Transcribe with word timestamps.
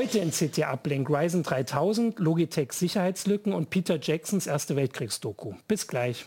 Heute 0.00 0.18
in 0.20 0.30
CT 0.30 0.60
Uplink 0.60 1.10
Ryzen 1.10 1.42
3000, 1.42 2.18
Logitech 2.20 2.72
Sicherheitslücken 2.72 3.52
und 3.52 3.68
Peter 3.68 3.98
Jacksons 4.00 4.46
Erste 4.46 4.74
Weltkriegsdoku. 4.74 5.52
Bis 5.68 5.86
gleich. 5.86 6.24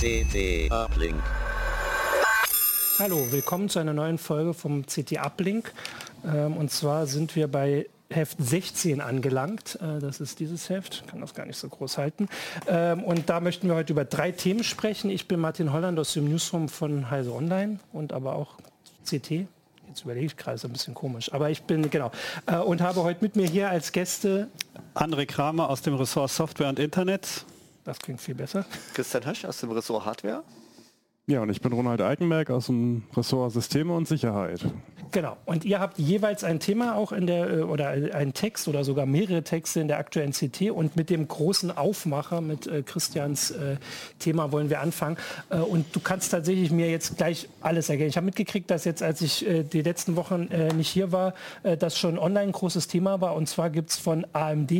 CT 0.00 0.72
Uplink. 0.72 1.22
Hallo, 2.98 3.30
willkommen 3.30 3.68
zu 3.68 3.78
einer 3.78 3.92
neuen 3.92 4.18
Folge 4.18 4.52
vom 4.52 4.84
CT 4.84 5.24
Uplink. 5.24 5.72
Ähm, 6.24 6.56
und 6.56 6.70
zwar 6.70 7.06
sind 7.06 7.36
wir 7.36 7.48
bei 7.48 7.86
Heft 8.10 8.38
16 8.40 9.00
angelangt. 9.00 9.78
Äh, 9.80 10.00
das 10.00 10.20
ist 10.20 10.40
dieses 10.40 10.68
Heft, 10.70 11.06
kann 11.08 11.20
das 11.20 11.34
gar 11.34 11.46
nicht 11.46 11.58
so 11.58 11.68
groß 11.68 11.98
halten. 11.98 12.28
Ähm, 12.66 13.04
und 13.04 13.28
da 13.28 13.40
möchten 13.40 13.68
wir 13.68 13.74
heute 13.74 13.92
über 13.92 14.04
drei 14.04 14.32
Themen 14.32 14.64
sprechen. 14.64 15.10
Ich 15.10 15.28
bin 15.28 15.40
Martin 15.40 15.72
Holland 15.72 15.98
aus 15.98 16.14
dem 16.14 16.28
Newsroom 16.28 16.68
von 16.68 17.10
Heise 17.10 17.32
Online 17.32 17.78
und 17.92 18.12
aber 18.12 18.34
auch 18.34 18.56
CT. 19.04 19.46
Jetzt 19.88 20.04
überlege 20.04 20.26
ich 20.26 20.36
gerade, 20.36 20.56
ist 20.56 20.64
ein 20.64 20.72
bisschen 20.72 20.94
komisch. 20.94 21.32
Aber 21.32 21.50
ich 21.50 21.62
bin, 21.62 21.90
genau. 21.90 22.10
Äh, 22.46 22.56
und 22.56 22.80
habe 22.80 23.02
heute 23.02 23.22
mit 23.22 23.36
mir 23.36 23.46
hier 23.46 23.68
als 23.68 23.92
Gäste 23.92 24.48
André 24.94 25.26
Kramer 25.26 25.68
aus 25.68 25.82
dem 25.82 25.94
Ressort 25.94 26.30
Software 26.30 26.68
und 26.68 26.78
Internet. 26.78 27.44
Das 27.84 27.98
klingt 27.98 28.20
viel 28.20 28.34
besser. 28.34 28.66
Christian 28.94 29.24
Hösch 29.24 29.44
aus 29.44 29.58
dem 29.58 29.70
Ressort 29.70 30.04
Hardware. 30.04 30.44
Ja, 31.28 31.42
und 31.42 31.50
ich 31.50 31.60
bin 31.60 31.74
Ronald 31.74 32.00
Eikenberg 32.00 32.48
aus 32.48 32.68
dem 32.68 33.02
Ressort 33.14 33.52
Systeme 33.52 33.92
und 33.92 34.08
Sicherheit. 34.08 34.64
Genau. 35.12 35.36
Und 35.44 35.66
ihr 35.66 35.78
habt 35.78 35.98
jeweils 35.98 36.42
ein 36.42 36.58
Thema 36.58 36.96
auch 36.96 37.12
in 37.12 37.26
der, 37.26 37.50
äh, 37.50 37.60
oder 37.60 37.88
einen 37.88 38.32
Text 38.32 38.66
oder 38.66 38.82
sogar 38.82 39.04
mehrere 39.04 39.42
Texte 39.42 39.80
in 39.80 39.88
der 39.88 39.98
aktuellen 39.98 40.32
CT. 40.32 40.70
Und 40.70 40.96
mit 40.96 41.10
dem 41.10 41.28
großen 41.28 41.76
Aufmacher, 41.76 42.40
mit 42.40 42.66
äh, 42.66 42.82
Christians 42.82 43.50
äh, 43.50 43.76
Thema 44.18 44.52
wollen 44.52 44.70
wir 44.70 44.80
anfangen. 44.80 45.18
Und 45.50 45.94
du 45.94 46.00
kannst 46.00 46.30
tatsächlich 46.30 46.70
mir 46.70 46.90
jetzt 46.90 47.18
gleich 47.18 47.48
alles 47.60 47.90
erklären. 47.90 48.08
Ich 48.08 48.16
habe 48.16 48.24
mitgekriegt, 48.24 48.70
dass 48.70 48.84
jetzt, 48.84 49.02
als 49.02 49.20
ich 49.20 49.44
die 49.72 49.82
letzten 49.82 50.16
Wochen 50.16 50.48
nicht 50.76 50.88
hier 50.88 51.12
war, 51.12 51.34
das 51.78 51.98
schon 51.98 52.18
online 52.18 52.48
ein 52.48 52.52
großes 52.52 52.88
Thema 52.88 53.20
war. 53.20 53.34
Und 53.34 53.48
zwar 53.48 53.70
gibt 53.70 53.90
es 53.90 53.98
von 53.98 54.26
AMD 54.32 54.72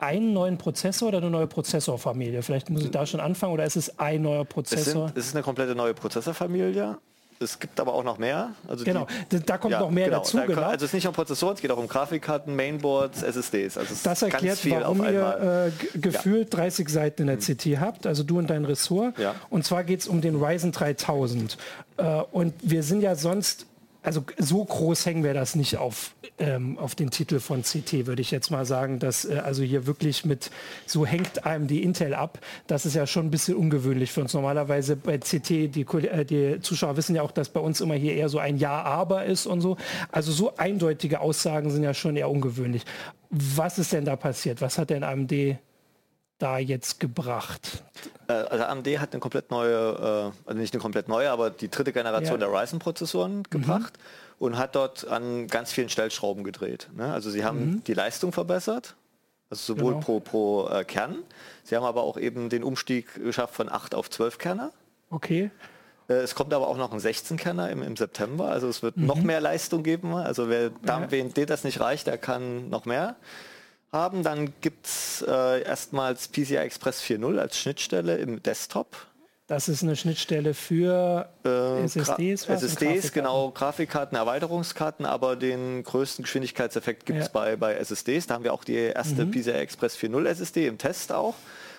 einen 0.00 0.32
neuen 0.32 0.58
Prozessor 0.58 1.08
oder 1.08 1.18
eine 1.18 1.30
neue 1.30 1.46
Prozessorfamilie? 1.46 2.42
Vielleicht 2.42 2.70
muss 2.70 2.84
ich 2.84 2.90
da 2.90 3.06
schon 3.06 3.20
anfangen 3.20 3.52
oder 3.52 3.64
ist 3.64 3.76
es 3.76 3.98
ein 3.98 4.22
neuer 4.22 4.44
Prozessor? 4.44 5.06
Es, 5.06 5.10
sind, 5.10 5.18
es 5.18 5.26
ist 5.26 5.34
eine 5.34 5.42
komplette 5.42 5.74
neue 5.74 5.94
Prozessorfamilie. 5.94 6.96
Es 7.42 7.58
gibt 7.58 7.80
aber 7.80 7.94
auch 7.94 8.04
noch 8.04 8.18
mehr. 8.18 8.50
Also 8.68 8.84
genau, 8.84 9.06
die, 9.32 9.40
da 9.40 9.56
kommt 9.56 9.72
ja, 9.72 9.80
noch 9.80 9.90
mehr 9.90 10.06
genau, 10.06 10.18
dazu. 10.18 10.36
Da 10.36 10.44
genau. 10.44 10.60
Also 10.60 10.84
es 10.84 10.90
ist 10.90 10.92
nicht 10.92 11.04
nur 11.04 11.14
Prozessoren, 11.14 11.54
es 11.54 11.62
geht 11.62 11.70
auch 11.70 11.78
um 11.78 11.88
Grafikkarten, 11.88 12.54
Mainboards, 12.54 13.22
SSDs. 13.22 13.78
Also 13.78 13.94
das 14.02 14.20
erklärt, 14.20 14.58
warum 14.68 15.02
ihr 15.02 15.70
äh, 15.94 15.98
gefühlt 15.98 16.52
ja. 16.52 16.60
30 16.60 16.90
Seiten 16.90 17.22
in 17.22 17.28
der 17.28 17.36
mhm. 17.36 17.40
CT 17.40 17.80
habt, 17.80 18.06
also 18.06 18.24
du 18.24 18.38
und 18.38 18.50
dein 18.50 18.66
Ressort. 18.66 19.18
Ja. 19.18 19.34
Und 19.48 19.64
zwar 19.64 19.84
geht 19.84 20.00
es 20.00 20.06
um 20.06 20.20
den 20.20 20.36
Ryzen 20.36 20.72
3000. 20.72 21.56
Äh, 21.96 22.04
und 22.30 22.52
wir 22.60 22.82
sind 22.82 23.00
ja 23.00 23.14
sonst 23.14 23.64
also 24.02 24.24
so 24.38 24.64
groß 24.64 25.04
hängen 25.04 25.24
wir 25.24 25.34
das 25.34 25.54
nicht 25.54 25.76
auf, 25.76 26.14
ähm, 26.38 26.78
auf 26.78 26.94
den 26.94 27.10
Titel 27.10 27.38
von 27.38 27.62
CT, 27.62 28.06
würde 28.06 28.22
ich 28.22 28.30
jetzt 28.30 28.50
mal 28.50 28.64
sagen, 28.64 28.98
dass 28.98 29.24
äh, 29.24 29.40
also 29.44 29.62
hier 29.62 29.86
wirklich 29.86 30.24
mit, 30.24 30.50
so 30.86 31.04
hängt 31.04 31.44
AMD 31.44 31.70
Intel 31.72 32.14
ab. 32.14 32.38
Das 32.66 32.86
ist 32.86 32.94
ja 32.94 33.06
schon 33.06 33.26
ein 33.26 33.30
bisschen 33.30 33.56
ungewöhnlich 33.56 34.12
für 34.12 34.22
uns. 34.22 34.32
Normalerweise 34.32 34.96
bei 34.96 35.18
CT, 35.18 35.74
die, 35.74 35.86
äh, 36.06 36.24
die 36.24 36.60
Zuschauer 36.60 36.96
wissen 36.96 37.14
ja 37.14 37.22
auch, 37.22 37.32
dass 37.32 37.50
bei 37.50 37.60
uns 37.60 37.80
immer 37.80 37.94
hier 37.94 38.14
eher 38.14 38.28
so 38.28 38.38
ein 38.38 38.56
Ja, 38.56 38.82
aber 38.82 39.26
ist 39.26 39.46
und 39.46 39.60
so. 39.60 39.76
Also 40.10 40.32
so 40.32 40.56
eindeutige 40.56 41.20
Aussagen 41.20 41.70
sind 41.70 41.82
ja 41.82 41.92
schon 41.92 42.16
eher 42.16 42.30
ungewöhnlich. 42.30 42.84
Was 43.28 43.78
ist 43.78 43.92
denn 43.92 44.04
da 44.04 44.16
passiert? 44.16 44.60
Was 44.60 44.78
hat 44.78 44.90
denn 44.90 45.04
AMD 45.04 45.58
da 46.40 46.58
jetzt 46.58 47.00
gebracht? 47.00 47.82
Äh, 48.28 48.32
also 48.32 48.64
AMD 48.64 48.86
hat 48.98 49.12
eine 49.12 49.20
komplett 49.20 49.50
neue, 49.50 50.32
äh, 50.44 50.48
also 50.48 50.60
nicht 50.60 50.74
eine 50.74 50.80
komplett 50.80 51.08
neue, 51.08 51.30
aber 51.30 51.50
die 51.50 51.68
dritte 51.68 51.92
Generation 51.92 52.40
ja. 52.40 52.48
der 52.48 52.52
Ryzen-Prozessoren 52.52 53.38
mhm. 53.38 53.42
gebracht 53.44 53.92
mhm. 53.96 54.46
und 54.46 54.58
hat 54.58 54.74
dort 54.74 55.06
an 55.06 55.46
ganz 55.46 55.72
vielen 55.72 55.88
Stellschrauben 55.88 56.44
gedreht. 56.44 56.88
Ne? 56.96 57.12
Also 57.12 57.30
sie 57.30 57.44
haben 57.44 57.58
mhm. 57.58 57.84
die 57.84 57.94
Leistung 57.94 58.32
verbessert, 58.32 58.96
also 59.50 59.74
sowohl 59.74 59.94
genau. 59.94 60.04
pro, 60.04 60.20
pro 60.20 60.68
äh, 60.68 60.84
Kern. 60.84 61.18
Sie 61.64 61.76
haben 61.76 61.84
aber 61.84 62.02
auch 62.02 62.16
eben 62.16 62.48
den 62.48 62.64
Umstieg 62.64 63.14
geschafft 63.14 63.54
von 63.54 63.70
8 63.70 63.94
auf 63.94 64.10
12 64.10 64.38
Kerner. 64.38 64.72
Okay. 65.10 65.50
Äh, 66.08 66.14
es 66.14 66.34
kommt 66.34 66.54
aber 66.54 66.68
auch 66.68 66.76
noch 66.76 66.92
ein 66.92 67.00
16-Kerner 67.00 67.70
im, 67.70 67.82
im, 67.82 67.96
September, 67.96 68.48
also 68.48 68.68
es 68.68 68.82
wird 68.82 68.96
mhm. 68.96 69.06
noch 69.06 69.16
mehr 69.16 69.40
Leistung 69.40 69.82
geben. 69.82 70.14
Also 70.14 70.48
wer, 70.48 70.70
ja. 70.86 71.10
wen 71.10 71.32
das 71.46 71.64
nicht 71.64 71.80
reicht, 71.80 72.06
der 72.06 72.18
kann 72.18 72.68
noch 72.68 72.84
mehr 72.84 73.16
haben. 73.92 74.22
Dann 74.22 74.52
gibt 74.60 74.86
es 74.86 75.24
äh, 75.26 75.62
erstmals 75.62 76.28
PCI 76.28 76.56
Express 76.56 77.02
4.0 77.02 77.38
als 77.38 77.58
Schnittstelle 77.58 78.16
im 78.16 78.42
Desktop. 78.42 78.96
Das 79.50 79.68
ist 79.68 79.82
eine 79.82 79.96
Schnittstelle 79.96 80.54
für 80.54 81.28
äh, 81.44 81.82
SSDs. 81.82 82.48
Was 82.48 82.62
SSDs, 82.62 83.10
genau, 83.10 83.50
Grafikkarten, 83.50 84.16
Erweiterungskarten, 84.16 85.04
aber 85.04 85.34
den 85.34 85.82
größten 85.82 86.22
Geschwindigkeitseffekt 86.22 87.04
gibt 87.04 87.18
es 87.18 87.26
ja. 87.26 87.30
bei, 87.32 87.56
bei 87.56 87.74
SSDs. 87.74 88.28
Da 88.28 88.34
haben 88.34 88.44
wir 88.44 88.54
auch 88.54 88.62
die 88.62 88.76
erste 88.76 89.26
mhm. 89.26 89.32
PCI 89.32 89.50
Express 89.50 89.96
4.0 89.96 90.24
SSD 90.26 90.68
im 90.68 90.78
Test 90.78 91.10
auch. 91.10 91.34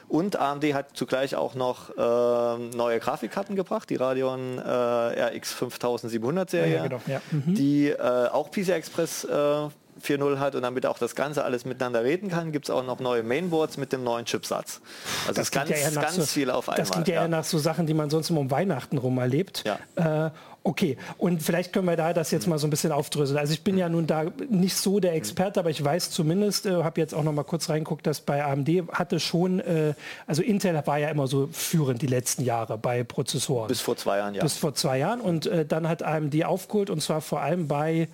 Und 0.09 0.35
AMD 0.35 0.73
hat 0.73 0.97
zugleich 0.97 1.38
auch 1.38 1.55
noch 1.55 1.91
äh, 1.91 2.75
neue 2.75 2.99
Grafikkarten 2.99 3.55
gebracht, 3.55 3.89
die 3.89 3.95
Radeon 3.95 4.57
äh, 4.57 5.38
RX 5.38 5.53
5700 5.53 6.49
Serie, 6.49 6.75
ja, 6.75 6.83
genau. 6.83 6.99
ja. 7.07 7.22
mhm. 7.31 7.55
die 7.55 7.88
äh, 7.88 8.28
auch 8.28 8.51
PCI 8.51 8.73
Express 8.73 9.23
äh, 9.23 9.69
4.0 10.03 10.40
hat 10.40 10.56
und 10.56 10.62
damit 10.63 10.85
auch 10.85 10.97
das 10.97 11.16
Ganze 11.16 11.44
alles 11.44 11.66
miteinander 11.66 12.03
reden 12.03 12.29
kann, 12.29 12.52
gibt 12.52 12.66
es 12.66 12.69
auch 12.69 12.85
noch 12.85 13.00
neue 13.00 13.24
Mainboards 13.24 13.78
mit 13.78 13.91
dem 13.94 14.03
neuen 14.03 14.25
Chipsatz. 14.25 14.81
Also 15.28 15.34
das 15.34 15.47
ist 15.47 15.52
ganz, 15.52 15.69
ja 15.69 15.90
ganz 15.90 16.16
so, 16.16 16.25
viel 16.25 16.50
auf 16.50 16.69
einmal. 16.69 16.79
Das 16.79 16.91
klingt 16.91 17.07
ja, 17.07 17.16
ja 17.16 17.22
eher 17.22 17.28
nach 17.28 17.44
so 17.44 17.57
Sachen, 17.57 17.85
die 17.85 17.94
man 17.94 18.09
sonst 18.09 18.29
immer 18.29 18.40
um 18.40 18.52
Weihnachten 18.52 18.97
rum 18.97 19.18
erlebt. 19.18 19.63
Ja. 19.66 20.28
Äh, 20.28 20.31
okay, 20.63 20.97
und 21.18 21.41
vielleicht 21.41 21.74
können 21.74 21.88
wir 21.88 21.96
da 21.96 22.13
das 22.13 22.31
jetzt 22.31 22.47
mal 22.47 22.57
so 22.57 22.68
ein 22.68 22.69
bisschen 22.69 22.91
aufdröseln. 22.91 23.38
Also 23.38 23.53
ich 23.53 23.63
bin 23.63 23.78
ja 23.78 23.90
nun 23.90 24.07
da 24.07 24.25
nicht 24.50 24.75
so 24.75 25.00
der 25.00 25.13
Experte, 25.13 25.59
aber 25.59 25.69
ich 25.69 25.84
weiß 25.84 26.12
zumindest, 26.12 26.66
äh, 26.66 26.84
habe 26.84 27.00
jetzt 27.00 27.13
auch 27.13 27.23
noch 27.23 27.34
mal 27.34 27.44
kurz 27.44 27.69
reinguckt, 27.69 28.06
dass 28.08 28.22
bei 28.22 28.44
AMD 28.44 28.69
hatte 28.91 29.19
schon, 29.19 29.59
äh, 29.59 29.94
also 30.28 30.41
Intel 30.41 30.81
war 30.85 30.97
ja 30.97 31.09
immer 31.09 31.28
so 31.28 31.50
führend 31.52 32.02
die 32.02 32.08
letzten 32.08 32.44
Jahre 32.44 32.78
bei 32.78 33.03
Prozessoren. 33.03 33.68
Bis 33.68 33.81
vor 33.81 33.97
zwei 33.97 34.18
Jahren, 34.18 34.35
ja. 34.35 34.44
Bis 34.44 34.58
vor 34.58 34.73
zwei 34.73 34.97
Jahren 34.97 35.22
und 35.22 35.46
äh, 35.46 35.66
dann 35.66 35.88
hat 35.88 36.03
AMD 36.03 36.46
aufgeholt 36.46 36.90
und 36.90 37.02
zwar 37.02 37.22
vor 37.22 37.41
allem 37.41 37.68
bei 37.68 38.08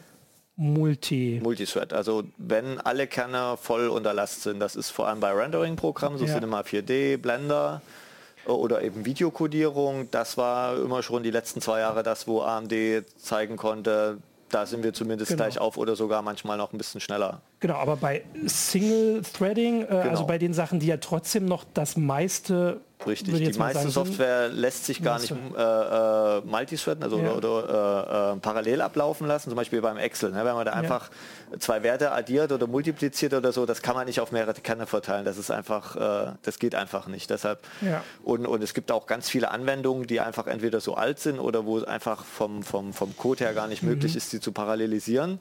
Multi. 0.58 1.40
Multithread. 1.42 1.94
Also 1.94 2.24
wenn 2.38 2.80
alle 2.82 3.06
Kerne 3.06 3.58
voll 3.62 3.88
unter 3.90 4.14
Last 4.14 4.42
sind, 4.42 4.60
das 4.60 4.76
ist 4.76 4.90
vor 4.90 5.08
allem 5.08 5.20
bei 5.20 5.32
Rendering-Programmen, 5.32 6.18
so 6.18 6.26
ja. 6.26 6.34
Cinema 6.34 6.62
4D, 6.62 7.18
Blender 7.18 7.82
äh, 8.48 8.50
oder 8.50 8.82
eben 8.82 9.06
Videokodierung. 9.06 10.10
Das 10.10 10.36
war 10.36 10.76
immer 10.78 11.04
schon 11.04 11.22
die 11.22 11.30
letzten 11.30 11.62
zwei 11.62 11.82
Jahre 11.82 12.02
das, 12.02 12.28
wo 12.28 12.42
AMD 12.42 12.74
zeigen 13.18 13.56
konnte, 13.56 14.18
da 14.50 14.66
sind 14.66 14.84
wir 14.84 14.94
zumindest 14.94 15.30
genau. 15.30 15.44
gleich 15.44 15.60
auf 15.60 15.78
oder 15.78 15.96
sogar 15.96 16.22
manchmal 16.22 16.58
noch 16.58 16.74
ein 16.74 16.78
bisschen 16.78 17.02
schneller. 17.02 17.42
Genau, 17.60 17.76
aber 17.76 17.98
bei 17.98 18.24
Single 18.46 19.22
Threading, 19.22 19.82
äh, 19.82 19.86
also 19.86 19.98
genau. 19.98 20.10
also 20.10 20.26
bei 20.26 20.38
den 20.38 20.54
Sachen, 20.54 20.80
die 20.80 20.88
ja 20.88 20.98
trotzdem 20.98 21.46
noch 21.46 21.66
das 21.74 21.98
meiste 21.98 22.82
Richtig, 23.06 23.36
die 23.36 23.60
meiste 23.60 23.80
sagen, 23.80 23.92
Software 23.92 24.50
lässt 24.50 24.86
sich 24.86 25.04
gar 25.04 25.20
nicht 25.20 25.32
äh, 25.32 25.36
äh, 25.36 26.42
multithreaden, 26.42 27.04
also 27.04 27.20
ja. 27.20 27.32
oder, 27.34 27.58
oder 27.58 28.34
äh, 28.36 28.40
parallel 28.40 28.82
ablaufen 28.82 29.28
lassen, 29.28 29.50
zum 29.50 29.56
Beispiel 29.56 29.82
beim 29.82 29.98
Excel. 29.98 30.32
Ne? 30.32 30.44
Wenn 30.44 30.56
man 30.56 30.66
da 30.66 30.82
ja. 30.82 31.02
Zwei 31.60 31.84
Werte 31.84 32.12
addiert 32.12 32.52
oder 32.52 32.68
multipliziert 32.68 33.34
oder 33.34 33.52
so, 33.52 33.66
das 33.66 33.82
kann 33.82 33.96
man 33.96 34.06
nicht 34.06 34.20
auf 34.20 34.32
mehrere 34.32 34.54
Kerne 34.54 34.88
verteilen. 34.88 35.26
Das 35.26 35.38
ist 35.38 35.52
einfach, 35.52 35.96
äh, 35.96 36.34
das 36.42 36.60
geht 36.60 36.76
einfach 36.76 37.08
nicht. 37.08 37.30
Deshalb 37.30 37.60
ja. 37.82 38.04
und, 38.24 38.46
und 38.46 38.64
es 38.64 38.74
gibt 38.74 38.92
auch 38.92 39.08
ganz 39.08 39.30
viele 39.30 39.52
Anwendungen, 39.52 40.08
die 40.08 40.20
einfach 40.20 40.48
entweder 40.48 40.82
so 40.82 40.96
alt 40.96 41.20
sind 41.20 41.40
oder 41.40 41.66
wo 41.66 41.78
es 41.78 41.84
einfach 41.84 42.26
vom, 42.26 42.64
vom, 42.64 42.94
vom 42.94 43.16
Code 43.18 43.46
her 43.46 43.54
gar 43.54 43.68
nicht 43.68 43.84
mhm. 43.84 43.90
möglich 43.90 44.16
ist, 44.16 44.30
sie 44.30 44.40
zu 44.40 44.52
parallelisieren. 44.52 45.40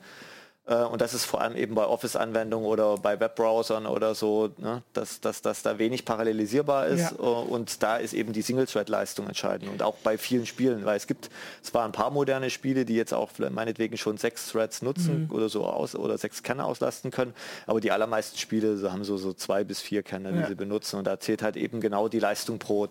Äh, 0.66 0.84
und 0.84 1.00
das 1.00 1.14
ist 1.14 1.24
vor 1.24 1.40
allem 1.40 1.56
eben 1.56 1.74
bei 1.74 1.84
Office-Anwendungen 1.84 2.66
oder 2.66 2.96
bei 2.96 3.18
Webbrowsern 3.18 3.86
oder 3.86 4.14
so, 4.14 4.50
ne, 4.58 4.82
dass, 4.92 5.20
dass, 5.20 5.42
dass 5.42 5.62
da 5.62 5.78
wenig 5.78 6.04
parallelisierbar 6.04 6.86
ist. 6.86 7.12
Ja. 7.12 7.18
Äh, 7.18 7.22
und 7.22 7.82
da 7.82 7.96
ist 7.96 8.12
eben 8.12 8.32
die 8.32 8.42
Single-Thread-Leistung 8.42 9.26
entscheidend. 9.26 9.70
Und 9.70 9.82
auch 9.82 9.96
bei 9.96 10.18
vielen 10.18 10.46
Spielen, 10.46 10.84
weil 10.84 10.96
es 10.96 11.06
gibt 11.06 11.30
zwar 11.62 11.84
ein 11.84 11.92
paar 11.92 12.10
moderne 12.10 12.50
Spiele, 12.50 12.84
die 12.84 12.94
jetzt 12.94 13.14
auch 13.14 13.30
meinetwegen 13.50 13.96
schon 13.96 14.16
sechs 14.16 14.50
Threads 14.50 14.82
nutzen 14.82 15.24
mhm. 15.24 15.34
oder 15.34 15.48
so 15.48 15.64
aus 15.64 15.94
oder 15.94 16.18
sechs 16.18 16.42
Kerne 16.42 16.64
auslasten 16.64 17.10
können, 17.10 17.34
aber 17.66 17.80
die 17.80 17.92
allermeisten 17.92 18.38
Spiele 18.38 18.90
haben 18.90 19.04
so, 19.04 19.16
so 19.16 19.32
zwei 19.32 19.64
bis 19.64 19.80
vier 19.80 20.02
Kerne, 20.02 20.32
die 20.32 20.40
ja. 20.40 20.48
sie 20.48 20.54
benutzen. 20.54 20.96
Und 20.96 21.06
da 21.06 21.20
zählt 21.20 21.42
halt 21.42 21.56
eben 21.56 21.80
genau 21.80 22.08
die 22.08 22.18
Leistung 22.18 22.58
pro 22.58 22.88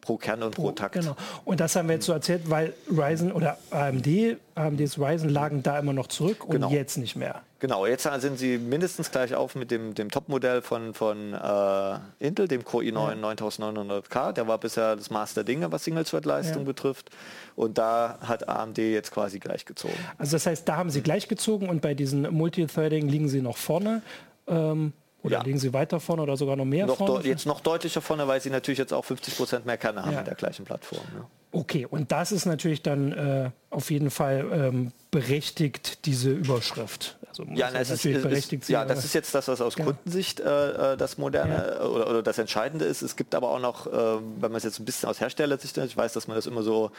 pro 0.00 0.16
Kern 0.16 0.42
und 0.42 0.54
pro, 0.54 0.62
pro 0.62 0.72
Takt. 0.72 0.94
Genau. 0.94 1.16
Und 1.44 1.60
das 1.60 1.76
haben 1.76 1.88
wir 1.88 1.94
jetzt 1.94 2.06
so 2.06 2.12
erzählt, 2.12 2.48
weil 2.50 2.74
Ryzen 2.90 3.32
oder 3.32 3.58
AMD, 3.70 4.06
AMDs 4.54 4.98
Ryzen 4.98 5.28
lagen 5.28 5.62
da 5.62 5.78
immer 5.78 5.92
noch 5.92 6.06
zurück 6.06 6.44
und 6.44 6.52
genau. 6.52 6.70
jetzt 6.70 6.96
nicht 6.96 7.16
mehr. 7.16 7.42
Genau, 7.58 7.86
jetzt 7.86 8.02
sind 8.02 8.38
sie 8.38 8.58
mindestens 8.58 9.10
gleich 9.10 9.34
auf 9.34 9.54
mit 9.54 9.70
dem, 9.70 9.94
dem 9.94 10.10
Top-Modell 10.10 10.60
von, 10.60 10.92
von 10.92 11.32
äh, 11.32 11.98
Intel, 12.18 12.48
dem 12.48 12.64
Core 12.64 12.84
i9 12.84 13.22
ja. 13.22 13.32
9900K. 13.32 14.32
Der 14.32 14.46
war 14.46 14.58
bisher 14.58 14.94
das 14.94 15.08
Master 15.08 15.42
Dinge, 15.42 15.72
was 15.72 15.84
Single-Thread-Leistung 15.84 16.62
ja. 16.62 16.66
betrifft. 16.66 17.10
Und 17.54 17.78
da 17.78 18.18
hat 18.20 18.46
AMD 18.46 18.76
jetzt 18.76 19.10
quasi 19.10 19.38
gleich 19.38 19.64
gezogen. 19.64 19.94
Also 20.18 20.36
das 20.36 20.46
heißt, 20.46 20.68
da 20.68 20.76
haben 20.76 20.90
sie 20.90 21.00
gleich 21.00 21.28
gezogen 21.28 21.70
und 21.70 21.80
bei 21.80 21.94
diesen 21.94 22.30
Multithreading 22.30 23.08
liegen 23.08 23.30
sie 23.30 23.40
noch 23.40 23.56
vorne. 23.56 24.02
Ähm, 24.46 24.92
oder 25.26 25.38
ja. 25.38 25.42
liegen 25.42 25.58
sie 25.58 25.72
weiter 25.72 26.00
vorne 26.00 26.22
oder 26.22 26.36
sogar 26.36 26.56
noch 26.56 26.64
mehr 26.64 26.86
noch 26.86 26.96
vorne? 26.96 27.24
Jetzt 27.24 27.46
noch 27.46 27.60
deutlicher 27.60 28.00
vorne, 28.00 28.26
weil 28.28 28.40
sie 28.40 28.50
natürlich 28.50 28.78
jetzt 28.78 28.92
auch 28.92 29.04
50 29.04 29.36
Prozent 29.36 29.66
mehr 29.66 29.76
Kerne 29.76 30.02
haben 30.02 30.12
ja. 30.12 30.20
in 30.20 30.24
der 30.24 30.34
gleichen 30.34 30.64
Plattform. 30.64 31.02
Ne? 31.14 31.26
Okay, 31.56 31.86
und 31.86 32.12
das 32.12 32.32
ist 32.32 32.44
natürlich 32.44 32.82
dann 32.82 33.12
äh, 33.12 33.50
auf 33.70 33.90
jeden 33.90 34.10
Fall 34.10 34.44
ähm, 34.52 34.92
berechtigt, 35.10 36.04
diese 36.04 36.30
Überschrift. 36.30 37.16
Also 37.28 37.44
ja, 37.54 37.70
das 37.70 37.88
ist, 37.88 38.04
ist, 38.04 38.68
ja, 38.68 38.84
das 38.84 39.06
ist 39.06 39.14
jetzt 39.14 39.34
das, 39.34 39.48
was 39.48 39.62
aus 39.62 39.76
ja. 39.76 39.84
Kundensicht 39.84 40.40
äh, 40.40 40.92
äh, 40.92 40.96
das 40.98 41.16
Moderne 41.16 41.76
ja. 41.78 41.86
oder, 41.86 42.10
oder, 42.10 42.22
das 42.22 42.36
Entscheidende 42.36 42.84
ist. 42.84 43.00
Es 43.00 43.16
gibt 43.16 43.34
aber 43.34 43.50
auch 43.50 43.60
noch, 43.60 43.86
äh, 43.86 43.90
wenn 43.90 44.50
man 44.50 44.56
es 44.56 44.64
jetzt 44.64 44.78
ein 44.80 44.84
bisschen 44.84 45.08
aus 45.08 45.18
Herstellersicht, 45.18 45.78
ich 45.78 45.96
weiß, 45.96 46.12
dass 46.12 46.28
man 46.28 46.36
das 46.36 46.46
immer 46.46 46.62
so 46.62 46.90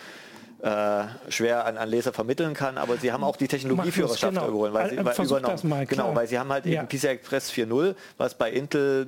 äh, 0.64 1.04
schwer 1.30 1.66
an, 1.68 1.78
an, 1.78 1.88
Leser 1.88 2.12
vermitteln 2.12 2.56
kann, 2.56 2.80
aber 2.80 2.98
sie 2.98 3.12
haben 3.12 3.24
auch 3.24 3.36
die 3.36 3.48
Technologieführerschaft 3.48 4.34
genau. 4.34 4.48
überholen, 4.48 4.74
weil 4.74 4.90
sie, 4.90 5.06
weil, 5.06 5.24
übernommen. 5.24 5.70
Mal, 5.70 5.86
genau, 5.86 6.16
weil 6.16 6.28
sie 6.28 6.40
haben 6.40 6.52
halt 6.52 6.66
ja. 6.66 6.82
eben 6.82 6.88
PCI 6.88 7.08
Express 7.10 7.52
4.0, 7.52 7.94
was 8.18 8.34
bei 8.34 8.52
Intel 8.52 9.06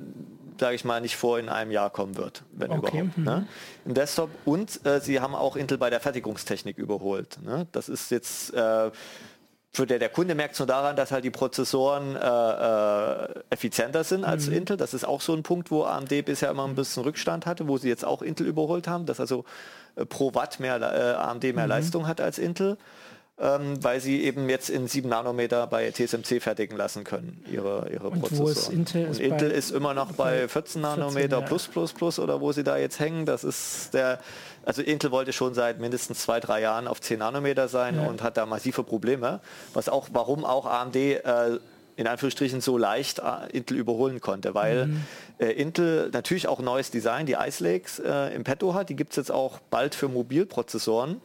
sage 0.60 0.76
ich 0.76 0.84
mal, 0.84 1.00
nicht 1.00 1.16
vor 1.16 1.38
in 1.38 1.48
einem 1.48 1.70
Jahr 1.70 1.90
kommen 1.90 2.16
wird, 2.16 2.44
wenn 2.52 2.70
okay. 2.70 2.98
überhaupt. 2.98 3.18
Mhm. 3.18 3.24
Ne? 3.24 3.46
Im 3.84 3.94
Desktop 3.94 4.30
und 4.44 4.86
äh, 4.86 5.00
sie 5.00 5.20
haben 5.20 5.34
auch 5.34 5.56
Intel 5.56 5.78
bei 5.78 5.90
der 5.90 6.00
Fertigungstechnik 6.00 6.78
überholt. 6.78 7.38
Ne? 7.42 7.66
Das 7.72 7.88
ist 7.88 8.10
jetzt 8.10 8.54
äh, 8.54 8.90
für 9.72 9.86
der, 9.86 9.98
der 9.98 10.08
Kunde 10.08 10.34
merkt 10.34 10.54
es 10.54 10.58
nur 10.58 10.66
daran, 10.66 10.96
dass 10.96 11.12
halt 11.12 11.24
die 11.24 11.30
Prozessoren 11.30 12.16
äh, 12.16 12.18
äh, 12.18 13.42
effizienter 13.50 14.02
sind 14.02 14.24
als 14.24 14.48
mhm. 14.48 14.54
Intel. 14.54 14.76
Das 14.76 14.94
ist 14.94 15.04
auch 15.04 15.20
so 15.20 15.32
ein 15.32 15.42
Punkt, 15.42 15.70
wo 15.70 15.84
AMD 15.84 16.24
bisher 16.24 16.50
immer 16.50 16.66
ein 16.66 16.74
bisschen 16.74 17.04
Rückstand 17.04 17.46
hatte, 17.46 17.68
wo 17.68 17.78
sie 17.78 17.88
jetzt 17.88 18.04
auch 18.04 18.22
Intel 18.22 18.46
überholt 18.46 18.88
haben, 18.88 19.06
dass 19.06 19.20
also 19.20 19.44
äh, 19.96 20.04
pro 20.04 20.34
Watt 20.34 20.58
mehr 20.58 20.80
äh, 20.80 21.14
AMD 21.14 21.44
mehr 21.44 21.64
mhm. 21.64 21.70
Leistung 21.70 22.06
hat 22.06 22.20
als 22.20 22.38
Intel 22.38 22.78
ähm, 23.40 23.82
weil 23.82 24.00
sie 24.00 24.22
eben 24.22 24.50
jetzt 24.50 24.68
in 24.68 24.86
7 24.86 25.08
Nanometer 25.08 25.66
bei 25.66 25.90
TSMC 25.90 26.42
fertigen 26.42 26.76
lassen 26.76 27.04
können, 27.04 27.42
ihre, 27.50 27.88
ihre 27.90 28.10
und 28.10 28.20
Prozessoren. 28.20 28.46
Wo 28.46 28.50
ist 28.50 28.68
Intel? 28.68 29.06
Und 29.06 29.18
Intel 29.18 29.50
ist 29.50 29.70
immer 29.70 29.94
noch 29.94 30.12
bei 30.12 30.46
14 30.46 30.82
Nanometer 30.82 31.38
14, 31.38 31.40
ja. 31.40 31.46
plus 31.46 31.68
plus 31.68 31.92
plus 31.94 32.18
oder 32.18 32.40
wo 32.42 32.52
sie 32.52 32.64
da 32.64 32.76
jetzt 32.76 33.00
hängen. 33.00 33.24
Das 33.24 33.42
ist 33.42 33.94
der, 33.94 34.18
also 34.64 34.82
Intel 34.82 35.10
wollte 35.10 35.32
schon 35.32 35.54
seit 35.54 35.80
mindestens 35.80 36.20
zwei, 36.20 36.38
drei 36.38 36.60
Jahren 36.60 36.86
auf 36.86 37.00
10 37.00 37.20
Nanometer 37.20 37.68
sein 37.68 37.96
ja. 37.96 38.06
und 38.06 38.22
hat 38.22 38.36
da 38.36 38.44
massive 38.44 38.82
Probleme. 38.84 39.40
Was 39.72 39.88
auch, 39.88 40.08
warum 40.12 40.44
auch 40.44 40.66
AMD 40.66 40.96
äh, 40.96 41.58
in 41.96 42.06
Anführungsstrichen 42.06 42.60
so 42.60 42.76
leicht 42.76 43.20
äh, 43.20 43.56
Intel 43.56 43.78
überholen 43.78 44.20
konnte, 44.20 44.54
weil 44.54 44.86
mhm. 44.86 45.02
äh, 45.38 45.52
Intel 45.52 46.10
natürlich 46.12 46.46
auch 46.46 46.60
neues 46.60 46.90
Design, 46.90 47.24
die 47.24 47.36
Ice 47.40 47.64
Lakes 47.64 48.00
äh, 48.00 48.34
im 48.34 48.44
Petto 48.44 48.74
hat, 48.74 48.90
die 48.90 48.96
gibt 48.96 49.12
es 49.12 49.16
jetzt 49.16 49.32
auch 49.32 49.60
bald 49.70 49.94
für 49.94 50.08
Mobilprozessoren. 50.08 51.22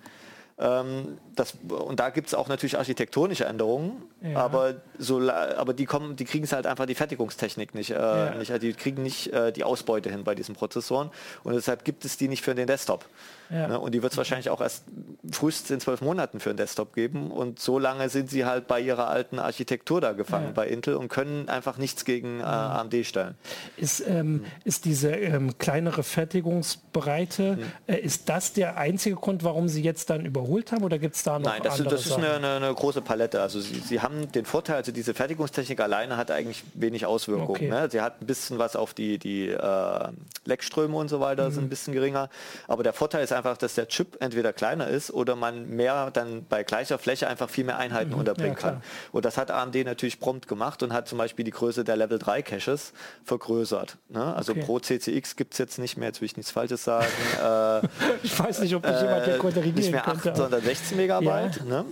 Ähm, 0.58 1.18
das, 1.36 1.56
und 1.68 2.00
da 2.00 2.10
gibt 2.10 2.28
es 2.28 2.34
auch 2.34 2.48
natürlich 2.48 2.78
architektonische 2.78 3.46
Änderungen, 3.46 4.04
ja. 4.22 4.38
aber, 4.38 4.76
so, 4.98 5.20
aber 5.30 5.74
die, 5.74 5.86
kommen, 5.86 6.16
die 6.16 6.26
kriegen 6.26 6.46
es 6.46 6.54
halt 6.54 6.68
einfach 6.68 6.86
die 6.86 6.96
Fertigungstechnik 6.96 7.76
nicht. 7.76 7.92
Äh, 7.92 7.96
ja. 7.96 8.36
nicht 8.36 8.62
die 8.62 8.74
kriegen 8.74 9.04
nicht 9.04 9.34
äh, 9.34 9.52
die 9.52 9.64
Ausbeute 9.64 10.10
hin 10.10 10.24
bei 10.24 10.36
diesen 10.36 10.56
Prozessoren 10.56 11.12
und 11.44 11.54
deshalb 11.54 11.84
gibt 11.84 12.06
es 12.06 12.18
die 12.18 12.28
nicht 12.28 12.44
für 12.44 12.56
den 12.56 12.68
Desktop. 12.68 13.06
Ja. 13.50 13.68
Ne? 13.68 13.80
Und 13.80 13.94
die 13.94 14.02
wird 14.02 14.14
es 14.14 14.18
wahrscheinlich 14.18 14.50
auch 14.50 14.62
erst 14.62 14.84
frühestens 15.32 15.70
in 15.70 15.80
zwölf 15.80 16.02
Monaten 16.02 16.40
für 16.40 16.50
den 16.50 16.58
Desktop 16.58 16.94
geben. 16.94 17.32
Und 17.32 17.60
so 17.60 17.80
lange 17.80 18.10
sind 18.10 18.30
sie 18.30 18.46
halt 18.46 18.68
bei 18.68 18.80
ihrer 18.80 19.08
alten 19.08 19.40
Architektur 19.40 20.02
da 20.02 20.14
gefangen 20.14 20.54
bei 20.54 20.68
Intel 20.68 20.96
und 20.96 21.10
können 21.10 21.50
einfach 21.50 21.78
nichts 21.78 22.06
gegen 22.06 22.40
äh, 22.40 22.44
AMD 22.44 23.06
stellen. 23.06 23.36
Ist, 23.78 24.04
ähm, 24.08 24.46
ist 24.64 24.86
diese 24.86 25.12
ähm, 25.12 25.58
kleinere 25.58 26.04
Fertigungsbreite, 26.04 27.60
äh, 27.88 27.98
ist 27.98 28.30
das 28.30 28.54
der 28.54 28.78
einzige 28.78 29.16
Grund, 29.16 29.44
warum 29.44 29.68
sie 29.68 29.84
jetzt 29.84 30.10
dann 30.10 30.26
überholt 30.26 30.72
haben 30.72 30.84
oder 30.84 30.98
gibt 30.98 31.16
es 31.16 31.24
da 31.26 31.40
noch 31.40 31.50
Nein, 31.50 31.62
das, 31.64 31.82
das 31.84 32.06
ist 32.06 32.12
eine, 32.14 32.34
eine, 32.34 32.56
eine, 32.56 32.74
große 32.74 33.02
Palette. 33.02 33.42
Also 33.42 33.60
sie, 33.60 33.80
sie, 33.80 34.02
haben 34.02 34.32
den 34.32 34.46
Vorteil, 34.46 34.78
also 34.78 34.92
diese 34.92 35.14
Fertigungstechnik 35.14 35.80
alleine 35.80 36.18
hat 36.18 36.32
eigentlich 36.32 36.64
wenig 36.74 37.06
Auswirkungen. 37.06 37.50
Okay. 37.50 37.70
Ne? 37.70 37.90
Sie 37.92 38.02
hat 38.02 38.22
ein 38.22 38.26
bisschen 38.26 38.60
was 38.60 38.76
auf 38.76 38.94
die, 38.94 39.18
die 39.18 39.50
äh, 39.50 40.08
Leckströme 40.46 40.96
und 40.96 41.10
so 41.10 41.20
weiter, 41.20 41.50
mhm. 41.50 41.54
sind 41.54 41.64
ein 41.66 41.70
bisschen 41.70 41.94
geringer. 41.94 42.30
Aber 42.68 42.84
der 42.84 42.94
Vorteil 42.94 43.24
ist 43.24 43.34
einfach, 43.34 43.58
dass 43.58 43.76
der 43.76 43.88
Chip 43.88 44.18
entweder 44.20 44.54
kleiner 44.54 44.88
ist 44.88 45.12
oder 45.12 45.36
man 45.36 45.70
mehr 45.70 46.12
dann 46.12 46.46
bei 46.48 46.64
gleicher 46.64 46.98
Fläche 46.98 47.28
einfach 47.28 47.50
viel 47.50 47.64
mehr 47.64 47.78
Einheiten 47.78 48.12
mhm. 48.12 48.20
unterbringen 48.20 48.56
ja, 48.56 48.70
kann. 48.72 48.84
Und 49.12 49.26
das 49.26 49.38
hat 49.38 49.52
AMD 49.52 49.76
natürlich 49.86 50.20
prompt 50.20 50.48
gemacht 50.48 50.84
und 50.84 50.94
hat 50.94 51.08
zum 51.08 51.18
Beispiel 51.18 51.46
die 51.46 51.52
Größe 51.52 51.84
der 51.84 51.98
Level 51.98 52.20
3 52.20 52.42
Caches 52.42 52.94
vergrößert. 53.24 53.98
Ne? 54.10 54.36
Also 54.36 54.52
okay. 54.52 54.64
pro 54.64 54.80
CCX 54.80 55.36
gibt 55.36 55.54
es 55.54 55.58
jetzt 55.58 55.80
nicht 55.80 55.98
mehr, 55.98 56.10
jetzt 56.10 56.22
will 56.22 56.28
ich 56.28 56.38
nichts 56.38 56.52
Falsches 56.52 56.84
sagen. 56.84 57.06
äh, 57.44 57.88
ich 58.24 58.38
weiß 58.38 58.60
nicht, 58.60 58.76
ob 58.76 58.84
mich 58.84 58.96
äh, 58.96 59.02
jemand 59.02 59.26
hier 59.26 59.38
korrigieren 59.38 59.76
Nicht 59.76 59.92
mehr 59.92 60.08
8, 60.08 60.22
könnte, 60.22 60.38
sondern 60.38 60.62
16 60.62 60.98
Megabyte. 60.98 61.15
Ja. 61.24 61.64
Ne? 61.66 61.86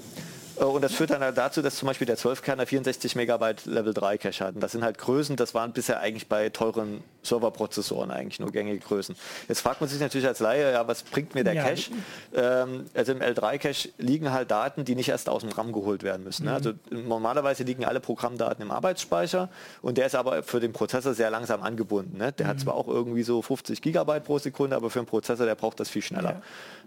Äh, 0.60 0.64
und 0.64 0.82
das 0.82 0.94
führt 0.94 1.12
dann 1.12 1.22
halt 1.22 1.38
dazu, 1.38 1.62
dass 1.62 1.76
zum 1.76 1.88
Beispiel 1.88 2.08
der 2.08 2.18
12-Kerner 2.18 2.66
64 2.66 3.16
Megabyte 3.16 3.66
Level 3.66 3.94
3 3.94 4.18
Cache 4.18 4.46
hat. 4.46 4.56
Und 4.56 4.62
das 4.62 4.72
sind 4.72 4.84
halt 4.84 4.98
Größen, 4.98 5.36
das 5.36 5.54
waren 5.54 5.74
bisher 5.74 6.00
eigentlich 6.00 6.28
bei 6.28 6.50
teuren 6.50 7.04
Serverprozessoren 7.24 8.12
eigentlich 8.12 8.40
nur 8.40 8.52
gängige 8.52 8.80
Größen. 8.80 9.16
Jetzt 9.48 9.62
fragt 9.62 9.82
man 9.82 9.90
sich 9.90 10.00
natürlich 10.00 10.28
als 10.28 10.40
Laie, 10.40 10.72
ja, 10.72 10.88
was 10.88 11.04
bringt 11.04 11.36
mir 11.36 11.44
der 11.44 11.54
ja. 11.54 11.64
Cache? 11.64 11.92
Ähm, 12.36 12.86
also 12.94 13.12
im 13.14 13.20
L3-Cache 13.20 13.90
liegen 13.98 14.32
halt 14.32 14.52
Daten, 14.52 14.86
die 14.86 14.96
nicht 14.96 15.10
erst 15.10 15.30
aus 15.30 15.42
dem 15.42 15.52
RAM 15.52 15.72
geholt 15.72 16.04
werden 16.04 16.24
müssen. 16.24 16.46
Ne? 16.46 16.52
Mhm. 16.52 16.56
Also 16.56 16.74
normalerweise 16.90 17.64
liegen 17.64 17.86
alle 17.86 18.00
Programmdaten 18.00 18.64
im 18.64 18.72
Arbeitsspeicher 18.72 19.50
und 19.82 19.98
der 19.98 20.08
ist 20.08 20.16
aber 20.16 20.44
für 20.44 20.60
den 20.60 20.74
Prozessor 20.74 21.14
sehr 21.14 21.30
langsam 21.30 21.64
angebunden. 21.64 22.18
Ne? 22.18 22.32
Der 22.34 22.46
mhm. 22.46 22.50
hat 22.50 22.60
zwar 22.60 22.76
auch 22.76 22.88
irgendwie 22.88 23.24
so 23.24 23.42
50 23.42 23.82
Gigabyte 23.82 24.26
pro 24.26 24.38
Sekunde, 24.40 24.76
aber 24.76 24.90
für 24.90 25.00
einen 25.00 25.08
Prozessor, 25.08 25.46
der 25.46 25.56
braucht 25.56 25.80
das 25.80 25.90
viel 25.90 26.02
schneller. 26.02 26.42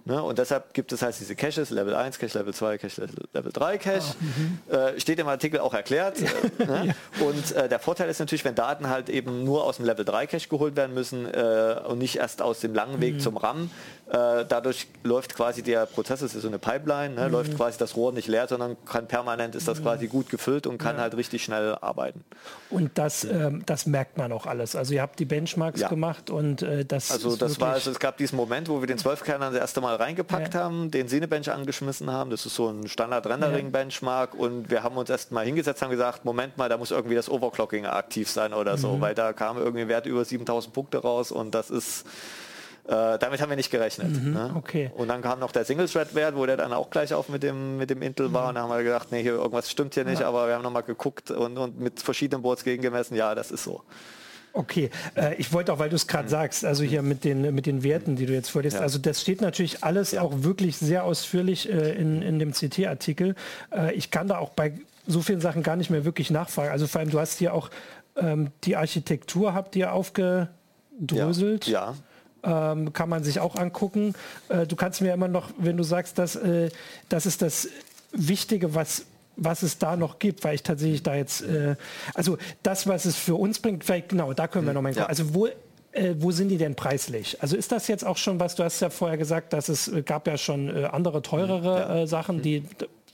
Ja. 0.06 0.14
Ne? 0.14 0.22
Und 0.22 0.38
deshalb 0.38 0.72
gibt 0.72 0.92
es 0.92 1.02
halt 1.02 1.18
diese 1.18 1.34
Caches, 1.34 1.70
Level 1.70 1.94
1 1.94 2.18
Cache, 2.18 2.38
Level 2.38 2.54
2 2.54 2.78
Cache, 2.78 3.08
Level 3.32 3.52
3 3.56 3.78
Cache. 3.78 4.14
Oh, 4.68 4.74
äh, 4.74 5.00
steht 5.00 5.18
im 5.18 5.28
Artikel 5.28 5.60
auch 5.60 5.74
erklärt. 5.74 6.18
Äh, 6.20 6.64
ne? 6.64 6.86
ja. 6.86 7.24
Und 7.26 7.52
äh, 7.52 7.68
der 7.68 7.78
Vorteil 7.78 8.08
ist 8.08 8.18
natürlich, 8.18 8.44
wenn 8.44 8.54
Daten 8.54 8.88
halt 8.88 9.08
eben 9.08 9.44
nur 9.44 9.64
aus 9.64 9.76
dem 9.76 9.86
Level 9.86 10.04
3 10.04 10.26
Cache 10.26 10.48
geholt 10.48 10.76
werden 10.76 10.94
müssen 10.94 11.26
äh, 11.26 11.80
und 11.86 11.98
nicht 11.98 12.16
erst 12.16 12.42
aus 12.42 12.60
dem 12.60 12.74
langen 12.74 13.00
Weg 13.00 13.14
mhm. 13.14 13.20
zum 13.20 13.36
RAM, 13.36 13.70
äh, 14.08 14.44
dadurch 14.48 14.86
läuft 15.02 15.34
quasi 15.34 15.62
der 15.62 15.86
Prozess, 15.86 16.22
es 16.22 16.34
ist 16.34 16.42
so 16.42 16.48
eine 16.48 16.58
Pipeline, 16.58 17.14
ne, 17.14 17.26
mhm. 17.26 17.32
läuft 17.32 17.56
quasi 17.56 17.78
das 17.78 17.96
Rohr 17.96 18.12
nicht 18.12 18.28
leer, 18.28 18.46
sondern 18.46 18.76
kann 18.84 19.08
permanent 19.08 19.54
ist 19.54 19.66
das 19.66 19.80
mhm. 19.80 19.84
quasi 19.84 20.06
gut 20.06 20.28
gefüllt 20.28 20.66
und 20.66 20.78
kann 20.78 20.96
ja. 20.96 21.02
halt 21.02 21.16
richtig 21.16 21.42
schnell 21.42 21.76
arbeiten. 21.80 22.24
Und 22.70 22.90
das, 22.94 23.24
ähm, 23.24 23.62
das 23.66 23.86
merkt 23.86 24.18
man 24.18 24.32
auch 24.32 24.46
alles. 24.46 24.76
Also 24.76 24.94
ihr 24.94 25.02
habt 25.02 25.18
die 25.18 25.24
Benchmarks 25.24 25.80
ja. 25.80 25.88
gemacht 25.88 26.30
und 26.30 26.64
das. 26.88 27.10
Also 27.10 27.36
das 27.36 27.60
war, 27.60 27.72
also 27.72 27.90
es 27.90 27.98
gab 27.98 28.16
diesen 28.16 28.36
Moment, 28.36 28.68
wo 28.68 28.80
wir 28.80 28.86
den 28.86 28.98
12-Kerner 28.98 29.50
das 29.50 29.60
erste 29.60 29.80
Mal 29.80 29.96
reingepackt 29.96 30.54
haben, 30.54 30.90
den 30.90 31.08
Cinebench 31.08 31.50
angeschmissen 31.50 32.10
haben. 32.10 32.30
Das 32.30 32.46
ist 32.46 32.54
so 32.54 32.68
ein 32.68 32.88
Standard-Rendering-Benchmark 33.46 34.34
und 34.34 34.70
wir 34.70 34.82
haben 34.82 34.96
uns 34.96 35.10
erst 35.10 35.32
mal 35.32 35.44
hingesetzt, 35.44 35.82
haben 35.82 35.90
gesagt, 35.90 36.24
Moment 36.24 36.56
mal, 36.56 36.68
da 36.68 36.76
muss 36.76 36.90
irgendwie 36.90 37.14
das 37.14 37.28
Overclocking 37.28 37.86
aktiv 37.86 38.30
sein 38.30 38.52
oder 38.52 38.76
so, 38.76 38.96
mhm. 38.96 39.00
weil 39.00 39.14
da 39.14 39.32
kam 39.32 39.58
irgendwie 39.58 39.82
ein 39.82 39.88
Wert 39.88 40.06
über 40.06 40.24
7000 40.24 40.74
Punkte 40.74 40.98
raus 40.98 41.32
und 41.32 41.54
das 41.54 41.70
ist 41.70 42.04
äh, 42.88 43.18
damit 43.18 43.40
haben 43.40 43.50
wir 43.50 43.56
nicht 43.56 43.72
gerechnet. 43.72 44.22
Mhm, 44.22 44.32
ne? 44.32 44.52
okay. 44.54 44.92
Und 44.94 45.08
dann 45.08 45.20
kam 45.20 45.40
noch 45.40 45.50
der 45.50 45.64
Single-Thread-Wert, 45.64 46.36
wo 46.36 46.46
der 46.46 46.56
dann 46.56 46.72
auch 46.72 46.88
gleich 46.88 47.12
auf 47.14 47.28
mit 47.28 47.42
dem, 47.42 47.78
mit 47.78 47.90
dem 47.90 48.00
Intel 48.00 48.32
war. 48.32 48.42
Mhm. 48.42 48.48
Und 48.48 48.54
dann 48.54 48.64
haben 48.64 48.70
wir 48.70 48.84
gedacht, 48.84 49.08
nee, 49.10 49.22
hier 49.22 49.32
irgendwas 49.32 49.68
stimmt 49.68 49.94
hier 49.94 50.04
nicht, 50.04 50.20
ja. 50.20 50.28
aber 50.28 50.46
wir 50.46 50.54
haben 50.54 50.62
nochmal 50.62 50.84
geguckt 50.84 51.32
und, 51.32 51.58
und 51.58 51.80
mit 51.80 52.00
verschiedenen 52.00 52.42
Boards 52.42 52.62
gegengemessen. 52.62 53.16
Ja, 53.16 53.34
das 53.34 53.50
ist 53.50 53.64
so. 53.64 53.82
Okay, 54.56 54.88
äh, 55.16 55.34
ich 55.34 55.52
wollte 55.52 55.70
auch, 55.72 55.78
weil 55.78 55.90
du 55.90 55.96
es 55.96 56.06
gerade 56.06 56.24
mhm. 56.24 56.30
sagst, 56.30 56.64
also 56.64 56.82
hier 56.82 57.02
mit 57.02 57.24
den, 57.24 57.54
mit 57.54 57.66
den 57.66 57.82
Werten, 57.82 58.16
die 58.16 58.24
du 58.24 58.32
jetzt 58.32 58.48
vorliest, 58.48 58.76
ja. 58.76 58.82
also 58.82 58.98
das 58.98 59.20
steht 59.20 59.42
natürlich 59.42 59.84
alles 59.84 60.12
ja. 60.12 60.22
auch 60.22 60.32
wirklich 60.42 60.78
sehr 60.78 61.04
ausführlich 61.04 61.70
äh, 61.70 61.92
in, 61.92 62.22
in 62.22 62.38
dem 62.38 62.52
CT-Artikel. 62.52 63.34
Äh, 63.70 63.94
ich 63.94 64.10
kann 64.10 64.28
da 64.28 64.38
auch 64.38 64.50
bei 64.50 64.72
so 65.06 65.20
vielen 65.20 65.42
Sachen 65.42 65.62
gar 65.62 65.76
nicht 65.76 65.90
mehr 65.90 66.06
wirklich 66.06 66.30
nachfragen. 66.30 66.70
Also 66.70 66.86
vor 66.86 67.00
allem, 67.00 67.10
du 67.10 67.20
hast 67.20 67.38
hier 67.38 67.52
auch 67.52 67.70
ähm, 68.16 68.50
die 68.64 68.76
Architektur, 68.76 69.52
habt 69.52 69.76
ihr 69.76 69.92
aufgedröselt. 69.92 71.66
Ja. 71.66 71.94
ja 72.46 72.72
ähm, 72.72 72.92
kann 72.94 73.10
man 73.10 73.24
sich 73.24 73.40
auch 73.40 73.56
angucken. 73.56 74.14
Äh, 74.48 74.66
du 74.66 74.74
kannst 74.74 75.02
mir 75.02 75.12
immer 75.12 75.28
noch, 75.28 75.50
wenn 75.58 75.76
du 75.76 75.82
sagst, 75.82 76.18
dass 76.18 76.34
äh, 76.36 76.70
das 77.10 77.26
ist 77.26 77.42
das 77.42 77.68
Wichtige, 78.12 78.74
was 78.74 79.04
was 79.36 79.62
es 79.62 79.78
da 79.78 79.96
noch 79.96 80.18
gibt, 80.18 80.44
weil 80.44 80.54
ich 80.54 80.62
tatsächlich 80.62 81.02
da 81.02 81.14
jetzt, 81.14 81.42
äh, 81.42 81.76
also 82.14 82.38
das, 82.62 82.86
was 82.86 83.04
es 83.04 83.16
für 83.16 83.34
uns 83.34 83.58
bringt, 83.58 83.84
vielleicht 83.84 84.08
genau, 84.08 84.32
da 84.32 84.48
können 84.48 84.66
wir 84.66 84.70
mhm. 84.70 84.74
noch 84.74 84.82
mal 84.82 84.94
ja. 84.94 85.06
Also 85.06 85.34
wo, 85.34 85.46
äh, 85.46 86.14
wo 86.18 86.30
sind 86.30 86.48
die 86.48 86.58
denn 86.58 86.74
preislich? 86.74 87.40
Also 87.40 87.56
ist 87.56 87.72
das 87.72 87.88
jetzt 87.88 88.04
auch 88.04 88.16
schon 88.16 88.40
was, 88.40 88.54
du 88.54 88.64
hast 88.64 88.80
ja 88.80 88.90
vorher 88.90 89.18
gesagt, 89.18 89.52
dass 89.52 89.68
es 89.68 89.88
äh, 89.88 90.02
gab 90.02 90.26
ja 90.26 90.36
schon 90.38 90.74
äh, 90.74 90.84
andere 90.84 91.22
teurere 91.22 91.78
ja. 91.78 92.02
Äh, 92.02 92.06
Sachen, 92.06 92.42
die 92.42 92.62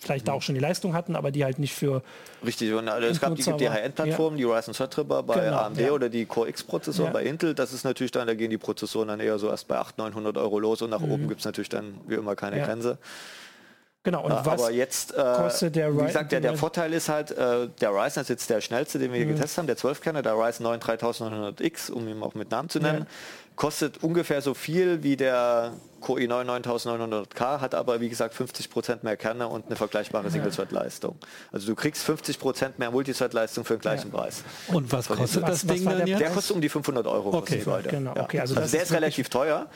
vielleicht 0.02 0.26
da 0.26 0.32
auch 0.32 0.42
schon 0.42 0.54
die 0.54 0.60
Leistung 0.60 0.94
hatten, 0.94 1.14
aber 1.14 1.30
die 1.30 1.44
halt 1.44 1.58
nicht 1.58 1.74
für. 1.74 2.02
Richtig, 2.44 2.72
und 2.72 2.88
also 2.88 3.06
es 3.06 3.20
gab 3.20 3.36
die, 3.36 3.42
die 3.42 3.70
High-End-Plattformen, 3.70 4.36
ja. 4.36 4.48
die 4.48 4.52
Ryzen 4.52 4.74
Threadripper 4.74 5.22
bei 5.22 5.44
genau, 5.44 5.58
AMD 5.58 5.80
ja. 5.80 5.92
oder 5.92 6.08
die 6.08 6.26
Core 6.26 6.48
X-Prozessoren 6.48 7.08
ja. 7.08 7.12
bei 7.12 7.22
Intel. 7.22 7.54
Das 7.54 7.72
ist 7.72 7.84
natürlich 7.84 8.10
dann, 8.10 8.26
da 8.26 8.34
gehen 8.34 8.50
die 8.50 8.58
Prozessoren 8.58 9.08
dann 9.08 9.20
eher 9.20 9.38
so 9.38 9.48
erst 9.48 9.68
bei 9.68 9.76
800, 9.76 10.14
900 10.14 10.38
Euro 10.38 10.58
los 10.58 10.82
und 10.82 10.90
nach 10.90 11.00
mhm. 11.00 11.12
oben 11.12 11.28
gibt 11.28 11.40
es 11.40 11.44
natürlich 11.44 11.68
dann 11.68 11.94
wie 12.06 12.14
immer 12.14 12.34
keine 12.34 12.60
Grenze. 12.60 12.98
Genau, 14.04 14.24
und 14.24 14.32
was 14.32 14.60
aber 14.60 14.72
jetzt, 14.72 15.12
äh, 15.12 15.16
kostet 15.16 15.76
der 15.76 15.88
Ryzen? 15.88 16.00
Wie 16.00 16.06
gesagt, 16.06 16.32
der, 16.32 16.40
der 16.40 16.56
Vorteil 16.56 16.92
ist 16.92 17.08
halt, 17.08 17.30
äh, 17.30 17.68
der 17.80 17.90
Ryzen 17.90 18.22
ist 18.22 18.30
jetzt 18.30 18.50
der 18.50 18.60
schnellste, 18.60 18.98
den 18.98 19.12
wir 19.12 19.24
mhm. 19.24 19.28
getestet 19.28 19.58
haben, 19.58 19.66
der 19.68 19.76
12-Kerner, 19.76 20.22
der 20.22 20.34
Ryzen 20.34 20.64
9 20.64 20.80
3900X, 20.80 21.92
um 21.92 22.08
ihn 22.08 22.20
auch 22.22 22.34
mit 22.34 22.50
Namen 22.50 22.68
zu 22.68 22.80
nennen. 22.80 23.00
Ja 23.00 23.06
kostet 23.56 24.02
ungefähr 24.02 24.42
so 24.42 24.54
viel 24.54 25.02
wie 25.02 25.16
der 25.16 25.72
Core 26.02 26.20
i9 26.20 26.62
9900K, 26.62 27.60
hat 27.60 27.74
aber 27.74 28.00
wie 28.00 28.08
gesagt 28.08 28.34
50% 28.34 28.98
mehr 29.02 29.16
Kerne 29.16 29.48
und 29.48 29.66
eine 29.66 29.76
vergleichbare 29.76 30.30
Single-Thread-Leistung. 30.30 31.16
Also 31.50 31.66
du 31.66 31.74
kriegst 31.74 32.08
50% 32.08 32.72
mehr 32.76 32.90
Multithread-Leistung 32.90 33.64
für 33.64 33.76
den 33.76 33.80
gleichen 33.80 34.10
ja. 34.12 34.18
Preis. 34.18 34.44
Und 34.68 34.92
was 34.92 35.08
kostet 35.08 35.48
das 35.48 35.64
Ding 35.64 35.84
dann 35.84 36.06
jetzt? 36.06 36.20
Der 36.20 36.30
kostet 36.30 36.54
um 36.54 36.60
die 36.60 36.68
500 36.68 37.06
Euro. 37.06 37.34
Okay, 37.34 37.62
genau. 37.88 38.14
Ja. 38.14 38.22
okay 38.24 38.40
also, 38.40 38.54
also 38.56 38.70
der 38.70 38.82
ist 38.82 38.92
relativ 38.92 39.28
teuer. 39.28 39.68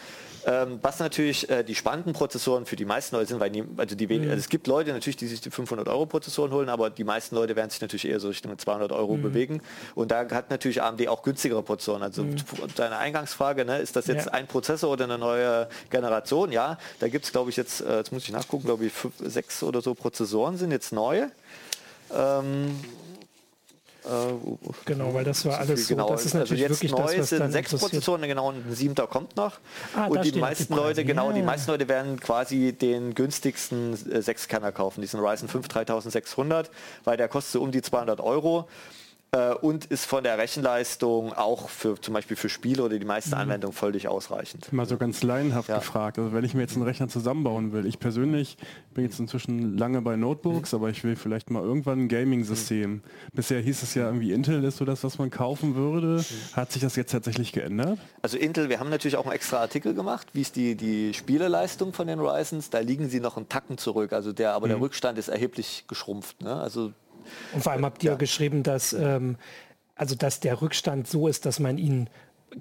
Ähm, 0.49 0.79
was 0.81 1.01
natürlich 1.01 1.51
äh, 1.51 1.65
die 1.65 1.75
spannenden 1.75 2.13
Prozessoren 2.13 2.67
für 2.67 2.77
die 2.77 2.85
meisten 2.85 3.17
Leute 3.17 3.31
sind, 3.31 3.41
weil 3.41 3.51
die, 3.51 3.65
also, 3.77 3.97
die, 3.97 4.07
mhm. 4.07 4.31
also 4.31 4.37
es 4.37 4.49
gibt 4.49 4.69
Leute 4.69 4.93
natürlich, 4.93 5.17
die 5.17 5.27
sich 5.27 5.41
die 5.41 5.51
500 5.51 5.89
Euro 5.89 6.07
Prozessoren 6.07 6.53
holen, 6.53 6.69
aber 6.69 6.89
die 6.89 7.03
meisten 7.03 7.35
Leute 7.35 7.57
werden 7.57 7.69
sich 7.69 7.81
natürlich 7.81 8.07
eher 8.07 8.21
so 8.21 8.29
Richtung 8.29 8.57
200 8.57 8.93
Euro 8.93 9.17
mhm. 9.17 9.23
bewegen. 9.23 9.61
Und 9.97 10.13
da 10.13 10.21
hat 10.31 10.51
natürlich 10.51 10.83
AMD 10.83 11.09
auch 11.09 11.25
günstigere 11.25 11.65
Prozessoren. 11.65 12.05
Also 12.05 12.23
mhm. 12.23 12.37
deine 12.77 12.97
Eingangsfrage, 12.99 13.65
ne, 13.65 13.79
ist 13.79 13.97
das 13.97 14.07
jetzt 14.07 14.27
ja. 14.27 14.33
ein 14.35 14.47
Prozessor 14.47 14.93
oder 14.93 15.05
eine 15.05 15.19
neue 15.19 15.69
Generation? 15.91 16.16
Ja, 16.51 16.79
da 17.01 17.09
gibt 17.09 17.25
es 17.25 17.33
glaube 17.33 17.51
ich 17.51 17.57
jetzt, 17.57 17.81
äh, 17.81 17.99
jetzt 17.99 18.13
muss 18.13 18.25
ich 18.25 18.33
nachgucken, 18.33 18.67
glaube 18.67 18.87
ich 18.87 18.93
fünf, 18.93 19.15
sechs 19.19 19.63
oder 19.63 19.81
so 19.81 19.95
Prozessoren 19.95 20.57
sind 20.57 20.71
jetzt 20.71 20.93
neu. 20.93 21.27
Ähm, 22.15 22.77
äh, 24.07 24.35
genau, 24.85 25.13
weil 25.15 25.25
das 25.25 25.45
war 25.45 25.59
alles 25.59 25.89
genau, 25.89 26.09
so. 26.09 26.13
Das 26.13 26.27
ist 26.27 26.35
also 26.35 26.55
natürlich 26.55 26.71
also 26.71 26.85
jetzt 26.85 26.93
neu 26.93 27.17
das, 27.17 27.29
sind 27.31 27.53
sechs 27.53 27.75
Prozessoren, 27.75 28.23
genau, 28.23 28.53
ein 28.53 28.65
siebter 28.71 29.09
kommt 29.09 29.37
noch. 29.37 29.59
Ah, 29.97 30.07
und 30.07 30.25
die 30.25 30.39
meisten 30.39 30.73
die 30.73 30.79
Leute, 30.79 31.05
genau, 31.05 31.29
ja. 31.31 31.35
die 31.35 31.43
meisten 31.43 31.71
Leute 31.71 31.89
werden 31.89 32.21
quasi 32.21 32.73
den 32.73 33.15
günstigsten 33.15 33.95
äh, 34.13 34.23
Sechskerner 34.23 34.71
kaufen, 34.71 35.01
diesen 35.01 35.19
Ryzen 35.19 35.49
5 35.49 35.67
3600, 35.67 36.71
weil 37.05 37.17
der 37.17 37.29
kostet 37.29 37.55
so 37.55 37.63
um 37.63 37.73
die 37.73 37.83
200 37.83 38.21
Euro 38.21 38.69
äh, 39.37 39.55
und 39.55 39.87
ist 39.87 40.07
von 40.07 40.25
der 40.25 40.39
Rechenleistung 40.39 41.33
auch 41.33 41.69
für 41.69 42.01
zum 42.01 42.15
Beispiel 42.15 42.37
für 42.37 42.49
Spiele 42.49 42.83
oder 42.83 42.99
die 42.99 43.05
meisten 43.05 43.31
mhm. 43.31 43.43
Anwendungen 43.43 43.75
völlig 43.75 44.09
ausreichend. 44.09 44.73
Mal 44.73 44.87
so 44.87 44.97
ganz 44.97 45.23
laienhaft 45.23 45.69
ja. 45.69 45.79
gefragt, 45.79 46.19
also 46.19 46.33
wenn 46.33 46.45
ich 46.45 46.55
mir 46.55 46.63
jetzt 46.63 46.75
einen 46.75 46.85
Rechner 46.85 47.09
zusammenbauen 47.09 47.73
will, 47.73 47.87
ich 47.87 47.99
persönlich 47.99 48.57
bin 48.95 49.05
jetzt 49.05 49.21
inzwischen 49.21 49.77
lange 49.77 50.01
bei 50.01 50.17
Notebooks, 50.17 50.73
mhm. 50.73 50.79
aber 50.79 50.91
ich 50.91 51.05
will 51.05 51.17
vielleicht 51.17 51.51
mal 51.51 51.63
irgendwann 51.63 52.05
ein 52.05 52.09
Gaming-System. 52.09 52.91
Mhm. 52.91 53.03
Bisher 53.33 53.61
hieß 53.61 53.83
es 53.83 53.95
ja 53.95 54.07
irgendwie 54.07 54.33
Intel 54.33 54.65
ist 54.65 54.79
so 54.79 54.85
das, 54.85 55.05
was 55.05 55.19
man 55.19 55.31
kaufen 55.31 55.75
würde. 55.75 56.19
Mhm. 56.19 56.57
Hat 56.57 56.73
sich 56.73 56.83
das 56.83 56.97
jetzt 56.97 57.13
tatsächlich 57.13 57.53
geändert? 57.53 57.99
Also 58.23 58.39
Intel, 58.39 58.69
wir 58.69 58.81
haben 58.81 58.91
natürlich 58.91 59.17
auch 59.17 59.25
einen 59.25 59.35
extra 59.35 59.59
Artikel 59.59 59.95
gemacht, 59.95 60.29
wie 60.33 60.41
ist 60.41 60.57
die, 60.57 60.77
die 60.77 61.13
Spieleleistung 61.13 61.93
von 61.93 62.07
den 62.07 62.21
Ryzens, 62.21 62.71
da 62.71 62.79
liegen 62.79 63.09
sie 63.09 63.21
noch 63.21 63.37
einen 63.37 63.49
Tacken 63.49 63.77
zurück, 63.77 64.13
also 64.13 64.33
der, 64.33 64.53
aber 64.53 64.69
der 64.69 64.79
mhm. 64.79 64.85
Rückstand 64.85 65.19
ist 65.19 65.29
erheblich 65.29 65.85
geschrumpft. 65.89 66.43
Ne? 66.43 66.55
Also 66.55 66.93
und 67.53 67.63
vor 67.63 67.73
allem 67.73 67.85
habt 67.85 68.03
ihr 68.05 68.13
ja. 68.13 68.17
geschrieben, 68.17 68.63
dass, 68.63 68.93
ähm, 68.93 69.37
also 69.95 70.15
dass 70.15 70.41
der 70.41 70.61
Rückstand 70.63 71.09
so 71.09 71.29
ist, 71.29 71.47
dass 71.47 71.59
man 71.59 71.79
ihn 71.79 72.09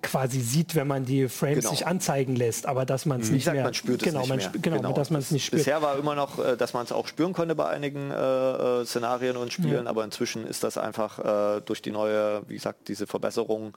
quasi 0.02 0.42
sieht, 0.42 0.76
wenn 0.76 0.88
man 0.88 1.06
die 1.06 1.30
Frames 1.30 1.60
genau. 1.60 1.70
sich 1.70 1.88
anzeigen 1.88 2.36
lässt, 2.36 2.66
aber 2.66 2.86
dass 2.86 3.06
man 3.06 3.22
es 3.22 3.30
nicht 3.30 3.42
gesagt, 3.42 3.56
mehr 3.56 3.64
man 3.64 3.74
spürt 3.74 4.04
genau, 4.04 4.22
es 4.22 4.30
nicht 4.30 4.54
mehr. 4.54 4.62
Genau, 4.62 4.78
genau, 4.78 4.94
dass 4.94 5.10
man 5.10 5.22
es 5.22 5.32
nicht 5.32 5.46
spürt. 5.46 5.62
Bisher 5.62 5.82
war 5.82 5.98
immer 5.98 6.16
noch, 6.16 6.44
äh, 6.44 6.58
dass 6.58 6.74
man 6.74 6.84
es 6.84 6.92
auch 6.92 7.08
spüren 7.08 7.34
konnte 7.34 7.56
bei 7.56 7.68
einigen 7.68 8.12
äh, 8.12 8.82
äh, 8.82 8.86
Szenarien 8.86 9.38
und 9.38 9.54
Spielen, 9.54 9.86
ja. 9.86 9.90
aber 9.90 10.04
inzwischen 10.04 10.46
ist 10.48 10.64
das 10.64 10.78
einfach 10.78 11.58
äh, 11.58 11.62
durch 11.62 11.82
die 11.82 11.92
neue, 11.92 12.42
wie 12.48 12.56
gesagt, 12.56 12.88
diese 12.88 13.08
Verbesserung 13.08 13.74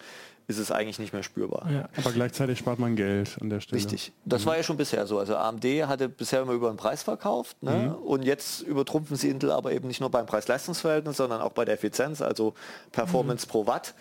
ist 0.48 0.58
es 0.58 0.72
eigentlich 0.72 0.98
nicht 0.98 1.12
mehr 1.12 1.22
spürbar. 1.22 1.68
Ja. 1.70 1.88
Aber 1.98 2.10
gleichzeitig 2.10 2.58
spart 2.58 2.78
man 2.78 2.96
Geld 2.96 3.36
an 3.40 3.50
der 3.50 3.60
Stelle. 3.60 3.76
Richtig. 3.76 4.12
Das 4.24 4.42
mhm. 4.42 4.46
war 4.46 4.56
ja 4.56 4.62
schon 4.62 4.78
bisher 4.78 5.06
so. 5.06 5.18
Also 5.18 5.36
AMD 5.36 5.64
hatte 5.86 6.08
bisher 6.08 6.40
immer 6.40 6.52
über 6.52 6.70
den 6.70 6.78
Preis 6.78 7.02
verkauft 7.02 7.62
ne? 7.62 7.94
mhm. 7.98 8.02
und 8.02 8.24
jetzt 8.24 8.62
übertrumpfen 8.62 9.16
sie 9.16 9.28
Intel 9.28 9.50
aber 9.50 9.72
eben 9.72 9.88
nicht 9.88 10.00
nur 10.00 10.10
beim 10.10 10.24
Preis-Leistungs-Verhältnis, 10.24 11.18
sondern 11.18 11.42
auch 11.42 11.52
bei 11.52 11.66
der 11.66 11.74
Effizienz, 11.74 12.22
also 12.22 12.54
Performance 12.92 13.46
mhm. 13.46 13.50
pro 13.50 13.66
Watt 13.66 13.94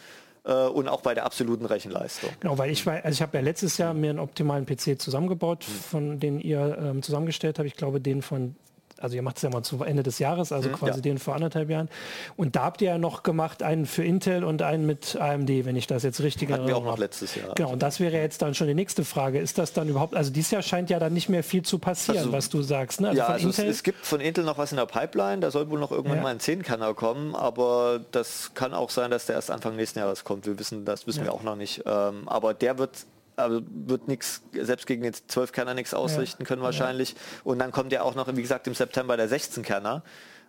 und 0.53 0.87
auch 0.87 1.01
bei 1.01 1.13
der 1.13 1.25
absoluten 1.25 1.65
Rechenleistung. 1.65 2.29
Genau, 2.39 2.57
weil 2.57 2.71
ich 2.71 2.85
war, 2.85 2.95
also 3.03 3.09
ich 3.09 3.21
habe 3.21 3.37
ja 3.37 3.43
letztes 3.43 3.77
Jahr 3.77 3.93
mir 3.93 4.11
einen 4.11 4.19
optimalen 4.19 4.65
PC 4.65 4.99
zusammengebaut, 4.99 5.65
mhm. 5.67 5.73
von 5.73 6.19
den 6.19 6.39
ihr 6.39 6.77
ähm, 6.79 7.01
zusammengestellt 7.01 7.59
habt. 7.59 7.67
Ich 7.67 7.75
glaube, 7.75 7.99
den 7.99 8.21
von 8.21 8.55
also 8.99 9.15
ihr 9.15 9.21
macht 9.21 9.37
es 9.37 9.43
ja 9.43 9.49
mal 9.49 9.63
zu 9.63 9.83
Ende 9.83 10.03
des 10.03 10.19
Jahres, 10.19 10.51
also 10.51 10.69
mhm, 10.69 10.73
quasi 10.73 10.99
ja. 10.99 11.01
den 11.01 11.17
vor 11.17 11.35
anderthalb 11.35 11.69
Jahren. 11.69 11.89
Und 12.35 12.55
da 12.55 12.63
habt 12.63 12.81
ihr 12.81 12.89
ja 12.89 12.97
noch 12.97 13.23
gemacht 13.23 13.63
einen 13.63 13.85
für 13.85 14.03
Intel 14.03 14.43
und 14.43 14.61
einen 14.61 14.85
mit 14.85 15.15
AMD, 15.15 15.49
wenn 15.65 15.75
ich 15.75 15.87
das 15.87 16.03
jetzt 16.03 16.21
richtig 16.21 16.49
erinnere. 16.49 16.67
wir 16.67 16.77
auch 16.77 16.83
noch 16.83 16.97
letztes 16.97 17.35
Jahr. 17.35 17.53
Genau, 17.55 17.71
und 17.71 17.81
das 17.81 17.99
wäre 17.99 18.17
jetzt 18.17 18.41
dann 18.41 18.53
schon 18.53 18.67
die 18.67 18.73
nächste 18.73 19.03
Frage. 19.03 19.39
Ist 19.39 19.57
das 19.57 19.73
dann 19.73 19.89
überhaupt, 19.89 20.15
also 20.15 20.31
dieses 20.31 20.51
Jahr 20.51 20.61
scheint 20.61 20.89
ja 20.89 20.99
dann 20.99 21.13
nicht 21.13 21.29
mehr 21.29 21.43
viel 21.43 21.63
zu 21.63 21.79
passieren, 21.79 22.17
also, 22.17 22.31
was 22.31 22.49
du 22.49 22.61
sagst. 22.61 23.01
Ne? 23.01 23.09
Also 23.09 23.19
ja, 23.19 23.27
also 23.27 23.49
es, 23.49 23.59
es, 23.59 23.83
gibt 23.83 24.05
von 24.05 24.19
Intel 24.19 24.43
noch 24.43 24.57
was 24.57 24.71
in 24.71 24.77
der 24.77 24.85
Pipeline, 24.85 25.39
da 25.39 25.51
soll 25.51 25.69
wohl 25.69 25.79
noch 25.79 25.91
irgendwann 25.91 26.17
ja. 26.17 26.23
mal 26.23 26.29
ein 26.29 26.39
10-Kanal 26.39 26.93
kommen, 26.93 27.35
aber 27.35 27.99
das 28.11 28.51
kann 28.53 28.73
auch 28.73 28.89
sein, 28.89 29.11
dass 29.11 29.25
der 29.25 29.35
erst 29.35 29.51
Anfang 29.51 29.75
nächsten 29.75 29.99
Jahres 29.99 30.23
kommt. 30.23 30.45
Wir 30.45 30.57
wissen, 30.59 30.85
das 30.85 31.07
wissen 31.07 31.19
ja. 31.19 31.25
wir 31.25 31.33
auch 31.33 31.43
noch 31.43 31.55
nicht. 31.55 31.83
Ähm, 31.85 32.27
aber 32.27 32.53
der 32.53 32.77
wird 32.77 33.05
aber 33.37 33.61
wird 33.69 34.07
nichts, 34.07 34.41
selbst 34.53 34.87
gegen 34.87 35.03
den 35.03 35.13
12-Kerner 35.13 35.73
nichts 35.73 35.93
ausrichten 35.93 36.43
können 36.43 36.61
wahrscheinlich. 36.61 37.15
Und 37.43 37.59
dann 37.59 37.71
kommt 37.71 37.91
ja 37.91 38.01
auch 38.01 38.15
noch, 38.15 38.27
wie 38.35 38.41
gesagt, 38.41 38.67
im 38.67 38.73
September 38.73 39.15
der 39.15 39.29
16-Kerner. 39.29 40.03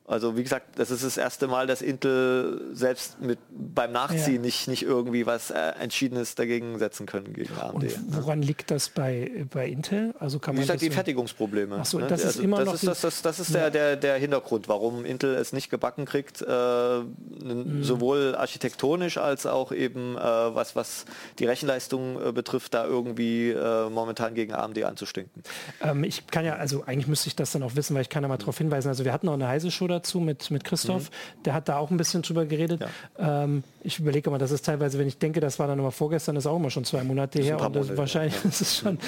Also 0.09 0.39
wie 0.39 0.43
gesagt, 0.43 0.79
das 0.79 0.91
ist 0.91 1.05
das 1.05 1.19
erste 1.19 1.49
Mal, 1.49 1.67
dass 1.67 1.83
Intel 1.83 2.63
selbst 2.73 3.21
mit 3.21 3.39
beim 3.51 3.93
Nachziehen 3.93 4.37
ja. 4.37 4.41
nicht, 4.41 4.67
nicht 4.67 4.83
irgendwie 4.83 5.27
was 5.27 5.51
äh, 5.51 5.59
Entschiedenes 5.81 6.35
dagegen 6.35 6.79
setzen 6.79 7.05
können 7.05 7.35
gegen 7.35 7.55
AMD. 7.59 7.75
Und 7.75 7.95
woran 8.09 8.41
liegt 8.41 8.71
das 8.71 8.89
bei, 8.89 9.45
bei 9.53 9.69
Intel? 9.69 10.15
Also 10.19 10.39
kann 10.39 10.55
man 10.55 10.63
wie 10.63 10.67
gesagt, 10.67 10.81
die 10.81 10.91
Fertigungsprobleme. 10.91 11.85
So, 11.85 11.99
ne? 11.99 12.07
das 12.07 12.21
ist 12.21 12.27
also, 12.27 12.43
immer 12.43 12.57
das 12.59 12.67
noch 12.67 12.75
ist, 12.75 12.87
das, 12.87 13.01
das, 13.03 13.21
das 13.23 13.41
ist 13.41 13.51
ja. 13.55 13.69
der, 13.69 13.71
der, 13.71 13.97
der 13.97 14.15
Hintergrund, 14.17 14.67
warum 14.67 15.05
Intel 15.05 15.35
es 15.35 15.53
nicht 15.53 15.69
gebacken 15.69 16.07
kriegt, 16.07 16.41
äh, 16.41 16.45
mhm. 17.01 17.85
sowohl 17.85 18.35
architektonisch 18.35 19.19
als 19.19 19.45
auch 19.45 19.73
eben 19.73 20.17
äh, 20.17 20.21
was, 20.21 20.75
was 20.75 21.05
die 21.39 21.45
Rechenleistung 21.45 22.29
äh, 22.29 22.33
betrifft, 22.33 22.73
da 22.73 22.87
irgendwie 22.87 23.51
äh, 23.51 23.91
momentan 23.91 24.35
gegen 24.35 24.55
AMD 24.55 24.83
anzustinken. 24.85 25.43
Ähm, 25.83 26.03
ich 26.05 26.27
kann 26.29 26.47
ja, 26.47 26.55
also 26.55 26.85
eigentlich 26.85 27.09
müsste 27.09 27.29
ich 27.29 27.37
das 27.37 27.53
dann 27.53 27.63
auch 27.63 27.77
wissen, 27.77 27.95
weil 27.95 28.03
ich 28.03 28.09
kann 28.09 28.23
ja 28.23 28.29
mal 28.29 28.39
darauf 28.39 28.57
hinweisen. 28.57 28.89
Also 28.89 29.05
wir 29.05 29.13
hatten 29.13 29.27
noch 29.27 29.35
eine 29.35 29.49
heiße 29.49 29.71
Show 29.71 29.87
dazu 29.99 30.21
mit, 30.21 30.51
mit 30.51 30.65
Christoph. 30.65 31.11
Mhm. 31.11 31.43
Der 31.45 31.55
hat 31.55 31.69
da 31.69 31.79
auch 31.79 31.91
ein 31.91 31.97
bisschen 31.97 32.23
drüber 32.23 32.47
geredet. 32.47 32.81
Ja. 33.19 33.45
Ähm, 33.45 33.63
ich 33.83 33.99
überlege 33.99 34.31
mal, 34.31 34.39
das 34.39 34.51
ist 34.51 34.65
teilweise, 34.65 34.99
wenn 34.99 35.09
ich 35.09 35.19
denke, 35.19 35.41
das 35.41 35.59
war 35.59 35.67
dann 35.67 35.79
immer 35.79 35.93
vorgestern, 35.93 36.37
ist 36.37 36.47
auch 36.47 36.57
immer 36.57 36.71
schon 36.71 36.85
zwei 36.85 37.03
Monate 37.05 37.41
her. 37.41 37.57
Das 37.73 37.97
wahrscheinlich, 37.97 38.35
ja. 38.35 38.41
das 38.45 38.61
ist 38.61 38.77
schon, 38.81 38.99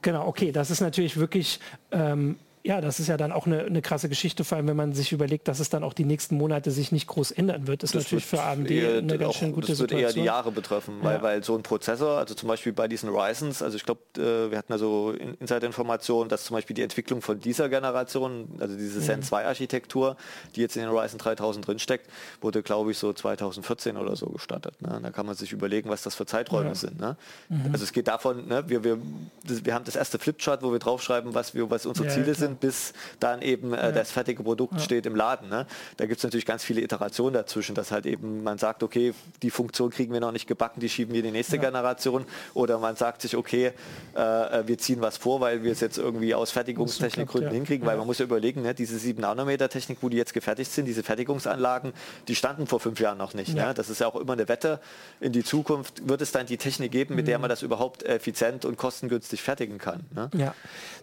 genau, 0.00 0.26
okay, 0.26 0.52
das 0.52 0.70
ist 0.70 0.80
natürlich 0.80 1.16
wirklich 1.16 1.60
ähm, 1.90 2.36
ja, 2.64 2.80
das 2.80 3.00
ist 3.00 3.08
ja 3.08 3.16
dann 3.16 3.32
auch 3.32 3.46
eine, 3.46 3.64
eine, 3.64 3.82
krasse 3.82 4.08
Geschichte, 4.08 4.44
vor 4.44 4.56
allem 4.56 4.68
wenn 4.68 4.76
man 4.76 4.92
sich 4.92 5.10
überlegt, 5.10 5.48
dass 5.48 5.58
es 5.58 5.68
dann 5.68 5.82
auch 5.82 5.94
die 5.94 6.04
nächsten 6.04 6.36
Monate 6.36 6.70
sich 6.70 6.92
nicht 6.92 7.08
groß 7.08 7.32
ändern 7.32 7.66
wird. 7.66 7.82
Ist 7.82 7.94
das 7.94 8.04
natürlich 8.04 8.24
für 8.24 8.40
AMD 8.40 8.70
eine 8.70 9.18
ganz 9.18 9.34
schön 9.34 9.52
gute 9.52 9.68
das 9.68 9.80
wird 9.80 9.90
Situation. 9.90 10.00
eher 10.00 10.12
die 10.12 10.26
Jahre 10.26 10.52
betreffen, 10.52 10.98
weil, 11.02 11.16
ja. 11.16 11.22
weil 11.22 11.42
so 11.42 11.56
ein 11.56 11.64
Prozessor, 11.64 12.18
also 12.18 12.34
zum 12.34 12.48
Beispiel 12.48 12.72
bei 12.72 12.86
diesen 12.86 13.08
Ryzens, 13.08 13.62
also 13.62 13.76
ich 13.76 13.84
glaube, 13.84 14.00
äh, 14.16 14.50
wir 14.50 14.58
hatten 14.58 14.72
also 14.72 15.12
Insider-Informationen, 15.40 16.28
dass 16.28 16.44
zum 16.44 16.54
Beispiel 16.54 16.74
die 16.74 16.82
Entwicklung 16.82 17.20
von 17.20 17.40
dieser 17.40 17.68
Generation, 17.68 18.48
also 18.60 18.76
diese 18.76 19.00
mhm. 19.00 19.04
Zen 19.04 19.22
2 19.22 19.44
Architektur, 19.44 20.16
die 20.54 20.60
jetzt 20.60 20.76
in 20.76 20.82
den 20.82 20.90
Ryzen 20.90 21.18
3000 21.18 21.66
drinsteckt, 21.66 22.08
wurde 22.40 22.62
glaube 22.62 22.92
ich 22.92 22.98
so 22.98 23.12
2014 23.12 23.96
oder 23.96 24.14
so 24.14 24.26
gestartet. 24.26 24.80
Ne? 24.80 25.00
Da 25.02 25.10
kann 25.10 25.26
man 25.26 25.34
sich 25.34 25.52
überlegen, 25.52 25.90
was 25.90 26.02
das 26.02 26.14
für 26.14 26.26
Zeiträume 26.26 26.68
ja. 26.68 26.74
sind. 26.76 27.00
Ne? 27.00 27.16
Mhm. 27.48 27.70
Also 27.72 27.82
es 27.84 27.92
geht 27.92 28.06
davon, 28.06 28.46
ne, 28.46 28.62
wir, 28.68 28.84
wir, 28.84 28.98
wir 29.42 29.74
haben 29.74 29.84
das 29.84 29.96
erste 29.96 30.20
Flipchart, 30.20 30.62
wo 30.62 30.70
wir 30.70 30.78
draufschreiben, 30.78 31.34
was, 31.34 31.54
wir, 31.54 31.68
was 31.68 31.86
unsere 31.86 32.06
ja, 32.06 32.14
Ziele 32.14 32.34
sind, 32.34 32.51
bis 32.56 32.92
dann 33.20 33.42
eben 33.42 33.72
äh, 33.72 33.92
das 33.92 34.10
fertige 34.10 34.42
Produkt 34.42 34.74
ja. 34.74 34.80
steht 34.80 35.06
im 35.06 35.16
Laden. 35.16 35.48
Ne? 35.48 35.66
Da 35.96 36.06
gibt 36.06 36.18
es 36.18 36.24
natürlich 36.24 36.46
ganz 36.46 36.64
viele 36.64 36.80
Iterationen 36.80 37.34
dazwischen, 37.34 37.74
dass 37.74 37.90
halt 37.90 38.06
eben 38.06 38.42
man 38.42 38.58
sagt, 38.58 38.82
okay, 38.82 39.14
die 39.42 39.50
Funktion 39.50 39.90
kriegen 39.90 40.12
wir 40.12 40.20
noch 40.20 40.32
nicht 40.32 40.46
gebacken, 40.46 40.80
die 40.80 40.88
schieben 40.88 41.12
wir 41.12 41.20
in 41.20 41.26
die 41.26 41.32
nächste 41.32 41.56
ja. 41.56 41.62
Generation. 41.62 42.24
Oder 42.54 42.78
man 42.78 42.96
sagt 42.96 43.22
sich, 43.22 43.36
okay, 43.36 43.72
äh, 44.16 44.20
äh 44.20 44.62
wir 44.66 44.78
ziehen 44.78 45.00
was 45.00 45.16
vor, 45.16 45.40
weil 45.40 45.62
wir 45.62 45.72
es 45.72 45.80
jetzt 45.80 45.98
irgendwie 45.98 46.34
aus 46.34 46.50
Fertigungstechnikgründen 46.50 47.50
ja. 47.50 47.54
hinkriegen, 47.54 47.86
weil 47.86 47.96
man 47.96 48.06
muss 48.06 48.18
ja 48.18 48.24
überlegen, 48.24 48.62
ne, 48.62 48.74
diese 48.74 48.98
7 48.98 49.20
Nanometer 49.20 49.68
Technik, 49.68 49.98
wo 50.00 50.08
die 50.08 50.16
jetzt 50.16 50.34
gefertigt 50.34 50.72
sind, 50.72 50.86
diese 50.86 51.02
Fertigungsanlagen, 51.02 51.92
die 52.28 52.34
standen 52.34 52.66
vor 52.66 52.80
fünf 52.80 53.00
Jahren 53.00 53.18
noch 53.18 53.34
nicht. 53.34 53.54
Ne? 53.54 53.72
Das 53.74 53.88
ist 53.90 54.00
ja 54.00 54.06
auch 54.06 54.16
immer 54.16 54.34
eine 54.34 54.48
Wette 54.48 54.80
in 55.20 55.32
die 55.32 55.44
Zukunft. 55.44 56.08
Wird 56.08 56.20
es 56.20 56.32
dann 56.32 56.46
die 56.46 56.56
Technik 56.56 56.92
geben, 56.92 57.14
mit 57.14 57.24
mhm. 57.24 57.30
der 57.30 57.38
man 57.38 57.50
das 57.50 57.62
überhaupt 57.62 58.02
effizient 58.02 58.64
und 58.64 58.76
kostengünstig 58.76 59.42
fertigen 59.42 59.78
kann? 59.78 60.00
Ne? 60.14 60.30
Ja, 60.34 60.54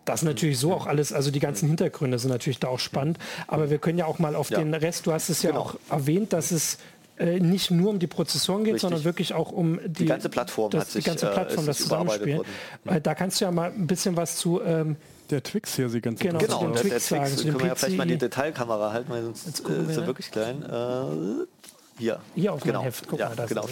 das 0.05 0.21
natürlich 0.23 0.59
so 0.59 0.73
auch 0.73 0.87
alles, 0.87 1.13
also 1.13 1.31
die 1.31 1.38
ganzen 1.39 1.67
Hintergründe 1.67 2.19
sind 2.19 2.31
natürlich 2.31 2.59
da 2.59 2.67
auch 2.67 2.79
spannend. 2.79 3.17
Aber 3.47 3.69
wir 3.69 3.77
können 3.77 3.97
ja 3.97 4.05
auch 4.05 4.19
mal 4.19 4.35
auf 4.35 4.49
ja. 4.49 4.59
den 4.59 4.73
Rest, 4.73 5.05
du 5.05 5.13
hast 5.13 5.29
es 5.29 5.41
ja 5.41 5.51
genau. 5.51 5.61
auch 5.61 5.75
erwähnt, 5.89 6.33
dass 6.33 6.51
es 6.51 6.77
äh, 7.17 7.39
nicht 7.39 7.69
nur 7.69 7.89
um 7.89 7.99
die 7.99 8.07
Prozessoren 8.07 8.63
geht, 8.63 8.75
Richtig. 8.75 8.81
sondern 8.81 9.03
wirklich 9.03 9.33
auch 9.33 9.51
um 9.51 9.79
die, 9.83 9.89
die 9.89 10.05
ganze 10.05 10.29
Plattform, 10.29 10.71
das, 10.71 10.93
sich, 10.93 11.03
die 11.03 11.09
ganze 11.09 11.27
Plattform, 11.27 11.65
äh, 11.65 11.67
das 11.67 11.77
Zusammenspiel. 11.77 12.41
Äh, 12.85 13.01
da 13.01 13.13
kannst 13.13 13.41
du 13.41 13.45
ja 13.45 13.51
mal 13.51 13.71
ein 13.71 13.87
bisschen 13.87 14.15
was 14.15 14.37
zu 14.37 14.61
ähm, 14.61 14.95
der 15.29 15.43
Twix 15.43 15.75
hier, 15.75 15.89
sie 15.89 16.01
ganz 16.01 16.19
genau, 16.19 16.39
genau 16.39 16.67
der, 16.71 16.81
Twix, 16.81 17.07
der 17.07 17.19
Twix 17.19 17.35
sagen, 17.35 17.35
können 17.35 17.59
wir 17.59 17.67
ja 17.67 17.75
vielleicht 17.75 17.97
mal 17.97 18.07
die 18.07 18.17
Detailkamera 18.17 18.93
halten, 18.93 19.09
weil 19.11 19.23
sonst 19.23 19.45
äh, 19.69 19.91
ist 19.91 19.97
er 19.97 20.07
wirklich 20.07 20.31
klein. 20.31 20.63
Äh, 20.63 21.45
Hier. 21.99 22.19
Hier 22.33 22.53
auf 22.53 22.61
genau. 22.61 22.81
Heft. 22.81 23.07
Guck 23.07 23.19
ja, 23.19 23.29
mal, 23.29 23.35
das 23.35 23.49
genau. 23.49 23.67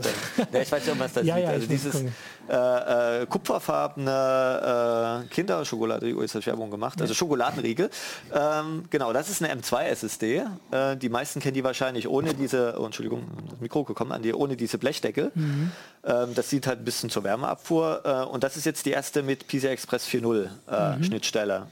ja, 0.52 0.62
ich 0.62 0.72
weiß 0.72 0.86
nicht, 0.86 1.00
was 1.00 1.14
das 1.14 1.26
ja, 1.26 1.38
ja, 1.38 1.50
Also 1.50 1.66
dieses 1.66 2.04
äh, 2.50 3.22
äh, 3.22 3.26
kupferfarbene 3.26 5.24
äh, 5.26 5.28
Kinderschokolade, 5.34 6.14
oh, 6.16 6.22
ist 6.22 6.36
das 6.36 6.46
Werbung 6.46 6.70
gemacht, 6.70 7.02
also 7.02 7.14
Schokoladenriegel. 7.14 7.90
Ähm, 8.34 8.86
genau, 8.90 9.14
das 9.14 9.30
ist 9.30 9.42
eine 9.42 9.54
M2 9.60 9.84
SSD. 9.86 10.44
Äh, 10.72 10.98
die 10.98 11.10
meisten 11.10 11.40
kennen 11.40 11.56
die 11.56 11.64
wahrscheinlich 11.64 12.08
ohne 12.08 12.34
diese, 12.34 12.76
oh, 12.80 12.86
Entschuldigung, 12.86 13.24
das 13.50 13.60
Mikro 13.62 13.86
gekommen 13.86 14.12
an 14.12 14.22
die, 14.22 14.34
ohne 14.34 14.58
diese 14.58 14.78
Blechdeckel. 14.78 15.32
Mhm. 15.34 15.72
Ähm, 16.04 16.36
das 16.36 16.50
sieht 16.50 16.68
halt 16.68 16.80
ein 16.80 16.86
bisschen 16.86 17.10
zur 17.10 17.24
Wärmeabfuhr. 17.24 18.02
Äh, 18.04 18.26
und 18.26 18.44
das 18.44 18.58
ist 18.58 18.66
jetzt 18.66 18.86
die 18.86 18.92
erste 18.92 19.24
mit 19.24 19.48
PCI 19.48 19.68
Express 19.68 20.06
4.0 20.06 20.48
äh, 20.70 20.98
mhm. 20.98 21.04
Schnittstelle. 21.04 21.68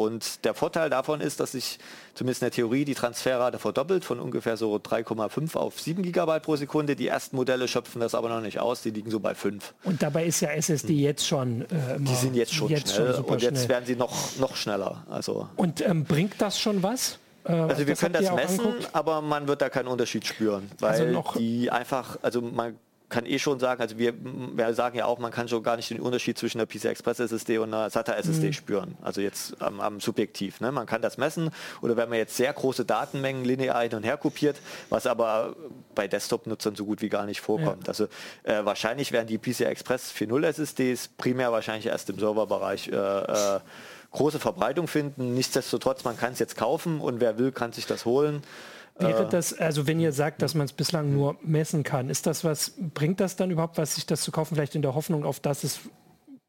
Und 0.00 0.44
der 0.46 0.54
Vorteil 0.54 0.88
davon 0.88 1.20
ist, 1.20 1.40
dass 1.40 1.52
sich 1.52 1.78
zumindest 2.14 2.42
in 2.42 2.46
der 2.46 2.52
Theorie 2.52 2.84
die 2.86 2.94
Transferrate 2.94 3.58
verdoppelt 3.58 4.04
von 4.04 4.18
ungefähr 4.18 4.56
so 4.56 4.76
3,5 4.76 5.56
auf 5.56 5.78
7 5.78 6.02
Gigabyte 6.02 6.42
pro 6.42 6.56
Sekunde. 6.56 6.96
Die 6.96 7.06
ersten 7.06 7.36
Modelle 7.36 7.68
schöpfen 7.68 8.00
das 8.00 8.14
aber 8.14 8.30
noch 8.30 8.40
nicht 8.40 8.60
aus, 8.60 8.80
die 8.80 8.90
liegen 8.90 9.10
so 9.10 9.20
bei 9.20 9.34
5. 9.34 9.74
Und 9.84 10.02
dabei 10.02 10.24
ist 10.24 10.40
ja 10.40 10.48
SSD 10.50 10.94
hm. 10.94 10.98
jetzt 10.98 11.26
schon 11.26 11.62
äh, 11.62 11.66
Die 11.98 12.14
sind 12.14 12.34
jetzt 12.34 12.54
schon 12.54 12.68
jetzt 12.68 12.94
schnell 12.94 13.14
schon 13.14 13.24
und 13.24 13.42
jetzt 13.42 13.58
schnell. 13.58 13.68
werden 13.68 13.84
sie 13.86 13.96
noch, 13.96 14.36
noch 14.38 14.56
schneller. 14.56 15.04
Also. 15.10 15.48
Und 15.56 15.80
ähm, 15.82 16.04
bringt 16.04 16.34
das 16.38 16.58
schon 16.58 16.82
was? 16.82 17.18
Äh, 17.44 17.52
also 17.52 17.86
wir 17.86 17.94
können 17.94 18.14
das 18.14 18.32
messen, 18.32 18.72
aber 18.92 19.20
man 19.20 19.48
wird 19.48 19.60
da 19.60 19.68
keinen 19.68 19.88
Unterschied 19.88 20.26
spüren, 20.26 20.70
also 20.80 21.04
weil 21.04 21.16
also 21.16 21.38
die 21.38 21.70
einfach, 21.70 22.18
also 22.22 22.40
man 22.40 22.76
kann 23.10 23.26
eh 23.26 23.38
schon 23.38 23.60
sagen, 23.60 23.82
also 23.82 23.98
wir, 23.98 24.14
wir, 24.14 24.72
sagen 24.74 24.96
ja 24.96 25.04
auch, 25.04 25.18
man 25.18 25.32
kann 25.32 25.48
schon 25.48 25.62
gar 25.62 25.76
nicht 25.76 25.90
den 25.90 26.00
Unterschied 26.00 26.38
zwischen 26.38 26.58
einer 26.58 26.66
PCI 26.66 26.88
Express 26.88 27.20
SSD 27.20 27.58
und 27.58 27.74
einer 27.74 27.90
SATA 27.90 28.14
SSD 28.14 28.46
mhm. 28.46 28.52
spüren. 28.52 28.98
Also 29.02 29.20
jetzt 29.20 29.60
am, 29.60 29.80
am 29.80 30.00
Subjektiv. 30.00 30.60
Ne? 30.60 30.72
Man 30.72 30.86
kann 30.86 31.02
das 31.02 31.18
messen 31.18 31.50
oder 31.82 31.96
wenn 31.96 32.08
man 32.08 32.18
jetzt 32.18 32.36
sehr 32.36 32.52
große 32.52 32.84
Datenmengen 32.84 33.44
linear 33.44 33.82
hin 33.82 33.94
und 33.94 34.04
her 34.04 34.16
kopiert, 34.16 34.56
was 34.88 35.06
aber 35.06 35.56
bei 35.94 36.08
Desktop-Nutzern 36.08 36.76
so 36.76 36.86
gut 36.86 37.02
wie 37.02 37.08
gar 37.08 37.26
nicht 37.26 37.40
vorkommt. 37.40 37.84
Ja. 37.84 37.88
Also 37.88 38.04
äh, 38.44 38.64
wahrscheinlich 38.64 39.12
werden 39.12 39.26
die 39.26 39.38
PCI 39.38 39.64
Express 39.64 40.12
4.0 40.16 40.46
SSDs 40.46 41.08
primär 41.08 41.52
wahrscheinlich 41.52 41.86
erst 41.86 42.08
im 42.10 42.18
Serverbereich 42.18 42.88
äh, 42.88 42.94
äh, 42.94 43.60
große 44.12 44.38
Verbreitung 44.38 44.88
finden. 44.88 45.34
Nichtsdestotrotz, 45.34 46.04
man 46.04 46.16
kann 46.16 46.32
es 46.32 46.38
jetzt 46.38 46.56
kaufen 46.56 47.00
und 47.00 47.20
wer 47.20 47.38
will, 47.38 47.52
kann 47.52 47.72
sich 47.72 47.86
das 47.86 48.04
holen. 48.04 48.42
Wäre 49.00 49.28
das, 49.28 49.58
also 49.58 49.86
wenn 49.86 50.00
ihr 50.00 50.12
sagt, 50.12 50.42
dass 50.42 50.54
man 50.54 50.66
es 50.66 50.72
bislang 50.72 51.12
nur 51.12 51.36
messen 51.42 51.82
kann, 51.82 52.10
ist 52.10 52.26
das 52.26 52.44
was, 52.44 52.74
bringt 52.94 53.20
das 53.20 53.36
dann 53.36 53.50
überhaupt 53.50 53.78
was, 53.78 53.94
sich 53.94 54.06
das 54.06 54.22
zu 54.22 54.30
kaufen, 54.32 54.54
vielleicht 54.54 54.74
in 54.74 54.82
der 54.82 54.94
Hoffnung 54.94 55.24
auf, 55.24 55.40
dass 55.40 55.64
es 55.64 55.80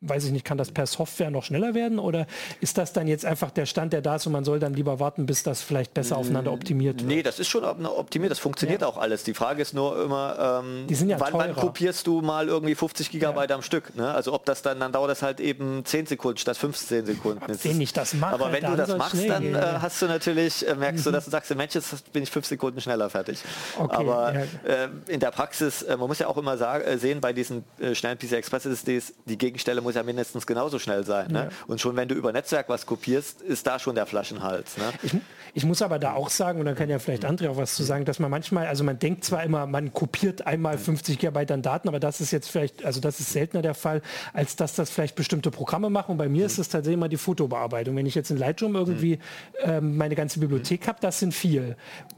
weiß 0.01 0.25
ich 0.25 0.31
nicht, 0.31 0.43
kann 0.43 0.57
das 0.57 0.71
per 0.71 0.87
Software 0.87 1.29
noch 1.29 1.43
schneller 1.43 1.75
werden 1.75 1.99
oder 1.99 2.25
ist 2.59 2.77
das 2.77 2.91
dann 2.91 3.07
jetzt 3.07 3.23
einfach 3.23 3.51
der 3.51 3.67
Stand, 3.67 3.93
der 3.93 4.01
da 4.01 4.15
ist 4.15 4.25
und 4.25 4.33
man 4.33 4.43
soll 4.43 4.59
dann 4.59 4.73
lieber 4.73 4.99
warten, 4.99 5.27
bis 5.27 5.43
das 5.43 5.61
vielleicht 5.61 5.93
besser 5.93 6.17
aufeinander 6.17 6.51
optimiert 6.51 6.99
wird? 6.99 7.07
Nee, 7.07 7.23
das 7.23 7.39
ist 7.39 7.47
schon 7.47 7.63
optimiert, 7.63 8.31
das 8.31 8.39
funktioniert 8.39 8.81
ja. 8.81 8.87
auch 8.87 8.97
alles. 8.97 9.23
Die 9.23 9.35
Frage 9.35 9.61
ist 9.61 9.73
nur 9.73 10.03
immer, 10.03 10.61
ähm, 10.63 10.87
Die 10.87 10.95
sind 10.95 11.09
ja 11.09 11.19
wann, 11.19 11.33
wann, 11.33 11.55
kopierst 11.55 12.07
du 12.07 12.21
mal 12.21 12.47
irgendwie 12.47 12.73
50 12.73 13.11
Gigabyte 13.11 13.51
ja. 13.51 13.55
am 13.55 13.61
Stück? 13.61 13.95
Ne? 13.95 14.11
Also 14.11 14.33
ob 14.33 14.45
das 14.45 14.63
dann, 14.63 14.79
dann 14.79 14.91
dauert 14.91 15.11
das 15.11 15.21
halt 15.21 15.39
eben 15.39 15.85
10 15.85 16.07
Sekunden 16.07 16.39
statt 16.39 16.57
15 16.57 17.05
Sekunden. 17.05 17.41
Wenn 17.47 17.81
ich 17.81 17.93
das 17.93 18.15
mache, 18.15 18.33
Aber 18.33 18.51
wenn 18.51 18.63
du 18.63 18.75
das 18.75 18.97
machst, 18.97 19.29
dann 19.29 19.53
äh, 19.53 19.59
hast 19.79 20.01
du 20.01 20.07
natürlich, 20.07 20.67
äh, 20.67 20.73
merkst 20.73 21.05
mhm. 21.05 21.09
du, 21.09 21.11
dass 21.11 21.25
du 21.25 21.31
sagst, 21.31 21.53
Mensch, 21.55 21.75
jetzt 21.75 22.11
bin 22.11 22.23
ich 22.23 22.31
5 22.31 22.45
Sekunden 22.45 22.81
schneller 22.81 23.09
fertig. 23.09 23.43
Okay, 23.77 23.95
Aber 23.95 24.33
äh, 24.33 24.87
in 25.07 25.19
der 25.19 25.29
Praxis, 25.29 25.83
äh, 25.83 25.95
man 25.95 26.07
muss 26.07 26.17
ja 26.17 26.27
auch 26.27 26.37
immer 26.37 26.57
sagen, 26.57 26.97
sehen, 26.97 27.21
bei 27.21 27.33
diesen 27.33 27.63
äh, 27.79 27.93
schnellen 27.93 28.17
PCI 28.17 28.35
Express 28.35 28.65
SSDs, 28.65 29.13
die 29.25 29.37
Gegenstelle 29.37 29.81
muss 29.81 29.90
ja 29.95 30.03
mindestens 30.03 30.45
genauso 30.45 30.79
schnell 30.79 31.05
sein. 31.05 31.31
Ne? 31.31 31.49
Und 31.67 31.81
schon 31.81 31.95
wenn 31.95 32.07
du 32.07 32.15
über 32.15 32.31
Netzwerk 32.31 32.69
was 32.69 32.85
kopierst, 32.85 33.41
ist 33.41 33.67
da 33.67 33.79
schon 33.79 33.95
der 33.95 34.05
Flaschenhals. 34.05 34.77
Ne? 34.77 34.83
Ich, 35.03 35.15
ich, 35.53 35.65
muss 35.65 35.81
aber 35.81 35.99
da 35.99 36.13
auch 36.13 36.29
sagen, 36.29 36.59
und 36.59 36.65
da 36.65 36.73
kann 36.73 36.89
ja 36.89 36.99
vielleicht 36.99 37.25
André 37.25 37.49
auch 37.49 37.57
was 37.57 37.75
zu 37.75 37.83
sagen, 37.83 38.05
dass 38.05 38.19
man 38.19 38.31
manchmal, 38.31 38.67
also 38.67 38.83
man 38.83 38.99
denkt 38.99 39.25
zwar 39.25 39.43
immer, 39.43 39.65
man 39.65 39.93
kopiert 39.93 40.45
einmal 40.47 40.77
50 40.77 41.19
Gigabyte 41.19 41.51
an 41.51 41.61
Daten, 41.61 41.87
aber 41.87 41.99
das 41.99 42.21
ist 42.21 42.31
jetzt 42.31 42.49
vielleicht, 42.49 42.83
also 42.85 42.99
das 42.99 43.19
ist 43.19 43.31
seltener 43.31 43.61
der 43.61 43.73
Fall, 43.73 44.01
als 44.33 44.55
dass 44.55 44.75
das 44.75 44.89
vielleicht 44.89 45.15
bestimmte 45.15 45.51
Programme 45.51 45.89
machen. 45.89 46.11
Und 46.11 46.17
bei 46.17 46.29
mir 46.29 46.41
mhm. 46.41 46.45
ist 46.45 46.59
es 46.59 46.69
tatsächlich 46.69 46.97
immer 46.97 47.09
die 47.09 47.17
Fotobearbeitung. 47.17 47.95
Wenn 47.95 48.05
ich 48.05 48.15
jetzt 48.15 48.31
in 48.31 48.37
Lightroom 48.37 48.75
irgendwie 48.75 49.19
ähm, 49.63 49.97
meine 49.97 50.15
ganze 50.15 50.39
Bibliothek 50.39 50.87
habe, 50.87 50.99
das 51.01 51.19
sind 51.19 51.33
viel. 51.33 51.75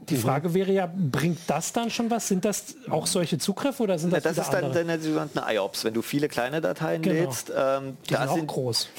Die 0.08 0.14
mhm. 0.14 0.18
Frage 0.18 0.54
wäre 0.54 0.72
ja, 0.72 0.92
bringt 0.94 1.38
das 1.46 1.72
dann 1.72 1.90
schon 1.90 2.10
was? 2.10 2.28
Sind 2.28 2.44
das 2.44 2.76
auch 2.90 3.06
solche 3.06 3.38
Zugriffe 3.38 3.82
oder 3.82 3.98
sind 3.98 4.12
das 4.12 4.24
ja, 4.24 4.30
Das 4.30 4.46
ist 4.46 4.52
dann 4.52 4.72
deine 4.72 4.98
sogenannten 5.00 5.40
IOPS. 5.46 5.84
Wenn 5.84 5.94
du 5.94 6.02
viele 6.02 6.28
kleine 6.28 6.60
Dateien 6.60 7.02
genau. 7.02 7.22
lädst, 7.22 7.50
ähm, 7.78 7.96
da 8.08 8.28
sind 8.28 8.46
groß. 8.46 8.88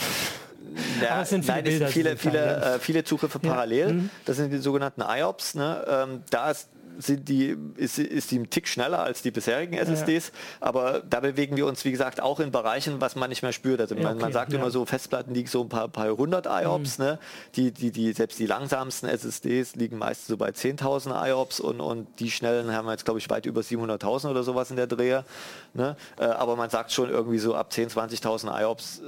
Ja, 1.01 1.12
Aber 1.12 1.22
es 1.22 1.29
sind 1.29 1.45
viele, 1.45 1.55
nein, 1.55 1.63
Bilder, 1.63 1.88
viele, 1.88 2.17
viele, 2.17 2.55
äh, 2.75 2.79
viele 2.79 3.03
Zugriffe 3.05 3.39
parallel. 3.39 3.88
Ja. 3.88 3.93
Mhm. 3.93 4.10
Das 4.25 4.36
sind 4.36 4.51
die 4.51 4.57
sogenannten 4.57 5.01
IOPS. 5.01 5.55
Ne? 5.55 5.86
Ähm, 5.88 6.24
da 6.29 6.51
ist 6.51 6.67
sind 6.97 7.29
die, 7.29 7.57
ist, 7.75 7.99
ist 7.99 8.31
die 8.31 8.39
ein 8.39 8.49
Tick 8.49 8.67
schneller 8.67 8.99
als 8.99 9.21
die 9.21 9.31
bisherigen 9.31 9.75
SSDs, 9.75 10.27
ja. 10.27 10.67
aber 10.67 11.03
da 11.09 11.19
bewegen 11.19 11.55
wir 11.55 11.65
uns, 11.65 11.85
wie 11.85 11.91
gesagt, 11.91 12.21
auch 12.21 12.39
in 12.39 12.51
Bereichen, 12.51 13.01
was 13.01 13.15
man 13.15 13.29
nicht 13.29 13.43
mehr 13.43 13.51
spürt. 13.51 13.81
Also 13.81 13.95
man, 13.95 14.13
okay, 14.13 14.21
man 14.21 14.34
sagt 14.34 14.53
ja. 14.53 14.60
immer 14.60 14.71
so, 14.71 14.86
Festplatten 14.86 15.34
liegen 15.34 15.47
so 15.47 15.62
ein 15.62 15.69
paar, 15.69 15.88
paar 15.88 16.10
hundert 16.17 16.47
IOPS, 16.47 16.97
mhm. 16.97 17.05
ne? 17.05 17.19
die, 17.55 17.71
die, 17.71 17.91
die, 17.91 18.13
selbst 18.13 18.39
die 18.39 18.45
langsamsten 18.45 19.10
SSDs 19.10 19.75
liegen 19.75 19.97
meist 19.97 20.27
so 20.27 20.38
bei 20.38 20.49
10.000 20.49 21.27
IOPS 21.29 21.60
und, 21.60 21.81
und 21.81 22.08
die 22.19 22.31
schnellen 22.31 22.71
haben 22.71 22.86
wir 22.86 22.91
jetzt, 22.91 23.05
glaube 23.05 23.19
ich, 23.19 23.29
weit 23.29 23.45
über 23.45 23.62
700.000 23.62 24.29
oder 24.29 24.43
sowas 24.43 24.69
in 24.69 24.75
der 24.75 24.88
Dreher. 24.88 25.25
Ne? 25.73 25.95
Äh, 26.17 26.25
aber 26.25 26.55
man 26.55 26.69
sagt 26.69 26.91
schon 26.91 27.10
irgendwie 27.10 27.39
so 27.39 27.55
ab 27.55 27.71
10.000, 27.71 28.21
20.000 28.21 28.62
IOPS 28.62 28.99
äh, 28.99 29.03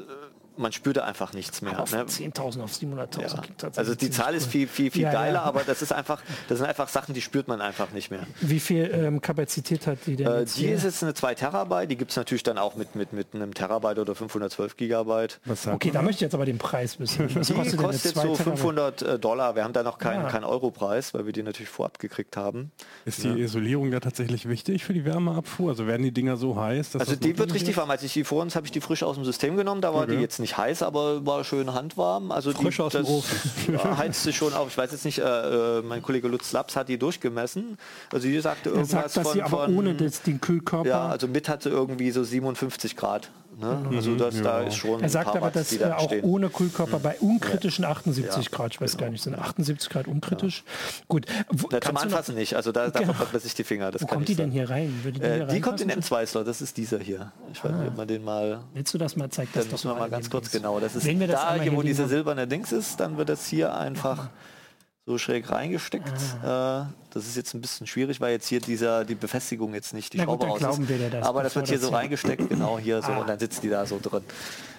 man 0.57 0.71
spürte 0.71 1.03
einfach 1.03 1.33
nichts 1.33 1.61
mehr. 1.61 1.73
Ne? 1.73 2.03
10.000 2.03 2.61
auf 2.61 2.71
700.000 2.71 3.21
ja. 3.21 3.69
Also 3.75 3.95
die 3.95 4.09
Zahl 4.09 4.35
ist 4.35 4.47
viel, 4.47 4.67
viel, 4.67 4.91
viel 4.91 5.03
ja, 5.03 5.11
geiler, 5.11 5.39
ja. 5.39 5.43
aber 5.43 5.61
das 5.63 5.81
ist 5.81 5.91
einfach, 5.91 6.21
das 6.47 6.59
sind 6.59 6.67
einfach 6.67 6.87
Sachen, 6.87 7.13
die 7.13 7.21
spürt 7.21 7.47
man 7.47 7.61
einfach 7.61 7.91
nicht 7.91 8.11
mehr. 8.11 8.25
Wie 8.41 8.59
viel 8.59 8.89
ähm, 8.93 9.21
Kapazität 9.21 9.87
hat 9.87 9.99
die 10.05 10.15
denn? 10.15 10.27
Äh, 10.27 10.45
die 10.45 10.67
ist 10.67 10.83
jetzt 10.83 11.03
eine 11.03 11.13
2 11.13 11.35
Terabyte, 11.35 11.89
die 11.91 11.97
gibt 11.97 12.11
es 12.11 12.17
natürlich 12.17 12.43
dann 12.43 12.57
auch 12.57 12.75
mit, 12.75 12.95
mit, 12.95 13.13
mit 13.13 13.33
einem 13.33 13.53
Terabyte 13.53 13.99
oder 13.99 14.15
512 14.15 14.77
Gigabyte. 14.77 15.39
okay, 15.71 15.91
da 15.91 16.01
möchte 16.01 16.17
ich 16.17 16.21
jetzt 16.21 16.35
aber 16.35 16.45
den 16.45 16.57
Preis 16.57 16.99
wissen. 16.99 17.29
Was 17.35 17.47
die 17.47 17.53
kostet, 17.53 17.79
kostet 17.79 18.15
so 18.15 18.35
500 18.35 19.01
äh, 19.01 19.19
Dollar. 19.19 19.55
Wir 19.55 19.63
haben 19.63 19.73
da 19.73 19.83
noch 19.83 19.97
keinen, 19.97 20.25
ah. 20.25 20.29
keinen 20.29 20.43
Europreis, 20.43 21.13
weil 21.13 21.25
wir 21.25 21.33
die 21.33 21.43
natürlich 21.43 21.69
vorab 21.69 21.99
gekriegt 21.99 22.37
haben. 22.37 22.71
Ist 23.05 23.23
die 23.23 23.41
Isolierung 23.41 23.91
da 23.91 23.99
tatsächlich 23.99 24.47
wichtig 24.47 24.83
für 24.83 24.93
die 24.93 25.05
Wärmeabfuhr? 25.05 25.69
Also 25.69 25.87
werden 25.87 26.03
die 26.03 26.11
Dinger 26.11 26.37
so 26.37 26.55
heiß? 26.55 26.95
also 26.95 27.15
die 27.15 27.37
wird 27.37 27.53
richtig 27.53 27.75
warm. 27.77 27.89
Als 27.89 28.03
ich 28.03 28.13
die 28.13 28.23
vor 28.23 28.41
uns 28.41 28.55
habe 28.55 28.65
ich 28.65 28.71
die 28.71 28.81
frisch 28.81 29.03
aus 29.03 29.15
dem 29.15 29.25
System 29.25 29.55
genommen, 29.57 29.81
da 29.81 29.93
war 29.93 30.03
okay. 30.03 30.15
die 30.15 30.21
jetzt 30.21 30.39
nicht 30.39 30.46
heiß, 30.55 30.83
aber 30.83 31.25
war 31.25 31.43
schön 31.43 31.73
handwarm. 31.73 32.31
Also 32.31 32.51
Frisch 32.51 32.77
die, 32.77 32.81
aus 32.83 32.93
dem 32.93 33.03
das 33.03 33.97
heizte 33.97 34.31
schon 34.31 34.53
auf. 34.53 34.69
Ich 34.69 34.77
weiß 34.77 34.91
jetzt 34.91 35.03
nicht, 35.03 35.17
äh, 35.17 35.23
äh, 35.79 35.81
mein 35.81 36.03
Kollege 36.03 36.27
Lutz 36.27 36.51
Laps 36.53 36.75
hat 36.75 36.87
die 36.87 36.97
durchgemessen. 36.97 37.77
Also 38.13 38.27
die 38.27 38.39
sagte 38.39 38.69
irgendwas 38.69 39.13
sagt, 39.13 39.27
von, 39.27 39.41
aber 39.41 39.65
von, 39.65 39.77
ohne 39.77 39.95
das, 39.95 40.21
den 40.21 40.39
Kühlkörper. 40.39 40.87
Ja, 40.87 41.07
also 41.07 41.27
mit 41.27 41.49
hatte 41.49 41.69
irgendwie 41.69 42.11
so 42.11 42.23
57 42.23 42.95
Grad. 42.95 43.31
Ne? 43.59 43.87
Mhm. 43.89 43.95
Also 43.95 44.15
das, 44.15 44.35
ja. 44.35 44.43
da 44.43 44.61
ist 44.61 44.75
schon 44.75 45.01
Er 45.01 45.09
sagt 45.09 45.35
aber, 45.35 45.49
dass 45.49 45.75
da 45.77 45.97
auch 45.97 46.05
stehen. 46.05 46.23
ohne 46.23 46.49
Kühlkörper 46.49 46.99
bei 46.99 47.17
unkritischen 47.19 47.85
78 47.85 48.45
ja. 48.45 48.51
Grad, 48.51 48.73
ich 48.73 48.81
weiß 48.81 48.91
genau. 48.91 49.05
gar 49.05 49.09
nicht, 49.11 49.23
sind 49.23 49.37
78 49.37 49.89
Grad 49.89 50.07
unkritisch? 50.07 50.63
Ja. 50.65 51.03
Gut. 51.07 51.25
Wo, 51.49 51.67
Na, 51.71 51.81
zum 51.81 51.97
Anfassen 51.97 52.35
nicht, 52.35 52.55
also 52.55 52.71
da, 52.71 52.89
da 52.89 52.99
genau. 52.99 53.13
verbrennt 53.13 53.33
man 53.33 53.41
sich 53.41 53.55
die 53.55 53.63
Finger. 53.63 53.89
Das 53.89 54.03
Wo 54.03 54.05
kommt 54.05 54.27
die 54.27 54.35
denn 54.35 54.51
hier 54.51 54.69
rein? 54.69 54.93
Die, 55.03 55.21
äh, 55.21 55.47
die 55.47 55.59
kommt 55.59 55.81
in 55.81 55.89
M2-Slot, 55.89 56.45
das 56.45 56.61
ist 56.61 56.77
dieser 56.77 56.99
hier. 56.99 57.31
Ich 57.51 57.63
weiß 57.63 57.71
nicht, 57.71 57.87
ob 57.87 57.97
man 57.97 58.07
den 58.07 58.23
mal... 58.23 58.59
Willst 58.75 58.93
du 58.93 58.99
das 58.99 59.15
mal, 59.15 59.29
zeig 59.29 59.51
das 59.53 59.65
doch 59.65 59.71
müssen 59.71 59.89
wir 59.89 59.95
mal 59.95 60.09
ganz 60.09 60.29
kurz, 60.29 60.51
genau. 60.51 60.79
Das 60.79 60.95
ist 60.95 61.07
da, 61.07 61.55
hier, 61.55 61.75
wo 61.75 61.81
diese 61.81 62.07
silberne 62.07 62.47
Dings 62.47 62.71
ist, 62.71 62.99
dann 62.99 63.17
wird 63.17 63.29
das 63.29 63.47
hier 63.47 63.75
einfach 63.75 64.29
so 65.07 65.17
schräg 65.17 65.49
reingesteckt. 65.49 66.11
Ah. 66.43 66.81
Äh, 66.81 66.93
das 67.13 67.25
ist 67.25 67.37
jetzt 67.37 67.53
ein 67.55 67.61
bisschen 67.61 67.87
schwierig, 67.87 68.19
weil 68.19 68.33
jetzt 68.33 68.47
hier 68.47 68.59
dieser 68.59 69.05
die 69.05 69.15
Befestigung 69.15 69.73
jetzt 69.73 69.93
nicht 69.93 70.11
die 70.11 70.17
Na 70.17 70.25
Schraube 70.25 70.45
gut, 70.45 70.65
aus 70.65 70.77
ist. 70.77 70.89
Das, 71.11 71.25
Aber 71.25 71.43
das 71.43 71.55
wird 71.55 71.69
hier 71.69 71.79
so 71.79 71.89
reingesteckt, 71.89 72.49
genau 72.49 72.77
hier 72.77 73.01
so 73.01 73.13
ah. 73.13 73.19
und 73.19 73.29
dann 73.29 73.39
sitzt 73.39 73.63
die 73.63 73.69
da 73.69 73.85
so 73.85 73.99
drin. 74.01 74.21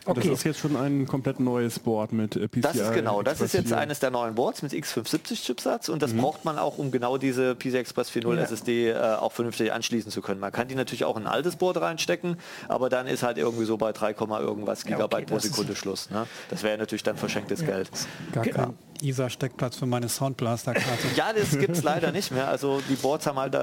Okay. 0.08 0.20
Das 0.28 0.38
ist 0.38 0.44
jetzt 0.44 0.60
schon 0.60 0.74
ein 0.74 1.06
komplett 1.06 1.38
neues 1.38 1.78
Board 1.78 2.12
mit 2.12 2.34
äh, 2.34 2.48
PCI. 2.48 2.60
Das 2.62 2.76
ist 2.76 2.92
genau, 2.94 3.22
das 3.22 3.42
ist 3.42 3.52
jetzt 3.52 3.72
eines 3.74 4.00
der 4.00 4.10
neuen 4.10 4.34
Boards 4.34 4.62
mit 4.62 4.72
X570 4.72 5.44
Chipsatz 5.44 5.88
und 5.90 6.00
das 6.00 6.14
mhm. 6.14 6.22
braucht 6.22 6.44
man 6.46 6.58
auch, 6.58 6.78
um 6.78 6.90
genau 6.90 7.18
diese 7.18 7.54
PCI 7.54 7.76
Express 7.76 8.10
4.0 8.10 8.36
ja. 8.36 8.42
SSD 8.42 8.90
äh, 8.90 8.96
auch 8.96 9.32
vernünftig 9.32 9.72
anschließen 9.72 10.10
zu 10.10 10.22
können. 10.22 10.40
Man 10.40 10.50
kann 10.50 10.66
die 10.66 10.74
natürlich 10.74 11.04
auch 11.04 11.16
in 11.16 11.24
ein 11.24 11.32
altes 11.32 11.56
Board 11.56 11.78
reinstecken, 11.78 12.38
aber 12.68 12.88
dann 12.88 13.06
ist 13.06 13.22
halt 13.22 13.36
irgendwie 13.36 13.64
so 13.64 13.76
bei 13.76 13.92
3, 13.92 14.14
irgendwas 14.40 14.84
Gigabyte 14.84 15.12
ja, 15.12 15.18
okay, 15.18 15.24
pro 15.26 15.38
Sekunde 15.38 15.76
Schluss. 15.76 16.10
Ne? 16.10 16.26
Das 16.48 16.62
wäre 16.62 16.78
natürlich 16.78 17.02
dann 17.02 17.16
verschenktes 17.16 17.60
ja. 17.60 17.66
Geld. 17.66 17.90
Gar 18.32 18.46
kein 18.46 18.74
ISA-Steckplatz 19.02 19.76
für 19.76 19.86
meine 19.86 20.08
Soundblaster-Karte. 20.08 21.08
ja, 21.16 21.32
das 21.32 21.58
gibt 21.58 21.76
es 21.76 21.82
leider 21.82 22.12
nicht 22.12 22.32
mehr. 22.32 22.48
Also 22.48 22.80
die 22.88 22.96
Boards 22.96 23.26
haben 23.26 23.38
halt 23.38 23.54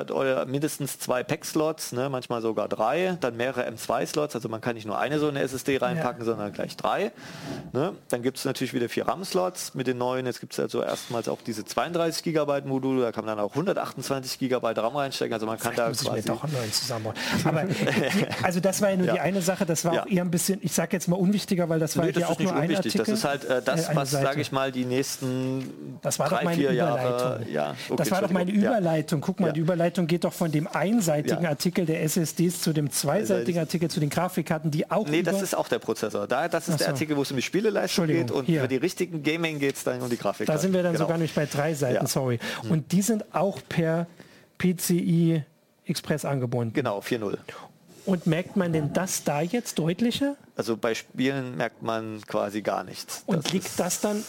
mindestens 0.47 0.99
zwei 0.99 1.23
Pack-Slots, 1.23 1.91
ne? 1.91 2.10
manchmal 2.10 2.41
sogar 2.41 2.67
drei, 2.67 3.17
dann 3.19 3.36
mehrere 3.36 3.67
M2-Slots, 3.67 4.36
also 4.36 4.49
man 4.49 4.62
kann 4.62 4.75
nicht 4.75 4.88
nur 4.88 4.97
eine 4.97 5.19
so 5.19 5.27
eine 5.27 5.41
SSD 5.41 5.77
reinpacken, 5.77 6.23
sondern 6.23 6.35
gleich 6.54 6.78
drei. 6.78 7.12
Ne? 7.74 7.93
Dann 8.10 8.21
gibt 8.21 8.38
es 8.38 8.45
natürlich 8.45 8.74
wieder 8.74 8.89
vier 8.89 9.08
RAM-Slots 9.08 9.74
mit 9.76 9.88
den 9.88 9.98
neuen. 9.98 10.26
Jetzt 10.26 10.39
gibt 10.39 10.54
es 10.54 10.60
also 10.60 10.82
erstmals 10.82 11.28
auch 11.28 11.39
diese 11.45 11.65
32 11.65 12.24
GB 12.24 12.62
Module, 12.65 13.02
da 13.02 13.12
kann 13.12 13.26
man 13.26 13.38
dann 13.38 13.45
auch 13.45 13.52
128 13.52 14.39
GB 14.39 14.67
RAM 14.76 14.95
reinstecken. 14.95 15.34
Also 15.34 15.45
man 15.45 15.58
kann 15.60 15.74
Vielleicht 15.74 15.80
da 15.80 15.89
muss 15.89 16.04
quasi 16.04 16.19
ich 16.19 16.26
mir 16.26 16.34
doch 16.34 16.43
einen 16.43 16.54
neuen 16.54 16.71
zusammenbauen. 16.71 17.15
Aber 17.43 17.63
also 18.43 18.60
das 18.60 18.82
war 18.82 18.89
ja 18.89 18.98
nur 18.98 19.08
ja. 19.08 19.13
die 19.13 19.19
eine 19.19 19.41
Sache, 19.41 19.65
das 19.65 19.86
war 19.86 19.93
ja. 19.93 20.04
auch 20.04 20.08
eher 20.08 20.24
ein 20.24 20.32
bisschen, 20.32 20.60
ich 20.62 20.74
sage 20.74 20.93
jetzt 20.93 21.08
mal 21.08 21.15
unwichtiger, 21.15 21.69
weil 21.69 21.80
das 21.80 21.98
war 21.98 22.06
nee, 22.06 22.12
das 22.12 22.21
ja 22.21 22.30
auch 22.30 22.39
nur 22.39 22.54
ein 22.54 22.63
unwichtig. 22.63 23.00
Artikel. 23.00 23.06
Das 23.06 23.10
ist 23.10 23.24
halt 23.24 23.45
äh, 23.45 23.62
das, 23.62 23.89
äh, 23.89 23.95
was, 23.95 24.12
sage 24.12 24.41
ich 24.41 24.52
mal, 24.52 24.71
die 24.71 24.86
nächsten 24.86 25.98
das 26.02 26.19
war 26.19 26.30
drei, 26.30 26.38
doch 26.38 26.43
meine 26.43 26.58
vier 26.58 26.69
Überleitung. 26.71 27.12
Jahre. 27.12 27.45
Ja, 27.50 27.76
okay, 27.89 27.95
das 27.98 28.12
war 28.12 28.21
doch 28.21 28.30
meine 28.30 28.52
Überleitung. 28.52 29.21
Guck 29.21 29.39
mal, 29.39 29.54
die 29.54 29.60
Überleitung 29.60 30.08
geht 30.08 30.24
doch 30.24 30.34
von 30.34 30.52
dem 30.52 30.67
einseitigen. 30.67 31.45
Artikel 31.45 31.86
der 31.86 32.04
SSDs 32.04 32.62
zu 32.62 32.74
dem 32.74 32.91
zweiseitigen 32.91 33.60
Artikel 33.60 33.89
zu 33.89 34.00
den 34.00 34.10
Grafikkarten, 34.10 34.71
die 34.71 34.89
auch 34.91 35.08
Nee, 35.08 35.24
das 35.24 35.41
ist 35.41 35.56
auch 35.56 35.67
der 35.67 35.80
Prozessor. 36.15 36.28
Da, 36.28 36.47
das 36.47 36.67
ist 36.67 36.73
Ach 36.75 36.78
der 36.78 36.88
so. 36.88 36.91
Artikel, 36.93 37.17
wo 37.17 37.21
es 37.21 37.32
um 37.32 37.38
die 37.38 37.43
Spieleleistung 37.43 38.08
geht 38.08 38.32
und 38.32 38.45
hier. 38.45 38.62
für 38.62 38.67
die 38.67 38.78
richtigen 38.78 39.23
Gaming 39.23 39.60
geht 39.60 39.75
es 39.75 39.84
dann 39.84 40.01
um 40.01 40.10
die 40.10 40.17
Grafik. 40.17 40.47
Da 40.47 40.58
sind 40.58 40.73
wir 40.73 40.84
dann 40.84 40.93
genau. 40.93 41.06
sogar 41.06 41.17
nicht 41.17 41.36
bei 41.36 41.45
drei 41.45 41.73
Seiten, 41.73 41.95
Ja. 41.95 42.08
sorry. 42.08 42.39
Und 42.69 42.91
die 42.91 43.01
sind 43.01 43.23
auch 43.34 43.60
per 43.67 44.08
PCI 44.58 45.43
Express 45.86 46.25
angebunden. 46.25 46.73
Genau, 46.73 46.99
4.0. 46.99 47.38
Und 48.06 48.28
merkt 48.28 48.56
man 48.56 48.72
denn 48.72 48.94
das 48.94 49.24
da 49.24 49.41
jetzt 49.41 49.80
deutlicher? 49.80 50.36
Also 50.56 50.78
bei 50.78 50.94
Spielen 50.96 51.58
merkt 51.58 51.82
man 51.82 52.22
quasi 52.28 52.62
gar 52.62 52.84
nichts. 52.84 53.24
Und 53.26 53.52
liegt 53.52 53.65
ist- 53.65 53.80
das 53.80 54.00
dann, 54.00 54.24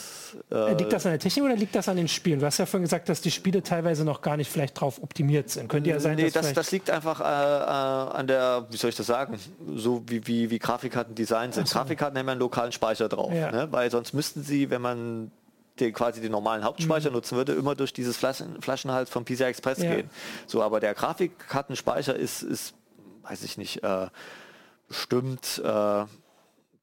äh, 0.51 0.73
liegt 0.75 0.93
das 0.93 1.05
an 1.07 1.13
der 1.13 1.19
Technik 1.21 1.45
oder 1.45 1.55
liegt 1.57 1.75
das 1.75 1.89
an 1.89 1.97
den 1.97 2.09
Spielen? 2.09 2.41
Du 2.41 2.47
hast 2.47 2.59
ja 2.59 2.67
vorhin 2.67 2.83
gesagt, 2.85 3.09
dass 3.09 3.21
die 3.21 3.31
Spiele 3.31 3.63
teilweise 3.63 4.05
noch 4.05 4.23
gar 4.23 4.37
nicht 4.37 4.51
vielleicht 4.51 4.81
drauf 4.81 5.03
optimiert 5.03 5.51
sind. 5.51 5.69
Könnte 5.69 5.91
ja 5.91 6.01
sein, 6.01 6.17
nee, 6.17 6.31
dass 6.31 6.47
das, 6.47 6.53
das 6.55 6.71
liegt 6.73 6.91
einfach 6.91 7.21
äh, 7.21 7.25
äh, 7.25 8.19
an 8.19 8.27
der, 8.27 8.67
wie 8.71 8.77
soll 8.77 8.91
ich 8.91 8.97
das 8.97 9.07
sagen, 9.07 9.39
so 9.77 10.03
wie, 10.09 10.27
wie, 10.27 10.51
wie 10.51 10.59
Grafikkarten 10.59 11.15
designt 11.15 11.55
sind. 11.55 11.71
Grafikkarten 11.71 12.19
haben 12.19 12.27
ja 12.27 12.33
einen 12.33 12.41
lokalen 12.41 12.73
Speicher 12.73 13.09
drauf, 13.09 13.33
Ja. 13.33 13.51
ne? 13.53 13.69
weil 13.71 13.91
sonst 13.91 14.13
müssten 14.15 14.43
sie, 14.43 14.71
wenn 14.71 14.83
man 14.83 15.31
den, 15.79 15.93
quasi 15.93 16.23
den 16.23 16.33
normalen 16.33 16.65
Hauptspeicher 16.65 17.11
nutzen 17.11 17.37
würde, 17.37 17.53
immer 17.53 17.75
durch 17.75 17.93
dieses 17.93 18.17
Flaschen, 18.17 18.63
Flaschenhals 18.63 19.11
vom 19.11 19.25
PCI 19.27 19.45
Express 19.45 19.79
Mhm. 19.79 19.85
Ja. 19.85 19.95
gehen. 19.97 20.11
So, 20.47 20.63
aber 20.63 20.81
der 20.81 20.95
Grafikkartenspeicher 20.95 22.17
ist, 22.17 22.43
ist 22.43 22.73
weiß 23.29 23.43
ich 23.43 23.59
nicht, 23.59 23.83
äh, 23.83 24.09
bestimmt 24.89 25.61
äh, 25.65 26.05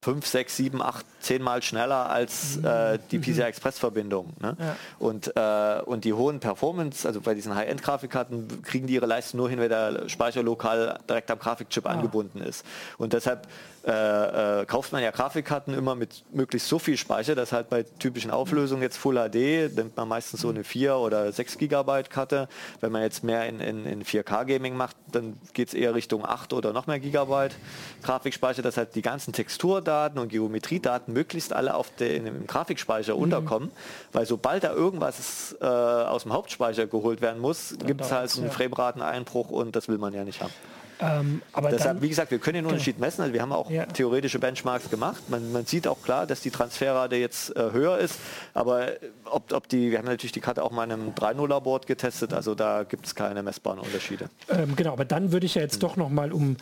5, 0.04 0.26
6, 0.26 0.58
7, 0.58 0.82
8, 0.82 1.06
10 1.22 1.42
Mal 1.42 1.64
schneller 1.64 2.10
als 2.10 2.58
äh, 2.58 3.00
die 3.12 3.20
PCI 3.20 3.44
Express 3.44 3.80
Verbindung. 3.80 4.34
Ne? 4.42 4.58
Ja. 4.60 4.76
Und, 5.00 5.34
äh, 5.36 5.82
und 5.86 6.04
die 6.04 6.12
hohen 6.12 6.42
Performance, 6.42 7.08
also 7.08 7.22
bei 7.22 7.34
diesen 7.34 7.56
High-End-Grafikkarten, 7.56 8.64
kriegen 8.64 8.88
die 8.88 8.96
ihre 8.96 9.06
Leistung 9.06 9.38
nur 9.38 9.50
hin, 9.50 9.60
wenn 9.60 9.70
der 9.70 10.10
Speicher 10.10 10.44
lokal 10.44 11.00
direkt 11.08 11.32
am 11.32 11.40
Grafikchip 11.40 11.88
angebunden 11.88 12.42
ist. 12.42 12.66
Und 12.98 13.14
deshalb 13.14 13.48
äh, 13.86 14.62
äh, 14.62 14.66
kauft 14.66 14.94
man 14.94 15.04
ja 15.04 15.12
Grafikkarten 15.12 15.74
immer 15.74 15.94
mit 15.96 16.24
möglichst 16.32 16.70
so 16.70 16.80
viel 16.80 16.96
Speicher, 16.96 17.36
dass 17.36 17.52
halt 17.52 17.70
bei 17.70 17.84
typischen 17.84 18.32
Auflösungen 18.32 18.82
jetzt 18.82 18.96
Full 18.96 19.16
HD, 19.16 19.76
nimmt 19.76 19.98
man 19.98 20.08
meistens 20.08 20.40
so 20.40 20.50
eine 20.50 20.64
4 20.64 20.96
oder 20.96 21.30
6 21.30 21.58
Gigabyte 21.58 22.10
Karte. 22.10 22.48
Wenn 22.80 22.94
man 22.94 23.02
jetzt 23.02 23.26
mehr 23.26 23.46
in, 23.46 23.60
in, 23.60 23.86
in 23.86 24.04
4K 24.06 24.46
Gaming 24.46 24.78
macht, 24.78 24.96
dann 25.12 25.38
geht 25.54 25.68
es 25.68 25.74
eher 25.74 25.96
Richtung 25.96 26.26
8 26.26 26.54
oder 26.54 26.72
noch 26.72 26.88
mehr 26.88 27.00
Gigabyte 27.00 27.56
Grafikspeicher, 28.04 28.62
dass 28.62 28.78
halt 28.78 28.96
die 28.96 29.02
ganzen 29.02 29.34
Texturdaten 29.34 30.18
und 30.18 30.30
Geometriedaten 30.30 31.12
möglichst 31.12 31.52
alle 31.52 31.76
auf 31.76 31.94
den, 31.94 32.26
im 32.26 32.48
Grafikspeicher 32.48 33.18
unterkommen, 33.18 33.70
weil 34.14 34.26
sobald 34.26 34.64
da 34.64 34.72
irgendwas 34.72 35.58
äh, 35.60 35.66
aus 35.66 36.24
dem 36.24 36.32
Hauptspeicher 36.32 36.88
geholt 36.88 37.22
werden 37.22 37.42
muss, 37.42 37.76
gibt 37.86 38.00
es 38.00 38.14
halt 38.14 38.34
einen 38.38 38.46
ja. 38.46 38.52
Framerateneinbruch 38.52 39.50
und 39.50 39.76
das 39.76 39.90
will 39.90 39.98
man 39.98 40.14
ja 40.14 40.24
nicht 40.24 40.42
haben. 40.42 40.54
Ähm, 41.04 41.42
aber 41.52 41.70
Deshalb, 41.70 41.96
dann, 41.98 42.02
wie 42.02 42.10
gesagt, 42.10 42.32
wir 42.32 42.40
können 42.40 42.56
den 42.56 42.66
Unterschied 42.66 43.00
messen. 43.00 43.22
Also 43.22 43.34
wir 43.34 43.42
haben 43.42 43.52
auch 43.52 43.70
Ja. 43.70 43.86
theoretische 43.86 44.40
Benchmarks 44.40 44.90
gemacht. 44.90 45.30
Man, 45.30 45.52
man 45.52 45.66
sieht 45.66 45.88
auch 45.88 46.02
klar, 46.02 46.26
dass 46.26 46.42
die 46.42 46.52
Transferrate 46.52 47.16
jetzt 47.18 47.56
äh, 47.56 47.72
höher 47.72 47.98
ist. 47.98 48.20
Aber 48.54 48.94
äh, 49.02 49.10
ob, 49.26 49.52
ob 49.52 49.68
die, 49.68 49.92
wir 49.92 49.98
haben 49.98 50.06
natürlich 50.06 50.32
die 50.32 50.40
Karte 50.40 50.64
auch 50.64 50.72
mal 50.72 50.86
in 50.86 50.92
einem 50.92 51.10
3.0er 51.12 51.60
Board 51.62 51.88
getestet. 51.88 52.34
Also 52.34 52.56
da 52.56 52.84
gibt 52.84 53.06
es 53.06 53.16
keine 53.16 53.44
messbaren 53.44 53.80
Unterschiede. 53.80 54.30
ähm, 54.50 54.76
genau, 54.76 54.94
aber 54.94 55.06
dann 55.06 55.32
würde 55.32 55.46
ich 55.46 55.56
ja 55.56 55.62
jetzt 55.62 55.84
doch 55.84 55.96
noch 55.98 56.10
mal 56.10 56.32
um 56.32 56.58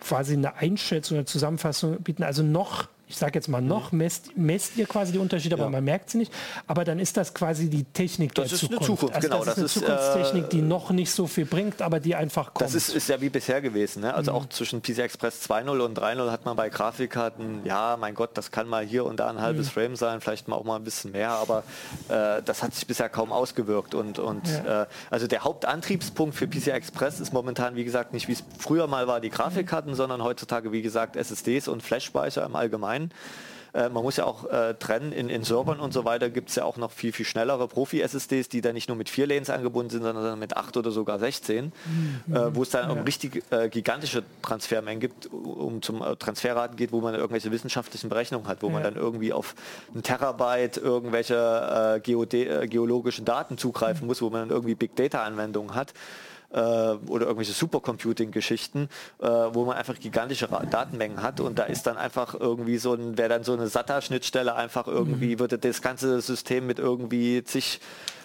quasi 0.00 0.32
eine 0.34 0.56
Einschätzung, 0.56 1.18
eine 1.18 1.26
Zusammenfassung 1.26 1.96
bieten. 2.02 2.22
Also 2.22 2.42
noch, 2.42 2.88
ich 3.12 3.18
sage 3.18 3.34
jetzt 3.34 3.48
mal 3.48 3.60
noch, 3.60 3.92
messt, 3.92 4.36
messt 4.36 4.76
ihr 4.76 4.86
quasi 4.86 5.12
die 5.12 5.18
Unterschiede, 5.18 5.54
aber 5.54 5.64
Ja. 5.64 5.70
man 5.70 5.84
merkt 5.84 6.08
sie 6.10 6.18
nicht. 6.18 6.32
Aber 6.66 6.82
dann 6.84 6.98
ist 6.98 7.16
das 7.16 7.34
quasi 7.34 7.68
die 7.68 7.84
Technik 7.84 8.34
Das 8.34 8.48
der 8.48 8.58
Zukunft. 8.58 8.84
Zukunft, 8.86 9.14
also 9.14 9.28
genau, 9.28 9.44
Das 9.44 9.58
ist 9.58 9.76
das 9.76 9.82
eine 9.84 9.94
ist, 9.94 10.00
äh, 10.00 10.12
Zukunftstechnik, 10.12 10.50
die 10.50 10.62
noch 10.62 10.90
nicht 10.90 11.12
so 11.12 11.26
viel 11.26 11.44
bringt, 11.44 11.82
aber 11.82 12.00
die 12.00 12.14
einfach 12.14 12.54
kommt. 12.54 12.62
Das 12.62 12.74
ist, 12.74 12.88
ist 12.88 13.08
ja 13.08 13.20
wie 13.20 13.28
bisher 13.28 13.60
gewesen. 13.60 14.00
Ne? 14.02 14.14
Also 14.14 14.32
auch 14.32 14.46
zwischen 14.48 14.80
PCI 14.80 15.02
Express 15.02 15.42
2.0 15.48 15.78
und 15.80 15.98
3.0 15.98 16.30
hat 16.30 16.44
man 16.46 16.56
bei 16.56 16.70
Grafikkarten, 16.70 17.64
ja, 17.66 17.96
mein 18.00 18.14
Gott, 18.14 18.30
das 18.34 18.50
kann 18.50 18.66
mal 18.68 18.84
hier 18.84 19.04
und 19.04 19.20
da 19.20 19.28
ein 19.28 19.40
halbes 19.40 19.68
Frame 19.68 19.94
sein, 19.96 20.20
vielleicht 20.22 20.48
mal 20.48 20.56
auch 20.56 20.64
mal 20.64 20.76
ein 20.76 20.84
bisschen 20.84 21.12
mehr, 21.12 21.30
aber 21.30 21.64
äh, 22.08 22.40
das 22.42 22.62
hat 22.62 22.74
sich 22.74 22.86
bisher 22.86 23.08
kaum 23.10 23.30
ausgewirkt. 23.32 23.94
Und, 23.94 24.18
und 24.18 24.48
Ja. 24.48 24.82
äh, 24.82 24.86
also 25.10 25.26
der 25.26 25.44
Hauptantriebspunkt 25.44 26.34
für 26.34 26.46
PCI 26.46 26.70
Express 26.70 27.20
ist 27.20 27.32
momentan, 27.32 27.76
wie 27.76 27.84
gesagt, 27.84 28.12
nicht 28.14 28.28
wie 28.28 28.32
es 28.32 28.42
früher 28.58 28.86
mal 28.86 29.06
war, 29.06 29.20
die 29.20 29.30
Grafikkarten, 29.30 29.94
sondern 29.94 30.22
heutzutage, 30.22 30.72
wie 30.72 30.82
gesagt, 30.82 31.16
SSDs 31.16 31.68
und 31.68 31.82
Flashspeicher 31.82 32.44
im 32.44 32.56
Allgemeinen. 32.56 33.01
Äh, 33.74 33.88
man 33.88 34.02
muss 34.02 34.18
ja 34.18 34.24
auch 34.24 34.44
äh, 34.50 34.74
trennen, 34.74 35.12
in, 35.12 35.30
in 35.30 35.44
Servern 35.44 35.80
und 35.80 35.94
so 35.94 36.04
weiter. 36.04 36.28
Gibt 36.28 36.50
es 36.50 36.56
ja 36.56 36.64
auch 36.64 36.76
noch 36.76 36.90
viel, 36.90 37.10
viel 37.12 37.24
schnellere 37.24 37.68
Profi-SSDs, 37.68 38.50
die 38.50 38.60
dann 38.60 38.74
nicht 38.74 38.88
nur 38.88 38.98
mit 38.98 39.08
vier 39.08 39.26
Lanes 39.26 39.48
angebunden 39.48 39.88
sind, 39.88 40.02
sondern 40.02 40.38
mit 40.38 40.56
acht 40.58 40.76
oder 40.76 40.90
sogar 40.90 41.18
16, 41.18 41.66
äh, 41.66 42.38
wo 42.52 42.62
es 42.62 42.68
dann 42.70 42.90
um 42.90 42.98
richtig 43.00 43.42
äh, 43.50 43.70
gigantische 43.70 44.24
Transfermengen 44.42 45.00
gibt, 45.00 45.26
um 45.32 45.80
zum 45.80 46.02
äh, 46.02 46.16
Transferraten 46.16 46.76
geht, 46.76 46.92
wo 46.92 47.00
man 47.00 47.14
irgendwelche 47.14 47.50
wissenschaftlichen 47.50 48.10
Berechnungen 48.10 48.46
hat, 48.46 48.62
wo 48.62 48.68
man 48.68 48.82
Ja. 48.82 48.90
dann 48.90 49.00
irgendwie 49.00 49.32
auf 49.32 49.54
einen 49.94 50.02
Terabyte 50.02 50.76
irgendwelche 50.76 52.00
geologischen 52.02 53.24
Daten 53.24 53.56
zugreifen 53.56 54.06
muss, 54.06 54.20
wo 54.20 54.28
man 54.28 54.40
dann 54.42 54.50
irgendwie 54.50 54.74
Big 54.74 54.96
Data-Anwendungen 54.96 55.74
hat 55.74 55.94
äh, 56.52 56.56
oder 56.56 57.26
irgendwelche 57.26 57.52
Supercomputing-Geschichten, 57.52 58.88
äh, 59.20 59.26
wo 59.26 59.64
man 59.64 59.76
einfach 59.76 59.98
gigantische 59.98 60.48
Datenmengen 60.70 61.22
hat 61.22 61.40
und 61.40 61.58
da 61.58 61.64
ist 61.64 61.86
dann 61.86 61.96
einfach 61.96 62.34
irgendwie 62.34 62.78
so 62.78 62.94
ein, 62.94 63.18
wäre 63.18 63.28
dann 63.28 63.44
so 63.44 63.52
eine 63.52 63.68
SATA-Schnittstelle 63.68 64.54
einfach 64.54 64.86
irgendwie, 64.86 65.38
würde 65.38 65.58
das 65.58 65.82
ganze 65.82 66.20
System 66.20 66.66
mit 66.66 66.78
irgendwie 66.78 67.42
zig 67.44 67.80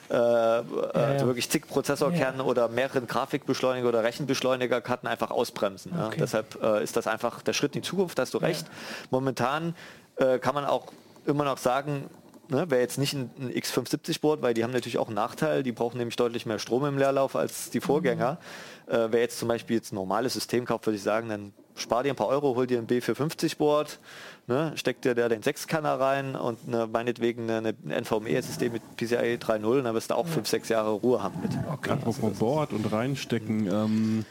äh, 0.09 0.13
also 0.13 1.25
wirklich 1.25 1.49
zig 1.49 1.67
Prozessorkernen 1.67 2.41
oder 2.41 2.69
mehreren 2.69 3.07
Grafikbeschleuniger 3.07 3.89
oder 3.89 4.03
Rechenbeschleunigerkarten 4.03 5.07
einfach 5.07 5.31
ausbremsen. 5.31 5.93
Ja. 5.95 6.07
Okay. 6.07 6.17
Deshalb 6.19 6.61
äh, 6.61 6.83
ist 6.83 6.95
das 6.95 7.07
einfach 7.07 7.41
der 7.41 7.53
Schritt 7.53 7.75
in 7.75 7.81
die 7.81 7.87
Zukunft, 7.87 8.17
da 8.17 8.21
hast 8.21 8.33
du 8.33 8.37
recht. 8.37 8.67
Momentan 9.11 9.75
äh, 10.15 10.39
kann 10.39 10.55
man 10.55 10.65
auch 10.65 10.87
immer 11.25 11.43
noch 11.43 11.57
sagen, 11.57 12.09
ne, 12.49 12.69
wäre 12.69 12.81
jetzt 12.81 12.97
nicht 12.97 13.13
ein, 13.13 13.29
ein 13.39 13.51
X570-Board, 13.51 14.41
weil 14.41 14.53
die 14.53 14.63
haben 14.63 14.71
natürlich 14.71 14.97
auch 14.97 15.07
einen 15.07 15.15
Nachteil, 15.15 15.63
die 15.63 15.71
brauchen 15.71 15.97
nämlich 15.97 16.15
deutlich 16.15 16.45
mehr 16.45 16.59
Strom 16.59 16.85
im 16.85 16.97
Leerlauf 16.97 17.35
als 17.35 17.69
die 17.69 17.81
Vorgänger. 17.81 18.39
Äh, 18.87 19.07
wer 19.11 19.21
jetzt 19.21 19.39
zum 19.39 19.47
Beispiel 19.47 19.77
jetzt 19.77 19.91
ein 19.91 19.95
normales 19.95 20.33
System 20.33 20.65
kauft, 20.65 20.85
würde 20.85 20.97
ich 20.97 21.03
sagen, 21.03 21.29
dann 21.29 21.53
spar 21.75 22.03
dir 22.03 22.11
ein 22.11 22.15
paar 22.15 22.27
Euro, 22.27 22.55
hol 22.55 22.67
dir 22.67 22.79
ein 22.79 22.87
B450-Board, 22.87 23.99
ne, 24.47 24.71
steck 24.75 25.01
dir 25.01 25.15
da 25.15 25.29
den 25.29 25.41
6-Kanner 25.41 25.99
rein 25.99 26.35
und 26.35 26.59
eine, 26.67 26.87
meinetwegen 26.87 27.49
eine, 27.49 27.75
eine 27.85 28.01
NVMe-SSD 28.01 28.69
mit 28.69 28.81
PCIe 28.97 29.37
3.0 29.37 29.65
und 29.65 29.83
dann 29.83 29.93
wirst 29.93 30.11
du 30.11 30.15
auch 30.15 30.27
5, 30.27 30.47
6 30.47 30.69
Jahre 30.69 30.91
Ruhe 30.91 31.21
haben 31.21 31.39
mit. 31.41 31.51
okay. 31.71 31.91
Apropos 31.91 32.39
Board 32.39 32.73
und 32.73 32.91
reinstecken, 32.91 33.67
ähm, 33.67 34.25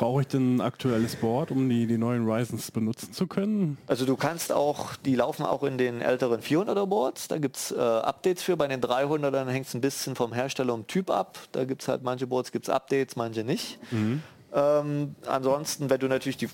brauche 0.00 0.22
ich 0.22 0.28
denn 0.28 0.56
ein 0.56 0.60
aktuelles 0.62 1.14
Board, 1.14 1.50
um 1.50 1.68
die, 1.68 1.86
die 1.86 1.98
neuen 1.98 2.24
Ryzens 2.24 2.70
benutzen 2.70 3.12
zu 3.12 3.26
können? 3.26 3.76
Also 3.86 4.06
du 4.06 4.16
kannst 4.16 4.50
auch, 4.50 4.96
die 4.96 5.14
laufen 5.14 5.44
auch 5.44 5.62
in 5.62 5.76
den 5.76 6.00
älteren 6.00 6.40
400er 6.40 6.86
Boards, 6.86 7.28
da 7.28 7.36
gibt 7.36 7.56
es 7.56 7.70
äh, 7.70 7.78
Updates 7.78 8.42
für, 8.42 8.56
bei 8.56 8.66
den 8.66 8.80
300ern 8.80 9.48
hängt 9.48 9.66
es 9.66 9.74
ein 9.74 9.82
bisschen 9.82 10.16
vom 10.16 10.32
Hersteller 10.32 10.72
und 10.72 10.88
Typ 10.88 11.10
ab, 11.10 11.38
da 11.52 11.64
gibt 11.64 11.82
es 11.82 11.88
halt 11.88 12.02
manche 12.02 12.26
Boards 12.26 12.50
gibt 12.50 12.66
es 12.66 12.70
Updates, 12.74 13.14
manche 13.16 13.44
nicht. 13.44 13.78
Ähm, 14.54 15.16
ansonsten, 15.26 15.90
wenn 15.90 16.00
du 16.00 16.08
natürlich 16.08 16.38
die, 16.38 16.48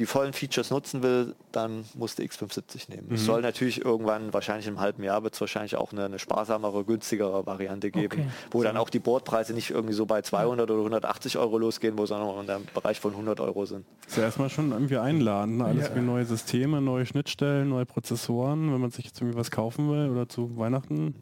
die 0.00 0.06
vollen 0.06 0.32
Features 0.32 0.70
nutzen 0.70 1.04
will, 1.04 1.36
dann 1.52 1.84
musst 1.94 2.18
du 2.18 2.24
X570 2.24 2.90
nehmen. 2.90 3.12
Es 3.12 3.24
soll 3.24 3.42
natürlich 3.42 3.84
irgendwann, 3.84 4.32
wahrscheinlich 4.32 4.66
im 4.66 4.80
halben 4.80 5.04
Jahr, 5.04 5.22
wird 5.22 5.34
es 5.34 5.40
wahrscheinlich 5.40 5.76
auch 5.76 5.92
eine, 5.92 6.06
eine 6.06 6.18
sparsamere, 6.18 6.84
günstigere 6.84 7.46
Variante 7.46 7.92
geben, 7.92 8.04
Okay. 8.20 8.26
wo 8.50 8.62
dann 8.64 8.76
auch 8.76 8.90
die 8.90 8.98
Boardpreise 8.98 9.54
nicht 9.54 9.70
irgendwie 9.70 9.94
so 9.94 10.04
bei 10.04 10.20
200 10.22 10.68
oder 10.68 10.80
180 10.80 11.38
Euro 11.38 11.58
losgehen, 11.58 11.96
wo 11.96 12.06
sondern 12.06 12.44
in 12.44 12.50
einem 12.50 12.64
Bereich 12.74 12.98
von 12.98 13.12
100 13.12 13.38
Euro 13.40 13.66
sind. 13.66 13.84
ist 14.08 14.16
ja 14.16 14.24
erstmal 14.24 14.50
schon 14.50 14.72
irgendwie 14.72 14.98
einladen. 14.98 15.58
Ne? 15.58 15.64
Alles 15.66 15.88
Ja. 15.88 15.94
wie 15.94 16.00
neue 16.00 16.24
Systeme, 16.24 16.80
neue 16.80 17.06
Schnittstellen, 17.06 17.68
neue 17.68 17.86
Prozessoren, 17.86 18.72
wenn 18.72 18.80
man 18.80 18.90
sich 18.90 19.04
jetzt 19.04 19.20
irgendwie 19.20 19.38
was 19.38 19.52
kaufen 19.52 19.88
will 19.90 20.10
oder 20.10 20.28
zu 20.28 20.56
Weihnachten. 20.56 21.14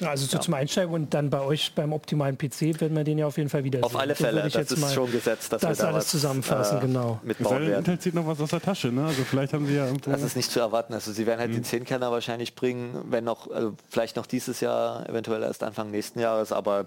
Ja, 0.00 0.10
also 0.10 0.26
so 0.26 0.38
zum 0.38 0.54
Einsteigen 0.54 0.92
und 0.92 1.12
dann 1.12 1.30
bei 1.30 1.40
euch 1.40 1.72
beim 1.74 1.92
optimalen 1.92 2.38
PC 2.38 2.80
wird 2.80 2.92
man 2.92 3.04
den 3.04 3.18
ja 3.18 3.26
auf 3.26 3.36
jeden 3.36 3.48
Fall 3.48 3.64
wieder 3.64 3.84
Auf 3.84 3.92
sehen. 3.92 4.00
alle 4.00 4.14
Fälle, 4.14 4.46
ich 4.46 4.52
das 4.52 4.70
jetzt 4.70 4.78
ist 4.78 4.94
schon 4.94 5.10
gesetzt, 5.10 5.52
dass 5.52 5.62
das 5.62 5.78
wir 5.78 5.84
da 5.84 5.92
alles 5.92 6.08
zusammenfassen, 6.08 6.78
äh, 6.78 6.80
genau. 6.80 7.20
Mitbauen 7.24 7.62
werden. 7.62 7.78
Intel 7.78 7.98
zieht 7.98 8.14
noch 8.14 8.26
was 8.26 8.40
aus 8.40 8.50
der 8.50 8.60
Tasche, 8.60 8.88
ne? 8.88 9.06
Also 9.06 9.24
vielleicht 9.24 9.52
haben 9.52 9.66
sie 9.66 9.74
ja 9.74 9.86
irgendwo. 9.86 10.10
Das 10.10 10.22
ist 10.22 10.36
nicht 10.36 10.50
zu 10.50 10.60
erwarten. 10.60 10.94
Also 10.94 11.12
sie 11.12 11.26
werden 11.26 11.40
halt 11.40 11.52
den 11.52 11.64
10-Kerner 11.64 12.12
wahrscheinlich 12.12 12.54
bringen, 12.54 13.04
wenn 13.10 13.24
noch, 13.24 13.50
also 13.50 13.74
vielleicht 13.88 14.16
noch 14.16 14.26
dieses 14.26 14.60
Jahr, 14.60 15.08
eventuell 15.08 15.42
erst 15.42 15.62
Anfang 15.62 15.90
nächsten 15.90 16.20
Jahres, 16.20 16.52
aber 16.52 16.86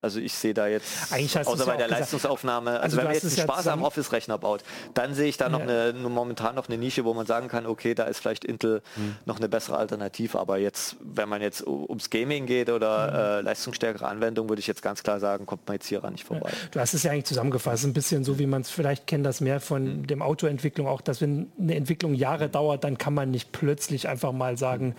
also 0.00 0.20
ich 0.20 0.32
sehe 0.32 0.54
da 0.54 0.68
jetzt, 0.68 1.12
außer 1.12 1.42
es 1.52 1.58
ja 1.58 1.64
bei 1.64 1.76
der. 1.76 1.88
Leistungsaufnahme, 1.88 2.70
also, 2.70 2.82
Also 2.82 2.96
wenn 2.98 3.04
man 3.06 3.14
jetzt 3.14 3.24
einen 3.24 3.34
ja 3.36 3.42
Spaß 3.42 3.66
am 3.66 3.82
Office-Rechner 3.82 4.38
baut, 4.38 4.62
dann 4.94 5.12
sehe 5.14 5.28
ich 5.28 5.36
da 5.36 5.48
noch 5.48 5.58
Ja. 5.58 5.88
eine, 5.88 5.92
momentan 6.08 6.54
noch 6.54 6.68
eine 6.68 6.78
Nische, 6.78 7.04
wo 7.04 7.14
man 7.14 7.26
sagen 7.26 7.48
kann, 7.48 7.66
okay, 7.66 7.94
da 7.94 8.04
ist 8.04 8.20
vielleicht 8.20 8.44
Intel 8.44 8.80
Hm. 8.94 9.16
noch 9.26 9.38
eine 9.38 9.48
bessere 9.48 9.76
Alternative, 9.76 10.38
aber 10.38 10.58
jetzt, 10.58 10.96
wenn 11.00 11.28
man 11.28 11.42
jetzt 11.42 11.66
ums 11.66 12.10
Gaming 12.10 12.46
geht 12.46 12.68
Hm. 12.68 12.74
oder 12.76 13.38
äh, 13.38 13.40
leistungsstärkere 13.40 14.06
Anwendungen, 14.06 14.48
würde 14.48 14.60
ich 14.60 14.66
jetzt 14.68 14.82
ganz 14.82 15.02
klar 15.02 15.18
sagen, 15.18 15.46
kommt 15.46 15.66
man 15.66 15.74
jetzt 15.74 15.86
hieran 15.88 16.12
nicht 16.12 16.24
vorbei. 16.24 16.50
Du 16.70 16.78
hast 16.78 16.94
es 16.94 17.02
ja 17.02 17.10
eigentlich 17.10 17.24
zusammengefasst, 17.24 17.84
ein 17.84 17.92
bisschen 17.92 18.22
so, 18.22 18.38
wie 18.38 18.46
man 18.46 18.60
es 18.62 18.70
vielleicht 18.70 19.06
kennt, 19.08 19.26
das 19.26 19.40
mehr 19.40 19.60
von 19.60 20.04
dem 20.06 20.22
Autoentwicklung 20.22 20.86
auch, 20.86 21.00
dass 21.00 21.20
wenn 21.20 21.50
eine 21.58 21.74
Entwicklung 21.74 22.14
Jahre 22.14 22.48
dauert, 22.48 22.84
dann 22.84 22.98
kann 22.98 23.14
man 23.14 23.30
nicht 23.32 23.50
plötzlich 23.50 24.08
einfach 24.08 24.30
mal 24.32 24.56
sagen, 24.56 24.94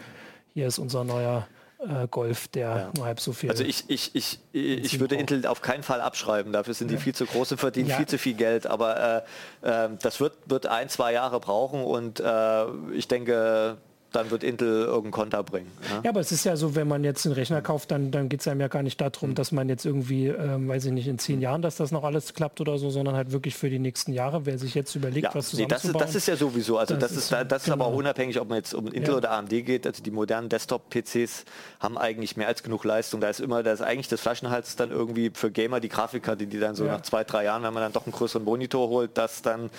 hier 0.53 0.67
ist 0.67 0.77
unser 0.79 1.03
neuer 1.05 1.47
äh, 1.79 2.07
Golf, 2.09 2.47
der 2.49 2.69
ja. 2.69 2.91
nur 2.95 3.05
halb 3.05 3.19
so 3.19 3.31
viel. 3.31 3.49
Also 3.49 3.63
ich, 3.63 3.85
ich, 3.87 4.13
ich, 4.13 4.39
ich 4.51 4.99
würde 4.99 5.15
Intel 5.15 5.45
auf 5.45 5.61
keinen 5.61 5.83
Fall 5.83 6.01
abschreiben. 6.01 6.51
Dafür 6.51 6.73
sind 6.73 6.91
die 6.91 6.97
viel 6.97 7.15
zu 7.15 7.25
groß 7.25 7.53
und 7.53 7.57
verdienen 7.57 7.89
ja. 7.89 7.95
viel 7.95 8.05
zu 8.05 8.17
viel 8.17 8.33
Geld. 8.33 8.67
Aber 8.67 9.23
äh, 9.63 9.85
äh, 9.85 9.89
das 10.01 10.19
wird, 10.19 10.33
wird 10.45 10.67
ein, 10.67 10.89
zwei 10.89 11.13
Jahre 11.13 11.39
brauchen 11.39 11.83
und 11.83 12.19
äh, 12.19 12.65
ich 12.93 13.07
denke, 13.07 13.77
dann 14.11 14.31
wird 14.31 14.43
Intel 14.43 14.85
irgendeinen 14.85 15.11
Konter 15.11 15.43
bringen. 15.43 15.71
Ne? 15.81 16.01
Ja, 16.03 16.09
aber 16.09 16.19
es 16.19 16.31
ist 16.31 16.43
ja 16.43 16.55
so, 16.55 16.75
wenn 16.75 16.87
man 16.87 17.03
jetzt 17.03 17.25
einen 17.25 17.35
Rechner 17.35 17.61
kauft, 17.61 17.91
dann, 17.91 18.11
dann 18.11 18.29
geht 18.29 18.41
es 18.41 18.47
einem 18.47 18.61
ja 18.61 18.67
gar 18.67 18.83
nicht 18.83 18.99
darum, 18.99 19.31
mhm. 19.31 19.35
dass 19.35 19.51
man 19.51 19.69
jetzt 19.69 19.85
irgendwie, 19.85 20.27
ähm, 20.27 20.67
weiß 20.67 20.85
ich 20.85 20.91
nicht, 20.91 21.07
in 21.07 21.19
zehn 21.19 21.41
Jahren, 21.41 21.61
dass 21.61 21.77
das 21.77 21.91
noch 21.91 22.03
alles 22.03 22.33
klappt 22.33 22.59
oder 22.61 22.77
so, 22.77 22.89
sondern 22.89 23.15
halt 23.15 23.31
wirklich 23.31 23.55
für 23.55 23.69
die 23.69 23.79
nächsten 23.79 24.13
Jahre, 24.13 24.45
wer 24.45 24.57
sich 24.57 24.73
jetzt 24.73 24.95
überlegt, 24.95 25.25
ja, 25.25 25.35
was 25.35 25.49
zusammenzubauen. 25.49 25.93
Nee, 25.93 25.99
das, 25.99 26.09
ist, 26.09 26.15
das 26.15 26.15
ist 26.15 26.27
ja 26.27 26.35
sowieso, 26.35 26.77
also 26.77 26.95
das, 26.95 27.13
das 27.13 27.23
ist, 27.23 27.31
das 27.31 27.61
ist 27.61 27.65
genau. 27.65 27.75
aber 27.75 27.85
auch 27.85 27.97
unabhängig, 27.97 28.39
ob 28.39 28.49
man 28.49 28.57
jetzt 28.57 28.73
um 28.73 28.87
Intel 28.87 29.11
ja. 29.11 29.17
oder 29.17 29.31
AMD 29.31 29.49
geht, 29.49 29.85
also 29.85 30.01
die 30.01 30.11
modernen 30.11 30.49
Desktop-PCs 30.49 31.45
haben 31.79 31.97
eigentlich 31.97 32.35
mehr 32.35 32.47
als 32.47 32.63
genug 32.63 32.83
Leistung. 32.83 33.21
Da 33.21 33.29
ist 33.29 33.39
immer, 33.39 33.63
da 33.63 33.71
ist 33.71 33.81
eigentlich 33.81 34.07
das 34.07 34.21
Flaschenhals 34.21 34.75
dann 34.75 34.91
irgendwie 34.91 35.31
für 35.33 35.51
Gamer 35.51 35.79
die 35.79 35.89
Grafikkarte, 35.89 36.47
die 36.47 36.59
dann 36.59 36.75
so 36.75 36.85
ja. 36.85 36.93
nach 36.93 37.01
zwei, 37.01 37.23
drei 37.23 37.43
Jahren, 37.43 37.63
wenn 37.63 37.73
man 37.73 37.83
dann 37.83 37.93
doch 37.93 38.05
einen 38.05 38.13
größeren 38.13 38.43
Monitor 38.43 38.89
holt, 38.89 39.17
das 39.17 39.41
dann, 39.41 39.69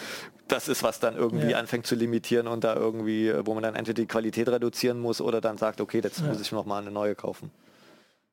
das 0.49 0.69
ist, 0.69 0.83
was 0.83 1.01
dann 1.01 1.17
irgendwie 1.17 1.55
anfängt 1.55 1.87
zu 1.87 1.95
limitieren 1.95 2.49
und 2.49 2.65
da 2.65 2.75
irgendwie, 2.75 3.33
wo 3.45 3.55
man 3.55 3.63
dann 3.63 3.75
entweder 3.75 4.03
die 4.03 4.07
Qualität 4.07 4.20
reduzieren 4.29 5.01
muss 5.01 5.21
oder 5.21 5.41
dann 5.41 5.59
sagt, 5.59 5.81
okay, 5.81 6.01
jetzt 6.03 6.21
ja. 6.21 6.27
muss 6.27 6.41
ich 6.41 6.53
noch 6.53 6.67
mal 6.67 6.81
eine 6.81 6.91
neue 6.91 7.15
kaufen. 7.15 7.51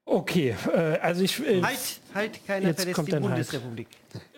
Okay, 0.10 0.56
äh, 0.74 0.98
also 1.00 1.22
ich... 1.22 1.38
Äh, 1.46 1.62
halt, 1.62 1.78
halt, 2.16 2.48
keiner 2.48 2.68
jetzt 2.68 2.84
verlässt 2.84 3.08
die 3.08 3.12
halt. 3.12 3.24
Bundesrepublik. 3.24 3.88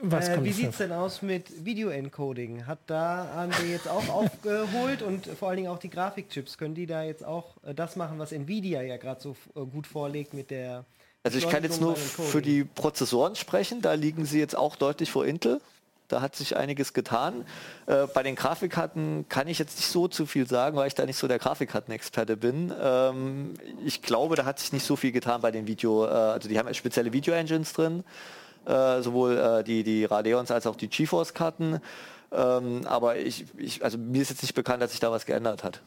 Was 0.01 0.27
äh, 0.27 0.43
wie 0.43 0.51
sieht 0.51 0.71
es 0.71 0.77
denn 0.77 0.91
aus 0.91 1.21
mit 1.21 1.63
Video-Encoding? 1.63 2.65
Hat 2.65 2.79
da 2.87 3.31
AMD 3.35 3.69
jetzt 3.69 3.87
auch 3.87 4.09
aufgeholt 4.09 5.03
und 5.03 5.27
vor 5.27 5.49
allen 5.49 5.57
Dingen 5.57 5.69
auch 5.69 5.77
die 5.77 5.91
Grafikchips, 5.91 6.57
können 6.57 6.73
die 6.73 6.87
da 6.87 7.03
jetzt 7.03 7.23
auch 7.23 7.57
äh, 7.63 7.75
das 7.75 7.95
machen, 7.95 8.17
was 8.17 8.31
Nvidia 8.31 8.81
ja 8.81 8.97
gerade 8.97 9.21
so 9.21 9.35
äh, 9.55 9.63
gut 9.63 9.85
vorlegt 9.85 10.33
mit 10.33 10.49
der... 10.49 10.85
Also 11.21 11.37
ich 11.37 11.47
kann 11.47 11.61
jetzt 11.61 11.79
nur 11.79 11.95
für 11.95 12.41
die 12.41 12.63
Prozessoren 12.63 13.35
sprechen, 13.35 13.81
da 13.81 13.93
liegen 13.93 14.25
sie 14.25 14.39
jetzt 14.39 14.57
auch 14.57 14.75
deutlich 14.75 15.11
vor 15.11 15.25
Intel. 15.25 15.61
Da 16.09 16.21
hat 16.21 16.35
sich 16.35 16.57
einiges 16.57 16.93
getan. 16.93 17.45
Äh, 17.85 18.07
bei 18.07 18.23
den 18.23 18.35
Grafikkarten 18.35 19.29
kann 19.29 19.47
ich 19.47 19.59
jetzt 19.59 19.77
nicht 19.77 19.87
so 19.87 20.07
zu 20.07 20.25
viel 20.25 20.47
sagen, 20.47 20.75
weil 20.75 20.87
ich 20.87 20.95
da 20.95 21.05
nicht 21.05 21.17
so 21.17 21.27
der 21.27 21.37
Grafikkartenexperte 21.37 22.35
bin. 22.35 22.73
Ähm, 22.81 23.53
ich 23.85 24.01
glaube, 24.01 24.35
da 24.35 24.43
hat 24.43 24.59
sich 24.59 24.73
nicht 24.73 24.85
so 24.85 24.95
viel 24.95 25.11
getan 25.11 25.41
bei 25.41 25.51
den 25.51 25.67
Video, 25.67 26.05
äh, 26.05 26.09
also 26.09 26.49
die 26.49 26.57
haben 26.57 26.73
spezielle 26.73 27.13
Video-Engines 27.13 27.73
drin, 27.73 28.03
äh, 28.65 29.01
sowohl 29.01 29.37
äh, 29.37 29.63
die, 29.63 29.83
die 29.83 30.03
Radeons 30.03 30.49
als 30.49 30.65
auch 30.65 30.75
die 30.75 30.89
GeForce-Karten. 30.89 31.79
Ähm, 32.31 32.81
aber 32.85 33.17
ich, 33.17 33.45
ich, 33.57 33.83
also 33.83 33.99
mir 33.99 34.23
ist 34.23 34.29
jetzt 34.29 34.41
nicht 34.41 34.55
bekannt, 34.55 34.81
dass 34.81 34.91
sich 34.91 34.99
da 34.99 35.11
was 35.11 35.27
geändert 35.27 35.63
hat. 35.63 35.81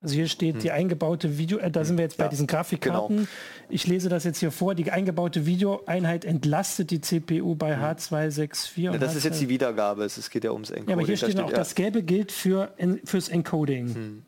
Also 0.00 0.14
hier 0.14 0.28
steht 0.28 0.54
hm. 0.54 0.60
die 0.60 0.70
eingebaute 0.70 1.38
Video, 1.38 1.58
äh, 1.58 1.70
da 1.72 1.84
sind 1.84 1.96
wir 1.96 2.04
jetzt 2.04 2.18
bei 2.18 2.24
ja, 2.24 2.30
diesen 2.30 2.46
Grafikkarten. 2.46 3.16
Genau. 3.16 3.28
Ich 3.68 3.86
lese 3.86 4.08
das 4.08 4.22
jetzt 4.22 4.38
hier 4.38 4.52
vor. 4.52 4.76
Die 4.76 4.90
eingebaute 4.92 5.44
Videoeinheit 5.44 6.24
entlastet 6.24 6.92
die 6.92 7.00
CPU 7.00 7.56
bei 7.56 7.76
hm. 7.76 7.82
H264. 7.82 8.80
Ja, 8.80 8.96
das 8.96 9.16
ist 9.16 9.24
jetzt 9.24 9.40
die 9.40 9.48
Wiedergabe. 9.48 10.04
Es 10.04 10.30
geht 10.30 10.44
ja 10.44 10.52
ums 10.52 10.70
Encoding. 10.70 10.88
Ja, 10.88 10.94
aber 10.94 11.04
hier 11.04 11.16
steht, 11.16 11.32
steht 11.32 11.42
auch, 11.42 11.52
das 11.52 11.74
Gelbe 11.74 12.04
gilt 12.04 12.30
für, 12.30 12.74
fürs 13.04 13.28
Encoding. 13.28 13.94
Hm. 13.94 14.22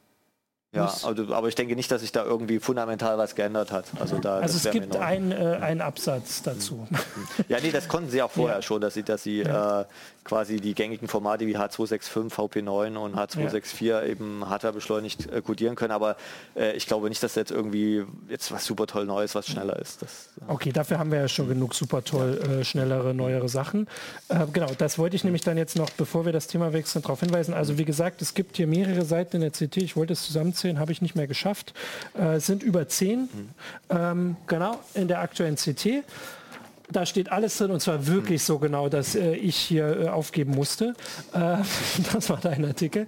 Ja, 0.73 0.85
also, 0.85 1.35
aber 1.35 1.49
ich 1.49 1.57
denke 1.57 1.75
nicht, 1.75 1.91
dass 1.91 2.01
sich 2.01 2.13
da 2.13 2.25
irgendwie 2.25 2.61
fundamental 2.61 3.19
was 3.19 3.35
geändert 3.35 3.73
hat. 3.73 3.87
Also, 3.99 4.19
da, 4.19 4.39
also 4.39 4.57
es 4.57 4.73
gibt 4.73 4.95
einen, 4.95 5.33
äh, 5.33 5.59
einen 5.61 5.81
Absatz 5.81 6.43
dazu. 6.43 6.87
Ja, 7.49 7.59
nee, 7.61 7.73
das 7.73 7.89
konnten 7.89 8.11
sie 8.11 8.23
auch 8.23 8.31
vorher 8.31 8.57
ja. 8.57 8.63
schon, 8.63 8.81
dass 8.81 8.95
sie, 8.95 9.03
dass 9.03 9.25
sie 9.25 9.39
ja. 9.43 9.81
äh, 9.81 9.85
quasi 10.25 10.61
die 10.61 10.75
gängigen 10.75 11.09
Formate 11.09 11.47
wie 11.47 11.57
H265, 11.57 12.31
VP9 12.31 12.97
und 12.97 13.17
H264 13.17 13.85
ja. 13.85 14.03
eben 14.05 14.49
hardware 14.49 14.75
beschleunigt 14.75 15.31
äh, 15.33 15.41
codieren 15.43 15.75
können. 15.75 15.91
Aber 15.91 16.17
äh, 16.55 16.77
ich 16.77 16.87
glaube 16.87 17.09
nicht, 17.09 17.23
dass 17.23 17.35
jetzt 17.35 17.51
irgendwie 17.51 18.05
jetzt 18.29 18.53
was 18.53 18.65
super 18.65 18.87
toll 18.87 19.07
Neues, 19.07 19.35
was 19.35 19.47
schneller 19.47 19.77
ist. 19.79 20.03
Das, 20.03 20.29
okay, 20.47 20.71
dafür 20.71 20.99
haben 20.99 21.11
wir 21.11 21.19
ja 21.19 21.29
schon 21.29 21.49
genug 21.49 21.75
super 21.75 22.05
toll 22.05 22.39
äh, 22.39 22.65
schnellere, 22.65 23.13
neuere 23.13 23.49
Sachen. 23.49 23.89
Äh, 24.29 24.47
genau, 24.53 24.69
das 24.79 24.99
wollte 24.99 25.17
ich 25.17 25.25
nämlich 25.25 25.43
dann 25.43 25.57
jetzt 25.57 25.77
noch, 25.77 25.91
bevor 25.91 26.25
wir 26.25 26.33
das 26.33 26.47
Thema 26.47 26.73
wechseln, 26.73 27.03
darauf 27.03 27.21
hinweisen. 27.21 27.55
Also 27.55 27.79
wie 27.79 27.85
gesagt, 27.85 28.23
es 28.23 28.35
gibt 28.35 28.57
hier 28.57 28.69
mehrere 28.69 29.05
Seiten 29.05 29.37
in 29.37 29.43
der 29.43 29.51
CT. 29.51 29.79
Ich 29.79 29.97
wollte 29.97 30.13
es 30.13 30.23
zusammen 30.23 30.55
15 30.61 30.79
habe 30.79 30.93
ich 30.93 31.03
nicht 31.03 31.17
mehr 31.17 31.27
geschafft. 31.27 31.75
Äh, 32.15 32.39
sind 32.41 32.63
über 32.63 32.89
10, 32.89 33.21
mhm. 33.21 33.29
ähm, 33.89 34.37
genau, 34.47 34.79
in 34.95 35.09
der 35.09 35.21
aktuellen 35.21 35.57
CT. 35.57 36.05
Da 36.91 37.07
steht 37.07 37.31
alles 37.31 37.57
drin 37.57 37.71
und 37.71 37.81
zwar 37.81 38.07
wirklich 38.07 38.43
mhm. 38.43 38.47
so 38.47 38.59
genau, 38.59 38.89
dass 38.89 39.15
äh, 39.15 39.35
ich 39.35 39.57
hier 39.57 40.01
äh, 40.01 40.09
aufgeben 40.09 40.55
musste. 40.55 40.95
Äh, 41.33 41.57
das 42.13 42.29
war 42.31 42.39
dein 42.41 42.65
Artikel. 42.65 43.07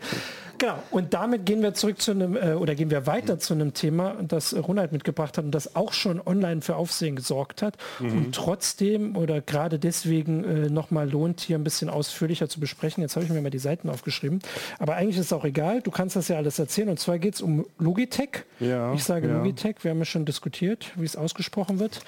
Genau, 0.63 0.81
und 0.93 1.13
damit 1.13 1.45
gehen 1.45 1.61
wir 1.61 1.75
zurück 1.75 2.01
zu 2.01 2.13
einem, 2.13 2.37
äh, 2.37 2.53
oder 2.53 2.77
gehen 2.77 2.89
wir 2.89 3.09
weiter 3.09 3.41
zu 3.41 3.53
einem 3.53 3.75
Thema, 3.75 4.15
das 4.23 4.55
Ronald 4.55 4.93
mitgebracht 4.93 5.37
hat 5.37 5.45
und 5.45 5.51
das 5.51 5.75
auch 5.75 5.93
schon 5.93 6.25
online 6.25 6.63
für 6.63 6.77
Aufsehen 6.77 7.17
gesorgt 7.17 7.63
hat 7.63 7.77
mhm. 7.99 8.11
und 8.11 8.35
trotzdem 8.37 9.17
oder 9.17 9.41
gerade 9.41 9.81
deswegen 9.81 10.45
äh, 10.45 10.71
nochmal 10.71 11.11
lohnt, 11.11 11.41
hier 11.41 11.59
ein 11.59 11.65
bisschen 11.65 11.91
ausführlicher 11.91 12.49
zu 12.49 12.61
besprechen. 12.61 13.03
Jetzt 13.03 13.17
habe 13.17 13.25
ich 13.25 13.33
mir 13.33 13.41
mal 13.41 13.51
die 13.51 13.59
Seiten 13.59 13.91
aufgeschrieben, 13.91 14.39
aber 14.79 14.95
eigentlich 14.95 15.17
ist 15.17 15.27
es 15.27 15.33
auch 15.33 15.45
egal, 15.45 15.83
du 15.83 15.91
kannst 15.91 16.15
das 16.15 16.29
ja 16.29 16.37
alles 16.37 16.61
erzählen 16.61 16.91
und 16.91 17.01
zwar 17.01 17.19
geht 17.19 17.35
es 17.35 17.43
um 17.43 17.67
Logitech. 17.81 18.45
Ja, 18.61 18.95
ich 18.95 19.03
sage 19.03 19.27
ja. 19.27 19.39
Logitech, 19.39 19.83
wir 19.83 19.91
haben 19.91 19.99
ja 19.99 20.05
schon 20.05 20.27
diskutiert, 20.27 20.93
wie 20.95 21.05
es 21.05 21.17
ausgesprochen 21.17 21.81
wird. 21.81 21.99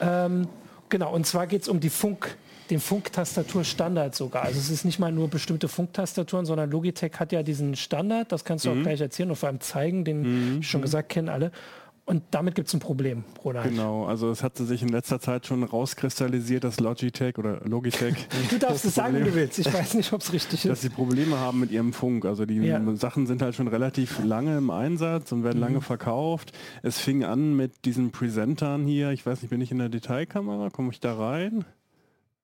Ähm, 0.00 0.48
genau, 0.88 1.12
und 1.12 1.26
zwar 1.26 1.46
geht 1.46 1.60
es 1.60 1.68
um 1.68 1.78
die 1.78 1.90
Funk- 1.90 2.38
den 2.70 2.80
Funktastaturstandard 2.80 4.14
sogar. 4.14 4.44
Also 4.44 4.58
es 4.58 4.70
ist 4.70 4.84
nicht 4.84 4.98
mal 4.98 5.12
nur 5.12 5.28
bestimmte 5.28 5.68
Funktastaturen, 5.68 6.46
sondern 6.46 6.70
Logitech 6.70 7.12
hat 7.18 7.32
ja 7.32 7.42
diesen 7.42 7.76
Standard, 7.76 8.32
das 8.32 8.44
kannst 8.44 8.64
du 8.64 8.70
mhm. 8.70 8.80
auch 8.80 8.82
gleich 8.84 9.00
erzählen 9.00 9.30
und 9.30 9.36
vor 9.36 9.48
allem 9.48 9.60
zeigen, 9.60 10.04
den 10.04 10.56
mhm. 10.56 10.62
schon 10.62 10.82
gesagt 10.82 11.08
kennen 11.08 11.28
alle. 11.28 11.52
Und 12.08 12.22
damit 12.30 12.54
gibt 12.54 12.68
es 12.68 12.74
ein 12.74 12.80
Problem, 12.80 13.22
Ronald. 13.44 13.68
Genau, 13.68 14.06
also 14.06 14.30
es 14.30 14.42
hatte 14.42 14.64
sich 14.64 14.80
in 14.80 14.88
letzter 14.88 15.20
Zeit 15.20 15.44
schon 15.44 15.62
rauskristallisiert, 15.62 16.64
dass 16.64 16.80
Logitech 16.80 17.36
oder 17.36 17.60
Logitech. 17.66 18.14
du 18.50 18.58
darfst 18.58 18.86
es 18.86 18.94
sagen, 18.94 19.18
wie 19.18 19.24
du 19.24 19.34
willst. 19.34 19.58
Ich 19.58 19.70
weiß 19.70 19.92
nicht, 19.92 20.10
ob 20.14 20.22
es 20.22 20.32
richtig 20.32 20.64
ist. 20.64 20.70
Dass 20.70 20.80
sie 20.80 20.88
Probleme 20.88 21.36
haben 21.36 21.60
mit 21.60 21.70
ihrem 21.70 21.92
Funk. 21.92 22.24
Also 22.24 22.46
die 22.46 22.56
ja. 22.56 22.80
Sachen 22.96 23.26
sind 23.26 23.42
halt 23.42 23.54
schon 23.54 23.68
relativ 23.68 24.24
lange 24.24 24.56
im 24.56 24.70
Einsatz 24.70 25.32
und 25.32 25.44
werden 25.44 25.58
mhm. 25.58 25.64
lange 25.64 25.80
verkauft. 25.82 26.52
Es 26.82 26.98
fing 26.98 27.24
an 27.24 27.54
mit 27.54 27.84
diesen 27.84 28.10
Presentern 28.10 28.86
hier. 28.86 29.10
Ich 29.10 29.26
weiß 29.26 29.42
nicht, 29.42 29.50
bin 29.50 29.60
ich 29.60 29.70
in 29.70 29.78
der 29.78 29.90
Detailkamera? 29.90 30.70
Komme 30.70 30.92
ich 30.92 31.00
da 31.00 31.14
rein? 31.14 31.66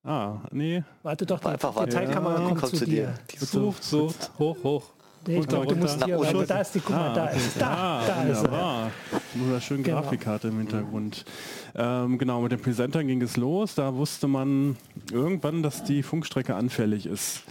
Ah, 0.05 0.37
nee. 0.51 0.83
Warte 1.03 1.25
doch, 1.25 1.41
die, 1.41 1.47
einfach 1.47 1.85
die 1.85 1.91
Teilkamera 1.91 2.41
ja, 2.41 2.49
kommt, 2.49 2.61
kommt, 2.61 2.77
zu 2.77 2.85
dir. 2.85 3.15
dir. 3.33 3.39
Sucht, 3.39 3.83
sucht, 3.83 4.31
hoch, 4.39 4.57
hoch. 4.63 4.85
Nee, 5.27 5.39
ich 5.39 5.49
glaube, 5.49 5.67
du 5.67 5.77
musst 5.77 6.05
hier, 6.05 6.19
warte, 6.19 6.47
da 6.47 6.61
ist 6.61 6.75
die, 6.75 6.81
guck 6.81 6.91
mal, 6.91 7.11
ah, 7.11 7.15
da 7.15 7.27
ist, 7.29 7.59
da, 7.59 7.69
ah, 7.71 8.07
da 8.07 8.23
ist 8.25 8.45
er. 8.45 8.91
Nur 9.35 9.49
eine 9.49 9.61
schöne 9.63 9.83
genau. 9.83 10.03
Grafikkarte 10.03 10.49
im 10.49 10.59
Hintergrund. 10.59 11.25
Ähm, 11.75 12.19
genau, 12.19 12.43
mit 12.43 12.53
dem 12.53 12.61
Presenter 12.61 13.03
ging 13.03 13.23
es 13.23 13.39
los. 13.39 13.75
Da 13.75 13.95
wusste 13.95 14.29
man 14.29 14.77
irgendwann, 15.11 15.63
dass 15.63 15.83
die 15.83 16.03
Funkstrecke 16.03 16.55
anfällig 16.55 17.07
ist. 17.07 17.43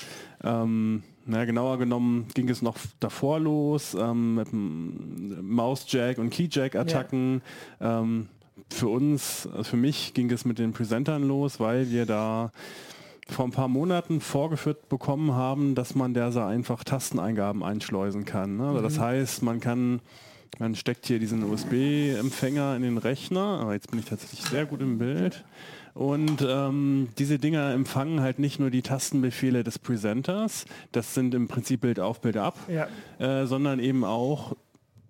Ähm, 0.44 1.02
na, 1.26 1.46
genauer 1.46 1.80
genommen 1.80 2.28
ging 2.36 2.50
es 2.50 2.62
noch 2.62 2.78
davor 3.00 3.40
los 3.40 3.96
ähm, 4.00 4.36
mit 4.36 4.50
Mausjack 4.52 6.20
und 6.20 6.30
Keyjack-Attacken. 6.30 7.42
Ja. 7.80 8.02
Ähm, 8.02 8.28
für 8.70 8.88
uns, 8.88 9.48
also 9.48 9.64
für 9.64 9.78
mich 9.78 10.14
ging 10.14 10.32
es 10.32 10.46
mit 10.46 10.60
den 10.60 10.74
Presentern 10.74 11.24
los, 11.24 11.60
weil 11.60 11.90
wir 11.92 12.06
da 12.06 12.52
vor 13.30 13.46
ein 13.46 13.52
paar 13.52 13.68
Monaten 13.68 14.22
vorgeführt 14.22 14.90
bekommen 14.90 15.34
haben, 15.34 15.76
dass 15.76 15.96
man 15.96 16.14
der 16.14 16.32
so 16.32 16.42
einfach 16.42 16.84
Tasteneingaben 16.84 17.64
einschleusen 17.64 18.26
kann. 18.26 18.58
Ne? 18.58 18.68
Also 18.68 18.82
das 18.82 18.98
mhm. 18.98 19.02
heißt, 19.02 19.44
man 19.44 19.60
kann, 19.60 20.02
man 20.60 20.76
steckt 20.76 21.06
hier 21.06 21.20
diesen 21.20 21.44
USB-Empfänger 21.44 22.76
in 22.76 22.82
den 22.82 22.98
Rechner, 22.98 23.60
aber 23.62 23.74
jetzt 23.74 23.92
bin 23.92 24.00
ich 24.00 24.06
tatsächlich 24.06 24.42
sehr 24.42 24.66
gut 24.66 24.82
im 24.82 24.98
Bild. 24.98 25.44
Und 25.94 26.44
ähm, 26.48 27.10
diese 27.20 27.38
Dinger 27.38 27.72
empfangen 27.72 28.22
halt 28.22 28.40
nicht 28.40 28.60
nur 28.60 28.72
die 28.72 28.82
Tastenbefehle 28.82 29.64
des 29.64 29.78
Presenters, 29.78 30.66
das 30.92 31.14
sind 31.14 31.36
im 31.36 31.48
Prinzip 31.48 31.82
Bild 31.82 32.00
auf, 32.00 32.20
Bild 32.20 32.38
ab, 32.38 32.58
ja. 32.68 32.88
äh, 33.20 33.46
sondern 33.46 33.80
eben 33.80 34.04
auch 34.04 34.56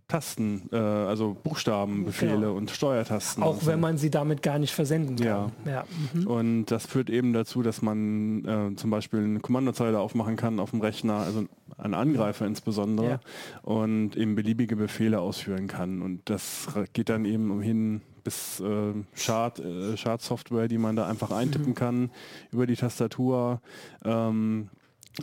Tasten, 0.08 0.70
äh, 0.72 0.78
also 0.78 1.36
Buchstabenbefehle 1.44 2.36
genau. 2.36 2.54
und 2.56 2.70
Steuertasten. 2.72 3.42
Auch 3.42 3.56
und 3.56 3.66
wenn 3.66 3.80
man 3.80 3.98
sie 3.98 4.10
damit 4.10 4.42
gar 4.42 4.60
nicht 4.60 4.74
versenden 4.74 5.16
kann. 5.16 5.52
Ja. 5.66 5.72
ja. 5.72 5.86
Mhm. 6.13 6.28
Und 6.28 6.66
das 6.66 6.86
führt 6.86 7.10
eben 7.10 7.34
dazu, 7.34 7.63
dass 7.63 7.82
man 7.82 8.46
äh, 8.46 8.76
zum 8.76 8.89
Beispiel 8.89 9.20
eine 9.20 9.39
Kommandozeile 9.39 10.00
aufmachen 10.00 10.36
kann 10.36 10.60
auf 10.60 10.72
dem 10.72 10.82
Rechner, 10.82 11.16
also 11.16 11.46
ein 11.78 11.94
Angreifer 11.94 12.46
insbesondere, 12.46 13.10
ja. 13.10 13.20
und 13.63 14.16
eben 14.16 14.36
beliebige 14.36 14.76
Befehle 14.76 15.20
ausführen 15.20 15.68
kann. 15.68 16.02
Und 16.02 16.30
das 16.30 16.68
geht 16.94 17.10
dann 17.10 17.26
eben 17.26 17.50
umhin 17.50 18.02
bis 18.24 18.60
äh, 18.60 18.94
Chart, 19.16 19.60
äh, 19.60 19.96
Chart-Software, 19.96 20.68
die 20.68 20.78
man 20.78 20.96
da 20.96 21.08
einfach 21.08 21.32
eintippen 21.32 21.70
mhm. 21.70 21.76
kann 21.76 22.12
über 22.52 22.68
die 22.68 22.76
Tastatur. 22.76 23.62
Ähm, 24.04 24.70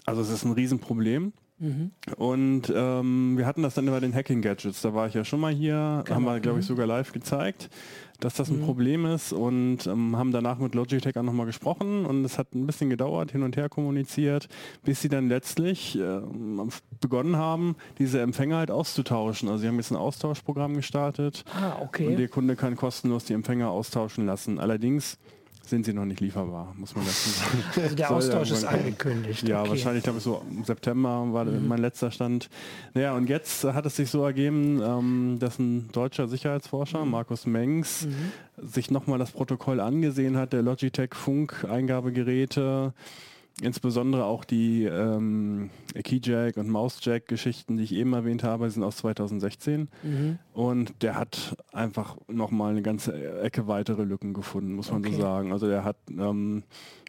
also 0.05 0.23
es 0.23 0.31
ist 0.31 0.45
ein 0.45 0.53
Riesenproblem. 0.53 1.33
Mhm. 1.61 1.91
Und 2.17 2.73
ähm, 2.75 3.37
wir 3.37 3.47
hatten 3.47 3.63
das 3.63 3.75
dann 3.75 3.87
über 3.87 4.01
den 4.01 4.15
Hacking 4.15 4.41
Gadgets. 4.41 4.81
Da 4.81 4.95
war 4.95 5.07
ich 5.07 5.15
ja 5.15 5.25
schon 5.25 5.41
mal 5.41 5.53
hier, 5.53 6.03
genau. 6.05 6.17
haben 6.17 6.25
wir, 6.25 6.41
glaube 6.41 6.59
ich, 6.59 6.65
mhm. 6.65 6.69
sogar 6.69 6.87
live 6.87 7.13
gezeigt, 7.13 7.69
dass 8.19 8.35
das 8.35 8.49
ein 8.49 8.61
mhm. 8.61 8.65
Problem 8.65 9.05
ist 9.05 9.33
und 9.35 9.87
ähm, 9.87 10.17
haben 10.17 10.33
danach 10.33 10.59
mit 10.59 10.75
Logitech 10.75 11.17
auch 11.19 11.23
nochmal 11.23 11.45
gesprochen 11.45 12.07
und 12.07 12.25
es 12.25 12.39
hat 12.39 12.55
ein 12.55 12.67
bisschen 12.67 12.89
gedauert, 12.89 13.33
hin 13.33 13.43
und 13.43 13.59
her 13.59 13.69
kommuniziert, 13.69 14.49
bis 14.85 15.03
sie 15.03 15.11
dann 15.11 15.29
letztlich 15.29 15.99
äh, 15.99 16.21
begonnen 17.01 17.37
haben, 17.37 17.77
diese 17.99 18.21
Empfänger 18.23 18.57
halt 18.57 18.71
auszutauschen. 18.71 19.51
Also 19.51 19.61
sie 19.61 19.69
haben 19.69 19.77
jetzt 19.77 19.91
ein 19.91 19.97
Austauschprogramm 19.97 20.75
gestartet 20.75 21.45
ah, 21.55 21.77
okay. 21.83 22.09
und 22.09 22.17
der 22.17 22.29
Kunde 22.29 22.57
kann 22.57 22.75
kostenlos 22.75 23.25
die 23.27 23.35
Empfänger 23.35 23.71
austauschen 23.71 24.25
lassen. 24.25 24.59
Allerdings 24.59 25.19
sind 25.71 25.87
sie 25.87 25.93
noch 25.93 26.05
nicht 26.05 26.21
lieferbar, 26.21 26.75
muss 26.77 26.95
man 26.95 27.05
dazu 27.07 27.31
sagen. 27.31 27.65
Also 27.83 27.97
der 27.97 28.11
Austausch 28.11 28.51
ist 28.51 28.65
angekündigt. 28.65 29.49
Ja, 29.49 29.61
okay. 29.61 29.71
wahrscheinlich, 29.71 30.03
glaube 30.03 30.19
ich, 30.19 30.25
so 30.25 30.43
im 30.51 30.65
September 30.65 31.33
war 31.33 31.45
mhm. 31.45 31.67
mein 31.67 31.79
letzter 31.79 32.11
Stand. 32.11 32.51
Naja, 32.95 33.15
und 33.15 33.29
jetzt 33.29 33.65
hat 33.65 33.87
es 33.87 33.97
sich 33.97 34.11
so 34.11 34.25
ergeben, 34.25 34.83
ähm, 34.83 35.39
dass 35.39 35.59
ein 35.59 35.89
deutscher 35.93 36.29
Sicherheitsforscher, 36.29 37.05
mhm. 37.05 37.13
Markus 37.13 37.47
Mengs, 37.47 38.07
mhm. 38.07 38.67
sich 38.67 38.91
nochmal 38.91 39.19
das 39.19 39.31
Protokoll 39.31 39.81
angesehen 39.81 40.37
hat, 40.37 40.53
der 40.53 40.63
Logitech 40.63 41.15
Funk-Eingabegeräte, 41.15 42.93
insbesondere 43.61 44.25
auch 44.25 44.45
die 44.45 44.85
ähm, 44.85 45.71
Keyjack 45.95 46.57
und 46.57 46.69
Mousejack-Geschichten, 46.69 47.77
die 47.77 47.85
ich 47.85 47.95
eben 47.95 48.13
erwähnt 48.13 48.43
habe, 48.43 48.71
sind 48.71 48.83
aus 48.83 48.97
2016. 48.99 49.89
Mhm. 50.03 50.39
Und 50.53 51.03
der 51.03 51.17
hat 51.17 51.57
einfach 51.73 52.17
nochmal 52.29 52.73
eine 52.73 52.83
ganze 52.83 53.41
Ecke 53.43 53.67
weitere 53.67 54.05
Lücken 54.05 54.33
gefunden, 54.33 54.73
muss 54.73 54.91
man 54.91 55.05
okay. 55.05 55.15
so 55.15 55.21
sagen. 55.21 55.53
Also 55.53 55.67
der 55.67 55.85
hat, 55.85 55.97
ähm, 56.11 56.63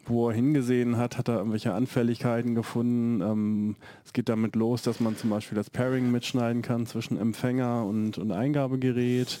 wo 0.04 0.28
er 0.28 0.34
hingesehen 0.34 0.96
hat, 0.96 1.16
hat 1.16 1.28
er 1.28 1.38
irgendwelche 1.38 1.72
Anfälligkeiten 1.74 2.54
gefunden. 2.54 3.20
Ähm, 3.22 3.76
es 4.04 4.12
geht 4.12 4.28
damit 4.28 4.56
los, 4.56 4.82
dass 4.82 5.00
man 5.00 5.16
zum 5.16 5.30
Beispiel 5.30 5.56
das 5.56 5.70
Pairing 5.70 6.10
mitschneiden 6.10 6.62
kann 6.62 6.86
zwischen 6.86 7.18
Empfänger 7.18 7.84
und, 7.86 8.18
und 8.18 8.32
Eingabegerät. 8.32 9.40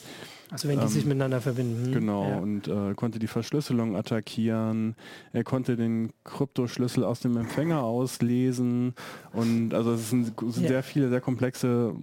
Also 0.52 0.68
wenn 0.68 0.78
die 0.78 0.84
ähm, 0.84 0.90
sich 0.90 1.04
miteinander 1.06 1.40
verbinden. 1.40 1.86
Hm? 1.86 1.92
Genau, 1.92 2.28
ja. 2.28 2.36
und 2.38 2.68
äh, 2.68 2.94
konnte 2.94 3.18
die 3.18 3.26
Verschlüsselung 3.26 3.96
attackieren. 3.96 4.94
Er 5.32 5.44
konnte 5.44 5.76
den 5.76 6.12
Kryptoschlüssel 6.24 7.04
aus 7.04 7.20
dem 7.20 7.36
Empfänger 7.38 7.82
auslesen. 7.82 8.94
Und 9.32 9.72
also 9.72 9.94
es 9.94 10.10
sind, 10.10 10.34
sind 10.38 10.62
ja. 10.62 10.68
sehr 10.68 10.82
viele, 10.82 11.08
sehr 11.08 11.22
komplexe 11.22 11.94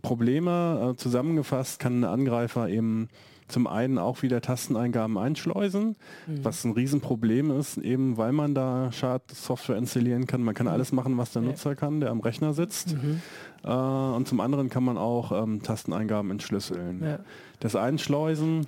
Probleme. 0.00 0.92
Äh, 0.92 0.96
zusammengefasst 0.96 1.78
kann 1.78 2.00
ein 2.00 2.04
Angreifer 2.04 2.70
eben 2.70 3.08
zum 3.48 3.66
einen 3.66 3.98
auch 3.98 4.22
wieder 4.22 4.40
Tasteneingaben 4.40 5.18
einschleusen, 5.18 5.96
mhm. 6.26 6.44
was 6.44 6.64
ein 6.64 6.72
Riesenproblem 6.72 7.50
ist, 7.50 7.76
eben 7.76 8.16
weil 8.16 8.32
man 8.32 8.54
da 8.54 8.90
Schadsoftware 8.90 9.76
installieren 9.76 10.26
kann. 10.26 10.42
Man 10.42 10.54
kann 10.54 10.66
mhm. 10.66 10.72
alles 10.72 10.92
machen, 10.92 11.18
was 11.18 11.32
der. 11.32 11.42
Nutzer 11.42 11.74
kann, 11.74 12.00
der 12.00 12.10
am 12.10 12.20
Rechner 12.20 12.54
sitzt. 12.54 12.94
Mhm. 12.94 13.20
Äh, 13.62 13.68
und 13.68 14.26
zum 14.26 14.40
anderen 14.40 14.70
kann 14.70 14.84
man 14.84 14.96
auch 14.96 15.30
ähm, 15.42 15.62
Tasteneingaben 15.62 16.30
entschlüsseln. 16.30 17.02
Ja. 17.02 17.18
Das 17.64 17.76
Einschleusen, 17.76 18.66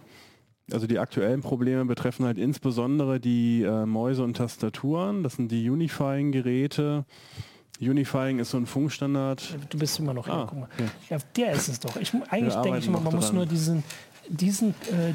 also 0.73 0.87
die 0.87 0.99
aktuellen 0.99 1.43
Probleme 1.43 1.85
betreffen 1.85 2.25
halt 2.25 2.39
insbesondere 2.39 3.21
die 3.21 3.63
äh, 3.63 3.85
Mäuse 3.85 4.25
und 4.25 4.39
Tastaturen. 4.39 5.23
Das 5.23 5.35
sind 5.35 5.53
die 5.53 5.69
Unifying-Geräte. 5.69 7.05
Unifying 7.79 8.39
ist 8.39 8.53
so 8.53 8.57
ein 8.57 8.65
Funkstandard. 8.65 9.55
Du 9.69 9.79
bist 9.79 9.99
immer 9.99 10.15
noch 10.15 10.27
ah, 10.29 10.51
hier, 10.51 10.87
ja. 11.11 11.17
ja. 11.19 11.25
der 11.37 11.53
ist 11.53 11.69
es 11.69 11.79
doch. 11.79 11.95
Ich, 11.97 12.11
eigentlich 12.31 12.55
denke 12.55 12.79
ich 12.79 12.87
immer, 12.87 13.01
man 13.01 13.11
dran. 13.11 13.17
muss 13.17 13.35
nur 13.35 13.45
diesen, 13.45 13.85
diesen, 14.31 14.75
äh, 14.91 15.11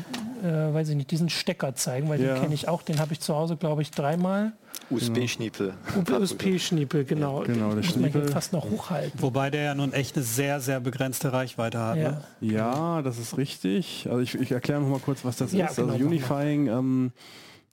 äh, 0.47 0.71
weiß 0.71 0.89
ich 0.89 0.95
nicht, 0.95 1.09
diesen 1.09 1.29
Stecker 1.29 1.73
zeigen, 1.73 2.07
weil 2.07 2.21
ja. 2.21 2.35
den 2.35 2.43
kenne 2.43 2.53
ich 2.53 2.67
auch. 2.67 2.83
Den 2.83 2.99
habe 2.99 3.13
ich 3.13 3.19
zu 3.19 3.35
Hause, 3.35 3.57
glaube 3.57 3.81
ich, 3.81 3.89
dreimal 3.89 4.53
USB-Schniepel. 4.91 5.73
USB-Schniepel, 6.09 7.05
genau. 7.05 7.41
Ja, 7.41 7.53
genau, 7.53 7.75
der 7.75 7.83
Schniepel. 7.83 8.27
fast 8.27 8.53
noch 8.53 8.69
hochhalten. 8.69 9.21
Wobei 9.21 9.49
der 9.49 9.63
ja 9.63 9.75
nun 9.75 9.93
echt 9.93 10.15
eine 10.15 10.23
sehr, 10.23 10.59
sehr 10.59 10.79
begrenzte 10.79 11.33
Reichweite 11.33 11.79
hat. 11.79 11.97
Ja, 11.97 12.11
ne? 12.11 12.23
ja 12.41 13.01
das 13.01 13.17
ist 13.17 13.37
richtig. 13.37 14.07
Also 14.09 14.21
ich, 14.21 14.35
ich 14.35 14.51
erkläre 14.51 14.81
noch 14.81 14.89
mal 14.89 14.99
kurz, 14.99 15.23
was 15.23 15.37
das 15.37 15.53
ja, 15.53 15.65
ist. 15.65 15.79
Also 15.79 15.91
genau, 15.91 16.05
Unifying 16.05 16.67
ähm, 16.67 17.11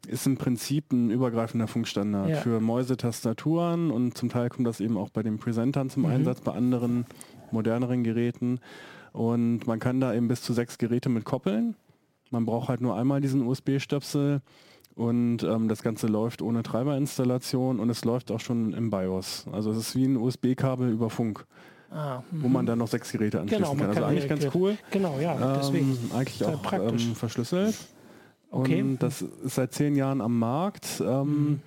ist 0.07 0.27
im 0.27 0.37
Prinzip 0.37 0.93
ein 0.93 1.11
übergreifender 1.11 1.67
Funkstandard 1.67 2.31
ja. 2.31 2.37
für 2.37 2.61
Mäuse-Tastaturen 2.61 3.91
und 3.91 4.17
zum 4.17 4.29
Teil 4.29 4.49
kommt 4.49 4.67
das 4.67 4.81
eben 4.81 4.97
auch 4.97 5.11
bei 5.11 5.23
den 5.23 5.39
Presentern 5.39 5.91
zum 5.91 6.05
mhm. 6.05 6.11
Einsatz, 6.11 6.41
bei 6.41 6.53
anderen 6.53 7.07
moderneren 7.51 8.05
Geräten. 8.05 8.61
Und 9.13 9.67
man 9.67 9.79
kann 9.81 10.01
da 10.01 10.15
eben 10.15 10.29
bis 10.29 10.43
zu 10.43 10.53
sechs 10.53 10.79
Geräte 10.79 11.09
mit 11.09 11.25
koppeln. 11.25 11.75
Man 12.31 12.45
braucht 12.45 12.69
halt 12.69 12.81
nur 12.81 12.97
einmal 12.97 13.21
diesen 13.21 13.47
USB-Stöpsel 13.47 14.43
und 14.99 15.45
ähm, 15.45 15.69
das 15.69 15.85
Ganze 15.85 16.09
läuft 16.09 16.43
ohne 16.43 16.65
Treiberinstallation 16.65 17.79
und 17.79 17.89
es 17.89 18.05
läuft 18.05 18.33
auch 18.33 18.41
schon 18.41 18.75
im 18.75 18.91
BIOS. 18.91 19.47
Also 19.53 19.71
es 19.71 19.79
ist 19.79 19.97
wie 19.97 20.05
ein 20.05 20.17
USB-Kabel 20.17 20.91
über 20.91 21.09
Funk. 21.09 21.47
Ah, 21.91 22.23
wo 22.33 22.49
man 22.49 22.65
mhm. 22.65 22.67
dann 22.67 22.79
noch 22.81 22.89
sechs 22.89 23.13
Geräte 23.13 23.41
anschließen 23.41 23.65
genau, 23.65 23.77
kann. 23.77 23.89
Also 23.89 24.01
kann 24.01 24.11
eigentlich 24.11 24.29
ganz 24.29 24.47
cool. 24.55 24.77
Genau, 24.91 25.19
ja, 25.21 25.57
deswegen. 25.57 25.93
Ähm, 25.93 26.17
eigentlich 26.17 26.45
auch 26.45 26.73
ähm, 26.73 26.99
verschlüsselt. 27.15 27.77
Okay. 28.51 28.83
Und 28.83 28.99
das 28.99 29.23
ist 29.23 29.55
seit 29.55 29.73
zehn 29.73 29.95
Jahren 29.95 30.21
am 30.21 30.37
Markt. 30.39 31.01
Ähm, 31.01 31.27
mhm. 31.27 31.61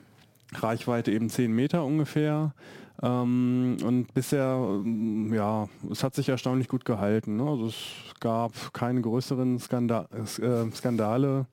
Reichweite 0.54 1.12
eben 1.12 1.30
zehn 1.30 1.54
Meter 1.54 1.86
ungefähr. 1.86 2.54
Ähm, 3.02 3.78
und 3.84 4.14
bisher, 4.14 4.60
ähm, 4.60 5.34
ja, 5.34 5.70
es 5.90 6.04
hat 6.04 6.16
sich 6.16 6.28
erstaunlich 6.28 6.68
gut 6.68 6.84
gehalten. 6.84 7.38
Ne? 7.38 7.46
Also 7.46 7.68
es 7.68 7.76
gab 8.20 8.74
keine 8.74 9.02
größeren 9.02 9.58
Skanda 9.58 10.08
äh, 10.12 10.72
Skandale. 10.72 11.48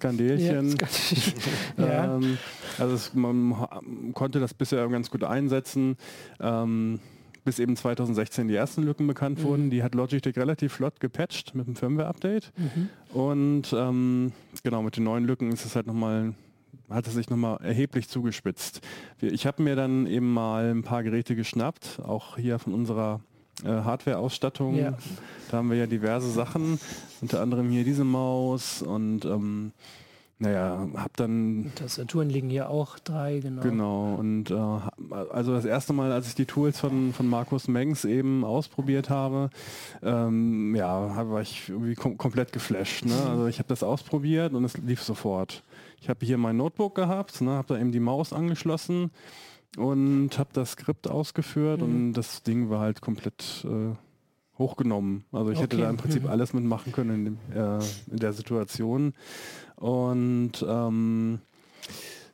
Skandelchen. 0.00 0.76
Ja, 1.76 2.16
ähm, 2.16 2.38
also 2.78 2.94
es, 2.94 3.14
man 3.14 3.54
konnte 4.14 4.40
das 4.40 4.54
bisher 4.54 4.86
ganz 4.88 5.10
gut 5.10 5.24
einsetzen. 5.24 5.96
Ähm, 6.40 7.00
bis 7.44 7.58
eben 7.58 7.74
2016 7.74 8.48
die 8.48 8.54
ersten 8.54 8.82
Lücken 8.82 9.06
bekannt 9.06 9.38
mhm. 9.38 9.42
wurden. 9.44 9.70
Die 9.70 9.82
hat 9.82 9.94
Logitech 9.94 10.36
relativ 10.36 10.74
flott 10.74 11.00
gepatcht 11.00 11.54
mit 11.54 11.66
dem 11.66 11.74
Firmware-Update. 11.74 12.52
Mhm. 12.56 12.88
Und 13.18 13.72
ähm, 13.72 14.32
genau, 14.62 14.82
mit 14.82 14.96
den 14.96 15.04
neuen 15.04 15.24
Lücken 15.24 15.50
ist 15.52 15.64
es 15.64 15.76
halt 15.76 15.86
nochmal 15.86 16.34
hat 16.88 17.06
es 17.06 17.14
sich 17.14 17.30
nochmal 17.30 17.58
erheblich 17.62 18.08
zugespitzt. 18.08 18.80
Ich 19.20 19.46
habe 19.46 19.62
mir 19.62 19.76
dann 19.76 20.06
eben 20.06 20.32
mal 20.32 20.70
ein 20.70 20.82
paar 20.82 21.04
Geräte 21.04 21.36
geschnappt, 21.36 22.00
auch 22.02 22.36
hier 22.36 22.58
von 22.58 22.74
unserer 22.74 23.20
Hardware-Ausstattung. 23.68 24.76
Ja. 24.76 24.94
Da 25.50 25.58
haben 25.58 25.70
wir 25.70 25.76
ja 25.76 25.86
diverse 25.86 26.30
Sachen, 26.30 26.78
unter 27.20 27.40
anderem 27.40 27.70
hier 27.70 27.84
diese 27.84 28.04
Maus 28.04 28.82
und 28.82 29.24
ähm, 29.24 29.72
naja, 30.42 30.88
hab 30.96 31.14
dann... 31.18 31.70
Tastaturen 31.74 32.30
liegen 32.30 32.48
hier 32.48 32.70
auch 32.70 32.98
drei, 32.98 33.40
genau. 33.40 33.60
Genau, 33.60 34.14
und 34.14 34.50
äh, 34.50 34.54
also 35.30 35.52
das 35.52 35.66
erste 35.66 35.92
Mal, 35.92 36.12
als 36.12 36.28
ich 36.28 36.34
die 36.34 36.46
Tools 36.46 36.80
von, 36.80 37.12
von 37.12 37.26
Markus 37.26 37.68
Mengs 37.68 38.06
eben 38.06 38.42
ausprobiert 38.42 39.10
habe, 39.10 39.50
ähm, 40.02 40.74
ja, 40.74 41.28
war 41.28 41.42
ich 41.42 41.68
irgendwie 41.68 41.94
kom 41.94 42.16
komplett 42.16 42.52
geflasht. 42.52 43.04
Ne? 43.04 43.14
Also 43.28 43.48
ich 43.48 43.58
habe 43.58 43.68
das 43.68 43.82
ausprobiert 43.82 44.54
und 44.54 44.64
es 44.64 44.78
lief 44.78 45.02
sofort. 45.02 45.62
Ich 46.00 46.08
habe 46.08 46.24
hier 46.24 46.38
mein 46.38 46.56
Notebook 46.56 46.94
gehabt, 46.94 47.42
ne, 47.42 47.50
habe 47.50 47.74
da 47.74 47.78
eben 47.78 47.92
die 47.92 48.00
Maus 48.00 48.32
angeschlossen 48.32 49.10
und 49.76 50.38
habe 50.38 50.50
das 50.52 50.72
Skript 50.72 51.08
ausgeführt 51.08 51.80
mhm. 51.80 51.86
und 51.86 52.12
das 52.14 52.42
Ding 52.42 52.70
war 52.70 52.80
halt 52.80 53.00
komplett 53.00 53.64
äh, 53.64 53.94
hochgenommen. 54.58 55.24
Also 55.32 55.50
ich 55.50 55.58
okay. 55.58 55.64
hätte 55.64 55.76
da 55.78 55.90
im 55.90 55.96
Prinzip 55.96 56.24
mhm. 56.24 56.28
alles 56.30 56.52
mitmachen 56.52 56.92
können 56.92 57.10
in, 57.10 57.24
dem, 57.24 57.38
äh, 57.54 57.84
in 58.10 58.18
der 58.18 58.32
Situation. 58.32 59.14
Und 59.76 60.64
ähm, 60.66 61.40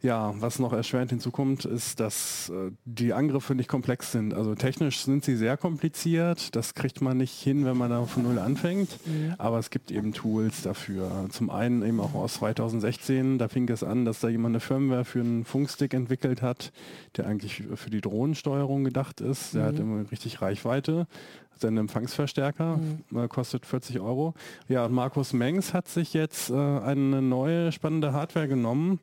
ja, 0.02 0.34
was 0.40 0.58
noch 0.58 0.72
erschwerend 0.72 1.10
hinzukommt, 1.10 1.64
ist, 1.64 2.00
dass 2.00 2.50
äh, 2.50 2.70
die 2.84 3.12
Angriffe 3.12 3.54
nicht 3.54 3.68
komplex 3.68 4.12
sind. 4.12 4.34
Also 4.34 4.54
technisch 4.54 5.00
sind 5.00 5.24
sie 5.24 5.36
sehr 5.36 5.56
kompliziert. 5.56 6.54
Das 6.54 6.74
kriegt 6.74 7.00
man 7.00 7.16
nicht 7.16 7.32
hin, 7.32 7.64
wenn 7.64 7.76
man 7.76 7.90
da 7.90 8.04
von 8.04 8.24
Null 8.24 8.38
anfängt. 8.38 8.98
Mhm. 9.06 9.34
Aber 9.38 9.58
es 9.58 9.70
gibt 9.70 9.90
eben 9.90 10.12
Tools 10.12 10.62
dafür. 10.62 11.26
Zum 11.30 11.50
einen 11.50 11.82
eben 11.82 12.00
auch 12.00 12.14
aus 12.14 12.34
2016. 12.34 13.38
Da 13.38 13.48
fing 13.48 13.68
es 13.68 13.82
an, 13.82 14.04
dass 14.04 14.20
da 14.20 14.28
jemand 14.28 14.52
eine 14.52 14.60
Firmware 14.60 15.04
für 15.04 15.20
einen 15.20 15.44
Funkstick 15.44 15.94
entwickelt 15.94 16.42
hat, 16.42 16.72
der 17.16 17.26
eigentlich 17.26 17.62
für 17.74 17.90
die 17.90 18.00
Drohnensteuerung 18.00 18.84
gedacht 18.84 19.20
ist. 19.20 19.54
Der 19.54 19.62
mhm. 19.62 19.66
hat 19.66 19.78
immer 19.78 20.10
richtig 20.10 20.42
Reichweite. 20.42 21.06
Sein 21.58 21.78
Empfangsverstärker 21.78 22.76
mhm. 22.76 23.18
Äh, 23.18 23.28
kostet 23.28 23.64
40 23.64 24.00
Euro. 24.00 24.34
Ja, 24.68 24.84
und 24.84 24.92
Markus 24.92 25.32
Mengs 25.32 25.72
hat 25.72 25.88
sich 25.88 26.12
jetzt 26.12 26.50
äh, 26.50 26.54
eine 26.54 27.22
neue 27.22 27.72
spannende 27.72 28.12
Hardware 28.12 28.46
genommen 28.46 29.00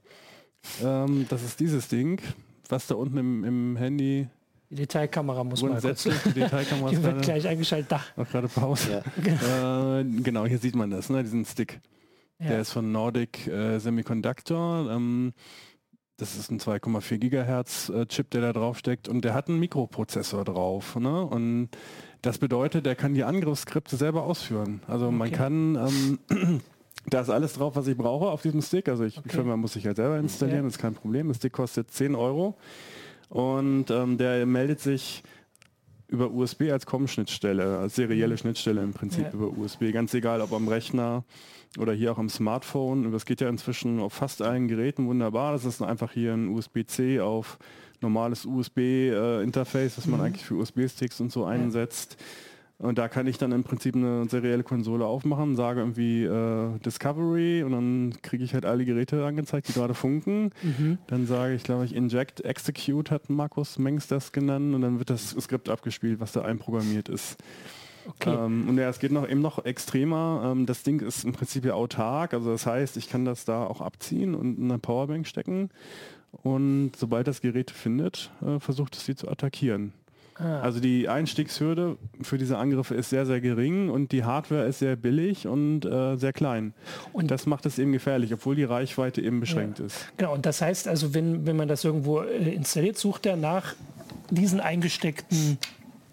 ähm, 0.83 1.25
das 1.29 1.43
ist 1.43 1.59
dieses 1.59 1.87
Ding, 1.87 2.21
was 2.69 2.87
da 2.87 2.95
unten 2.95 3.17
im, 3.17 3.43
im 3.43 3.75
Handy 3.77 4.27
die 4.73 4.77
Detailkamera 4.77 5.43
muss 5.43 5.61
man 5.61 5.79
kurz. 5.79 6.03
Die 6.03 6.31
Detailkamera 6.31 6.89
die 6.89 7.03
wird 7.03 7.21
gleich 7.21 7.47
eingeschaltet. 7.47 7.91
Da. 7.91 8.01
Auch 8.17 8.27
gerade 8.27 8.47
Pause. 8.47 9.03
Ja. 9.23 9.99
Äh, 9.99 10.03
genau, 10.03 10.47
hier 10.47 10.57
sieht 10.57 10.75
man 10.75 10.89
das, 10.89 11.11
ne, 11.11 11.21
diesen 11.21 11.45
Stick. 11.45 11.79
Ja. 12.39 12.47
Der 12.47 12.61
ist 12.61 12.71
von 12.71 12.91
Nordic 12.91 13.45
äh, 13.45 13.77
Semiconductor. 13.77 14.89
Ähm, 14.89 15.33
das 16.17 16.35
ist 16.35 16.49
ein 16.49 16.59
2,4 16.59 17.17
Gigahertz 17.17 17.89
äh, 17.89 18.07
Chip, 18.07 18.31
der 18.31 18.41
da 18.41 18.53
drauf 18.53 18.79
steckt 18.79 19.07
und 19.07 19.23
der 19.23 19.35
hat 19.35 19.47
einen 19.47 19.59
Mikroprozessor 19.59 20.43
drauf. 20.43 20.95
Ne? 20.95 21.23
Und 21.23 21.69
das 22.23 22.39
bedeutet, 22.39 22.85
der 22.85 22.95
kann 22.95 23.13
die 23.13 23.23
Angriffsskripte 23.23 23.95
selber 23.95 24.23
ausführen. 24.23 24.81
Also 24.87 25.07
okay. 25.07 25.15
man 25.15 25.31
kann 25.31 25.75
ähm, 26.29 26.61
Da 27.07 27.21
ist 27.21 27.29
alles 27.29 27.53
drauf, 27.53 27.75
was 27.75 27.87
ich 27.87 27.97
brauche 27.97 28.27
auf 28.27 28.41
diesem 28.41 28.61
Stick. 28.61 28.87
Also 28.87 29.03
ich, 29.03 29.17
okay. 29.17 29.29
Firma 29.29 29.57
muss 29.57 29.75
ich 29.75 29.85
halt 29.85 29.97
selber 29.97 30.17
installieren, 30.17 30.61
ja. 30.61 30.67
ist 30.67 30.79
kein 30.79 30.93
Problem. 30.93 31.27
Das 31.27 31.37
Stick 31.37 31.53
kostet 31.53 31.91
10 31.91 32.15
Euro 32.15 32.55
und 33.29 33.89
ähm, 33.91 34.17
der 34.17 34.45
meldet 34.45 34.79
sich 34.79 35.23
über 36.07 36.31
USB 36.31 36.69
als 36.71 36.85
COM-Schnittstelle, 36.85 37.79
als 37.79 37.95
serielle 37.95 38.37
Schnittstelle 38.37 38.83
im 38.83 38.93
Prinzip 38.93 39.23
ja. 39.23 39.31
über 39.31 39.57
USB. 39.57 39.91
Ganz 39.91 40.13
egal, 40.13 40.41
ob 40.41 40.53
am 40.53 40.67
Rechner 40.67 41.23
oder 41.79 41.91
hier 41.93 42.11
auch 42.11 42.19
am 42.19 42.29
Smartphone. 42.29 43.11
Das 43.11 43.25
geht 43.25 43.41
ja 43.41 43.49
inzwischen 43.49 43.99
auf 43.99 44.13
fast 44.13 44.41
allen 44.41 44.67
Geräten 44.67 45.07
wunderbar. 45.07 45.53
Das 45.53 45.65
ist 45.65 45.81
einfach 45.81 46.11
hier 46.11 46.33
ein 46.33 46.49
USB-C 46.49 47.19
auf 47.19 47.57
normales 48.01 48.45
USB-Interface, 48.45 49.93
äh, 49.93 49.95
das 49.95 50.05
man 50.05 50.19
mhm. 50.19 50.25
eigentlich 50.27 50.45
für 50.45 50.55
USB-Sticks 50.55 51.19
und 51.19 51.31
so 51.31 51.45
einsetzt. 51.45 52.17
Und 52.79 52.97
da 52.97 53.07
kann 53.07 53.27
ich 53.27 53.37
dann 53.37 53.51
im 53.51 53.63
Prinzip 53.63 53.95
eine 53.95 54.27
serielle 54.27 54.63
Konsole 54.63 55.05
aufmachen, 55.05 55.55
sage 55.55 55.79
irgendwie 55.79 56.23
äh, 56.23 56.79
Discovery 56.79 57.63
und 57.63 57.71
dann 57.71 58.13
kriege 58.21 58.43
ich 58.43 58.53
halt 58.53 58.65
alle 58.65 58.83
Geräte 58.83 59.25
angezeigt, 59.25 59.69
die 59.69 59.73
gerade 59.73 59.93
funken. 59.93 60.51
Mhm. 60.61 60.97
Dann 61.07 61.25
sage 61.25 61.53
ich, 61.53 61.63
glaube 61.63 61.85
ich, 61.85 61.95
Inject 61.95 62.41
Execute 62.41 63.11
hat 63.11 63.29
Markus 63.29 63.79
Mengs 63.79 64.07
das 64.07 64.31
genannt 64.31 64.75
und 64.75 64.81
dann 64.81 64.99
wird 64.99 65.09
das 65.09 65.29
Skript 65.29 65.69
abgespielt, 65.69 66.19
was 66.19 66.33
da 66.33 66.41
einprogrammiert 66.41 67.09
ist. 67.09 67.37
Okay. 68.05 68.33
Ähm, 68.33 68.67
und 68.67 68.77
ja, 68.77 68.89
es 68.89 68.99
geht 68.99 69.11
noch 69.11 69.29
eben 69.29 69.41
noch 69.41 69.63
extremer. 69.63 70.51
Ähm, 70.51 70.65
das 70.65 70.83
Ding 70.83 70.99
ist 70.99 71.23
im 71.23 71.31
Prinzip 71.31 71.63
ja 71.65 71.75
autark, 71.75 72.33
also 72.33 72.51
das 72.51 72.65
heißt, 72.65 72.97
ich 72.97 73.07
kann 73.07 73.23
das 73.23 73.45
da 73.45 73.65
auch 73.65 73.81
abziehen 73.81 74.35
und 74.35 74.57
in 74.57 74.69
eine 74.69 74.79
Powerbank 74.79 75.27
stecken. 75.27 75.69
Und 76.31 76.93
sobald 76.97 77.27
das 77.27 77.41
Gerät 77.41 77.71
findet, 77.71 78.31
äh, 78.41 78.59
versucht 78.59 78.95
es 78.95 79.05
sie 79.05 79.15
zu 79.15 79.29
attackieren. 79.29 79.93
Ah. 80.35 80.61
Also 80.61 80.79
die 80.79 81.07
Einstiegshürde 81.09 81.97
für 82.21 82.37
diese 82.37 82.57
Angriffe 82.57 82.95
ist 82.95 83.09
sehr, 83.09 83.25
sehr 83.25 83.41
gering 83.41 83.89
und 83.89 84.11
die 84.11 84.23
Hardware 84.23 84.65
ist 84.65 84.79
sehr 84.79 84.95
billig 84.95 85.47
und 85.47 85.85
äh, 85.85 86.15
sehr 86.15 86.33
klein. 86.33 86.73
Und 87.11 87.31
das 87.31 87.45
macht 87.45 87.65
es 87.65 87.77
eben 87.79 87.91
gefährlich, 87.91 88.33
obwohl 88.33 88.55
die 88.55 88.63
Reichweite 88.63 89.21
eben 89.21 89.39
beschränkt 89.39 89.79
ja. 89.79 89.85
ist. 89.85 90.07
Genau, 90.17 90.33
und 90.33 90.45
das 90.45 90.61
heißt 90.61 90.87
also, 90.87 91.13
wenn, 91.13 91.45
wenn 91.45 91.55
man 91.55 91.67
das 91.67 91.83
irgendwo 91.83 92.21
äh, 92.21 92.53
installiert, 92.53 92.97
sucht 92.97 93.25
er 93.25 93.35
nach 93.35 93.75
diesen 94.29 94.59
eingesteckten 94.59 95.57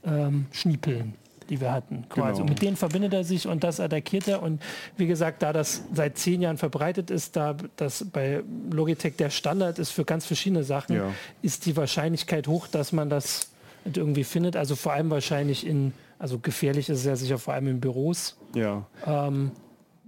ähm, 0.04 0.46
Schniepeln 0.52 1.14
die 1.50 1.60
wir 1.60 1.72
hatten. 1.72 2.04
Quasi. 2.08 2.28
Genau. 2.28 2.42
Und 2.42 2.48
mit 2.48 2.62
denen 2.62 2.76
verbindet 2.76 3.12
er 3.12 3.24
sich 3.24 3.46
und 3.48 3.64
das 3.64 3.80
attackiert 3.80 4.28
er. 4.28 4.40
Und 4.40 4.62
wie 4.96 5.08
gesagt, 5.08 5.42
da 5.42 5.52
das 5.52 5.82
seit 5.92 6.16
zehn 6.16 6.40
Jahren 6.40 6.56
verbreitet 6.56 7.10
ist, 7.10 7.34
da 7.34 7.56
das 7.76 8.06
bei 8.12 8.42
Logitech 8.70 9.16
der 9.16 9.30
Standard 9.30 9.80
ist 9.80 9.90
für 9.90 10.04
ganz 10.04 10.24
verschiedene 10.24 10.62
Sachen, 10.62 10.94
ja. 10.94 11.12
ist 11.42 11.66
die 11.66 11.76
Wahrscheinlichkeit 11.76 12.46
hoch, 12.46 12.68
dass 12.68 12.92
man 12.92 13.10
das 13.10 13.50
irgendwie 13.84 14.24
findet. 14.24 14.56
Also 14.56 14.76
vor 14.76 14.92
allem 14.92 15.10
wahrscheinlich 15.10 15.66
in, 15.66 15.92
also 16.18 16.38
gefährlich 16.38 16.88
ist 16.88 16.98
es 16.98 17.04
ja 17.04 17.16
sicher 17.16 17.38
vor 17.38 17.54
allem 17.54 17.68
in 17.68 17.80
Büros. 17.80 18.36
Ja. 18.54 18.86
Ähm, 19.06 19.52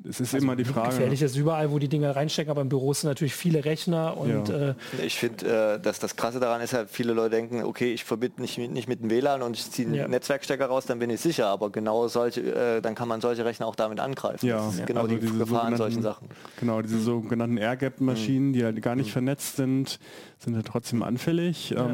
es 0.09 0.21
ist 0.21 0.35
also 0.35 0.45
immer 0.45 0.57
die 0.57 0.65
Frage. 0.65 0.91
Gefährlich 0.91 1.23
ist 1.23 1.37
überall, 1.37 1.71
wo 1.71 1.79
die 1.79 1.89
Dinge 1.89 2.15
reinstecken, 2.15 2.51
aber 2.51 2.63
in 2.63 2.69
Büros 2.69 3.01
sind 3.01 3.11
natürlich 3.11 3.35
viele 3.35 3.65
Rechner 3.65 4.17
und. 4.17 4.49
Ja. 4.49 4.71
Äh, 4.71 4.75
ich 5.05 5.17
finde, 5.19 5.77
äh, 5.77 5.81
dass 5.81 5.99
das 5.99 6.17
Krasse 6.17 6.41
daran 6.41 6.61
ist 6.61 6.73
halt, 6.73 6.91
viele 6.91 7.13
Leute 7.13 7.31
denken, 7.31 7.63
okay, 7.63 7.93
ich 7.93 8.05
verbinde 8.05 8.41
nicht, 8.41 8.59
nicht 8.59 8.89
mit 8.89 9.03
dem 9.03 9.11
WLAN 9.11 9.43
und 9.43 9.57
ich 9.57 9.71
ziehe 9.71 9.87
einen 9.87 9.95
ja. 9.95 10.09
Netzwerkstecker 10.09 10.67
raus, 10.67 10.87
dann 10.87 10.99
bin 10.99 11.11
ich 11.11 11.21
sicher. 11.21 11.47
Aber 11.47 11.71
genau 11.71 12.09
solche, 12.09 12.41
äh, 12.41 12.81
dann 12.81 12.95
kann 12.95 13.09
man 13.09 13.21
solche 13.21 13.45
Rechner 13.45 13.67
auch 13.67 13.77
damit 13.77 14.01
angreifen. 14.01 14.47
Ja, 14.47 14.57
das 14.57 14.75
ist 14.77 14.87
genau 14.87 15.03
also 15.03 15.17
die 15.17 15.39
Gefahr 15.39 15.65
an 15.65 15.77
solchen 15.77 16.03
Sachen. 16.03 16.29
Genau, 16.59 16.83
diese 16.83 16.99
sogenannten 16.99 17.59
Air-Gap-Maschinen, 17.59 18.49
mhm. 18.49 18.53
die 18.53 18.65
halt 18.65 18.83
gar 18.83 18.97
nicht 18.97 19.09
mhm. 19.09 19.13
vernetzt 19.13 19.57
sind, 19.57 20.01
sind 20.39 20.55
ja 20.55 20.63
trotzdem 20.63 21.03
anfällig. 21.03 21.71
Ja. 21.71 21.89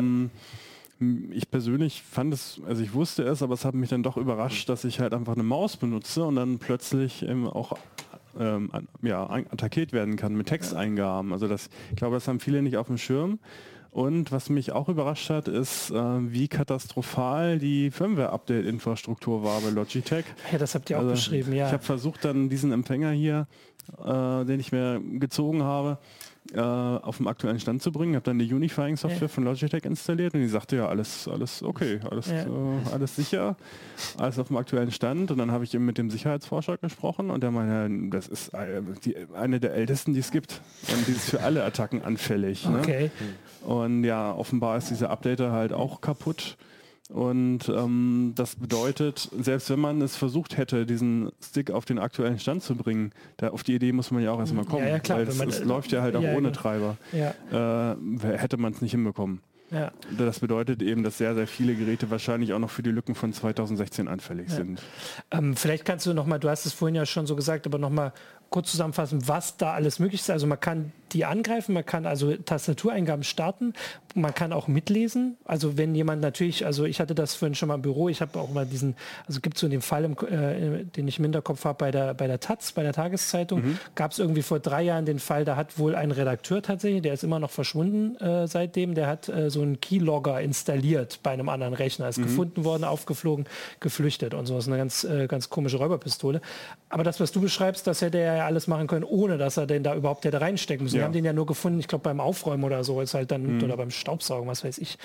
Ich 1.31 1.51
persönlich 1.51 2.03
fand 2.03 2.35
es, 2.35 2.61
also 2.67 2.83
ich 2.83 2.93
wusste 2.93 3.23
es, 3.23 3.43
aber 3.43 3.55
es 3.55 3.65
hat 3.65 3.75
mich 3.75 3.91
dann 3.91 4.03
doch 4.03 4.17
überrascht, 4.17 4.69
dass 4.69 4.85
ich 4.85 4.99
halt 4.99 5.15
einfach 5.15 5.35
eine 5.35 5.45
Maus 5.45 5.77
benutze 5.77 6.25
und 6.25 6.37
dann 6.37 6.59
plötzlich 6.59 7.25
auch 7.29 7.79
ähm, 8.39 8.71
ja, 9.03 9.29
attackiert 9.29 9.93
werden 9.93 10.17
kann 10.17 10.35
mit 10.35 10.49
Texteingaben. 10.49 11.33
Also 11.33 11.49
das, 11.49 11.71
ich 11.91 11.97
glaube, 11.97 12.17
das 12.17 12.27
haben 12.27 12.41
viele 12.41 12.63
nicht 12.63 12.77
auf 12.77 12.89
dem 12.89 12.99
Schirm. 12.99 13.39
Und 13.91 14.33
was 14.33 14.51
mich 14.51 14.73
auch 14.73 14.89
überrascht 14.89 15.31
hat, 15.31 15.49
ist, 15.49 15.91
äh, 15.91 15.95
wie 15.95 16.47
katastrophal 16.47 17.59
die 17.59 17.91
Firmware-Update-Infrastruktur 17.91 19.43
war 19.43 19.61
bei 19.61 19.71
Logitech. 19.71 20.25
Ja, 20.53 20.59
das 20.59 20.75
habt 20.75 20.91
ihr 20.91 20.99
also, 20.99 21.09
auch 21.09 21.15
beschrieben, 21.15 21.53
ja. 21.53 21.67
Ich 21.67 21.73
habe 21.73 21.83
versucht, 21.83 22.25
dann 22.25 22.49
diesen 22.49 22.71
Empfänger 22.71 23.11
hier, 23.13 23.47
äh, 24.05 24.45
den 24.45 24.61
ich 24.61 24.73
mir 24.73 25.01
gezogen 25.19 25.63
habe, 25.63 25.99
äh, 26.55 26.61
auf 26.61 27.19
dem 27.19 27.27
aktuellen 27.27 27.61
Stand 27.61 27.83
zu 27.83 27.93
bringen. 27.93 28.15
Habe 28.15 28.25
dann 28.25 28.39
die 28.39 28.53
Unifying-Software 28.53 29.23
ja. 29.23 29.29
von 29.29 29.45
Logitech 29.45 29.85
installiert 29.85 30.35
und 30.35 30.41
die 30.41 30.49
sagte 30.49 30.77
ja 30.77 30.89
alles, 30.89 31.29
alles 31.29 31.63
okay, 31.63 32.01
alles, 32.11 32.29
ja. 32.29 32.45
äh, 32.45 32.93
alles 32.93 33.17
sicher, 33.17 33.57
alles 34.17 34.39
auf 34.39 34.49
dem 34.49 34.57
aktuellen 34.57 34.91
Stand. 34.91 35.31
Und 35.31 35.39
dann 35.39 35.51
habe 35.51 35.65
ich 35.65 35.75
eben 35.75 35.85
mit 35.85 35.99
dem 35.99 36.11
Sicherheitsforscher 36.11 36.79
gesprochen 36.79 37.31
und 37.31 37.43
der 37.43 37.51
meinte, 37.51 38.17
das 38.17 38.29
ist 38.29 38.55
äh, 38.55 38.81
die, 39.05 39.17
eine 39.35 39.61
der 39.61 39.75
ältesten, 39.75 40.15
die 40.15 40.21
es 40.21 40.31
gibt. 40.31 40.61
Und 40.91 41.07
die 41.07 41.13
ist 41.13 41.31
für 41.31 41.43
alle 41.43 41.65
Attacken 41.65 42.03
anfällig. 42.03 42.67
Ne? 42.67 42.79
Okay. 42.79 43.11
Ne? 43.21 43.69
Und 43.69 44.05
ja, 44.05 44.33
offenbar 44.33 44.79
ist 44.79 44.91
dieser 44.91 45.11
Updater 45.11 45.53
halt 45.53 45.73
auch 45.73 46.01
kaputt. 46.01 46.57
Und 47.09 47.71
ähm, 47.71 48.33
das 48.35 48.57
bedeutet, 48.57 49.31
selbst 49.41 49.71
wenn 49.71 49.81
man 49.81 50.03
es 50.03 50.17
versucht 50.17 50.59
hätte, 50.59 50.85
diesen 50.85 51.31
Stick 51.43 51.71
auf 51.71 51.87
den 51.87 51.99
aktuellen 51.99 52.39
Stand 52.39 52.63
zu 52.63 52.77
bringen, 52.77 53.13
da 53.39 53.49
auf 53.49 53.63
die 53.63 53.75
Idee 53.75 53.93
muss 53.93 54.11
man 54.11 54.23
ja 54.23 54.31
auch 54.33 54.39
erstmal 54.39 54.67
kommen. 54.67 54.85
Ja, 54.85 54.91
ja, 54.91 54.99
klar, 54.99 55.19
weil 55.19 55.29
es, 55.29 55.39
man, 55.39 55.49
es 55.49 55.65
läuft 55.65 55.91
ja 55.91 56.03
halt 56.03 56.17
auch 56.17 56.23
ja, 56.23 56.33
ohne 56.33 56.51
genau. 56.51 56.61
Treiber. 56.61 56.97
Äh, 57.13 58.37
hätte 58.37 58.59
man 58.59 58.73
es 58.75 58.83
nicht 58.83 58.91
hinbekommen. 58.91 59.41
Ja. 59.71 59.93
Das 60.17 60.41
bedeutet 60.41 60.83
eben, 60.83 61.03
dass 61.03 61.19
sehr, 61.19 61.35
sehr 61.35 61.47
viele 61.47 61.75
Geräte 61.75 62.11
wahrscheinlich 62.11 62.53
auch 62.53 62.59
noch 62.59 62.71
für 62.71 62.83
die 62.83 62.91
Lücken 62.91 63.15
von 63.15 63.33
2016 63.33 64.09
anfällig 64.09 64.49
ja. 64.49 64.57
sind. 64.57 64.83
Ähm, 65.31 65.57
vielleicht 65.57 65.85
kannst 65.85 66.07
du 66.07 66.15
nochmal, 66.15 66.39
du 66.39 66.49
hast 66.49 66.65
es 66.67 66.73
vorhin 66.73 66.95
ja 66.95 67.05
schon 67.05 67.27
so 67.27 67.37
gesagt, 67.37 67.67
aber 67.67 67.79
nochmal 67.79 68.13
kurz 68.51 68.71
zusammenfassen, 68.71 69.29
was 69.29 69.57
da 69.57 69.75
alles 69.75 69.99
möglich 69.99 70.21
ist. 70.21 70.31
Also 70.31 70.47
man 70.47 70.59
kann 70.59 70.93
die 71.13 71.25
angreifen, 71.25 71.73
man 71.73 71.87
kann 71.87 72.07
also 72.07 72.35
Tastatureingaben 72.37 73.25
starten, 73.25 73.73
man 74.15 74.35
kann 74.35 74.53
auch 74.53 74.69
mitlesen. 74.69 75.37
Also 75.45 75.77
wenn 75.77 75.95
jemand 75.95 76.21
natürlich, 76.21 76.67
also 76.67 76.85
ich 76.85 77.01
hatte 77.01 77.15
das 77.15 77.35
vorhin 77.35 77.55
schon 77.55 77.69
mal 77.69 77.77
im 77.77 77.83
Büro, 77.83 78.09
ich 78.09 78.21
habe 78.21 78.39
auch 78.39 78.51
mal 78.51 78.67
diesen, 78.67 78.95
also 79.27 79.41
gibt 79.41 79.57
es 79.57 79.61
so 79.61 79.69
den 79.69 79.81
Fall, 79.81 80.05
im, 80.05 80.13
äh, 80.13 80.85
den 80.85 81.09
ich 81.09 81.19
im 81.19 81.25
Hinterkopf 81.25 81.65
habe 81.65 81.79
bei 81.79 81.91
der, 81.91 82.15
bei 82.15 82.27
der 82.27 82.41
Taz, 82.41 82.73
bei 82.73 82.83
der 82.83 82.93
Tageszeitung, 82.93 83.61
mhm. 83.61 83.79
gab 83.95 84.13
es 84.13 84.19
irgendwie 84.19 84.43
vor 84.43 84.61
drei 84.61 84.83
Jahren 84.83 85.07
den 85.07 85.19
Fall, 85.19 85.45
da 85.45 85.57
hat 85.57 85.79
wohl 85.79 85.95
ein 85.95 86.11
Redakteur 86.11 86.63
tatsächlich, 86.63 87.03
der 87.03 87.15
ist 87.15 87.25
immer 87.25 87.39
noch 87.39 87.51
verschwunden 87.51 88.17
äh, 88.17 88.47
seitdem, 88.47 88.95
der 88.95 89.07
hat 89.07 89.29
äh, 89.29 89.51
so 89.51 89.63
einen 89.63 89.81
Keylogger 89.81 90.41
installiert 90.41 91.21
bei 91.23 91.31
einem 91.31 91.49
anderen 91.49 91.75
Rechner, 91.75 92.09
ist 92.09 92.19
mhm. 92.19 92.25
gefunden 92.25 92.65
worden, 92.65 92.85
aufgeflogen, 92.85 93.47
geflüchtet 93.81 94.35
und 94.35 94.47
so. 94.47 94.55
Das 94.55 94.65
ist 94.65 94.69
eine 94.69 94.79
ganz, 94.79 95.05
äh, 95.05 95.27
ganz 95.27 95.49
komische 95.49 95.79
Räuberpistole. 95.79 96.41
Aber 96.91 97.05
das, 97.05 97.21
was 97.21 97.33
du 97.33 97.41
beschreibst, 97.41 97.87
das 97.87 98.01
hätte 98.03 98.19
er 98.19 98.38
ja 98.39 98.47
alles 98.47 98.67
machen 98.67 98.87
können, 98.87 99.05
ohne 99.05 99.39
dass 99.39 99.57
er 99.57 99.67
denn 99.67 99.83
da 99.83 99.95
überhaupt 99.95 100.25
hätte 100.25 100.41
reinstecken 100.41 100.85
müssen. 100.85 100.97
Ja. 100.97 101.01
Wir 101.01 101.05
haben 101.05 101.13
den 101.13 101.25
ja 101.25 101.33
nur 101.33 101.47
gefunden, 101.47 101.79
ich 101.79 101.89
glaube 101.89 102.03
beim 102.03 102.21
Aufräumen 102.21 102.65
oder 102.65 102.85
so, 102.85 103.01
ist 103.01 103.15
halt 103.15 103.31
dann, 103.31 103.59
mhm. 103.59 103.63
oder 103.63 103.77
beim 103.77 103.91
Staubsaugen, 103.91 104.49
was 104.49 104.65
weiß 104.65 104.79
ich, 104.79 104.99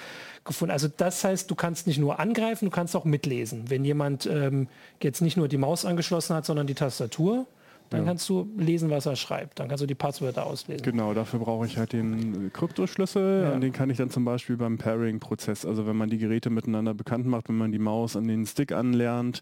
gefunden. 0.45 0.71
Also 0.71 0.88
das 0.95 1.23
heißt, 1.23 1.49
du 1.51 1.55
kannst 1.55 1.88
nicht 1.88 1.99
nur 1.99 2.19
angreifen, 2.19 2.65
du 2.65 2.71
kannst 2.71 2.95
auch 2.95 3.05
mitlesen. 3.05 3.69
Wenn 3.69 3.86
jemand 3.86 4.25
ähm, 4.25 4.67
jetzt 5.01 5.21
nicht 5.21 5.38
nur 5.38 5.47
die 5.47 5.57
Maus 5.57 5.86
angeschlossen 5.86 6.36
hat, 6.36 6.45
sondern 6.45 6.67
die 6.67 6.75
Tastatur, 6.75 7.45
dann 7.89 8.01
ja. 8.01 8.07
kannst 8.07 8.27
du 8.27 8.49
lesen, 8.57 8.89
was 8.89 9.05
er 9.05 9.15
schreibt. 9.15 9.59
Dann 9.59 9.67
kannst 9.67 9.84
du 9.84 9.86
die 9.86 9.95
Passwörter 9.95 10.45
auslesen. 10.45 10.84
Genau, 10.84 11.13
dafür 11.13 11.39
brauche 11.39 11.65
ich 11.65 11.77
halt 11.77 11.93
den 11.93 12.51
Kryptoschlüssel 12.51 13.43
ja. 13.43 13.51
und 13.53 13.61
den 13.61 13.71
kann 13.71 13.89
ich 13.89 13.97
dann 13.97 14.09
zum 14.09 14.25
Beispiel 14.25 14.57
beim 14.57 14.77
Pairing-Prozess, 14.77 15.65
also 15.65 15.86
wenn 15.86 15.95
man 15.95 16.09
die 16.09 16.17
Geräte 16.17 16.49
miteinander 16.49 16.93
bekannt 16.93 17.27
macht, 17.27 17.49
wenn 17.49 17.57
man 17.57 17.71
die 17.71 17.79
Maus 17.79 18.15
an 18.15 18.27
den 18.27 18.45
Stick 18.45 18.71
anlernt, 18.71 19.41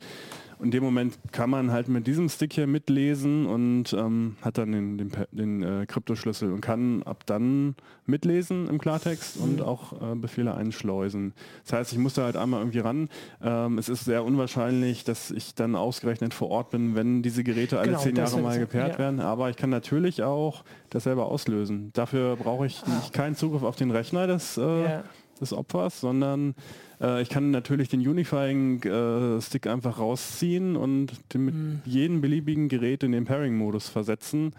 in 0.62 0.72
dem 0.72 0.84
Moment 0.84 1.18
kann 1.32 1.49
man 1.49 1.72
halt 1.72 1.88
mit 1.88 2.07
diesem 2.07 2.30
Stick 2.30 2.53
hier 2.53 2.68
mitlesen 2.68 3.45
und 3.45 3.93
ähm, 3.93 4.36
hat 4.41 4.57
dann 4.57 4.72
den, 4.72 4.97
den, 4.97 5.12
den 5.32 5.64
äh, 5.64 5.86
Kryptoschlüssel 5.86 6.51
und 6.51 6.62
kann 6.62 7.03
ab 7.03 7.24
dann 7.26 7.76
mitlesen 8.05 8.68
im 8.68 8.80
Klartext 8.80 9.38
und 9.38 9.57
mhm. 9.57 9.64
auch 9.64 9.93
äh, 9.93 10.16
Befehle 10.16 10.53
einschleusen. 10.53 11.34
Das 11.64 11.74
heißt, 11.74 11.93
ich 11.93 11.97
muss 11.97 12.14
da 12.14 12.24
halt 12.24 12.38
einmal 12.38 12.62
irgendwie 12.62 12.80
ran. 12.80 13.09
Ähm, 13.41 13.78
es 13.78 13.89
ist 13.89 14.05
sehr 14.05 14.24
unwahrscheinlich, 14.24 15.03
dass 15.03 15.32
ich 15.32 15.55
dann 15.55 15.76
ausgerechnet 15.76 16.34
vor 16.34 16.49
Ort 16.49 16.70
bin, 16.70 16.95
wenn 16.95 17.24
diese 17.24 17.43
Geräte 17.43 17.80
alle 17.80 17.89
genau, 17.89 17.99
zehn 18.01 18.16
Jahre 18.16 18.39
mal 18.39 18.59
gepaart 18.59 18.93
ja. 18.93 18.99
werden. 18.99 19.20
Aber 19.20 19.49
ich 19.49 19.55
kann 19.55 19.70
natürlich 19.70 20.24
auch 20.24 20.64
das 20.89 21.03
selber 21.03 21.26
auslösen. 21.26 21.91
Dafür 21.93 22.36
brauche 22.36 22.66
ich 22.66 22.82
ah. 22.86 23.09
keinen 23.12 23.36
Zugriff 23.36 23.64
auf 23.64 23.76
den 23.76 23.91
Rechner 23.91 24.28
des, 24.28 24.57
äh, 24.57 24.84
ja. 24.84 25.03
Des 25.42 25.54
Opfers, 25.54 26.00
sondern 26.00 26.56
äh, 27.02 27.22
ich 27.22 27.30
kann 27.30 27.52
natürlich 27.52 27.89
den 27.89 28.08
Unifying-Stick 28.08 29.66
äh, 29.66 29.70
einfach 29.70 30.00
rausziehen 30.00 30.76
und 30.76 31.12
den 31.34 31.46
mit 31.46 31.56
mhm. 31.56 31.82
jedem 31.86 32.22
beliebigen 32.22 32.70
Gerät 32.70 33.04
in 33.04 33.12
den 33.12 33.26
Pairing-Modus 33.26 33.89
versetzen. 33.89 34.54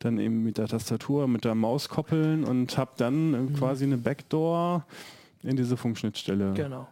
Dann 0.00 0.18
eben 0.18 0.42
mit 0.42 0.58
der 0.58 0.66
Tastatur, 0.66 1.28
mit 1.28 1.44
der 1.44 1.54
Maus 1.54 1.88
koppeln 1.88 2.44
und 2.44 2.76
habe 2.76 2.92
dann 2.96 3.30
mhm. 3.30 3.54
quasi 3.54 3.84
eine 3.84 3.98
Backdoor 3.98 4.84
in 5.42 5.56
diese 5.56 5.76
Funkschnittstelle. 5.76 6.54
Genau. 6.54 6.88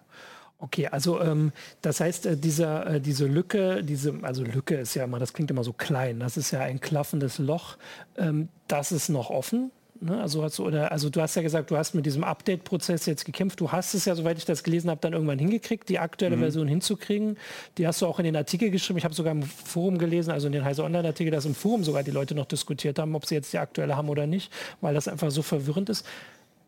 Okay, 0.62 0.88
also 0.88 1.20
ähm, 1.22 1.52
das 1.80 2.00
heißt, 2.00 2.26
äh, 2.26 2.36
dieser, 2.36 2.86
äh, 2.86 3.00
diese 3.00 3.26
Lücke, 3.26 3.82
diese, 3.82 4.14
also 4.22 4.44
Lücke 4.44 4.76
ist 4.76 4.94
ja 4.94 5.04
immer, 5.04 5.18
das 5.18 5.32
klingt 5.32 5.50
immer 5.50 5.64
so 5.64 5.72
klein, 5.72 6.20
das 6.20 6.36
ist 6.36 6.50
ja 6.50 6.60
ein 6.60 6.80
klaffendes 6.80 7.38
Loch, 7.38 7.78
ähm, 8.18 8.48
das 8.68 8.92
ist 8.92 9.08
noch 9.08 9.30
offen. 9.30 9.70
Ne? 10.02 10.20
Also, 10.20 10.42
hast 10.42 10.58
du, 10.58 10.66
oder, 10.66 10.90
also 10.90 11.10
du 11.10 11.20
hast 11.20 11.34
ja 11.34 11.42
gesagt, 11.42 11.70
du 11.70 11.76
hast 11.76 11.94
mit 11.94 12.06
diesem 12.06 12.24
Update-Prozess 12.24 13.06
jetzt 13.06 13.24
gekämpft. 13.24 13.60
Du 13.60 13.70
hast 13.70 13.94
es 13.94 14.06
ja, 14.06 14.14
soweit 14.14 14.38
ich 14.38 14.46
das 14.46 14.62
gelesen 14.62 14.88
habe, 14.88 15.00
dann 15.00 15.12
irgendwann 15.12 15.38
hingekriegt, 15.38 15.88
die 15.88 15.98
aktuelle 15.98 16.36
mhm. 16.36 16.40
Version 16.40 16.68
hinzukriegen. 16.68 17.36
Die 17.76 17.86
hast 17.86 18.00
du 18.00 18.06
auch 18.06 18.18
in 18.18 18.24
den 18.24 18.36
Artikel 18.36 18.70
geschrieben. 18.70 18.98
Ich 18.98 19.04
habe 19.04 19.14
sogar 19.14 19.32
im 19.32 19.42
Forum 19.42 19.98
gelesen, 19.98 20.30
also 20.30 20.46
in 20.46 20.52
den 20.52 20.64
Heise 20.64 20.84
Online-Artikel, 20.84 21.30
dass 21.30 21.44
im 21.44 21.54
Forum 21.54 21.84
sogar 21.84 22.02
die 22.02 22.10
Leute 22.10 22.34
noch 22.34 22.46
diskutiert 22.46 22.98
haben, 22.98 23.14
ob 23.14 23.26
sie 23.26 23.34
jetzt 23.34 23.52
die 23.52 23.58
aktuelle 23.58 23.96
haben 23.96 24.08
oder 24.08 24.26
nicht, 24.26 24.52
weil 24.80 24.94
das 24.94 25.06
einfach 25.06 25.30
so 25.30 25.42
verwirrend 25.42 25.90
ist. 25.90 26.06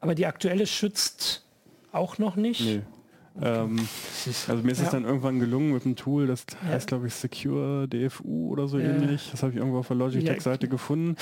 Aber 0.01 0.14
die 0.14 0.26
aktuelle 0.26 0.66
schützt 0.66 1.43
auch 1.93 2.18
noch 2.18 2.37
nicht. 2.37 2.61
Nee. 2.61 2.83
Ähm, 3.41 3.78
also 4.49 4.62
mir 4.62 4.72
ist 4.72 4.83
es 4.83 4.91
dann 4.91 5.05
irgendwann 5.05 5.41
gelungen 5.41 5.72
mit 5.72 5.85
einem 5.85 5.97
Tool, 5.97 6.26
das 6.26 6.45
heißt 6.64 6.89
glaube 6.89 7.07
ich 7.07 7.14
Secure 7.14 7.89
DFU 7.89 8.51
oder 8.51 8.68
so 8.68 8.78
ähnlich. 8.78 9.28
Das 9.30 9.43
habe 9.43 9.53
ich 9.53 9.59
irgendwo 9.59 9.78
auf 9.78 9.89
der 9.89 9.97
Logitech-Seite 9.97 10.68
gefunden. 10.68 11.16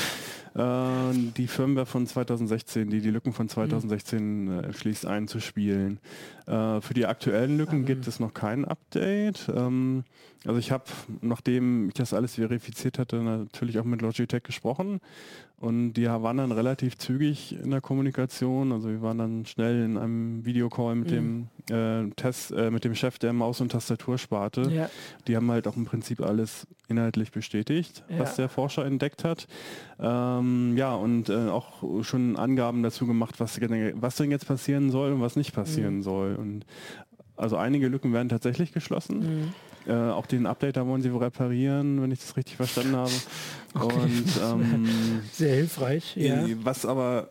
Äh, 0.54 1.32
die 1.36 1.46
Firmware 1.46 1.86
von 1.86 2.06
2016, 2.06 2.90
die 2.90 3.00
die 3.00 3.10
Lücken 3.10 3.32
von 3.32 3.48
2016 3.48 4.44
mhm. 4.44 4.50
äh, 4.50 4.72
schließt 4.72 5.06
einzuspielen. 5.06 6.00
Äh, 6.46 6.80
für 6.80 6.94
die 6.94 7.06
aktuellen 7.06 7.56
Lücken 7.56 7.80
mhm. 7.80 7.86
gibt 7.86 8.08
es 8.08 8.18
noch 8.18 8.34
kein 8.34 8.64
Update. 8.64 9.50
Ähm, 9.54 10.04
also 10.46 10.58
ich 10.58 10.72
habe, 10.72 10.84
nachdem 11.20 11.88
ich 11.88 11.94
das 11.94 12.14
alles 12.14 12.36
verifiziert 12.36 12.98
hatte, 12.98 13.16
natürlich 13.16 13.78
auch 13.78 13.84
mit 13.84 14.00
Logitech 14.02 14.42
gesprochen 14.42 15.00
und 15.60 15.92
die 15.92 16.06
waren 16.06 16.38
dann 16.38 16.52
relativ 16.52 16.96
zügig 16.96 17.54
in 17.62 17.70
der 17.70 17.82
Kommunikation. 17.82 18.72
Also 18.72 18.88
wir 18.88 19.02
waren 19.02 19.18
dann 19.18 19.44
schnell 19.44 19.84
in 19.84 19.98
einem 19.98 20.42
Videocall 20.46 20.94
mit 20.94 21.10
mhm. 21.10 21.48
dem 21.68 22.08
äh, 22.08 22.10
Test, 22.16 22.50
äh, 22.52 22.70
mit 22.70 22.84
dem 22.84 22.94
Chef 22.94 23.18
der 23.18 23.34
Maus- 23.34 23.60
und 23.60 23.70
Tastatursparte. 23.72 24.70
Ja. 24.70 24.88
Die 25.28 25.36
haben 25.36 25.50
halt 25.50 25.68
auch 25.68 25.76
im 25.76 25.84
Prinzip 25.84 26.22
alles 26.22 26.66
inhaltlich 26.88 27.30
bestätigt, 27.30 28.02
ja. 28.08 28.20
was 28.20 28.36
der 28.36 28.48
Forscher 28.48 28.86
entdeckt 28.86 29.22
hat. 29.22 29.48
Ähm, 30.00 30.78
ja, 30.78 30.94
und 30.94 31.28
äh, 31.28 31.48
auch 31.48 32.04
schon 32.04 32.38
Angaben 32.38 32.82
dazu 32.82 33.06
gemacht, 33.06 33.38
was, 33.38 33.60
was 33.60 34.16
denn 34.16 34.30
jetzt 34.30 34.46
passieren 34.46 34.90
soll 34.90 35.12
und 35.12 35.20
was 35.20 35.36
nicht 35.36 35.52
passieren 35.52 35.96
mhm. 35.96 36.02
soll. 36.02 36.36
Und 36.36 36.64
also 37.36 37.58
einige 37.58 37.88
Lücken 37.88 38.14
werden 38.14 38.30
tatsächlich 38.30 38.72
geschlossen. 38.72 39.18
Mhm. 39.18 39.54
Äh, 39.86 39.92
auch 39.92 40.26
den 40.26 40.46
Updater 40.46 40.86
wollen 40.86 41.02
sie 41.02 41.08
reparieren, 41.08 42.02
wenn 42.02 42.10
ich 42.10 42.20
das 42.20 42.36
richtig 42.36 42.56
verstanden 42.56 42.96
habe. 42.96 43.10
Okay. 43.72 43.94
Und, 43.94 44.26
ähm, 44.42 44.88
Sehr 45.32 45.54
hilfreich. 45.54 46.16
Ja. 46.16 46.44
Was 46.64 46.84
aber 46.84 47.28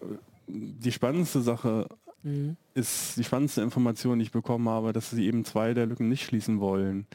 die 0.47 0.93
spannendste 0.93 1.41
Sache 1.41 1.89
mhm. 2.23 2.55
ist, 2.75 3.17
die 3.17 3.25
spannendste 3.25 3.61
Information, 3.61 4.19
die 4.19 4.23
ich 4.23 4.31
bekommen 4.31 4.69
habe, 4.69 4.93
dass 4.93 5.09
sie 5.09 5.25
eben 5.27 5.43
zwei 5.43 5.73
der 5.73 5.85
Lücken 5.85 6.07
nicht 6.07 6.23
schließen 6.23 6.61
wollen. 6.61 7.07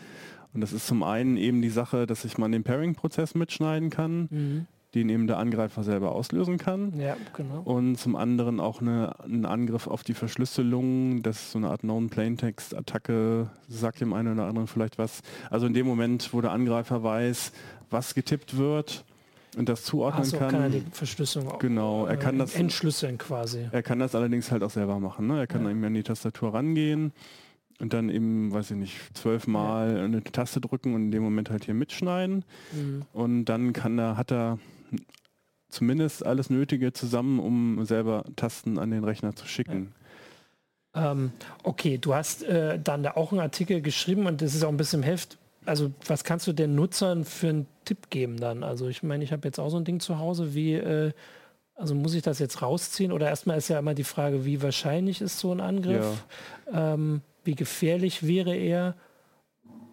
Und 0.52 0.60
das 0.60 0.74
ist 0.74 0.86
zum 0.86 1.02
einen 1.02 1.38
eben 1.38 1.62
die 1.62 1.70
Sache, 1.70 2.04
dass 2.04 2.26
ich 2.26 2.36
mal 2.36 2.50
den 2.50 2.64
Pairing-Prozess 2.64 3.34
mitschneiden 3.34 3.88
kann. 3.88 4.28
Mhm 4.30 4.66
den 4.94 5.08
eben 5.08 5.26
der 5.26 5.38
Angreifer 5.38 5.82
selber 5.82 6.12
auslösen 6.12 6.58
kann. 6.58 6.98
Ja, 6.98 7.16
genau. 7.36 7.62
Und 7.64 7.96
zum 7.96 8.16
anderen 8.16 8.60
auch 8.60 8.80
eine, 8.80 9.14
ein 9.24 9.44
Angriff 9.44 9.86
auf 9.86 10.04
die 10.04 10.14
Verschlüsselung, 10.14 11.22
das 11.22 11.36
ist 11.36 11.52
so 11.52 11.58
eine 11.58 11.70
Art 11.70 11.80
Known-Plaintext-Attacke, 11.80 13.50
sagt 13.68 14.00
dem 14.00 14.12
einen 14.12 14.34
oder 14.34 14.46
anderen 14.46 14.68
vielleicht 14.68 14.98
was. 14.98 15.22
Also 15.50 15.66
in 15.66 15.74
dem 15.74 15.86
Moment, 15.86 16.32
wo 16.32 16.40
der 16.40 16.52
Angreifer 16.52 17.02
weiß, 17.02 17.52
was 17.90 18.14
getippt 18.14 18.56
wird, 18.56 19.04
und 19.56 19.68
das 19.68 19.84
zuordnen 19.84 20.24
so, 20.24 20.36
kann. 20.36 20.50
kann 20.50 20.62
er 20.62 20.68
die 20.68 20.82
Verschlüsselung 20.90 21.60
genau, 21.60 22.06
er 22.06 22.16
kann 22.16 22.34
äh, 22.34 22.38
das 22.38 22.56
entschlüsseln 22.56 23.18
quasi. 23.18 23.68
Er 23.70 23.84
kann 23.84 24.00
das 24.00 24.16
allerdings 24.16 24.50
halt 24.50 24.64
auch 24.64 24.70
selber 24.70 24.98
machen. 24.98 25.28
Ne? 25.28 25.38
Er 25.38 25.46
kann 25.46 25.64
ja. 25.64 25.70
eben 25.70 25.84
an 25.84 25.94
die 25.94 26.02
Tastatur 26.02 26.54
rangehen 26.54 27.12
und 27.80 27.92
dann 27.92 28.08
eben, 28.08 28.52
weiß 28.52 28.72
ich 28.72 28.76
nicht, 28.76 28.96
zwölfmal 29.14 29.96
ja. 29.96 30.04
eine 30.04 30.22
Taste 30.22 30.60
drücken 30.60 30.94
und 30.94 31.02
in 31.02 31.10
dem 31.10 31.22
Moment 31.22 31.50
halt 31.50 31.64
hier 31.64 31.74
mitschneiden. 31.74 32.44
Mhm. 32.72 33.02
Und 33.12 33.44
dann 33.46 33.72
kann 33.72 33.98
er, 33.98 34.16
hat 34.16 34.32
er 34.32 34.58
zumindest 35.68 36.24
alles 36.24 36.50
Nötige 36.50 36.92
zusammen, 36.92 37.38
um 37.40 37.84
selber 37.84 38.24
Tasten 38.36 38.78
an 38.78 38.90
den 38.90 39.04
Rechner 39.04 39.34
zu 39.34 39.46
schicken. 39.46 39.92
Ja. 40.94 41.12
Ähm, 41.12 41.32
okay, 41.64 41.98
du 41.98 42.14
hast 42.14 42.44
äh, 42.44 42.78
dann 42.78 43.02
da 43.02 43.12
auch 43.12 43.32
einen 43.32 43.40
Artikel 43.40 43.82
geschrieben 43.82 44.26
und 44.26 44.40
das 44.40 44.54
ist 44.54 44.62
auch 44.62 44.68
ein 44.68 44.76
bisschen 44.76 45.02
im 45.02 45.06
Heft. 45.08 45.38
Also 45.66 45.90
was 46.06 46.24
kannst 46.24 46.46
du 46.46 46.52
den 46.52 46.74
Nutzern 46.74 47.24
für 47.24 47.48
einen 47.48 47.66
Tipp 47.84 48.10
geben 48.10 48.38
dann? 48.38 48.62
Also 48.62 48.88
ich 48.88 49.02
meine, 49.02 49.24
ich 49.24 49.32
habe 49.32 49.48
jetzt 49.48 49.58
auch 49.58 49.70
so 49.70 49.76
ein 49.76 49.84
Ding 49.84 49.98
zu 49.98 50.18
Hause, 50.18 50.54
wie, 50.54 50.74
äh, 50.74 51.12
also 51.74 51.94
muss 51.94 52.14
ich 52.14 52.22
das 52.22 52.38
jetzt 52.38 52.62
rausziehen? 52.62 53.10
Oder 53.10 53.28
erstmal 53.28 53.58
ist 53.58 53.68
ja 53.68 53.78
immer 53.78 53.94
die 53.94 54.04
Frage, 54.04 54.44
wie 54.44 54.62
wahrscheinlich 54.62 55.20
ist 55.20 55.38
so 55.38 55.52
ein 55.52 55.60
Angriff? 55.60 56.24
Ja. 56.72 56.94
Ähm, 56.94 57.22
wie 57.42 57.54
gefährlich 57.54 58.26
wäre 58.26 58.54
er? 58.54 58.94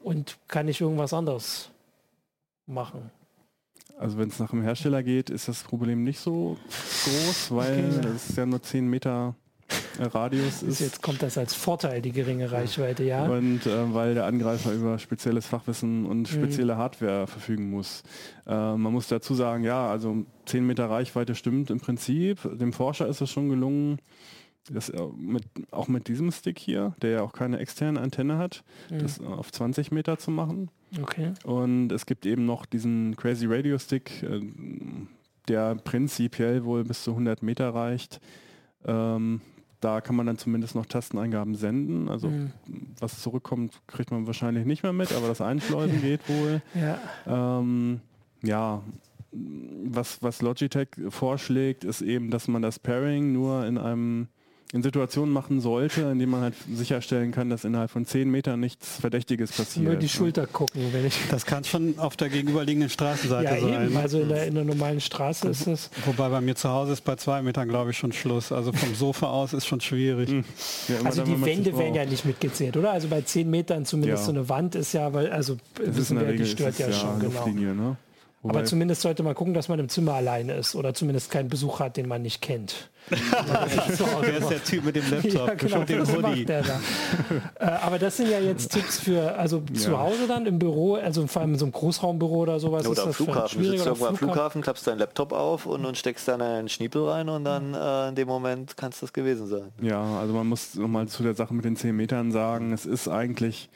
Und 0.04 0.38
kann 0.48 0.68
ich 0.68 0.82
irgendwas 0.82 1.14
anderes 1.14 1.70
machen? 2.66 3.12
Also 4.02 4.18
wenn 4.18 4.30
es 4.30 4.40
nach 4.40 4.50
dem 4.50 4.64
Hersteller 4.64 5.04
geht, 5.04 5.30
ist 5.30 5.48
das 5.48 5.62
Problem 5.62 6.04
nicht 6.04 6.20
so 6.20 6.58
groß, 7.04 7.52
weil 7.52 7.94
okay. 8.00 8.08
es 8.16 8.36
ja 8.36 8.48
nur 8.48 8.62
10 8.62 8.90
Meter 8.90 9.36
äh, 10.00 10.06
Radius 10.06 10.64
ist. 10.64 10.80
Jetzt 10.80 11.04
kommt 11.04 11.22
das 11.22 11.38
als 11.38 11.54
Vorteil, 11.54 12.02
die 12.02 12.12
geringe 12.12 12.52
Reichweite, 12.52 13.04
ja. 13.04 13.26
Und 13.26 13.68
äh, 13.68 13.94
weil 13.94 14.16
der 14.16 14.26
Angreifer 14.26 14.74
über 14.74 14.98
spezielles 14.98 15.46
Fachwissen 15.46 16.08
und 16.08 16.22
mhm. 16.22 16.26
spezielle 16.26 16.74
mhm. 16.74 16.78
Hardware 16.80 17.28
verfügen 17.28 17.70
muss. 17.70 18.02
Äh, 18.48 18.52
man 18.54 18.92
muss 18.92 19.08
dazu 19.08 19.36
sagen, 19.36 19.64
ja, 19.64 19.88
also 19.90 20.26
10 20.48 20.66
Meter 20.66 20.90
Reichweite 20.90 21.36
stimmt 21.36 21.70
im 21.70 21.80
Prinzip. 21.80 22.40
Dem 22.58 22.74
Forscher 22.74 23.08
ist 23.08 23.22
es 23.22 23.30
schon 23.30 23.50
gelungen, 23.50 24.00
das 24.70 24.90
äh, 24.90 25.02
mit, 25.18 25.44
auch 25.72 25.88
mit 25.88 26.08
diesem 26.08 26.32
Stick 26.32 26.60
hier, 26.60 26.96
der 27.02 27.12
ja 27.12 27.22
auch 27.22 27.34
keine 27.34 27.60
externe 27.60 28.00
Antenne 28.00 28.38
hat, 28.38 28.64
mhm. 28.90 29.00
das 29.00 29.20
auf 29.20 29.52
20 29.52 29.92
Meter 29.92 30.18
zu 30.18 30.32
machen. 30.32 30.70
Okay. 31.02 31.34
Und 31.44 31.92
es 31.92 32.06
gibt 32.06 32.26
eben 32.26 32.46
noch 32.46 32.66
diesen 32.66 33.16
Crazy 33.16 33.46
Radio 33.48 33.78
Stick, 33.78 34.24
äh, 34.24 34.42
der 35.48 35.76
prinzipiell 35.76 36.64
wohl 36.64 36.84
bis 36.84 37.04
zu 37.04 37.12
100 37.12 37.42
Meter 37.44 37.74
reicht. 37.74 38.22
Ähm, 38.86 39.42
da 39.80 40.00
kann 40.00 40.16
man 40.16 40.28
dann 40.28 40.38
zumindest 40.38 40.76
noch 40.76 40.86
Tasteneingaben 40.86 41.56
senden. 41.56 42.08
Also 42.08 42.30
mhm. 42.30 42.52
was 43.00 43.22
zurückkommt, 43.22 43.82
kriegt 43.88 44.12
man 44.12 44.28
wahrscheinlich 44.28 44.66
nicht 44.66 44.84
mehr 44.84 44.94
mit, 44.94 45.12
aber 45.12 45.28
das 45.28 45.42
Einschleusen 45.42 46.02
geht 46.02 46.22
wohl. 46.30 46.62
Ja. 46.76 47.60
Ähm, 47.60 48.02
ja, 48.44 48.84
was, 49.32 50.22
was 50.22 50.42
Logitech 50.42 50.90
vorschlägt, 51.10 51.84
ist 51.84 52.02
eben, 52.02 52.30
dass 52.30 52.48
man 52.48 52.62
das 52.62 52.80
Pairing 52.80 53.32
nur 53.32 53.66
in 53.66 53.78
einem 53.78 54.28
in 54.74 54.84
Situationen 54.84 55.34
machen 55.34 55.60
sollte, 55.60 56.02
in 56.02 56.20
denen 56.20 56.32
man 56.32 56.42
halt 56.42 56.54
sicherstellen 56.74 57.32
kann, 57.32 57.50
dass 57.50 57.66
innerhalb 57.66 57.92
von 57.92 58.06
zehn 58.06 58.30
Metern 58.30 58.60
nichts 58.60 58.98
Verdächtiges 59.02 59.52
passiert. 59.52 59.86
Nur 59.86 59.96
die 59.96 60.08
Schulter 60.08 60.48
gucken, 60.48 60.82
wenn 60.94 61.06
ich. 61.06 61.18
Das 61.30 61.46
kann 61.46 61.64
schon 61.64 62.00
auf 62.00 62.16
der 62.16 62.30
gegenüberliegenden 62.30 62.90
Straßenseite 62.90 63.56
ja, 63.56 63.62
sein. 63.62 63.86
Eben. 63.88 63.98
Also 63.98 64.22
in 64.22 64.30
der, 64.30 64.48
in 64.48 64.56
der 64.56 64.64
normalen 64.64 65.02
Straße 65.02 65.50
ist 65.50 65.68
es. 65.68 65.90
Wobei 66.06 66.30
bei 66.30 66.42
mir 66.42 66.56
zu 66.56 66.70
Hause 66.70 66.94
ist 66.94 67.02
bei 67.02 67.16
zwei 67.16 67.42
Metern, 67.42 67.68
glaube 67.68 67.92
ich, 67.92 67.98
schon 67.98 68.14
Schluss. 68.14 68.52
Also 68.52 68.72
vom 68.72 68.96
Sofa 68.96 69.28
aus 69.28 69.54
ist 69.54 69.66
schon 69.66 69.82
schwierig. 69.82 70.30
Hm. 70.30 70.46
Ja, 70.88 70.96
also 71.04 71.24
die 71.24 71.42
Wände 71.42 71.78
werden 71.78 71.96
ja 71.96 72.06
nicht 72.06 72.26
mitgezählt, 72.26 72.78
oder? 72.78 72.92
Also 72.92 73.10
bei 73.10 73.22
zehn 73.22 73.50
Metern 73.50 73.86
zumindest 73.86 74.22
ja. 74.22 74.26
so 74.26 74.32
eine 74.32 74.48
Wand 74.48 74.76
ist 74.76 74.94
ja, 74.94 75.14
weil 75.14 75.32
also 75.32 75.58
das 75.76 75.96
wissen 75.98 76.20
wir, 76.20 76.32
die 76.34 76.46
stört 76.46 76.80
ja, 76.80 76.92
schon. 76.92 77.20
Genau. 77.20 77.46
Ne? 77.74 77.98
Wobei 78.44 78.60
Aber 78.60 78.66
zumindest 78.66 79.02
sollte 79.02 79.22
man 79.22 79.36
gucken, 79.36 79.54
dass 79.54 79.70
man 79.70 79.78
im 79.78 79.88
Zimmer 79.88 80.14
alleine 80.14 80.54
ist 80.54 80.74
oder 80.74 80.96
zumindest 80.96 81.30
keinen 81.30 81.48
Besuch 81.48 81.80
hat, 81.80 81.96
den 81.96 82.08
man 82.08 82.24
nicht 82.24 82.42
kennt. 82.42 82.90
Wer 83.10 84.38
ist 84.38 84.50
der 84.50 84.64
Typ 84.64 84.84
mit 84.84 84.96
dem 84.96 85.12
Laptop? 85.12 85.48
Ja, 85.48 85.54
genau, 85.54 85.84
dem 85.84 86.08
Hoodie. 86.08 86.46
Da. 86.46 86.62
äh, 87.60 87.66
aber 87.66 88.00
das 88.00 88.18
sind 88.18 88.32
ja 88.32 88.40
jetzt 88.40 88.72
Tipps 88.72 89.00
für, 89.00 89.36
also 89.36 89.62
ja. 89.72 89.80
zu 89.80 90.00
Hause 90.00 90.28
dann 90.28 90.48
im 90.48 90.58
Büro, 90.58 90.96
also 90.96 91.28
vor 91.28 91.44
allem 91.44 91.54
in 91.54 91.60
so 91.60 91.66
einem 91.66 91.72
Großraumbüro 91.72 92.38
oder 92.38 92.60
sowas. 92.60 92.88
Oder 92.88 93.04
am 93.04 93.14
Flughafen. 93.14 93.62
Du 93.62 93.70
sitzt 93.70 93.86
irgendwo 93.86 94.06
am 94.06 94.18
Flughafen, 94.18 94.62
klappst 94.64 94.88
deinen 94.88 95.00
Laptop 95.00 95.34
auf 95.34 95.68
und, 95.68 95.86
und 95.86 95.98
steckst 95.98 96.28
dann 96.28 96.42
einen 96.42 96.68
Schniepel 96.68 97.08
rein 97.08 97.30
und 97.30 97.44
dann 97.44 97.76
äh, 97.76 98.10
in 98.10 98.16
dem 98.16 98.28
Moment 98.28 98.76
kann 98.76 98.92
es 98.92 99.02
das 99.02 99.14
gewesen 99.14 99.46
sein. 99.46 99.72
Ja, 99.82 100.02
also 100.20 100.34
man 100.34 100.48
muss 100.48 100.74
nochmal 100.74 101.08
zu 101.08 101.22
der 101.22 101.36
Sache 101.36 101.54
mit 101.54 101.66
den 101.66 101.76
10 101.76 101.96
Metern 101.96 102.32
sagen, 102.32 102.74
es 102.74 102.88
ist 102.88 103.08
eigentlich 103.08 103.70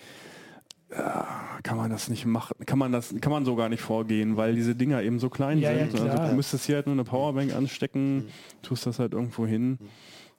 kann 0.89 1.77
man 1.77 1.89
das 1.89 2.09
nicht 2.09 2.25
machen, 2.25 2.53
kann 2.65 2.77
man 2.77 2.91
das, 2.91 3.13
kann 3.19 3.31
man 3.31 3.43
so 3.43 3.55
gar 3.55 3.69
nicht 3.69 3.81
vorgehen, 3.81 4.37
weil 4.37 4.55
diese 4.55 4.75
Dinger 4.75 5.01
eben 5.01 5.19
so 5.19 5.29
klein 5.29 5.57
ja, 5.57 5.73
sind. 5.73 5.93
Ja, 5.93 6.05
also 6.05 6.29
du 6.29 6.35
müsstest 6.35 6.65
hier 6.65 6.75
halt 6.75 6.85
nur 6.85 6.93
eine 6.93 7.03
Powerbank 7.03 7.53
anstecken, 7.53 8.17
mhm. 8.17 8.27
tust 8.61 8.85
das 8.85 8.99
halt 8.99 9.13
irgendwo 9.13 9.47
hin. 9.47 9.79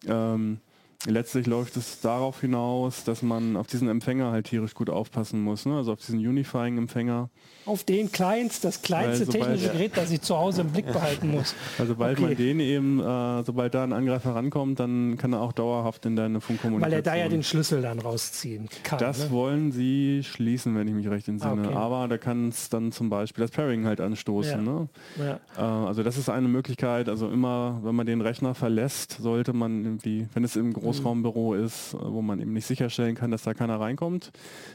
Ähm, 0.07 0.61
letztlich 1.05 1.47
läuft 1.47 1.77
es 1.77 2.01
darauf 2.01 2.41
hinaus, 2.41 3.05
dass 3.05 3.23
man 3.23 3.57
auf 3.57 3.67
diesen 3.67 3.89
Empfänger 3.89 4.31
halt 4.31 4.47
tierisch 4.47 4.75
gut 4.75 4.91
aufpassen 4.91 5.41
muss, 5.41 5.67
ne? 5.67 5.77
also 5.77 5.93
auf 5.93 6.01
diesen 6.01 6.19
Unifying-Empfänger. 6.19 7.31
Auf 7.67 7.85
den 7.85 8.11
kleinst, 8.13 8.65
das 8.65 8.83
kleinste 8.83 9.27
sobald, 9.27 9.45
technische 9.45 9.73
Gerät, 9.73 9.97
das 9.97 10.11
ich 10.11 10.21
zu 10.23 10.37
Hause 10.37 10.63
im 10.63 10.71
Blick 10.71 10.87
behalten 10.87 11.31
muss. 11.31 11.55
Also 11.79 11.93
sobald 11.93 12.19
okay. 12.19 12.29
man 12.29 12.37
den 12.37 12.61
eben, 12.61 13.01
äh, 13.01 13.45
sobald 13.45 13.75
da 13.75 13.85
ein 13.85 13.93
Angreifer 13.93 14.35
rankommt, 14.35 14.81
dann 14.81 15.17
kann 15.19 15.33
er 15.33 15.43
auch 15.43 15.53
dauerhaft 15.53 16.07
in 16.07 16.17
deine 16.17 16.41
Funkkommunikation. 16.41 16.91
Weil 16.91 16.99
er 16.99 17.03
da 17.03 17.15
ja 17.15 17.29
den 17.29 17.43
Schlüssel 17.43 17.83
dann 17.83 17.99
rausziehen 17.99 18.69
kann. 18.83 18.99
Das 18.99 19.25
ne? 19.25 19.31
wollen 19.31 19.73
sie 19.73 20.23
schließen, 20.23 20.75
wenn 20.75 20.89
ich 20.89 20.95
mich 20.95 21.09
recht 21.09 21.29
entsinne. 21.29 21.67
Okay. 21.69 21.75
Aber 21.75 22.09
da 22.09 22.19
kann 22.19 22.49
es 22.49 22.71
dann 22.71 22.93
zum 22.93 23.11
Beispiel 23.11 23.43
das 23.43 23.51
Pairing 23.51 23.85
halt 23.85 24.01
anstoßen. 24.01 24.65
Ja. 24.65 24.73
Ne? 24.73 24.89
Ja. 25.19 25.41
Äh, 25.57 25.87
also 25.87 26.03
das 26.03 26.17
ist 26.17 26.29
eine 26.31 26.49
Möglichkeit. 26.49 27.09
Also 27.09 27.29
immer, 27.29 27.81
wenn 27.83 27.95
man 27.95 28.07
den 28.07 28.21
Rechner 28.21 28.55
verlässt, 28.55 29.19
sollte 29.21 29.53
man 29.53 29.85
irgendwie, 29.85 30.29
wenn 30.33 30.45
es 30.45 30.57
im 30.57 30.73
Großraumbüro 30.87 31.55
ist, 31.55 31.95
äh, 31.95 31.99
wo 32.01 32.23
man 32.23 32.41
eben 32.41 32.53
nicht 32.53 32.67
sicherstellen 32.67 33.15
kann, 33.15 33.31
dass 33.31 33.43
da 33.43 33.55
keiner 33.55 33.81
reinkommt, 33.81 34.31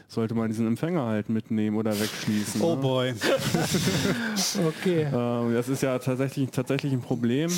sollte 0.08 0.34
man 0.34 0.48
diesen 0.48 0.66
Empfänger 0.66 1.06
halt 1.06 1.28
mitnehmen 1.28 1.76
oder 1.76 1.98
wegschließen. 1.98 2.60
Oh 2.60 2.74
ne? 2.74 2.80
boy. 2.80 3.14
okay. 4.66 5.02
Äh, 5.02 5.54
das 5.54 5.68
ist 5.68 5.82
ja 5.82 5.98
tatsächlich, 5.98 6.50
tatsächlich 6.50 6.92
ein 6.92 7.00
Problem. 7.00 7.50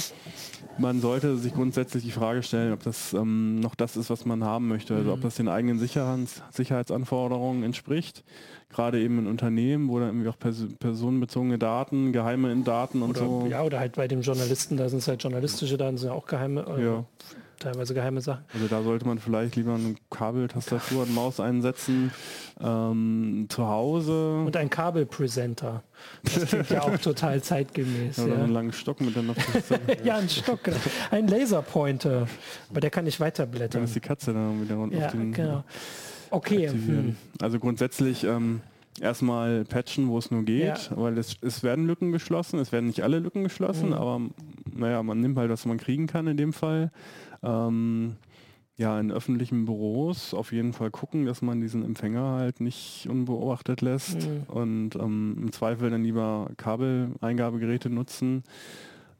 Man 0.79 1.01
sollte 1.01 1.37
sich 1.37 1.55
grundsätzlich 1.55 2.03
die 2.05 2.11
Frage 2.11 2.43
stellen, 2.43 2.73
ob 2.73 2.83
das 2.83 3.13
ähm, 3.13 3.61
noch 3.61 3.75
das 3.75 3.97
ist, 3.97 4.11
was 4.11 4.25
man 4.25 4.43
haben 4.45 4.69
möchte. 4.69 4.95
Also 4.95 5.13
ob 5.13 5.19
mhm. 5.19 5.23
das 5.23 5.37
den 5.37 5.49
eigenen 5.49 5.79
Sicherheits 5.79 6.43
Sicherheitsanforderungen 6.51 7.63
entspricht. 7.63 8.25
Gerade 8.71 9.01
eben 9.01 9.21
in 9.21 9.27
Unternehmen, 9.29 9.89
wo 9.89 10.01
dann 10.01 10.09
irgendwie 10.09 10.29
auch 10.29 10.39
pers 10.39 10.67
personenbezogene 10.81 11.59
Daten, 11.59 12.13
geheime 12.13 12.55
Daten 12.65 13.03
und 13.03 13.11
oder, 13.11 13.21
so. 13.21 13.47
Ja, 13.49 13.63
oder 13.63 13.79
halt 13.79 13.95
bei 13.95 14.09
dem 14.09 14.23
Journalisten, 14.23 14.77
da 14.77 14.89
sind 14.89 14.99
es 14.99 15.07
halt 15.07 15.23
journalistische 15.23 15.77
Daten, 15.77 15.97
sind 15.97 16.09
ja 16.09 16.15
auch 16.15 16.27
geheime. 16.27 16.65
Äh, 16.77 16.85
ja 16.85 17.05
teilweise 17.65 17.95
geheime 17.95 18.21
Sachen. 18.21 18.45
Also 18.53 18.67
da 18.69 18.83
sollte 18.83 19.07
man 19.07 19.19
vielleicht 19.19 19.57
lieber 19.57 19.75
eine 19.75 19.95
Kabeltastatur 20.11 21.03
und 21.03 21.15
Maus 21.15 21.41
einsetzen. 21.41 22.13
Ähm, 22.61 23.47
zu 23.49 23.67
Hause. 23.67 24.43
Und 24.47 24.57
ein 24.57 24.71
Kabelpresenter. 24.71 25.83
Das 26.23 26.47
klingt 26.47 26.71
ja 26.71 26.83
auch 26.83 26.99
total 26.99 27.43
zeitgemäß. 27.43 28.17
Ja, 28.25 28.27
ja. 28.27 28.35
einen 28.35 28.53
langen 28.53 28.73
Stock 28.73 29.01
mit 29.01 29.17
der 29.17 29.25
Ja, 30.05 30.17
ein 30.17 30.29
Stock. 30.29 30.61
Ein 31.11 31.27
Laserpointer. 31.27 32.29
Aber 32.71 32.81
der 32.81 32.91
kann 32.91 33.05
nicht 33.05 33.19
weiterblättern. 33.19 33.81
Dann 33.81 33.85
ist 33.85 33.95
die 33.95 34.01
Katze 34.01 34.33
dann 34.33 34.63
wieder 34.63 34.77
runter 34.77 34.99
ja, 34.99 35.07
auf 35.07 35.13
den 35.13 35.33
genau. 35.33 35.65
Okay. 36.31 36.69
Hm. 36.69 37.17
Also 37.41 37.59
grundsätzlich 37.59 38.25
ähm, 38.25 38.61
erstmal 39.01 39.65
patchen, 39.65 40.09
wo 40.09 40.19
es 40.19 40.31
nur 40.31 40.45
geht, 40.45 40.91
ja. 40.91 40.97
weil 40.97 41.19
es, 41.19 41.37
es 41.41 41.63
werden 41.63 41.87
Lücken 41.87 42.13
geschlossen, 42.13 42.59
es 42.59 42.73
werden 42.73 42.87
nicht 42.87 43.03
alle 43.03 43.19
Lücken 43.19 43.43
geschlossen, 43.43 43.89
mhm. 43.89 43.95
aber 43.95 44.21
naja, 44.73 45.03
man 45.03 45.21
nimmt 45.21 45.39
halt, 45.39 45.51
was 45.51 45.67
man 45.67 45.79
kriegen 45.79 46.07
kann 46.07 46.27
in 46.27 46.37
dem 46.37 46.53
Fall. 46.53 46.91
Ähm, 47.45 48.17
ja, 48.77 48.99
in 48.99 49.13
öffentlichen 49.13 49.67
Büros 49.67 50.35
auf 50.35 50.53
jeden 50.53 50.73
Fall 50.73 50.91
gucken, 50.91 51.27
dass 51.27 51.43
man 51.43 51.61
diesen 51.61 51.85
Empfänger 51.85 52.39
halt 52.39 52.61
nicht 52.61 53.07
unbeobachtet 53.09 53.83
lässt 53.83 54.29
mhm. 54.29 54.43
und 54.49 54.97
ähm, 54.97 55.37
im 55.41 55.53
Zweifel 55.53 55.91
dann 55.91 56.03
lieber 56.03 56.51
Kabeleingabegeräte 56.57 57.89
nutzen. 57.89 58.43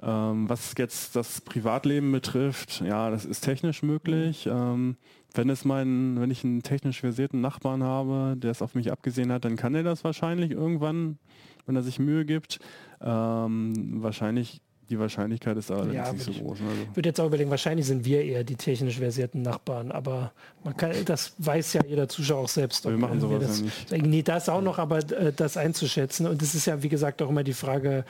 Ähm, 0.03 0.49
was 0.49 0.75
jetzt 0.77 1.15
das 1.15 1.41
Privatleben 1.41 2.11
betrifft, 2.11 2.81
ja, 2.81 3.11
das 3.11 3.25
ist 3.25 3.43
technisch 3.43 3.83
möglich. 3.83 4.47
Mhm. 4.47 4.53
Ähm, 4.53 4.97
wenn 5.35 5.51
es 5.51 5.65
mein, 5.65 6.21
wenn 6.21 6.31
ich 6.31 6.45
einen 6.45 6.63
technisch 6.63 7.01
versierten 7.01 7.41
Nachbarn 7.41 7.83
habe, 7.85 8.37
der 8.37 8.51
es 8.51 8.63
auf 8.63 8.75
mich 8.75 8.91
abgesehen 8.91 9.33
hat, 9.33 9.45
dann 9.45 9.57
kann 9.57 9.75
er 9.75 9.83
das 9.83 10.05
wahrscheinlich 10.05 10.51
irgendwann, 10.51 11.19
wenn 11.67 11.77
er 11.77 11.83
sich 11.83 11.99
Mühe 11.99 12.25
gibt. 12.25 12.59
Ähm, 13.01 14.03
wahrscheinlich 14.03 14.61
die 14.91 14.99
Wahrscheinlichkeit 14.99 15.57
ist 15.57 15.71
allerdings 15.71 15.95
ja, 15.95 16.13
nicht 16.13 16.25
so 16.25 16.33
groß. 16.33 16.61
Ne? 16.61 16.67
Also. 16.69 16.83
Ich 16.91 16.97
würde 16.97 17.09
jetzt 17.09 17.21
auch 17.21 17.27
überlegen, 17.27 17.51
wahrscheinlich 17.51 17.87
sind 17.87 18.05
wir 18.05 18.23
eher 18.23 18.45
die 18.45 18.57
technisch 18.57 18.99
versierten 18.99 19.43
Nachbarn, 19.43 19.91
aber 19.91 20.33
man 20.63 20.77
kann, 20.77 20.93
das 21.05 21.35
weiß 21.39 21.75
ja 21.75 21.83
jeder 21.87 22.09
Zuschauer 22.09 22.45
auch 22.45 22.49
selbst. 22.49 22.85
wir 22.85 22.97
machen 22.97 23.21
sowas 23.21 23.43
das, 23.43 23.61
ja 23.91 23.97
nicht. 23.97 24.07
Nee, 24.07 24.23
das 24.23 24.49
auch 24.49 24.63
noch, 24.63 24.79
aber 24.79 24.99
äh, 24.99 25.33
das 25.35 25.57
einzuschätzen. 25.57 26.27
Und 26.27 26.43
es 26.43 26.55
ist 26.55 26.67
ja, 26.67 26.83
wie 26.83 26.89
gesagt, 26.89 27.23
auch 27.23 27.31
immer 27.31 27.45
die 27.45 27.55
Frage, 27.55 28.05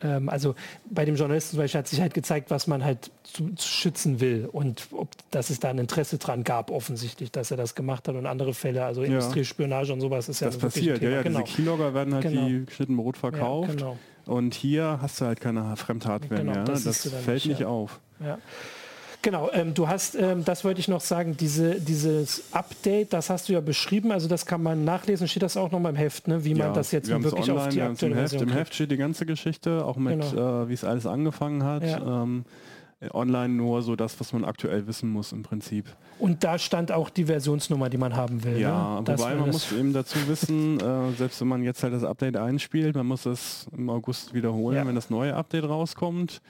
ähm, 0.00 0.28
also 0.28 0.54
bei 0.90 1.04
dem 1.04 1.16
Journalisten 1.16 1.52
zum 1.52 1.58
Beispiel 1.60 1.78
hat 1.78 1.88
sich 1.88 2.00
halt 2.00 2.14
gezeigt, 2.14 2.50
was 2.50 2.66
man 2.66 2.84
halt 2.84 3.10
zu, 3.24 3.54
zu, 3.54 3.68
schützen 3.68 4.20
will 4.20 4.48
und 4.50 4.88
ob, 4.92 5.08
dass 5.30 5.50
es 5.50 5.58
da 5.60 5.70
ein 5.70 5.78
Interesse 5.78 6.18
dran 6.18 6.44
gab, 6.44 6.70
offensichtlich, 6.70 7.32
dass 7.32 7.50
er 7.50 7.56
das 7.56 7.74
gemacht 7.74 8.06
hat 8.06 8.14
und 8.14 8.26
andere 8.26 8.54
Fälle, 8.54 8.84
also 8.84 9.02
ja. 9.02 9.08
Industriespionage 9.08 9.92
und 9.92 10.00
sowas 10.00 10.28
ist 10.28 10.40
das 10.40 10.54
ja 10.54 10.60
Das 10.60 10.74
passiert, 10.74 11.02
ja, 11.02 11.10
ja, 11.10 11.22
genau. 11.22 11.42
diese 11.42 11.56
Keylogger 11.56 11.94
werden 11.94 12.14
halt 12.14 12.22
genau. 12.22 12.46
wie 12.46 12.64
geschnitten 12.64 12.96
Brot 12.96 13.16
verkauft 13.16 13.70
ja, 13.70 13.74
genau. 13.74 13.98
Und 14.28 14.54
hier 14.54 14.98
hast 15.02 15.20
du 15.20 15.24
halt 15.24 15.40
keine 15.40 15.76
Fremdhardware 15.76 16.40
genau, 16.40 16.52
mehr, 16.52 16.64
das, 16.64 16.84
das 16.84 17.08
fällt 17.08 17.46
nicht, 17.46 17.58
nicht 17.58 17.64
auf. 17.64 17.98
Ja. 18.24 18.38
Genau, 19.20 19.50
ähm, 19.52 19.74
du 19.74 19.88
hast, 19.88 20.14
ähm, 20.14 20.44
das 20.44 20.64
wollte 20.64 20.78
ich 20.78 20.86
noch 20.86 21.00
sagen, 21.00 21.36
diese, 21.36 21.80
dieses 21.80 22.52
Update, 22.52 23.12
das 23.12 23.30
hast 23.30 23.48
du 23.48 23.52
ja 23.52 23.60
beschrieben, 23.60 24.12
also 24.12 24.28
das 24.28 24.46
kann 24.46 24.62
man 24.62 24.84
nachlesen, 24.84 25.26
steht 25.26 25.42
das 25.42 25.56
auch 25.56 25.72
noch 25.72 25.80
mal 25.80 25.88
im 25.88 25.96
Heft, 25.96 26.28
ne? 26.28 26.44
wie 26.44 26.52
ja, 26.52 26.66
man 26.66 26.74
das 26.74 26.92
jetzt 26.92 27.08
wirklich 27.08 27.50
online, 27.50 27.60
auf 27.60 27.68
die 27.68 27.82
aktuelle 27.82 28.14
im 28.14 28.20
Heft, 28.20 28.40
Im 28.40 28.48
Heft 28.52 28.74
steht 28.74 28.92
die 28.92 28.96
ganze 28.96 29.26
Geschichte, 29.26 29.84
auch 29.84 29.96
mit, 29.96 30.20
genau. 30.20 30.62
äh, 30.62 30.68
wie 30.68 30.74
es 30.74 30.84
alles 30.84 31.06
angefangen 31.06 31.64
hat. 31.64 31.82
Ja. 31.82 32.22
Ähm, 32.22 32.44
online 33.12 33.54
nur 33.54 33.82
so 33.82 33.96
das, 33.96 34.18
was 34.18 34.32
man 34.32 34.44
aktuell 34.44 34.86
wissen 34.86 35.10
muss 35.10 35.32
im 35.32 35.42
Prinzip. 35.42 35.86
Und 36.18 36.42
da 36.42 36.58
stand 36.58 36.90
auch 36.90 37.10
die 37.10 37.26
Versionsnummer, 37.26 37.88
die 37.90 37.98
man 37.98 38.16
haben 38.16 38.42
will. 38.42 38.58
Ja, 38.58 39.00
ne? 39.00 39.06
wobei 39.06 39.34
man 39.36 39.50
muss 39.50 39.70
eben 39.72 39.92
dazu 39.92 40.16
wissen, 40.26 40.80
äh, 40.80 41.12
selbst 41.12 41.40
wenn 41.40 41.48
man 41.48 41.62
jetzt 41.62 41.82
halt 41.82 41.94
das 41.94 42.04
Update 42.04 42.36
einspielt, 42.36 42.96
man 42.96 43.06
muss 43.06 43.24
es 43.26 43.68
im 43.76 43.88
August 43.88 44.34
wiederholen, 44.34 44.76
ja. 44.76 44.86
wenn 44.86 44.94
das 44.94 45.10
neue 45.10 45.34
Update 45.34 45.64
rauskommt. 45.64 46.40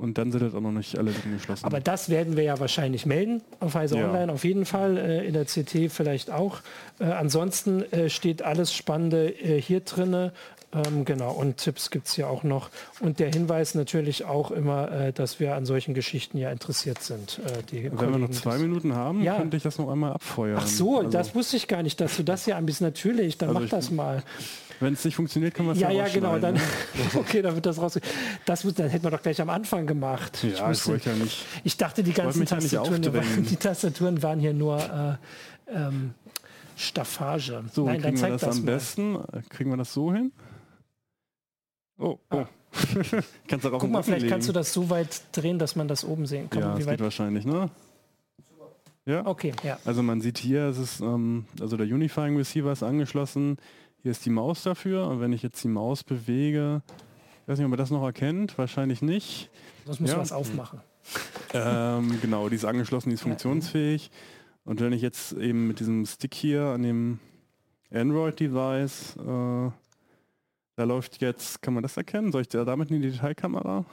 Und 0.00 0.16
dann 0.16 0.32
sind 0.32 0.42
halt 0.42 0.54
auch 0.54 0.62
noch 0.62 0.72
nicht 0.72 0.96
alle 0.96 1.10
Lücken 1.10 1.34
geschlossen. 1.34 1.62
Aber 1.66 1.78
das 1.78 2.08
werden 2.08 2.34
wir 2.34 2.42
ja 2.42 2.58
wahrscheinlich 2.58 3.04
melden 3.04 3.42
auf 3.58 3.74
Heise 3.74 3.98
ja. 3.98 4.06
Online, 4.06 4.32
auf 4.32 4.44
jeden 4.44 4.64
Fall, 4.64 4.96
äh, 4.96 5.26
in 5.26 5.34
der 5.34 5.44
CT 5.44 5.92
vielleicht 5.92 6.30
auch. 6.30 6.60
Äh, 6.98 7.04
ansonsten 7.04 7.82
äh, 7.92 8.08
steht 8.08 8.40
alles 8.40 8.72
Spannende 8.72 9.28
äh, 9.28 9.60
hier 9.60 9.80
drin. 9.80 10.30
Ähm, 10.72 11.04
genau, 11.04 11.32
und 11.32 11.56
Tipps 11.56 11.90
gibt 11.90 12.06
es 12.06 12.16
ja 12.16 12.28
auch 12.28 12.44
noch. 12.44 12.70
Und 13.00 13.18
der 13.18 13.32
Hinweis 13.32 13.74
natürlich 13.74 14.24
auch 14.24 14.52
immer, 14.52 14.90
äh, 14.92 15.12
dass 15.12 15.40
wir 15.40 15.56
an 15.56 15.66
solchen 15.66 15.94
Geschichten 15.94 16.38
ja 16.38 16.52
interessiert 16.52 17.02
sind. 17.02 17.40
Äh, 17.40 17.62
Wenn 17.72 17.96
Kollegen, 17.96 18.12
wir 18.12 18.18
noch 18.18 18.30
zwei 18.30 18.58
Minuten 18.58 18.94
haben, 18.94 19.22
ja. 19.22 19.36
könnte 19.36 19.56
ich 19.56 19.64
das 19.64 19.78
noch 19.78 19.90
einmal 19.90 20.12
abfeuern. 20.12 20.58
Ach 20.60 20.66
so, 20.66 20.98
also. 20.98 21.10
das 21.10 21.34
wusste 21.34 21.56
ich 21.56 21.66
gar 21.66 21.82
nicht, 21.82 22.00
dass 22.00 22.16
du 22.16 22.22
das 22.22 22.46
ja 22.46 22.56
ein 22.56 22.66
bisschen 22.66 22.86
natürlich, 22.86 23.36
dann 23.36 23.48
also 23.48 23.60
mach 23.62 23.68
das 23.68 23.90
mal. 23.90 24.22
Wenn 24.78 24.94
es 24.94 25.04
nicht 25.04 25.16
funktioniert, 25.16 25.54
kann 25.54 25.66
man 25.66 25.74
es 25.74 25.82
ja 25.82 25.90
Ja, 25.90 26.06
ja, 26.06 26.12
genau. 26.12 26.38
Dann, 26.38 26.58
okay, 27.14 27.42
dann 27.42 27.54
wird 27.56 27.66
das 27.66 27.78
raus. 27.78 27.98
Das, 28.46 28.62
das 28.62 28.92
hätten 28.92 29.02
wir 29.02 29.10
doch 29.10 29.22
gleich 29.22 29.40
am 29.40 29.50
Anfang 29.50 29.86
gemacht. 29.86 30.42
Ja, 30.44 30.50
ich, 30.50 30.68
wusste, 30.68 30.96
ich, 30.96 31.04
ja 31.04 31.14
nicht, 31.14 31.44
ich 31.64 31.76
dachte, 31.76 32.04
die 32.04 32.12
ganzen 32.12 32.46
Tastaturen, 32.46 33.12
waren, 33.12 33.44
die 33.44 33.56
Tastaturen 33.56 34.22
waren 34.22 34.38
hier 34.38 34.54
nur 34.54 34.78
äh, 34.78 35.76
ähm, 35.76 36.14
Staffage. 36.76 37.64
So, 37.72 37.86
Nein, 37.86 38.00
kriegen 38.00 38.20
wir 38.20 38.28
das, 38.28 38.40
das 38.40 38.56
am 38.56 38.64
mal. 38.64 38.72
besten? 38.72 39.18
Kriegen 39.50 39.70
wir 39.70 39.76
das 39.76 39.92
so 39.92 40.12
hin? 40.12 40.32
Oh, 42.00 42.18
oh. 42.30 42.36
Ah. 42.36 42.48
kannst 43.48 43.66
auch 43.66 43.78
Guck 43.78 43.90
mal, 43.90 44.02
vielleicht 44.02 44.22
legen. 44.22 44.32
kannst 44.32 44.48
du 44.48 44.52
das 44.52 44.72
so 44.72 44.90
weit 44.90 45.22
drehen, 45.32 45.58
dass 45.58 45.76
man 45.76 45.88
das 45.88 46.04
oben 46.04 46.26
sehen 46.26 46.48
kann. 46.48 46.62
Ja, 46.62 46.74
das 46.74 46.86
geht 46.86 47.00
wahrscheinlich, 47.00 47.44
ne? 47.44 47.70
Ja. 49.06 49.26
Okay, 49.26 49.52
ja. 49.64 49.78
Also 49.84 50.02
man 50.02 50.20
sieht 50.20 50.38
hier, 50.38 50.66
es 50.66 50.78
ist, 50.78 51.00
ähm, 51.00 51.46
also 51.60 51.76
der 51.76 51.86
Unifying 51.86 52.36
Receiver 52.36 52.70
ist 52.70 52.82
angeschlossen. 52.82 53.56
Hier 54.02 54.12
ist 54.12 54.24
die 54.24 54.30
Maus 54.30 54.62
dafür 54.62 55.08
und 55.08 55.20
wenn 55.20 55.32
ich 55.32 55.42
jetzt 55.42 55.62
die 55.64 55.68
Maus 55.68 56.04
bewege, 56.04 56.82
ich 57.42 57.48
weiß 57.48 57.58
nicht, 57.58 57.64
ob 57.64 57.70
man 57.70 57.78
das 57.78 57.90
noch 57.90 58.04
erkennt, 58.04 58.56
wahrscheinlich 58.56 59.02
nicht. 59.02 59.50
Sonst 59.84 60.00
muss 60.00 60.10
ja. 60.10 60.18
was 60.18 60.32
aufmachen. 60.32 60.80
Ähm, 61.52 62.20
genau, 62.22 62.48
die 62.48 62.54
ist 62.54 62.64
angeschlossen, 62.64 63.08
die 63.08 63.14
ist 63.14 63.22
funktionsfähig. 63.22 64.12
Und 64.64 64.80
wenn 64.80 64.92
ich 64.92 65.02
jetzt 65.02 65.32
eben 65.32 65.66
mit 65.66 65.80
diesem 65.80 66.06
Stick 66.06 66.32
hier 66.32 66.66
an 66.66 66.84
dem 66.84 67.18
Android-Device, 67.92 69.16
äh, 69.16 69.70
da 70.80 70.84
läuft 70.84 71.20
jetzt, 71.20 71.60
kann 71.60 71.74
man 71.74 71.82
das 71.82 71.98
erkennen? 71.98 72.32
Soll 72.32 72.40
ich 72.40 72.48
da 72.48 72.64
damit 72.64 72.90
in 72.90 73.02
die 73.02 73.10
Detailkamera? 73.10 73.84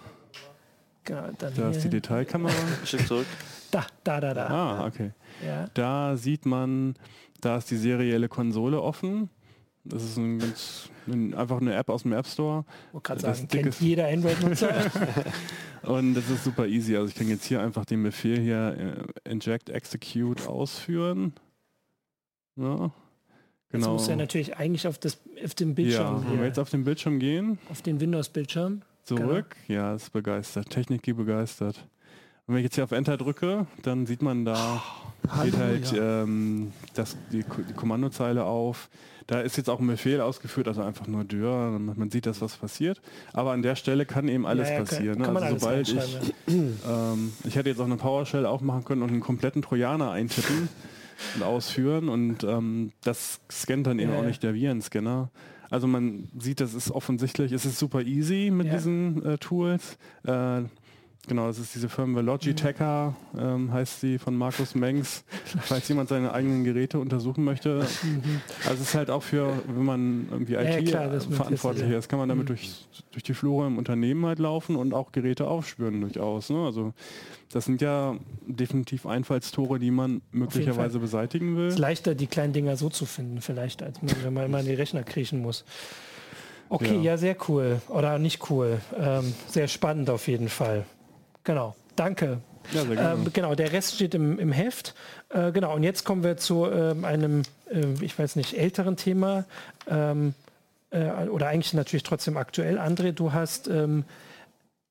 Ja, 1.09 1.29
da 1.37 1.69
ist 1.69 1.83
die 1.83 1.89
Detailkamera. 1.89 2.53
Schick 2.85 3.05
zurück. 3.05 3.25
Da, 3.71 3.85
da, 4.05 4.21
da, 4.21 4.33
da. 4.33 4.47
Ah, 4.47 4.87
okay. 4.87 5.11
Ja. 5.45 5.69
Da 5.73 6.15
sieht 6.15 6.45
man, 6.45 6.95
da 7.41 7.57
ist 7.57 7.69
die 7.71 7.75
serielle 7.75 8.29
Konsole 8.29 8.81
offen. 8.81 9.29
Das 9.83 10.01
ist 10.01 10.15
ein 10.15 10.39
ganz, 10.39 10.89
ein, 11.07 11.33
einfach 11.33 11.59
eine 11.59 11.75
App 11.75 11.89
aus 11.89 12.03
dem 12.03 12.13
App 12.13 12.25
Store. 12.25 12.63
Ich 12.95 13.03
gerade 13.03 13.19
sagen, 13.19 13.49
kennt 13.49 13.81
jeder 13.81 14.07
Android-Nutzer. 14.07 14.73
und 15.83 16.13
das 16.13 16.29
ist 16.29 16.45
super 16.45 16.67
easy. 16.67 16.95
Also 16.95 17.09
ich 17.09 17.15
kann 17.15 17.27
jetzt 17.27 17.43
hier 17.43 17.61
einfach 17.61 17.83
den 17.83 18.01
Befehl 18.01 18.39
hier 18.39 19.05
äh, 19.25 19.29
inject 19.29 19.69
execute 19.69 20.47
ausführen. 20.47 21.33
Ja, 22.55 22.91
genau. 23.69 23.93
Jetzt 23.93 24.01
muss 24.01 24.07
er 24.07 24.15
natürlich 24.15 24.57
eigentlich 24.57 24.87
auf, 24.87 24.97
das, 24.97 25.19
auf 25.43 25.55
den 25.55 25.75
Bildschirm. 25.75 26.23
Ja, 26.23 26.31
wenn 26.31 26.39
wir 26.39 26.45
jetzt 26.47 26.59
auf 26.59 26.69
den 26.69 26.83
Bildschirm 26.83 27.19
gehen. 27.19 27.57
Auf 27.69 27.81
den 27.81 27.99
Windows-Bildschirm. 27.99 28.81
Zurück. 29.03 29.55
Genau. 29.67 29.79
Ja, 29.79 29.95
ist 29.95 30.11
begeistert. 30.11 30.69
Technik 30.69 31.03
begeistert. 31.03 31.87
Und 32.47 32.53
wenn 32.53 32.59
ich 32.59 32.65
jetzt 32.65 32.75
hier 32.75 32.85
auf 32.85 32.93
Enter 32.93 33.17
drücke, 33.17 33.67
dann 33.83 34.05
sieht 34.05 34.21
man 34.21 34.45
da, 34.45 34.81
oh, 35.25 35.43
geht 35.43 35.57
halt 35.57 35.93
ähm, 35.99 36.71
das, 36.93 37.17
die, 37.29 37.43
die, 37.43 37.73
Kommandozeile 37.73 38.45
auf. 38.45 38.89
Da 39.27 39.41
ist 39.41 39.57
jetzt 39.57 39.69
auch 39.69 39.81
ein 39.81 39.87
Befehl 39.87 40.21
ausgeführt, 40.21 40.69
also 40.69 40.81
einfach 40.81 41.07
nur 41.07 41.25
Dürr, 41.25 41.77
man 41.77 42.09
sieht, 42.09 42.25
dass 42.25 42.41
was 42.41 42.55
passiert. 42.55 43.01
Aber 43.33 43.51
an 43.51 43.63
der 43.63 43.75
Stelle 43.75 44.05
kann 44.05 44.29
eben 44.29 44.45
alles 44.45 44.69
ja, 44.69 44.75
ja, 44.75 44.79
passieren. 44.79 45.21
Kann, 45.21 45.33
ne? 45.33 45.39
kann 45.41 45.49
also 45.49 45.59
sobald 45.59 45.89
ich, 45.89 46.33
ähm, 46.47 47.33
ich 47.43 47.57
hätte 47.57 47.67
jetzt 47.67 47.81
auch 47.81 47.85
eine 47.85 47.97
PowerShell 47.97 48.45
aufmachen 48.45 48.85
können 48.85 49.01
und 49.01 49.09
einen 49.09 49.19
kompletten 49.19 49.61
Trojaner 49.61 50.11
eintippen 50.11 50.69
und 51.35 51.43
ausführen 51.43 52.09
und 52.09 52.43
ähm, 52.43 52.91
das 53.03 53.39
scannt 53.51 53.87
dann 53.87 53.99
eben 53.99 54.11
ja, 54.11 54.19
auch 54.19 54.23
nicht 54.23 54.43
der 54.43 54.53
Virenscanner. 54.53 55.29
Also 55.69 55.87
man 55.87 56.29
sieht, 56.37 56.61
das 56.61 56.73
ist 56.73 56.91
offensichtlich, 56.91 57.51
es 57.51 57.65
ist 57.65 57.77
super 57.77 58.01
easy 58.01 58.49
mit 58.51 58.71
diesen 58.71 59.25
äh, 59.25 59.37
Tools. 59.37 59.97
Äh, 60.23 60.63
Genau, 61.27 61.47
das 61.47 61.59
ist 61.59 61.75
diese 61.75 61.89
Firma 61.89 62.21
Logitecher, 62.21 63.13
ähm, 63.37 63.73
heißt 63.73 63.99
sie 63.99 64.17
von 64.17 64.35
Markus 64.37 64.75
Mengs, 64.75 65.25
falls 65.61 65.85
jemand 65.89 66.07
seine 66.07 66.33
eigenen 66.33 66.63
Geräte 66.63 66.99
untersuchen 66.99 67.43
möchte. 67.43 67.85
Also 68.63 68.75
es 68.75 68.81
ist 68.81 68.95
halt 68.95 69.09
auch 69.09 69.23
für, 69.23 69.51
wenn 69.67 69.83
man 69.83 70.27
irgendwie 70.31 70.53
IT 70.53 70.89
ja, 70.89 71.19
verantwortlich 71.19 71.91
ist, 71.91 72.07
kann 72.07 72.19
man 72.19 72.29
damit 72.29 72.45
mhm. 72.45 72.47
durch, 72.47 72.85
durch 73.11 73.23
die 73.23 73.33
Flure 73.33 73.67
im 73.67 73.77
Unternehmen 73.77 74.25
halt 74.25 74.39
laufen 74.39 74.77
und 74.77 74.93
auch 74.93 75.11
Geräte 75.11 75.47
aufspüren 75.47 75.99
durchaus. 75.99 76.49
Ne? 76.49 76.63
Also 76.65 76.93
das 77.51 77.65
sind 77.65 77.81
ja 77.81 78.15
definitiv 78.45 79.05
Einfallstore, 79.05 79.79
die 79.79 79.91
man 79.91 80.21
möglicherweise 80.31 80.99
beseitigen 80.99 81.57
will. 81.57 81.67
Es 81.67 81.73
ist 81.73 81.79
leichter, 81.79 82.15
die 82.15 82.27
kleinen 82.27 82.53
Dinger 82.53 82.77
so 82.77 82.89
zu 82.89 83.05
finden, 83.05 83.41
vielleicht, 83.41 83.83
als 83.83 83.99
wenn 84.23 84.33
man 84.33 84.45
immer 84.45 84.61
in 84.61 84.65
die 84.65 84.73
Rechner 84.73 85.03
kriechen 85.03 85.41
muss. 85.41 85.65
Okay, 86.69 86.95
ja. 86.95 87.01
ja, 87.01 87.17
sehr 87.17 87.35
cool. 87.47 87.81
Oder 87.89 88.17
nicht 88.17 88.49
cool. 88.49 88.79
Ähm, 88.97 89.33
sehr 89.47 89.67
spannend 89.67 90.09
auf 90.09 90.27
jeden 90.27 90.49
Fall. 90.49 90.85
Genau, 91.47 91.75
danke. 91.95 92.41
Ja, 92.73 93.13
äh, 93.13 93.15
genau, 93.31 93.55
der 93.55 93.71
Rest 93.71 93.95
steht 93.95 94.13
im, 94.13 94.37
im 94.37 94.51
Heft. 94.51 94.93
Äh, 95.29 95.53
genau, 95.53 95.73
und 95.73 95.83
jetzt 95.83 96.03
kommen 96.03 96.21
wir 96.21 96.35
zu 96.35 96.65
äh, 96.65 96.93
einem, 97.03 97.43
äh, 97.71 97.85
ich 98.01 98.19
weiß 98.19 98.35
nicht, 98.35 98.57
älteren 98.57 98.97
Thema. 98.97 99.45
Ähm, 99.89 100.33
äh, 100.89 101.05
oder 101.29 101.47
eigentlich 101.47 101.73
natürlich 101.73 102.03
trotzdem 102.03 102.35
aktuell. 102.35 102.77
André, 102.77 103.13
du 103.13 103.31
hast 103.31 103.69
ähm, 103.69 104.03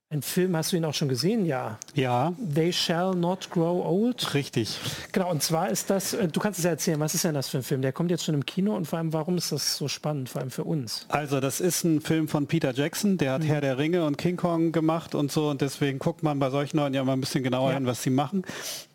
Ein 0.08 0.22
Film, 0.22 0.56
hast 0.56 0.70
du 0.70 0.76
ihn 0.76 0.84
auch 0.84 0.94
schon 0.94 1.08
gesehen? 1.08 1.44
Ja. 1.46 1.80
Ja. 1.96 2.32
They 2.54 2.72
Shall 2.72 3.16
Not 3.16 3.50
Grow 3.50 3.84
Old. 3.84 4.34
Richtig. 4.34 4.78
Genau, 5.10 5.32
und 5.32 5.42
zwar 5.42 5.68
ist 5.68 5.90
das, 5.90 6.14
äh, 6.14 6.28
du 6.28 6.38
kannst 6.38 6.60
es 6.60 6.64
ja 6.64 6.70
erzählen, 6.70 7.00
was 7.00 7.16
ist 7.16 7.24
denn 7.24 7.34
das 7.34 7.48
für 7.48 7.56
ein 7.56 7.64
Film? 7.64 7.82
Der 7.82 7.90
kommt 7.90 8.12
jetzt 8.12 8.24
schon 8.24 8.36
im 8.36 8.46
Kino 8.46 8.76
und 8.76 8.84
vor 8.86 9.00
allem, 9.00 9.12
warum 9.12 9.36
ist 9.36 9.50
das 9.50 9.76
so 9.76 9.88
spannend, 9.88 10.28
vor 10.28 10.42
allem 10.42 10.52
für 10.52 10.62
uns? 10.62 11.06
Also, 11.08 11.40
das 11.40 11.58
ist 11.58 11.82
ein 11.82 12.00
Film 12.00 12.28
von 12.28 12.46
Peter 12.46 12.72
Jackson, 12.72 13.18
der 13.18 13.32
hat 13.32 13.42
mhm. 13.42 13.46
Herr 13.46 13.60
der 13.60 13.78
Ringe 13.78 14.04
und 14.04 14.16
King 14.16 14.36
Kong 14.36 14.70
gemacht 14.70 15.16
und 15.16 15.32
so 15.32 15.50
und 15.50 15.60
deswegen 15.60 15.98
guckt 15.98 16.22
man 16.22 16.38
bei 16.38 16.50
solchen 16.50 16.76
Leuten 16.76 16.94
ja 16.94 17.02
mal 17.02 17.14
ein 17.14 17.20
bisschen 17.20 17.42
genauer 17.42 17.70
ja. 17.70 17.74
hin, 17.74 17.86
was 17.86 18.04
sie 18.04 18.10
machen. 18.10 18.44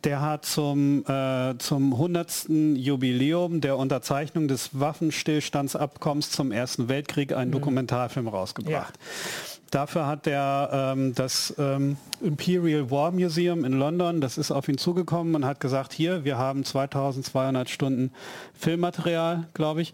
Der 0.06 0.22
hat 0.22 0.46
zum, 0.46 1.04
äh, 1.08 1.58
zum 1.58 1.92
100. 1.92 2.48
Jubiläum 2.76 3.60
der 3.60 3.76
Unterzeichnung 3.76 4.48
des 4.48 4.80
Waffenstillstandsabkommens 4.80 6.32
zum 6.32 6.54
Ersten 6.54 6.88
Weltkrieg 6.88 7.34
einen 7.34 7.50
mhm. 7.50 7.56
Dokumentarfilm 7.56 8.30
rausgebracht. 8.30 8.94
Ja. 8.96 9.52
Dafür 9.72 10.06
hat 10.06 10.28
er 10.28 10.70
ähm, 10.94 11.16
das 11.16 11.56
ähm, 11.58 11.96
Imperial 12.22 12.92
War 12.92 13.12
Museum 13.12 13.64
in 13.64 13.72
London, 13.72 14.20
das 14.20 14.38
ist 14.38 14.52
auf 14.52 14.68
ihn 14.68 14.78
zugekommen 14.78 15.34
und 15.34 15.46
hat 15.46 15.62
gesagt, 15.62 15.94
hier, 15.94 16.26
wir 16.26 16.38
haben 16.38 16.66
2200 16.66 17.70
Stunden 17.70 18.12
Filmmaterial, 18.54 19.48
glaube 19.54 19.82
ich, 19.82 19.94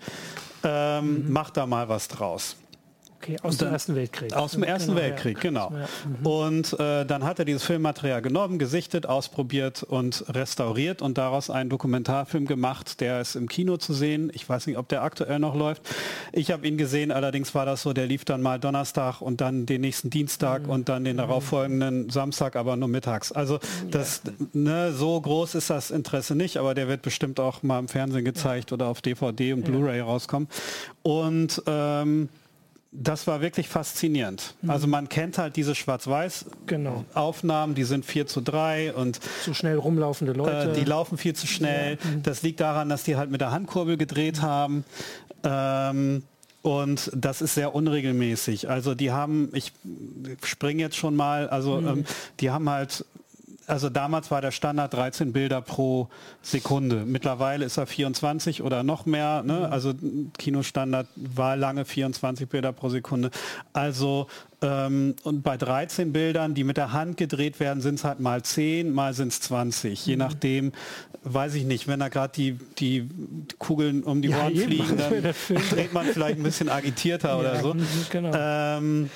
ähm, 0.63 1.25
mhm. 1.25 1.31
macht 1.31 1.57
da 1.57 1.67
mal 1.67 1.89
was 1.89 2.07
draus. 2.07 2.57
Okay, 3.27 3.37
aus 3.43 3.57
dem 3.57 3.67
Ersten 3.67 3.95
Weltkrieg. 3.95 4.33
Aus 4.33 4.51
dem 4.53 4.63
Ersten 4.63 4.95
genau, 4.95 5.01
Weltkrieg, 5.01 5.37
ja. 5.37 5.41
genau. 5.41 5.69
Mhm. 5.69 6.25
Und 6.25 6.79
äh, 6.79 7.05
dann 7.05 7.25
hat 7.25 7.39
er 7.39 7.45
dieses 7.45 7.63
Filmmaterial 7.63 8.21
genommen, 8.21 8.57
gesichtet, 8.57 9.05
ausprobiert 9.05 9.83
und 9.83 10.23
restauriert 10.29 11.01
und 11.01 11.17
daraus 11.17 11.49
einen 11.49 11.69
Dokumentarfilm 11.69 12.45
gemacht, 12.45 13.01
der 13.01 13.19
ist 13.19 13.35
im 13.35 13.49
Kino 13.49 13.77
zu 13.77 13.93
sehen. 13.93 14.31
Ich 14.33 14.47
weiß 14.47 14.67
nicht, 14.67 14.77
ob 14.77 14.87
der 14.87 15.03
aktuell 15.03 15.39
noch 15.39 15.55
läuft. 15.55 15.81
Ich 16.31 16.51
habe 16.51 16.65
ihn 16.65 16.77
gesehen, 16.77 17.11
allerdings 17.11 17.53
war 17.53 17.65
das 17.65 17.81
so, 17.81 17.91
der 17.91 18.07
lief 18.07 18.23
dann 18.23 18.41
mal 18.41 18.59
Donnerstag 18.59 19.21
und 19.21 19.41
dann 19.41 19.65
den 19.65 19.81
nächsten 19.81 20.09
Dienstag 20.09 20.63
mhm. 20.63 20.69
und 20.69 20.89
dann 20.89 21.03
den 21.03 21.17
darauffolgenden 21.17 22.09
Samstag, 22.09 22.55
aber 22.55 22.77
nur 22.77 22.87
mittags. 22.87 23.33
Also 23.33 23.59
das, 23.91 24.21
ne, 24.53 24.93
so 24.93 25.19
groß 25.19 25.55
ist 25.55 25.69
das 25.69 25.91
Interesse 25.91 26.35
nicht, 26.35 26.57
aber 26.57 26.73
der 26.73 26.87
wird 26.87 27.01
bestimmt 27.01 27.39
auch 27.41 27.61
mal 27.61 27.79
im 27.79 27.89
Fernsehen 27.89 28.23
gezeigt 28.23 28.71
ja. 28.71 28.75
oder 28.75 28.87
auf 28.87 29.01
DVD 29.01 29.51
und 29.51 29.63
Blu-ray 29.65 29.99
rauskommen. 29.99 30.47
Und 31.03 31.61
ähm, 31.67 32.29
das 32.91 33.27
war 33.27 33.41
wirklich 33.41 33.67
faszinierend. 33.67 34.55
Mhm. 34.61 34.69
Also 34.69 34.87
man 34.87 35.09
kennt 35.09 35.37
halt 35.37 35.55
diese 35.55 35.75
Schwarz-Weiß-Aufnahmen, 35.75 37.73
genau. 37.73 37.75
die 37.75 37.83
sind 37.83 38.05
4 38.05 38.27
zu 38.27 38.41
3 38.41 38.93
und 38.93 39.19
zu 39.43 39.53
schnell 39.53 39.77
rumlaufende 39.77 40.33
Leute. 40.33 40.71
Äh, 40.71 40.73
die 40.73 40.85
laufen 40.85 41.17
viel 41.17 41.35
zu 41.35 41.47
schnell. 41.47 41.97
Ja. 42.01 42.09
Mhm. 42.09 42.23
Das 42.23 42.43
liegt 42.43 42.59
daran, 42.59 42.89
dass 42.89 43.03
die 43.03 43.15
halt 43.15 43.29
mit 43.29 43.41
der 43.41 43.51
Handkurbel 43.51 43.97
gedreht 43.97 44.41
haben. 44.41 44.85
Ähm, 45.43 46.23
und 46.61 47.11
das 47.15 47.41
ist 47.41 47.53
sehr 47.53 47.75
unregelmäßig. 47.75 48.69
Also 48.69 48.95
die 48.95 49.11
haben, 49.11 49.49
ich 49.53 49.71
springe 50.43 50.81
jetzt 50.81 50.97
schon 50.97 51.15
mal, 51.15 51.49
also 51.49 51.79
mhm. 51.79 51.87
ähm, 51.87 52.05
die 52.39 52.51
haben 52.51 52.69
halt 52.69 53.05
also 53.67 53.89
damals 53.89 54.31
war 54.31 54.39
der 54.39 54.51
Standard 54.51 54.93
13 54.93 55.33
Bilder 55.33 55.61
pro 55.61 56.07
Sekunde. 56.41 57.03
Mittlerweile 57.05 57.65
ist 57.65 57.75
er 57.75 57.85
24 57.85 58.63
oder 58.63 58.81
noch 58.81 59.05
mehr. 59.05 59.43
Ne? 59.43 59.59
Mhm. 59.59 59.65
Also 59.65 59.93
Kinostandard 60.37 61.07
war 61.17 61.57
lange 61.57 61.83
24 61.83 62.47
Bilder 62.47 62.71
pro 62.71 62.87
Sekunde. 62.87 63.29
Also 63.73 64.27
ähm, 64.61 65.15
und 65.23 65.43
bei 65.43 65.57
13 65.57 66.13
Bildern, 66.13 66.53
die 66.53 66.63
mit 66.63 66.77
der 66.77 66.93
Hand 66.93 67.17
gedreht 67.17 67.59
werden, 67.59 67.81
sind 67.81 67.95
es 67.95 68.05
halt 68.05 68.21
mal 68.21 68.41
10, 68.41 68.91
mal 68.91 69.13
sind 69.13 69.33
es 69.33 69.41
20. 69.41 70.05
Je 70.05 70.13
mhm. 70.13 70.19
nachdem, 70.19 70.71
weiß 71.23 71.55
ich 71.55 71.65
nicht, 71.65 71.89
wenn 71.89 71.99
da 71.99 72.07
gerade 72.07 72.31
die, 72.33 72.57
die 72.79 73.09
Kugeln 73.59 74.03
um 74.03 74.21
die 74.21 74.29
ja, 74.29 74.45
Ohren 74.45 74.55
fliegen, 74.55 74.97
dann 74.97 75.33
dreht 75.69 75.93
man 75.93 76.05
vielleicht 76.05 76.37
ein 76.37 76.43
bisschen 76.43 76.69
agitierter 76.69 77.37
oder 77.37 77.61
so. 77.61 77.75
Genau. 78.09 78.31
Ähm, 78.33 79.09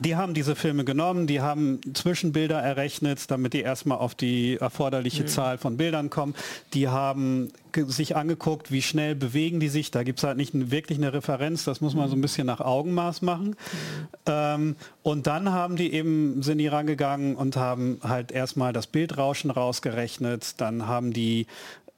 die 0.00 0.16
haben 0.16 0.34
diese 0.34 0.56
Filme 0.56 0.84
genommen, 0.84 1.28
die 1.28 1.40
haben 1.40 1.80
Zwischenbilder 1.94 2.60
errechnet, 2.60 3.30
damit 3.30 3.52
die 3.52 3.60
erstmal 3.60 3.98
auf 3.98 4.16
die 4.16 4.56
erforderliche 4.56 5.22
mhm. 5.22 5.28
Zahl 5.28 5.58
von 5.58 5.76
Bildern 5.76 6.10
kommen. 6.10 6.34
Die 6.72 6.88
haben 6.88 7.52
sich 7.74 8.16
angeguckt, 8.16 8.72
wie 8.72 8.82
schnell 8.82 9.14
bewegen 9.14 9.60
die 9.60 9.68
sich. 9.68 9.92
Da 9.92 10.02
gibt 10.02 10.18
es 10.18 10.24
halt 10.24 10.36
nicht 10.36 10.70
wirklich 10.72 10.98
eine 10.98 11.12
Referenz, 11.12 11.64
das 11.64 11.80
muss 11.80 11.94
man 11.94 12.08
so 12.08 12.16
ein 12.16 12.20
bisschen 12.20 12.46
nach 12.46 12.60
Augenmaß 12.60 13.22
machen. 13.22 13.50
Mhm. 13.50 13.54
Ähm, 14.26 14.76
und 15.04 15.28
dann 15.28 15.52
haben 15.52 15.76
die 15.76 15.92
eben, 15.92 16.42
sind 16.42 16.58
die 16.58 16.68
rangegangen 16.68 17.36
und 17.36 17.56
haben 17.56 18.00
halt 18.02 18.32
erstmal 18.32 18.72
das 18.72 18.88
Bildrauschen 18.88 19.50
rausgerechnet. 19.50 20.60
Dann 20.60 20.88
haben 20.88 21.12
die 21.12 21.46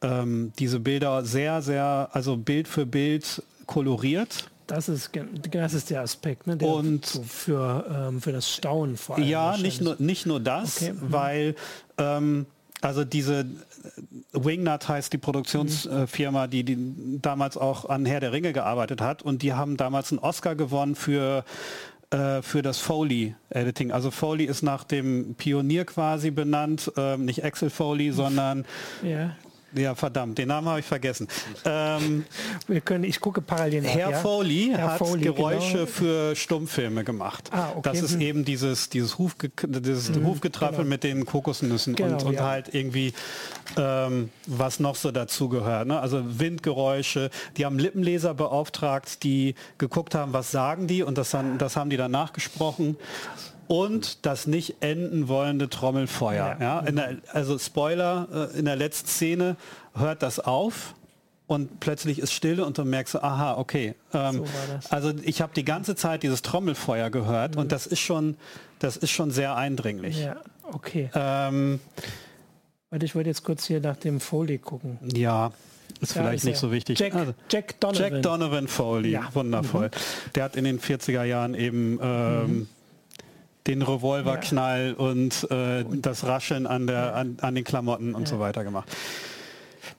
ähm, 0.03 0.53
diese 0.59 0.80
Bilder 0.80 1.24
sehr, 1.24 1.62
sehr, 1.62 2.11
also 2.12 2.36
Bild 2.36 2.68
für 2.68 2.84
Bild 2.84 3.42
koloriert 3.64 4.51
das 4.66 4.88
ist, 4.88 5.10
das 5.50 5.74
ist 5.74 5.90
der 5.90 6.02
Aspekt, 6.02 6.46
ne, 6.46 6.56
der 6.56 6.68
und 6.68 7.06
für, 7.06 8.08
ähm, 8.08 8.20
für 8.20 8.32
das 8.32 8.50
Staunen 8.50 8.96
vor 8.96 9.16
allem. 9.16 9.26
Ja, 9.26 9.56
nicht 9.56 9.80
nur, 9.80 9.96
nicht 9.98 10.26
nur 10.26 10.40
das, 10.40 10.82
okay. 10.82 10.92
Mhm. 10.92 11.12
weil 11.12 11.54
ähm, 11.98 12.46
also 12.80 13.04
diese 13.04 13.40
äh, 13.40 13.44
Wingnut 14.32 14.88
heißt 14.88 15.12
die 15.12 15.18
Produktionsfirma, 15.18 16.46
die, 16.46 16.64
die 16.64 17.18
damals 17.22 17.56
auch 17.56 17.88
an 17.88 18.06
Herr 18.06 18.20
der 18.20 18.32
Ringe 18.32 18.52
gearbeitet 18.52 19.00
hat 19.00 19.22
und 19.22 19.42
die 19.42 19.52
haben 19.52 19.76
damals 19.76 20.12
einen 20.12 20.18
Oscar 20.18 20.54
gewonnen 20.54 20.94
für 20.94 21.44
äh, 22.10 22.40
für 22.42 22.62
das 22.62 22.78
Foley-Editing. 22.78 23.90
Also 23.90 24.12
Foley 24.12 24.44
ist 24.44 24.62
nach 24.62 24.84
dem 24.84 25.34
Pionier 25.34 25.84
quasi 25.84 26.30
benannt, 26.30 26.92
ähm, 26.96 27.24
nicht 27.24 27.44
Axel 27.44 27.68
Foley, 27.68 28.12
sondern 28.12 28.64
ja. 29.02 29.34
Ja, 29.76 29.94
verdammt, 29.94 30.38
den 30.38 30.48
Namen 30.48 30.68
habe 30.68 30.80
ich 30.80 30.86
vergessen. 30.86 31.28
Ähm, 31.64 32.24
Wir 32.66 32.80
können, 32.80 33.04
ich 33.04 33.20
gucke 33.20 33.40
parallel 33.40 33.82
nach, 33.82 33.90
Herr 33.90 34.10
ja? 34.10 34.18
Foley 34.18 34.72
Herr 34.74 34.92
hat 34.92 34.98
Foley, 34.98 35.22
Geräusche 35.22 35.72
genau. 35.72 35.86
für 35.86 36.36
Stummfilme 36.36 37.04
gemacht. 37.04 37.50
Ah, 37.52 37.70
okay. 37.76 37.80
Das 37.82 38.02
ist 38.02 38.14
hm. 38.14 38.20
eben 38.20 38.44
dieses, 38.44 38.88
dieses, 38.88 39.18
Hufge 39.18 39.50
dieses 39.62 40.14
hm, 40.14 40.26
Hufgetrappel 40.26 40.78
genau. 40.78 40.88
mit 40.88 41.04
den 41.04 41.26
Kokosnüssen 41.26 41.94
genau, 41.94 42.14
und, 42.14 42.24
und 42.24 42.34
ja. 42.34 42.44
halt 42.44 42.74
irgendwie 42.74 43.12
ähm, 43.76 44.30
was 44.46 44.80
noch 44.80 44.96
so 44.96 45.10
dazu 45.10 45.48
gehört. 45.48 45.88
Ne? 45.88 46.00
Also 46.00 46.22
Windgeräusche. 46.38 47.30
Die 47.56 47.64
haben 47.64 47.78
Lippenleser 47.78 48.34
beauftragt, 48.34 49.22
die 49.22 49.54
geguckt 49.78 50.14
haben, 50.14 50.32
was 50.32 50.50
sagen 50.50 50.86
die 50.86 51.02
und 51.02 51.18
das, 51.18 51.30
dann, 51.30 51.58
das 51.58 51.76
haben 51.76 51.90
die 51.90 51.96
dann 51.96 52.10
nachgesprochen 52.10 52.96
und 53.68 54.24
das 54.26 54.46
nicht 54.46 54.76
enden 54.80 55.28
wollende 55.28 55.68
Trommelfeuer. 55.68 56.56
Ja. 56.60 56.82
ja 56.84 56.90
der, 56.90 57.16
also 57.32 57.58
Spoiler, 57.58 58.50
äh, 58.54 58.58
in 58.58 58.64
der 58.64 58.76
letzten 58.76 59.08
Szene 59.08 59.56
hört 59.94 60.22
das 60.22 60.40
auf 60.40 60.94
und 61.46 61.80
plötzlich 61.80 62.18
ist 62.18 62.32
Stille 62.32 62.64
und 62.64 62.78
du 62.78 62.84
merkst, 62.84 63.22
aha, 63.22 63.56
okay. 63.56 63.94
Ähm, 64.12 64.36
so 64.36 64.46
also 64.90 65.12
ich 65.22 65.40
habe 65.40 65.52
die 65.54 65.64
ganze 65.64 65.94
Zeit 65.94 66.22
dieses 66.22 66.42
Trommelfeuer 66.42 67.10
gehört 67.10 67.54
mhm. 67.54 67.62
und 67.62 67.72
das 67.72 67.86
ist 67.86 68.00
schon, 68.00 68.36
das 68.78 68.96
ist 68.96 69.10
schon 69.10 69.30
sehr 69.30 69.56
eindringlich. 69.56 70.20
Ja, 70.20 70.36
okay. 70.72 71.10
Ähm, 71.14 71.80
Warte, 72.90 73.06
ich 73.06 73.14
wollte 73.14 73.30
jetzt 73.30 73.44
kurz 73.44 73.66
hier 73.66 73.80
nach 73.80 73.96
dem 73.96 74.20
Foley 74.20 74.58
gucken. 74.58 74.98
Ja, 75.14 75.52
ist 76.00 76.14
ja, 76.14 76.22
vielleicht 76.22 76.38
ist 76.38 76.44
nicht 76.44 76.58
so 76.58 76.72
wichtig. 76.72 76.98
Jack, 76.98 77.14
also, 77.14 77.34
Jack 77.50 77.80
Donovan. 77.80 78.12
Jack 78.12 78.22
Donovan 78.22 78.68
Foley, 78.68 79.10
ja. 79.10 79.28
wundervoll. 79.32 79.86
Mhm. 79.86 80.32
Der 80.34 80.44
hat 80.44 80.56
in 80.56 80.64
den 80.64 80.80
40er 80.80 81.24
Jahren 81.24 81.54
eben 81.54 81.98
ähm, 82.02 82.42
mhm 82.42 82.68
den 83.66 83.82
Revolverknall 83.82 84.94
ja. 84.98 85.04
und, 85.04 85.50
äh, 85.50 85.84
das 85.90 86.24
Rascheln 86.24 86.66
an, 86.66 86.86
der, 86.86 87.14
an, 87.14 87.38
an 87.40 87.54
den 87.54 87.64
Klamotten 87.64 88.14
und 88.14 88.22
ja. 88.22 88.28
so 88.28 88.38
weiter 88.38 88.64
gemacht. 88.64 88.88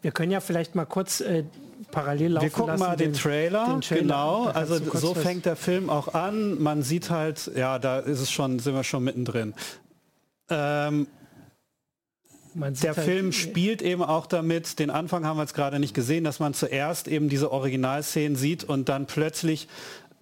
Wir 0.02 0.12
können 0.12 0.32
ja 0.32 0.40
vielleicht 0.40 0.76
mal 0.76 0.86
kurz 0.86 1.22
äh, 1.22 1.44
parallel 1.92 2.34
laufen 2.34 2.46
Wir 2.46 2.52
gucken 2.52 2.68
lassen, 2.72 2.80
mal 2.80 2.96
den, 2.96 3.14
den, 3.14 3.20
Trailer. 3.20 3.66
den, 3.66 3.82
Trailer. 3.82 4.02
Genau, 4.02 4.46
also 4.46 4.78
so 4.98 5.14
fängt 5.14 5.46
der 5.46 5.56
Film 5.56 5.90
auch 5.90 6.14
an. 6.14 6.62
Man 6.62 6.84
sieht 6.84 7.10
halt, 7.10 7.52
ja, 7.56 7.80
da 7.80 8.00
ist 8.00 8.20
es 8.20 8.32
schon, 8.32 8.60
sind 8.60 8.74
wir 8.74 8.84
schon 8.84 9.04
mittendrin. 9.04 9.54
Ähm, 10.50 11.08
der 12.56 12.96
halt 12.96 13.06
Film 13.06 13.32
spielt 13.32 13.82
eben 13.82 14.02
auch 14.02 14.26
damit, 14.26 14.80
den 14.80 14.90
Anfang 14.90 15.26
haben 15.26 15.38
wir 15.38 15.44
jetzt 15.44 15.54
gerade 15.54 15.80
nicht 15.80 15.94
gesehen, 15.94 16.24
dass 16.24 16.40
man 16.40 16.54
zuerst 16.54 17.08
eben 17.08 17.30
diese 17.30 17.52
Originalszenen 17.52 18.36
sieht 18.36 18.64
und 18.64 18.90
dann 18.90 19.06
plötzlich 19.06 19.68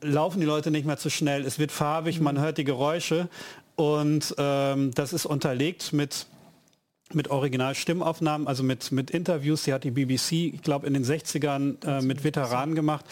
laufen 0.01 0.39
die 0.39 0.45
Leute 0.45 0.71
nicht 0.71 0.85
mehr 0.85 0.97
zu 0.97 1.09
schnell, 1.09 1.45
es 1.45 1.59
wird 1.59 1.71
farbig, 1.71 2.19
man 2.19 2.39
hört 2.39 2.57
die 2.57 2.63
Geräusche 2.63 3.29
und 3.75 4.35
ähm, 4.37 4.91
das 4.93 5.13
ist 5.13 5.25
unterlegt 5.25 5.93
mit 5.93 6.27
mit 7.13 7.29
Originalstimmaufnahmen, 7.29 8.47
also 8.47 8.63
mit, 8.63 8.91
mit 8.91 9.11
Interviews, 9.11 9.63
die 9.63 9.73
hat 9.73 9.83
die 9.83 9.91
BBC, 9.91 10.53
ich 10.55 10.61
glaube, 10.63 10.87
in 10.87 10.93
den 10.93 11.05
60ern 11.05 11.85
äh, 11.85 12.01
mit 12.01 12.23
Veteranen 12.23 12.73
gemacht. 12.73 13.05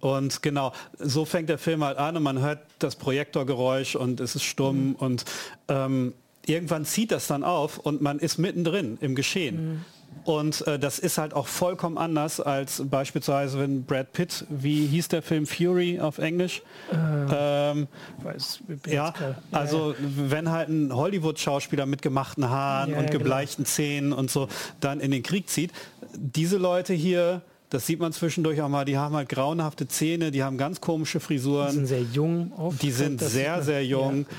Und 0.00 0.42
genau, 0.42 0.72
so 0.98 1.26
fängt 1.26 1.50
der 1.50 1.58
Film 1.58 1.84
halt 1.84 1.98
an 1.98 2.16
und 2.16 2.22
man 2.22 2.40
hört 2.40 2.60
das 2.78 2.96
Projektorgeräusch 2.96 3.94
und 3.94 4.20
es 4.20 4.34
ist 4.34 4.44
stumm 4.44 4.88
mhm. 4.88 4.94
und 4.94 5.24
ähm, 5.68 6.14
irgendwann 6.46 6.86
zieht 6.86 7.12
das 7.12 7.26
dann 7.26 7.44
auf 7.44 7.78
und 7.78 8.00
man 8.00 8.18
ist 8.18 8.38
mittendrin 8.38 8.96
im 9.02 9.14
Geschehen. 9.14 9.72
Mhm. 9.72 9.84
Und 10.24 10.66
äh, 10.66 10.78
das 10.78 10.98
ist 10.98 11.18
halt 11.18 11.34
auch 11.34 11.46
vollkommen 11.46 11.96
anders 11.96 12.40
als 12.40 12.82
beispielsweise, 12.86 13.58
wenn 13.58 13.84
Brad 13.84 14.12
Pitt, 14.12 14.44
wie 14.50 14.86
hieß 14.86 15.08
der 15.08 15.22
Film 15.22 15.46
Fury 15.46 15.98
auf 15.98 16.18
Englisch? 16.18 16.62
Äh, 16.92 16.96
ähm, 17.32 17.88
weiß, 18.22 18.60
ja, 18.86 19.14
also 19.50 19.92
ja. 19.92 19.96
wenn 19.98 20.50
halt 20.50 20.68
ein 20.68 20.94
Hollywood-Schauspieler 20.94 21.86
mit 21.86 22.02
gemachten 22.02 22.48
Haaren 22.48 22.92
ja, 22.92 22.98
und 22.98 23.10
gebleichten 23.10 23.64
genau. 23.64 23.74
Zähnen 23.74 24.12
und 24.12 24.30
so 24.30 24.48
dann 24.80 25.00
in 25.00 25.10
den 25.10 25.22
Krieg 25.22 25.48
zieht, 25.48 25.72
diese 26.14 26.58
Leute 26.58 26.92
hier, 26.92 27.42
das 27.70 27.86
sieht 27.86 28.00
man 28.00 28.12
zwischendurch 28.12 28.60
auch 28.60 28.68
mal, 28.68 28.84
die 28.84 28.98
haben 28.98 29.14
halt 29.14 29.28
grauenhafte 29.28 29.88
Zähne, 29.88 30.30
die 30.30 30.42
haben 30.42 30.58
ganz 30.58 30.80
komische 30.80 31.20
Frisuren. 31.20 31.68
Die 31.68 31.76
sind 31.76 31.86
sehr 31.86 32.02
jung. 32.02 32.52
Oft. 32.56 32.82
Die 32.82 32.90
sind 32.90 33.20
sehr, 33.20 33.62
sehr 33.62 33.84
jung. 33.84 34.26
Ja. 34.28 34.36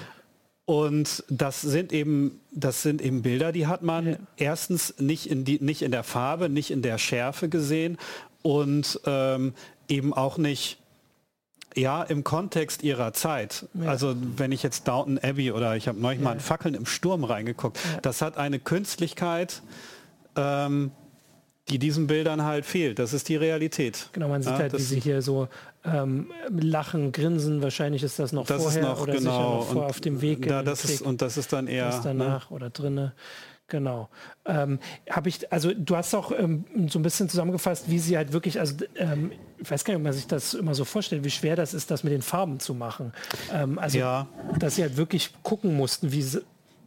Und 0.66 1.24
das 1.30 1.62
sind 1.62 1.92
eben, 1.92 2.40
das 2.52 2.82
sind 2.82 3.02
eben 3.02 3.24
Bilder, 3.24 3.52
die 3.52 3.68
hat 3.68 3.82
man 3.82 4.08
ja. 4.08 4.18
erstens 4.38 4.96
nicht 5.00 5.30
in, 5.30 5.44
die, 5.44 5.60
nicht 5.60 5.82
in 5.82 5.92
der 5.92 6.04
Farbe, 6.04 6.50
nicht 6.50 6.72
in 6.72 6.82
der 6.82 6.98
Schärfe 6.98 7.50
gesehen 7.50 7.98
und 8.42 9.00
ähm, 9.06 9.54
eben 9.88 10.14
auch 10.14 10.38
nicht 10.38 10.78
ja, 11.76 12.04
im 12.04 12.24
Kontext 12.24 12.84
ihrer 12.84 13.14
Zeit. 13.14 13.68
Ja. 13.74 13.90
Also 13.90 14.16
wenn 14.38 14.52
ich 14.52 14.64
jetzt 14.64 14.88
Downton 14.88 15.18
Abbey 15.20 15.52
oder 15.52 15.76
ich 15.76 15.88
habe 15.88 16.00
neulich 16.00 16.20
ja. 16.20 16.26
mal 16.26 16.34
in 16.34 16.40
Fackeln 16.40 16.76
im 16.76 16.86
Sturm 16.86 17.24
reingeguckt, 17.24 17.78
ja. 17.78 18.02
das 18.02 18.22
hat 18.22 18.38
eine 18.38 18.60
Künstlichkeit, 18.60 19.62
ähm, 20.36 20.92
die 21.70 21.80
diesen 21.80 22.08
Bildern 22.08 22.44
halt 22.44 22.66
fehlt. 22.66 23.00
Das 23.00 23.14
ist 23.14 23.30
die 23.30 23.36
Realität. 23.36 24.10
Genau, 24.14 24.28
man 24.28 24.42
sieht 24.42 24.54
halt, 24.54 24.74
wie 24.74 24.82
sie 24.82 25.00
hier 25.00 25.22
so 25.22 25.48
ähm, 25.84 26.32
lachen, 26.50 27.12
grinsen. 27.12 27.62
Wahrscheinlich 27.62 28.04
ist 28.04 28.20
das 28.20 28.32
noch 28.32 28.46
das 28.46 28.62
vorher 28.62 28.84
noch, 28.84 29.02
oder 29.02 29.14
genau. 29.14 29.58
noch 29.58 29.68
vor, 29.68 29.86
auf 29.88 30.00
dem 30.00 30.22
Weg. 30.22 30.48
Da, 30.48 30.64
das 30.64 30.86
ist, 30.86 31.02
und 31.02 31.22
das 31.22 31.38
ist 31.38 31.54
dann 31.54 31.68
eher 31.68 31.86
das 31.86 32.02
danach 32.02 32.50
ne? 32.50 32.56
oder 32.56 32.70
drinne. 32.70 33.14
Genau. 33.72 34.10
Ähm, 34.46 34.80
Habe 35.10 35.30
ich, 35.30 35.50
also 35.52 35.72
du 35.74 35.96
hast 35.96 36.14
auch 36.14 36.34
ähm, 36.38 36.66
so 36.90 37.00
ein 37.00 37.04
bisschen 37.04 37.30
zusammengefasst, 37.30 37.90
wie 37.90 38.00
sie 38.00 38.18
halt 38.18 38.34
wirklich, 38.34 38.60
also 38.60 38.76
ähm, 38.98 39.32
ich 39.60 39.72
weiß 39.72 39.86
gar 39.86 39.94
nicht, 39.94 40.00
ob 40.00 40.04
man 40.04 40.14
sich 40.14 40.28
das 40.28 40.54
immer 40.54 40.76
so 40.76 40.84
vorstellt, 40.84 41.24
wie 41.24 41.30
schwer 41.30 41.56
das 41.56 41.74
ist, 41.74 41.90
das 41.90 42.04
mit 42.04 42.12
den 42.12 42.22
Farben 42.22 42.60
zu 42.60 42.74
machen. 42.74 43.14
Ähm, 43.54 43.80
also, 43.80 43.98
ja. 43.98 44.28
dass 44.60 44.76
sie 44.76 44.82
halt 44.82 44.98
wirklich 44.98 45.32
gucken 45.42 45.78
mussten, 45.78 46.12
wie 46.12 46.22
sie, 46.22 46.42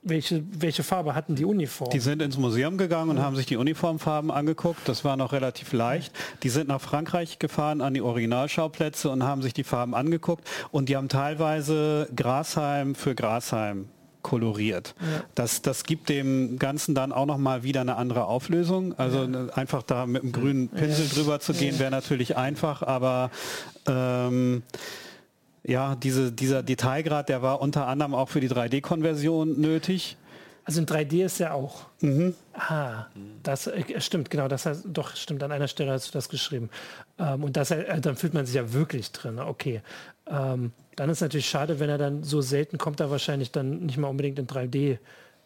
welche, 0.05 0.45
welche 0.51 0.83
Farbe 0.83 1.15
hatten 1.15 1.35
die 1.35 1.45
Uniform? 1.45 1.91
Die 1.91 2.01
sind 2.01 2.23
ins 2.23 2.37
Museum 2.37 2.79
gegangen 2.79 3.11
und 3.11 3.17
ja. 3.17 3.23
haben 3.23 3.37
sich 3.37 3.47
die 3.47 3.57
Uniformfarben 3.57 4.31
angeguckt. 4.31 4.81
Das 4.87 5.05
war 5.05 5.17
noch 5.17 5.33
relativ 5.33 5.73
leicht. 5.73 6.15
Die 6.43 6.51
sind 6.51 6.69
nach 6.69 6.81
Frankreich 6.81 7.39
gefahren 7.39 7.81
an 7.81 7.95
die 7.95 8.03
Originalschauplätze 8.03 9.11
und 9.11 9.23
haben 9.25 9.43
sich 9.43 9.55
die 9.55 9.65
Farben 9.65 9.95
angeguckt. 9.95 10.49
Und 10.71 10.89
die 10.89 10.97
haben 10.97 11.09
teilweise 11.09 12.09
Grasheim 12.15 12.95
für 12.95 13.15
Grasheim 13.15 13.89
koloriert. 14.23 14.95
Ja. 15.01 15.25
Das, 15.35 15.63
das 15.63 15.85
gibt 15.85 16.09
dem 16.09 16.59
Ganzen 16.59 16.95
dann 16.95 17.13
auch 17.13 17.27
nochmal 17.27 17.63
wieder 17.63 17.83
eine 17.83 17.97
andere 17.97 18.25
Auflösung. 18.25 18.99
Also 18.99 19.25
ja. 19.25 19.47
einfach 19.55 19.85
da 19.85 20.07
mit 20.07 20.23
einem 20.23 20.33
grünen 20.33 20.69
Pinsel 20.69 21.09
drüber 21.09 21.39
zu 21.41 21.53
gehen, 21.53 21.79
wäre 21.79 21.91
natürlich 21.93 22.37
einfach, 22.37 22.83
aber 22.83 23.31
ähm, 23.87 24.63
ja, 25.67 25.97
diese, 25.97 26.31
dieser 26.31 26.63
Detailgrad, 26.63 27.29
der 27.29 27.43
war 27.43 27.61
unter 27.61 27.87
anderem 27.87 28.15
auch 28.15 28.29
für 28.29 28.41
die 28.41 28.51
3D-Konversion 28.51 29.61
nötig. 29.61 30.17
Also 30.65 30.81
in 30.81 30.87
3D 30.87 31.25
ist 31.25 31.39
ja 31.39 31.53
auch. 31.53 31.87
Mhm. 32.01 32.35
Ah, 32.55 33.07
das 33.43 33.67
äh, 33.67 34.01
stimmt, 34.01 34.31
genau, 34.31 34.49
das 34.49 34.67
heißt, 34.67 34.85
doch, 34.87 35.15
stimmt, 35.15 35.43
an 35.43 35.53
einer 35.53 35.69
Stelle 35.69 35.93
hast 35.93 36.09
du 36.09 36.13
das 36.13 36.29
geschrieben. 36.29 36.71
Ähm, 37.19 37.45
und 37.45 37.57
das, 37.57 37.71
äh, 37.71 38.01
dann 38.01 38.17
fühlt 38.17 38.35
man 38.35 38.47
sich 38.47 38.55
ja 38.55 38.73
wirklich 38.73 39.13
drin, 39.13 39.39
okay. 39.39 39.83
Ähm, 40.27 40.73
dann 40.97 41.11
ist 41.11 41.21
natürlich 41.21 41.49
schade, 41.49 41.81
wenn 41.81 41.91
er 41.91 41.99
dann 41.99 42.23
so 42.23 42.41
selten 42.41 42.79
kommt, 42.79 43.01
er 43.01 43.11
wahrscheinlich 43.11 43.51
dann 43.51 43.81
nicht 43.81 43.99
mal 43.99 44.09
unbedingt 44.09 44.39
in 44.39 44.47
3D 44.47 44.99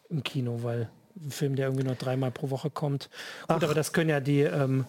im 0.09 0.23
Kino, 0.23 0.63
weil 0.63 0.89
ein 1.15 1.31
Film, 1.31 1.55
der 1.55 1.67
irgendwie 1.67 1.85
nur 1.85 1.95
dreimal 1.95 2.31
pro 2.31 2.49
Woche 2.49 2.69
kommt. 2.69 3.09
Gut, 3.41 3.57
Ach. 3.57 3.63
aber 3.63 3.73
das 3.73 3.93
können 3.93 4.09
ja 4.09 4.19
die, 4.19 4.41
ähm, 4.41 4.85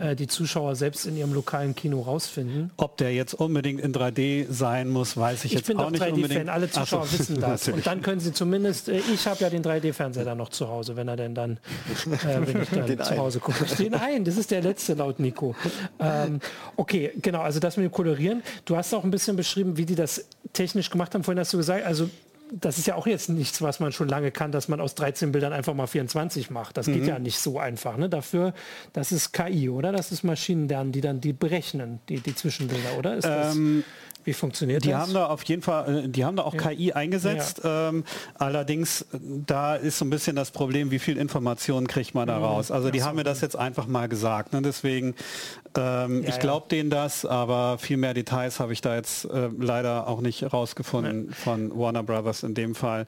äh, 0.00 0.16
die 0.16 0.26
Zuschauer 0.26 0.74
selbst 0.74 1.06
in 1.06 1.16
ihrem 1.16 1.34
lokalen 1.34 1.74
Kino 1.74 2.00
rausfinden. 2.00 2.70
Ob 2.76 2.96
der 2.96 3.12
jetzt 3.12 3.34
unbedingt 3.34 3.80
in 3.80 3.92
3D 3.92 4.46
sein 4.50 4.88
muss, 4.88 5.16
weiß 5.16 5.44
ich, 5.44 5.52
ich 5.52 5.58
jetzt 5.66 5.76
auch 5.76 5.90
nicht 5.90 6.00
unbedingt. 6.00 6.18
Ich 6.18 6.28
bin 6.28 6.46
3D-Fan, 6.46 6.48
alle 6.48 6.70
Zuschauer 6.70 7.06
so. 7.06 7.12
wissen 7.18 7.40
das. 7.40 7.68
Und 7.68 7.86
dann 7.86 8.00
können 8.02 8.20
sie 8.20 8.32
zumindest, 8.32 8.88
äh, 8.88 9.00
ich 9.12 9.26
habe 9.26 9.40
ja 9.40 9.50
den 9.50 9.62
3D-Fernseher 9.62 10.24
dann 10.24 10.38
noch 10.38 10.48
zu 10.48 10.68
Hause, 10.68 10.96
wenn 10.96 11.08
er 11.08 11.16
denn 11.16 11.34
dann, 11.34 11.52
äh, 11.52 12.46
wenn 12.46 12.62
ich 12.62 12.70
dann 12.70 12.86
den 12.86 13.02
zu 13.02 13.16
Hause 13.16 13.40
gucke. 13.40 13.64
Den 13.76 13.94
einen, 13.94 14.24
das 14.24 14.36
ist 14.36 14.50
der 14.50 14.62
letzte 14.62 14.94
laut 14.94 15.20
Nico. 15.20 15.54
Ähm, 15.98 16.40
okay, 16.76 17.12
genau, 17.20 17.40
also 17.40 17.60
das 17.60 17.76
mit 17.76 17.84
dem 17.84 17.92
Kolorieren. 17.92 18.42
Du 18.64 18.76
hast 18.76 18.94
auch 18.94 19.04
ein 19.04 19.10
bisschen 19.10 19.36
beschrieben, 19.36 19.76
wie 19.76 19.84
die 19.84 19.94
das 19.94 20.26
technisch 20.52 20.90
gemacht 20.90 21.14
haben. 21.14 21.22
Vorhin 21.22 21.40
hast 21.40 21.52
du 21.52 21.58
gesagt, 21.58 21.84
also 21.84 22.08
das 22.52 22.78
ist 22.78 22.86
ja 22.86 22.94
auch 22.94 23.06
jetzt 23.06 23.28
nichts, 23.28 23.60
was 23.60 23.80
man 23.80 23.92
schon 23.92 24.08
lange 24.08 24.30
kann, 24.30 24.52
dass 24.52 24.68
man 24.68 24.80
aus 24.80 24.94
13 24.94 25.32
Bildern 25.32 25.52
einfach 25.52 25.74
mal 25.74 25.86
24 25.86 26.50
macht. 26.50 26.76
Das 26.76 26.86
mhm. 26.86 26.94
geht 26.94 27.06
ja 27.06 27.18
nicht 27.18 27.38
so 27.38 27.58
einfach. 27.58 27.96
Ne? 27.96 28.08
Dafür, 28.08 28.54
das 28.92 29.12
ist 29.12 29.32
KI, 29.32 29.68
oder? 29.68 29.92
Das 29.92 30.12
ist 30.12 30.22
Maschinenlernen, 30.22 30.92
die 30.92 31.00
dann 31.00 31.20
die 31.20 31.32
berechnen, 31.32 32.00
die, 32.08 32.20
die 32.20 32.34
Zwischenbilder, 32.34 32.98
oder? 32.98 33.16
Ist 33.16 33.24
das, 33.24 33.56
ähm, 33.56 33.84
wie 34.26 34.32
funktioniert 34.32 34.84
die 34.84 34.90
das? 34.90 35.00
haben 35.00 35.14
da 35.14 35.26
auf 35.26 35.44
jeden 35.44 35.62
Fall, 35.62 36.04
äh, 36.04 36.08
die 36.08 36.24
haben 36.24 36.36
da 36.36 36.42
auch 36.42 36.54
ja. 36.54 36.60
KI 36.60 36.92
eingesetzt. 36.92 37.60
Ja. 37.62 37.88
Ähm, 37.88 38.04
allerdings, 38.34 39.02
äh, 39.02 39.18
da 39.46 39.76
ist 39.76 39.98
so 39.98 40.04
ein 40.04 40.10
bisschen 40.10 40.34
das 40.36 40.50
Problem, 40.50 40.90
wie 40.90 40.98
viel 40.98 41.16
Informationen 41.16 41.86
kriegt 41.86 42.14
man 42.14 42.26
da 42.26 42.38
mhm. 42.38 42.44
raus. 42.44 42.70
Also 42.70 42.90
die 42.90 42.98
so, 42.98 43.06
haben 43.06 43.16
mir 43.16 43.24
das 43.24 43.40
jetzt 43.40 43.56
einfach 43.56 43.86
mal 43.86 44.08
gesagt. 44.08 44.52
Ne? 44.52 44.62
Deswegen, 44.62 45.14
ähm, 45.76 46.24
ich 46.26 46.38
glaube 46.40 46.66
denen 46.68 46.90
das, 46.90 47.24
aber 47.24 47.78
viel 47.78 47.96
mehr 47.96 48.14
Details 48.14 48.58
habe 48.58 48.72
ich 48.72 48.80
da 48.80 48.96
jetzt 48.96 49.26
äh, 49.26 49.48
leider 49.58 50.08
auch 50.08 50.20
nicht 50.20 50.52
rausgefunden 50.52 51.32
von 51.32 51.76
Warner 51.78 52.02
Brothers 52.02 52.42
in 52.42 52.54
dem 52.54 52.74
Fall. 52.74 53.06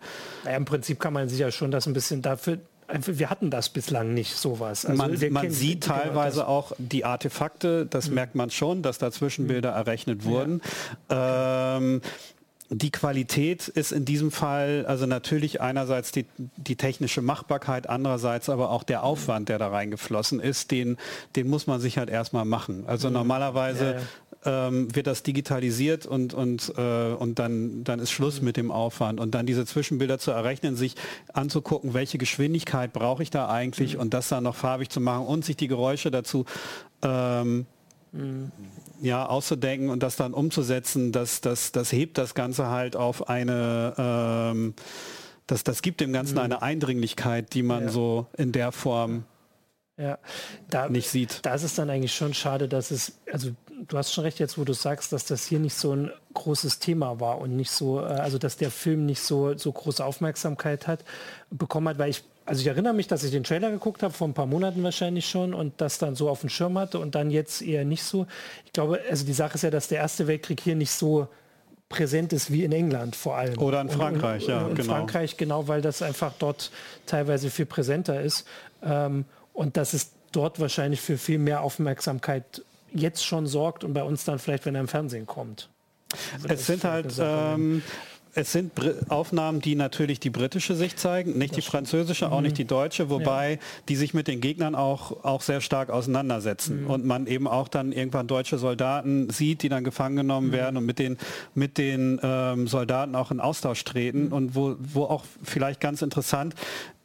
Im 0.54 0.64
Prinzip 0.64 1.00
kann 1.00 1.12
man 1.12 1.28
sich 1.28 1.40
ja 1.40 1.50
schon 1.50 1.72
das 1.72 1.86
ein 1.86 1.94
bisschen 1.94 2.22
dafür 2.22 2.58
wir 2.88 3.30
hatten 3.30 3.50
das 3.50 3.68
bislang 3.68 4.14
nicht, 4.14 4.36
sowas. 4.36 4.86
Also 4.86 4.96
man, 4.96 5.16
man 5.30 5.50
sieht 5.50 5.84
teilweise 5.84 6.48
auch 6.48 6.72
die 6.78 7.04
Artefakte, 7.04 7.86
das 7.86 8.08
mhm. 8.08 8.14
merkt 8.14 8.34
man 8.34 8.50
schon, 8.50 8.82
dass 8.82 8.98
da 8.98 9.10
Zwischenbilder 9.10 9.72
mhm. 9.72 9.76
errechnet 9.76 10.24
wurden. 10.24 10.62
Ja. 11.10 11.76
Ähm, 11.76 12.00
die 12.70 12.90
Qualität 12.90 13.68
ist 13.68 13.92
in 13.92 14.04
diesem 14.04 14.30
Fall 14.30 14.84
also 14.86 15.06
natürlich 15.06 15.60
einerseits 15.60 16.12
die, 16.12 16.26
die 16.36 16.76
technische 16.76 17.22
Machbarkeit, 17.22 17.88
andererseits 17.88 18.50
aber 18.50 18.70
auch 18.70 18.82
der 18.82 19.04
Aufwand, 19.04 19.48
der 19.48 19.58
da 19.58 19.68
reingeflossen 19.68 20.38
ist, 20.38 20.70
den, 20.70 20.98
den 21.34 21.48
muss 21.48 21.66
man 21.66 21.80
sich 21.80 21.96
halt 21.96 22.10
erstmal 22.10 22.44
machen. 22.44 22.84
Also 22.86 23.08
mhm. 23.08 23.14
normalerweise 23.14 23.84
ja, 23.84 23.92
ja 23.92 23.98
ähm, 24.44 24.94
wird 24.94 25.06
das 25.06 25.22
digitalisiert 25.22 26.06
und, 26.06 26.34
und, 26.34 26.72
äh, 26.76 27.12
und 27.12 27.38
dann, 27.38 27.84
dann 27.84 27.98
ist 27.98 28.10
Schluss 28.10 28.40
mit 28.40 28.56
dem 28.56 28.70
Aufwand. 28.70 29.20
Und 29.20 29.34
dann 29.34 29.46
diese 29.46 29.66
Zwischenbilder 29.66 30.18
zu 30.18 30.30
errechnen, 30.30 30.76
sich 30.76 30.94
anzugucken, 31.32 31.94
welche 31.94 32.18
Geschwindigkeit 32.18 32.92
brauche 32.92 33.22
ich 33.22 33.30
da 33.30 33.48
eigentlich 33.48 33.94
mhm. 33.94 34.00
und 34.00 34.14
das 34.14 34.28
dann 34.28 34.44
noch 34.44 34.56
farbig 34.56 34.90
zu 34.90 35.00
machen 35.00 35.26
und 35.26 35.44
sich 35.44 35.56
die 35.56 35.68
Geräusche 35.68 36.10
dazu 36.10 36.44
ähm, 37.02 37.66
mhm. 38.12 38.52
ja, 39.00 39.26
auszudenken 39.26 39.90
und 39.90 40.02
das 40.02 40.16
dann 40.16 40.34
umzusetzen, 40.34 41.12
das, 41.12 41.40
das, 41.40 41.72
das 41.72 41.92
hebt 41.92 42.18
das 42.18 42.34
Ganze 42.34 42.68
halt 42.68 42.96
auf 42.96 43.28
eine 43.28 43.94
ähm, 43.98 44.74
das, 45.48 45.64
das 45.64 45.80
gibt 45.80 46.00
dem 46.00 46.12
Ganzen 46.12 46.34
mhm. 46.34 46.40
eine 46.40 46.62
Eindringlichkeit, 46.62 47.54
die 47.54 47.62
man 47.62 47.84
ja. 47.84 47.88
so 47.88 48.26
in 48.36 48.52
der 48.52 48.70
Form 48.70 49.24
ja, 49.96 50.18
da, 50.70 50.88
nicht 50.88 51.08
sieht. 51.08 51.40
Da 51.42 51.54
ist 51.54 51.64
es 51.64 51.74
dann 51.74 51.90
eigentlich 51.90 52.14
schon 52.14 52.34
schade, 52.34 52.68
dass 52.68 52.92
es, 52.92 53.18
also 53.32 53.50
du 53.86 53.98
hast 53.98 54.12
schon 54.12 54.24
recht 54.24 54.38
jetzt, 54.38 54.58
wo 54.58 54.64
du 54.64 54.72
sagst, 54.72 55.12
dass 55.12 55.24
das 55.24 55.46
hier 55.46 55.58
nicht 55.58 55.74
so 55.74 55.94
ein 55.94 56.10
großes 56.34 56.78
Thema 56.78 57.20
war 57.20 57.38
und 57.38 57.56
nicht 57.56 57.70
so, 57.70 58.00
äh, 58.00 58.04
also 58.04 58.38
dass 58.38 58.56
der 58.56 58.70
Film 58.70 59.06
nicht 59.06 59.20
so, 59.20 59.56
so 59.56 59.72
große 59.72 60.04
Aufmerksamkeit 60.04 60.86
hat, 60.86 61.04
bekommen 61.50 61.88
hat, 61.88 61.98
weil 61.98 62.10
ich, 62.10 62.22
also 62.46 62.60
ich 62.60 62.66
erinnere 62.66 62.94
mich, 62.94 63.06
dass 63.06 63.24
ich 63.24 63.30
den 63.30 63.44
Trailer 63.44 63.70
geguckt 63.70 64.02
habe, 64.02 64.14
vor 64.14 64.26
ein 64.26 64.34
paar 64.34 64.46
Monaten 64.46 64.82
wahrscheinlich 64.82 65.28
schon 65.28 65.54
und 65.54 65.80
das 65.80 65.98
dann 65.98 66.14
so 66.14 66.28
auf 66.28 66.40
dem 66.40 66.48
Schirm 66.48 66.78
hatte 66.78 66.98
und 66.98 67.14
dann 67.14 67.30
jetzt 67.30 67.62
eher 67.62 67.84
nicht 67.84 68.02
so. 68.02 68.26
Ich 68.64 68.72
glaube, 68.72 69.00
also 69.08 69.24
die 69.24 69.32
Sache 69.32 69.54
ist 69.54 69.62
ja, 69.62 69.70
dass 69.70 69.88
der 69.88 69.98
Erste 69.98 70.26
Weltkrieg 70.26 70.60
hier 70.60 70.76
nicht 70.76 70.92
so 70.92 71.28
präsent 71.88 72.32
ist 72.32 72.52
wie 72.52 72.64
in 72.64 72.72
England 72.72 73.16
vor 73.16 73.36
allem. 73.36 73.58
Oder 73.58 73.80
in 73.80 73.88
Frankreich, 73.88 74.46
und, 74.46 74.54
und, 74.54 74.60
ja. 74.60 74.68
In 74.68 74.74
genau. 74.74 74.92
Frankreich, 74.94 75.36
genau, 75.36 75.68
weil 75.68 75.80
das 75.80 76.02
einfach 76.02 76.32
dort 76.38 76.70
teilweise 77.06 77.50
viel 77.50 77.66
präsenter 77.66 78.20
ist. 78.20 78.46
Ähm, 78.82 79.24
und 79.54 79.76
dass 79.76 79.94
es 79.94 80.12
dort 80.32 80.60
wahrscheinlich 80.60 81.00
für 81.00 81.16
viel 81.16 81.38
mehr 81.38 81.62
Aufmerksamkeit 81.62 82.62
jetzt 82.92 83.24
schon 83.24 83.46
sorgt 83.46 83.84
und 83.84 83.92
bei 83.92 84.02
uns 84.02 84.24
dann 84.24 84.38
vielleicht, 84.38 84.66
wenn 84.66 84.74
er 84.74 84.82
im 84.82 84.88
Fernsehen 84.88 85.26
kommt. 85.26 85.68
Also 86.34 86.48
es 86.48 86.66
sind 86.66 86.84
halt 86.84 87.14
ähm, 87.20 87.82
es 88.38 88.52
sind 88.52 88.72
Aufnahmen, 89.08 89.60
die 89.60 89.74
natürlich 89.74 90.20
die 90.20 90.30
britische 90.30 90.76
Sicht 90.76 90.98
zeigen, 91.00 91.36
nicht 91.36 91.56
das 91.56 91.64
die 91.64 91.70
französische, 91.70 92.26
mhm. 92.26 92.32
auch 92.32 92.40
nicht 92.40 92.56
die 92.56 92.64
deutsche, 92.64 93.10
wobei 93.10 93.52
ja. 93.52 93.58
die 93.88 93.96
sich 93.96 94.14
mit 94.14 94.28
den 94.28 94.40
Gegnern 94.40 94.74
auch, 94.74 95.24
auch 95.24 95.42
sehr 95.42 95.60
stark 95.60 95.90
auseinandersetzen. 95.90 96.84
Mhm. 96.84 96.90
Und 96.90 97.04
man 97.04 97.26
eben 97.26 97.48
auch 97.48 97.66
dann 97.66 97.90
irgendwann 97.90 98.28
deutsche 98.28 98.58
Soldaten 98.58 99.28
sieht, 99.30 99.62
die 99.62 99.68
dann 99.68 99.82
gefangen 99.82 100.16
genommen 100.16 100.48
mhm. 100.48 100.52
werden 100.52 100.76
und 100.76 100.86
mit 100.86 101.00
den, 101.00 101.18
mit 101.54 101.78
den 101.78 102.20
ähm, 102.22 102.68
Soldaten 102.68 103.16
auch 103.16 103.32
in 103.32 103.40
Austausch 103.40 103.82
treten 103.84 104.26
mhm. 104.26 104.32
und 104.32 104.54
wo, 104.54 104.76
wo 104.78 105.04
auch 105.04 105.24
vielleicht 105.42 105.80
ganz 105.80 106.02
interessant, 106.02 106.54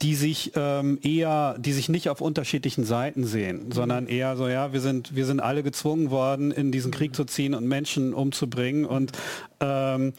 die 0.04 0.16
sich 0.16 0.52
ähm, 0.56 1.00
eher, 1.02 1.56
die 1.58 1.74
sich 1.74 1.90
nicht 1.90 2.10
auf 2.10 2.22
unterschiedlichen 2.22 2.84
Seiten 2.84 3.24
sehen, 3.24 3.68
mhm. 3.68 3.72
sondern 3.72 4.08
eher 4.08 4.36
so, 4.38 4.48
ja, 4.48 4.72
wir 4.72 4.82
sind, 4.82 5.16
wir 5.16 5.26
sind 5.26 5.40
alle 5.40 5.64
gezwungen 5.64 6.12
worden, 6.12 6.52
in 6.52 6.72
diesen 6.72 6.92
Krieg 6.92 7.12
mhm. 7.12 7.16
zu 7.16 7.26
ziehen 7.26 7.56
und 7.56 7.66
Menschen 7.66 8.14
umzubringen 8.14 8.86
und 8.86 9.14
ähm, 9.62 10.14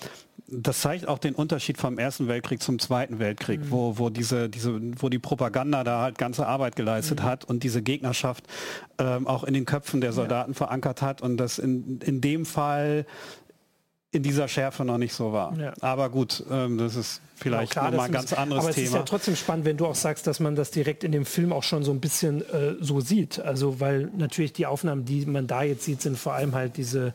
das 0.46 0.80
zeigt 0.80 1.08
auch 1.08 1.18
den 1.18 1.34
Unterschied 1.34 1.78
vom 1.78 1.98
Ersten 1.98 2.28
Weltkrieg 2.28 2.62
zum 2.62 2.78
Zweiten 2.78 3.18
Weltkrieg, 3.18 3.60
mhm. 3.60 3.70
wo, 3.70 3.98
wo, 3.98 4.10
diese, 4.10 4.50
diese, 4.50 4.78
wo 5.00 5.08
die 5.08 5.18
Propaganda 5.18 5.84
da 5.84 6.02
halt 6.02 6.18
ganze 6.18 6.46
Arbeit 6.46 6.76
geleistet 6.76 7.20
mhm. 7.20 7.24
hat 7.24 7.44
und 7.44 7.62
diese 7.62 7.82
Gegnerschaft 7.82 8.44
ähm, 8.98 9.26
auch 9.26 9.44
in 9.44 9.54
den 9.54 9.64
Köpfen 9.64 10.00
der 10.00 10.12
Soldaten 10.12 10.52
ja. 10.52 10.56
verankert 10.56 11.00
hat 11.00 11.22
und 11.22 11.38
das 11.38 11.58
in, 11.58 12.00
in 12.00 12.20
dem 12.20 12.44
Fall 12.44 13.06
in 14.14 14.22
dieser 14.22 14.46
Schärfe 14.46 14.84
noch 14.84 14.98
nicht 14.98 15.12
so 15.12 15.32
war. 15.32 15.58
Ja. 15.58 15.72
Aber 15.80 16.08
gut, 16.08 16.44
ähm, 16.50 16.78
das 16.78 16.94
ist 16.94 17.20
vielleicht 17.34 17.72
genau, 17.72 17.86
klar, 17.88 17.96
mal 17.96 18.04
ein 18.04 18.12
ganz 18.12 18.32
anderes 18.32 18.60
Thema. 18.60 18.68
Aber 18.68 18.70
es 18.70 18.78
ist 18.78 18.94
ja 18.94 19.02
trotzdem 19.02 19.36
spannend, 19.36 19.64
wenn 19.64 19.76
du 19.76 19.86
auch 19.86 19.94
sagst, 19.94 20.26
dass 20.26 20.40
man 20.40 20.54
das 20.54 20.70
direkt 20.70 21.02
in 21.04 21.10
dem 21.10 21.24
Film 21.24 21.52
auch 21.52 21.64
schon 21.64 21.82
so 21.82 21.90
ein 21.90 22.00
bisschen 22.00 22.42
äh, 22.42 22.76
so 22.80 23.00
sieht. 23.00 23.40
Also 23.40 23.80
weil 23.80 24.10
natürlich 24.16 24.52
die 24.52 24.66
Aufnahmen, 24.66 25.04
die 25.04 25.26
man 25.26 25.46
da 25.46 25.62
jetzt 25.62 25.84
sieht, 25.84 26.00
sind 26.00 26.16
vor 26.16 26.34
allem 26.34 26.54
halt 26.54 26.76
diese 26.76 27.12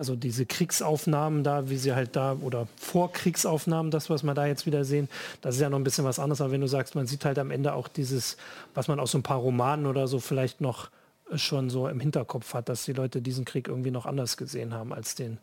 also 0.00 0.16
diese 0.16 0.46
Kriegsaufnahmen 0.46 1.44
da, 1.44 1.68
wie 1.68 1.76
sie 1.76 1.94
halt 1.94 2.16
da, 2.16 2.38
oder 2.40 2.66
Vorkriegsaufnahmen, 2.78 3.90
das, 3.90 4.08
was 4.08 4.22
wir 4.22 4.32
da 4.32 4.46
jetzt 4.46 4.64
wieder 4.64 4.82
sehen, 4.82 5.10
das 5.42 5.56
ist 5.56 5.60
ja 5.60 5.68
noch 5.68 5.78
ein 5.78 5.84
bisschen 5.84 6.06
was 6.06 6.18
anderes, 6.18 6.40
aber 6.40 6.52
wenn 6.52 6.62
du 6.62 6.66
sagst, 6.66 6.94
man 6.94 7.06
sieht 7.06 7.26
halt 7.26 7.38
am 7.38 7.50
Ende 7.50 7.74
auch 7.74 7.86
dieses, 7.86 8.38
was 8.72 8.88
man 8.88 8.98
aus 8.98 9.10
so 9.10 9.18
ein 9.18 9.22
paar 9.22 9.36
Romanen 9.36 9.84
oder 9.84 10.08
so 10.08 10.18
vielleicht 10.18 10.62
noch 10.62 10.88
schon 11.34 11.70
so 11.70 11.88
im 11.88 12.00
Hinterkopf 12.00 12.54
hat, 12.54 12.68
dass 12.68 12.84
die 12.84 12.92
Leute 12.92 13.22
diesen 13.22 13.44
Krieg 13.44 13.68
irgendwie 13.68 13.90
noch 13.90 14.06
anders 14.06 14.36
gesehen 14.36 14.74
haben 14.74 14.92
als 14.92 15.14
den, 15.14 15.38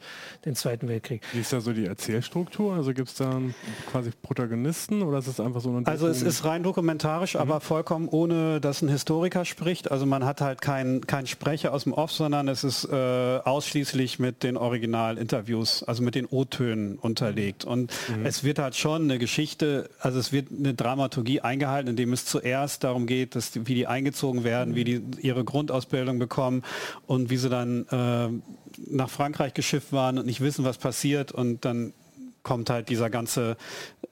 den 0.45 0.55
Zweiten 0.55 0.87
Weltkrieg. 0.87 1.21
Wie 1.33 1.39
ist 1.39 1.53
da 1.53 1.61
so 1.61 1.73
die 1.73 1.85
Erzählstruktur? 1.85 2.75
Also 2.75 2.93
gibt 2.93 3.09
es 3.09 3.15
da 3.15 3.41
quasi 3.91 4.11
Protagonisten 4.21 5.01
oder 5.01 5.19
ist 5.19 5.27
es 5.27 5.39
einfach 5.39 5.61
so 5.61 5.69
eine... 5.69 5.85
Also 5.87 6.07
es 6.07 6.21
ist 6.21 6.45
rein 6.45 6.63
dokumentarisch, 6.63 7.35
mhm. 7.35 7.41
aber 7.41 7.61
vollkommen 7.61 8.07
ohne, 8.07 8.59
dass 8.61 8.81
ein 8.81 8.89
Historiker 8.89 9.45
spricht. 9.45 9.91
Also 9.91 10.05
man 10.05 10.25
hat 10.25 10.41
halt 10.41 10.61
keinen 10.61 11.05
kein 11.07 11.27
Sprecher 11.27 11.73
aus 11.73 11.83
dem 11.83 11.93
Off, 11.93 12.11
sondern 12.11 12.47
es 12.47 12.63
ist 12.63 12.85
äh, 12.85 12.95
ausschließlich 12.95 14.19
mit 14.19 14.43
den 14.43 14.57
Originalinterviews, 14.57 15.83
also 15.83 16.03
mit 16.03 16.15
den 16.15 16.25
O-Tönen 16.25 16.97
unterlegt. 16.97 17.65
Und 17.65 17.91
mhm. 18.09 18.25
es 18.25 18.43
wird 18.43 18.59
halt 18.59 18.75
schon 18.75 19.03
eine 19.03 19.19
Geschichte, 19.19 19.89
also 19.99 20.19
es 20.19 20.31
wird 20.31 20.47
eine 20.51 20.73
Dramaturgie 20.73 21.41
eingehalten, 21.41 21.89
indem 21.89 22.13
es 22.13 22.25
zuerst 22.25 22.83
darum 22.83 23.07
geht, 23.07 23.35
dass 23.35 23.51
die, 23.51 23.67
wie 23.67 23.75
die 23.75 23.87
eingezogen 23.87 24.43
werden, 24.43 24.71
mhm. 24.71 24.75
wie 24.75 24.83
die 24.83 25.01
ihre 25.21 25.43
Grund 25.43 25.71
Grundausbildung 25.77 26.19
bekommen 26.19 26.63
und 27.05 27.29
wie 27.29 27.37
sie 27.37 27.49
dann 27.49 27.85
äh, 27.87 28.29
nach 28.89 29.09
Frankreich 29.09 29.53
geschifft 29.53 29.91
waren 29.91 30.17
und 30.17 30.25
nicht 30.25 30.41
wissen, 30.41 30.65
was 30.65 30.77
passiert. 30.77 31.31
Und 31.31 31.65
dann 31.65 31.93
kommt 32.43 32.69
halt 32.69 32.89
dieser 32.89 33.09
ganze 33.09 33.57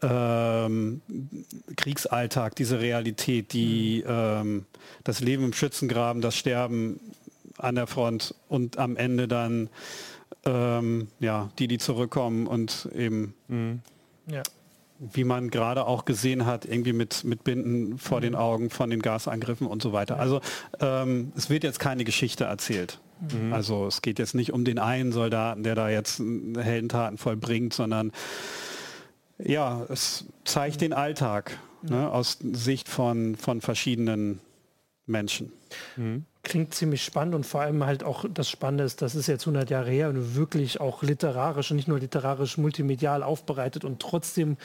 ähm, 0.02 1.02
Kriegsalltag, 1.76 2.56
diese 2.56 2.80
Realität, 2.80 3.54
die 3.54 4.04
ähm, 4.06 4.66
das 5.04 5.22
Leben 5.22 5.46
im 5.46 5.54
Schützengraben, 5.54 6.22
das 6.22 6.36
Sterben 6.36 7.00
an 7.58 7.76
der 7.76 7.88
Front 7.88 8.36
und 8.50 8.78
am 8.78 8.98
Ende 8.98 9.28
dann 9.28 9.70
ähm, 10.44 11.08
ja 11.20 11.50
die, 11.58 11.68
die 11.68 11.78
zurückkommen 11.78 12.48
und 12.48 12.90
eben 12.94 13.34
mhm. 13.48 13.82
ja 14.28 14.44
wie 15.00 15.24
man 15.24 15.50
gerade 15.50 15.86
auch 15.86 16.06
gesehen 16.06 16.46
hat, 16.46 16.66
irgendwie 16.66 16.94
mit, 16.94 17.24
mit 17.24 17.44
Binden 17.44 17.98
vor 17.98 18.22
den 18.22 18.34
mhm. 18.34 18.40
Augen 18.40 18.70
von 18.70 18.90
den 18.90 19.02
Gasangriffen 19.02 19.68
und 19.68 19.82
so 19.82 19.94
weiter. 19.94 20.20
Also 20.20 20.42
ähm, 20.80 21.32
es 21.36 21.50
wird 21.50 21.64
jetzt 21.64 21.80
keine 21.80 22.04
Geschichte 22.04 22.46
erzählt. 22.46 23.00
Mhm. 23.32 23.54
Also 23.54 23.88
es 23.88 24.02
geht 24.02 24.20
jetzt 24.20 24.36
nicht 24.36 24.54
um 24.54 24.64
den 24.64 24.80
einen 24.80 25.12
Soldaten, 25.12 25.64
der 25.64 25.76
da 25.76 25.90
jetzt 25.90 26.20
Heldentaten 26.20 27.18
vollbringt, 27.18 27.74
sondern 27.74 28.12
ja, 29.38 29.86
es 29.90 30.26
zeigt 30.46 30.80
den 30.80 30.94
Alltag 30.94 31.60
ne, 31.82 32.10
aus 32.10 32.40
Sicht 32.54 32.88
von, 32.88 33.36
von 33.36 33.60
verschiedenen 33.62 34.40
Menschen. 35.06 35.52
Mhm 35.98 36.26
klingt 36.46 36.74
ziemlich 36.74 37.04
spannend 37.04 37.36
und 37.36 37.46
vor 37.46 37.62
allem 37.62 37.86
halt 37.86 38.04
auch 38.06 38.24
das 38.34 38.50
Spannende 38.50 38.86
ist, 38.86 39.02
das 39.02 39.16
ist 39.16 39.28
jetzt 39.28 39.42
100 39.42 39.70
Jahre 39.70 39.90
her 39.90 40.08
und 40.08 40.36
wirklich 40.36 40.80
auch 40.80 41.04
literarisch 41.04 41.72
und 41.72 41.78
nicht 41.78 41.90
nur 41.90 42.00
literarisch 42.00 42.58
multimedial 42.58 43.24
aufbereitet 43.24 43.84
und 43.84 44.00
trotzdem 44.00 44.56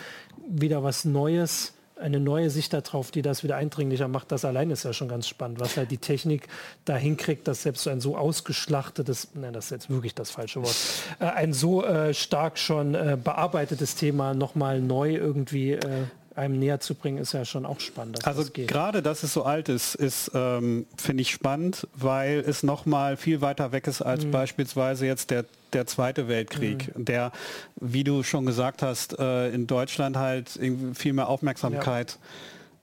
wieder 0.49 0.85
was 0.85 1.05
Neues, 1.05 1.73
eine 1.97 2.21
neue 2.21 2.51
Sicht 2.51 2.73
darauf, 2.73 3.11
die 3.11 3.23
das 3.23 3.43
wieder 3.43 3.57
eindringlicher 3.57 4.09
macht. 4.09 4.33
Das 4.33 4.45
allein 4.45 4.71
ist 4.71 4.85
ja 4.85 4.93
schon 4.93 5.09
ganz 5.09 5.29
spannend, 5.29 5.61
was 5.61 5.77
halt 5.77 5.91
die 5.91 5.99
Technik 5.99 6.49
da 6.85 6.97
hinkriegt, 6.97 7.47
dass 7.49 7.63
selbst 7.63 7.87
ein 7.89 8.01
so 8.01 8.17
ausgeschlachtetes, 8.17 9.29
nein, 9.35 9.53
das 9.53 9.67
ist 9.67 9.71
jetzt 9.71 9.91
wirklich 9.91 10.15
das 10.15 10.31
falsche 10.31 10.63
Wort, 10.63 10.77
äh, 11.19 11.25
ein 11.25 11.53
so 11.53 11.85
äh, 11.85 12.15
stark 12.15 12.59
schon 12.59 12.95
äh, 12.95 13.19
bearbeitetes 13.23 13.97
Thema 13.97 14.35
nochmal 14.35 14.81
neu 14.81 15.15
irgendwie 15.15 15.73
äh, 15.73 16.05
einem 16.37 16.59
näher 16.59 16.81
zu 16.81 16.95
bringen, 16.95 17.19
ist 17.19 17.33
ja 17.33 17.45
schon 17.45 17.67
auch 17.67 17.81
spannend. 17.81 18.27
also 18.27 18.43
das 18.43 18.53
gerade, 18.53 19.03
dass 19.03 19.23
es 19.23 19.33
so 19.33 19.45
alt 19.45 19.69
ist, 19.69 19.95
ist 19.95 20.31
ähm, 20.35 20.87
finde 20.97 21.23
ich 21.23 21.31
spannend, 21.31 21.87
weil 21.95 22.41
es 22.41 22.63
noch 22.63 22.87
mal 22.87 23.17
viel 23.17 23.41
weiter 23.41 23.73
weg 23.73 23.87
ist 23.87 24.03
als 24.03 24.25
mhm. 24.25 24.31
beispielsweise 24.31 25.07
jetzt 25.07 25.31
der 25.31 25.45
der 25.73 25.87
Zweite 25.87 26.27
Weltkrieg, 26.27 26.97
mhm. 26.97 27.05
der, 27.05 27.31
wie 27.77 28.03
du 28.03 28.25
schon 28.25 28.45
gesagt 28.45 28.83
hast, 28.83 29.17
äh, 29.21 29.51
in 29.51 29.69
Deutschland 29.69 30.17
halt 30.17 30.59
viel 30.95 31.13
mehr 31.13 31.29
Aufmerksamkeit 31.29 32.13
ja 32.13 32.19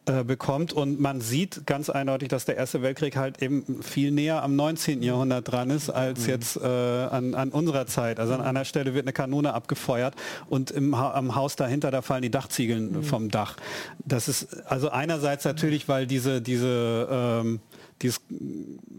äh, 0.07 0.23
bekommt. 0.23 0.71
Und 0.71 1.01
man 1.01 1.19
sieht 1.19 1.65
ganz 1.65 1.89
eindeutig, 1.89 2.29
dass 2.29 2.45
der 2.45 2.55
Erste 2.55 2.81
Weltkrieg 2.81 3.17
halt 3.17 3.41
eben 3.41 3.83
viel 3.83 4.11
näher 4.11 4.41
am 4.41 4.55
19. 4.55 5.03
Jahrhundert 5.03 5.51
dran 5.51 5.69
ist, 5.69 5.89
als 5.89 6.21
mhm. 6.21 6.29
jetzt 6.29 6.55
äh, 6.55 6.65
an, 6.65 7.35
an, 7.35 7.49
unserer 7.49 7.87
Zeit. 7.87 8.17
Also 8.19 8.33
an 8.33 8.41
einer 8.41 8.63
Stelle 8.63 8.93
wird 8.93 9.03
eine 9.03 9.11
Kanone 9.11 9.53
abgefeuert 9.53 10.15
und 10.49 10.71
im 10.71 10.93
am 10.93 11.35
Haus 11.35 11.57
dahinter, 11.57 11.91
da 11.91 12.01
fallen 12.01 12.21
die 12.21 12.31
Dachziegeln 12.31 12.91
mhm. 12.93 13.03
vom 13.03 13.29
Dach. 13.29 13.57
Das 14.05 14.29
ist 14.29 14.65
also 14.65 14.89
einerseits 14.89 15.43
natürlich, 15.43 15.89
weil 15.89 16.07
diese, 16.07 16.41
diese 16.41 17.07
ähm, 17.11 17.59
dieses, 18.01 18.21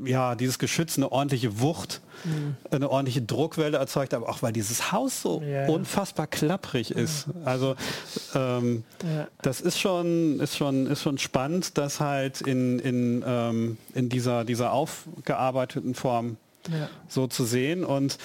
ja, 0.04 0.34
dieses 0.34 0.58
Geschütz 0.58 0.96
eine 0.96 1.12
ordentliche 1.12 1.60
Wucht, 1.60 2.00
mhm. 2.24 2.56
eine 2.70 2.90
ordentliche 2.90 3.22
Druckwelle 3.22 3.78
erzeugt, 3.78 4.14
aber 4.14 4.28
auch 4.28 4.42
weil 4.42 4.52
dieses 4.52 4.92
Haus 4.92 5.22
so 5.22 5.42
ja, 5.42 5.68
unfassbar 5.68 6.26
klapprig 6.26 6.90
ist. 6.90 7.26
Also 7.44 7.76
ähm, 8.34 8.84
ja. 9.04 9.28
das 9.42 9.60
ist 9.60 9.78
schon, 9.78 10.40
ist 10.40 10.56
schon, 10.56 10.86
ist 10.86 11.02
schon 11.02 11.18
spannend, 11.18 11.78
das 11.78 12.00
halt 12.00 12.40
in, 12.40 12.78
in, 12.80 13.24
ähm, 13.26 13.76
in 13.94 14.08
dieser, 14.08 14.44
dieser 14.44 14.72
aufgearbeiteten 14.72 15.94
Form 15.94 16.36
ja. 16.70 16.88
so 17.08 17.26
zu 17.26 17.44
sehen. 17.44 17.84
Und 17.84 18.18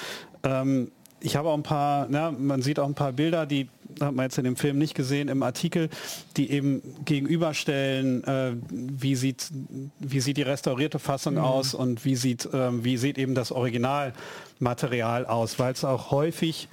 ähm, 0.43 0.91
ich 1.23 1.37
habe 1.37 1.49
auch 1.49 1.53
ein 1.53 1.63
paar, 1.63 2.07
na, 2.09 2.31
man 2.31 2.61
sieht 2.61 2.79
auch 2.79 2.87
ein 2.87 2.95
paar 2.95 3.13
Bilder, 3.13 3.45
die 3.45 3.69
hat 4.01 4.13
man 4.13 4.25
jetzt 4.25 4.37
in 4.37 4.43
dem 4.43 4.57
Film 4.57 4.77
nicht 4.77 4.93
gesehen, 4.93 5.29
im 5.29 5.41
Artikel, 5.41 5.89
die 6.35 6.51
eben 6.51 6.81
gegenüberstellen, 7.05 8.23
äh, 8.25 8.51
wie, 8.69 9.15
sieht, 9.15 9.49
wie 9.99 10.19
sieht 10.19 10.37
die 10.37 10.41
restaurierte 10.41 10.99
Fassung 10.99 11.35
mhm. 11.35 11.41
aus 11.41 11.73
und 11.73 12.03
wie 12.03 12.15
sieht, 12.15 12.45
äh, 12.45 12.83
wie 12.83 12.97
sieht 12.97 13.17
eben 13.17 13.35
das 13.35 13.51
Originalmaterial 13.51 15.25
aus, 15.25 15.59
weil 15.59 15.71
es 15.71 15.85
auch 15.85 16.11
häufig 16.11 16.67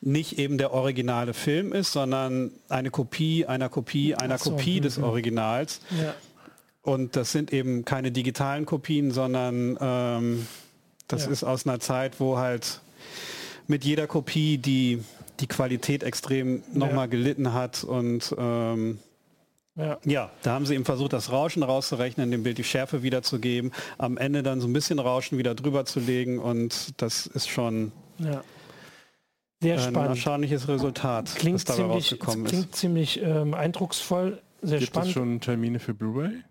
nicht 0.00 0.38
eben 0.38 0.58
der 0.58 0.72
originale 0.72 1.32
Film 1.32 1.72
ist, 1.72 1.92
sondern 1.92 2.50
eine 2.68 2.90
Kopie 2.90 3.46
einer 3.46 3.68
Kopie 3.68 4.16
einer 4.16 4.36
so, 4.38 4.50
Kopie 4.50 4.80
des 4.80 4.98
mhm. 4.98 5.04
Originals. 5.04 5.80
Ja. 5.90 6.14
Und 6.82 7.14
das 7.14 7.30
sind 7.30 7.52
eben 7.52 7.84
keine 7.84 8.10
digitalen 8.10 8.66
Kopien, 8.66 9.12
sondern 9.12 9.78
ähm, 9.80 10.46
das 11.06 11.26
ja. 11.26 11.30
ist 11.30 11.44
aus 11.44 11.66
einer 11.66 11.78
Zeit, 11.78 12.18
wo 12.18 12.38
halt 12.38 12.80
mit 13.66 13.84
jeder 13.84 14.06
Kopie 14.06 14.58
die 14.58 15.02
die 15.40 15.46
Qualität 15.46 16.02
extrem 16.02 16.62
nochmal 16.72 17.06
ja. 17.06 17.06
gelitten 17.06 17.52
hat 17.52 17.84
und 17.84 18.34
ähm, 18.38 18.98
ja. 19.74 19.98
ja. 20.04 20.30
da 20.42 20.52
haben 20.52 20.66
sie 20.66 20.74
eben 20.74 20.84
versucht, 20.84 21.12
das 21.12 21.32
Rauschen 21.32 21.62
rauszurechnen, 21.62 22.30
dem 22.30 22.42
Bild 22.42 22.58
die 22.58 22.64
Schärfe 22.64 23.02
wiederzugeben, 23.02 23.72
am 23.98 24.18
Ende 24.18 24.42
dann 24.42 24.60
so 24.60 24.68
ein 24.68 24.72
bisschen 24.72 24.98
Rauschen 24.98 25.38
wieder 25.38 25.54
drüber 25.54 25.84
zu 25.84 26.00
legen 26.00 26.38
und 26.38 27.00
das 27.00 27.26
ist 27.26 27.48
schon 27.48 27.92
ja. 28.18 28.44
Sehr 29.60 29.78
spannend. 29.78 29.98
ein 29.98 30.06
erstaunliches 30.10 30.68
Resultat, 30.68 31.34
klingt 31.36 31.56
das 31.56 31.64
dabei 31.64 31.76
ziemlich, 31.76 31.94
rausgekommen 31.94 32.44
klingt 32.46 32.66
ist. 32.66 32.76
ziemlich 32.76 33.22
ähm, 33.22 33.54
eindrucksvoll, 33.54 34.42
sehr 34.60 34.78
Gibt 34.78 34.90
spannend. 34.90 35.08
es 35.08 35.14
schon 35.14 35.40
Termine 35.40 35.78
für 35.78 35.94
Blu-ray? 35.94 36.42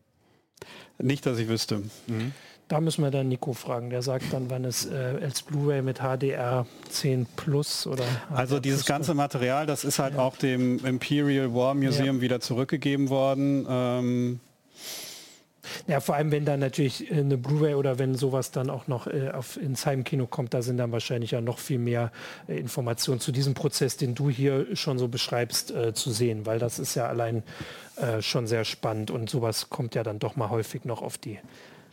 Nicht, 0.98 1.26
dass 1.26 1.38
ich 1.38 1.48
wüsste. 1.48 1.84
Mhm. 2.08 2.34
Da 2.72 2.80
müssen 2.80 3.04
wir 3.04 3.12
dann 3.12 3.28
Nico 3.28 3.52
fragen. 3.52 3.90
Der 3.90 4.02
sagt 4.02 4.32
dann, 4.32 4.50
wann 4.50 4.64
es 4.64 4.86
äh, 4.86 5.20
als 5.22 5.42
Blu-ray 5.42 5.82
mit 5.82 6.00
HDR 6.00 6.66
10 6.90 7.26
Plus 7.36 7.86
oder. 7.86 8.06
HDR 8.06 8.38
also 8.38 8.62
dieses 8.62 8.86
ganze 8.86 9.14
Material, 9.14 9.66
das 9.66 9.84
ist 9.84 10.00
halt 10.00 10.14
ja. 10.14 10.22
auch 10.22 10.38
dem 10.38 10.80
Imperial 10.86 11.54
War 11.54 11.74
Museum 11.74 12.16
ja. 12.16 12.22
wieder 12.22 12.40
zurückgegeben 12.40 13.10
worden. 13.10 13.68
Ähm 13.70 14.40
ja, 15.88 16.00
vor 16.00 16.16
allem 16.16 16.32
wenn 16.32 16.46
dann 16.46 16.62
natürlich 16.62 17.12
äh, 17.12 17.16
eine 17.16 17.38
Blu-ray 17.38 17.76
oder 17.76 18.00
wenn 18.00 18.16
sowas 18.16 18.52
dann 18.52 18.70
auch 18.70 18.88
noch 18.88 19.06
äh, 19.06 19.32
auf, 19.32 19.58
ins 19.58 19.86
Heimkino 19.86 20.26
kommt, 20.26 20.54
da 20.54 20.62
sind 20.62 20.78
dann 20.78 20.94
wahrscheinlich 20.94 21.32
ja 21.32 21.42
noch 21.42 21.60
viel 21.60 21.80
mehr 21.80 22.10
äh, 22.48 22.58
Informationen 22.58 23.20
zu 23.20 23.34
diesem 23.34 23.54
Prozess, 23.54 23.98
den 23.98 24.16
du 24.16 24.30
hier 24.30 24.78
schon 24.78 24.98
so 24.98 25.10
beschreibst, 25.10 25.72
äh, 25.72 25.94
zu 25.94 26.12
sehen, 26.12 26.46
weil 26.46 26.58
das 26.58 26.80
ist 26.80 26.96
ja 26.96 27.08
allein 27.08 27.44
äh, 27.98 28.22
schon 28.22 28.48
sehr 28.48 28.64
spannend 28.64 29.12
und 29.12 29.30
sowas 29.30 29.70
kommt 29.70 29.94
ja 29.94 30.04
dann 30.04 30.20
doch 30.20 30.38
mal 30.38 30.50
häufig 30.50 30.86
noch 30.86 31.02
auf 31.02 31.18
die 31.18 31.38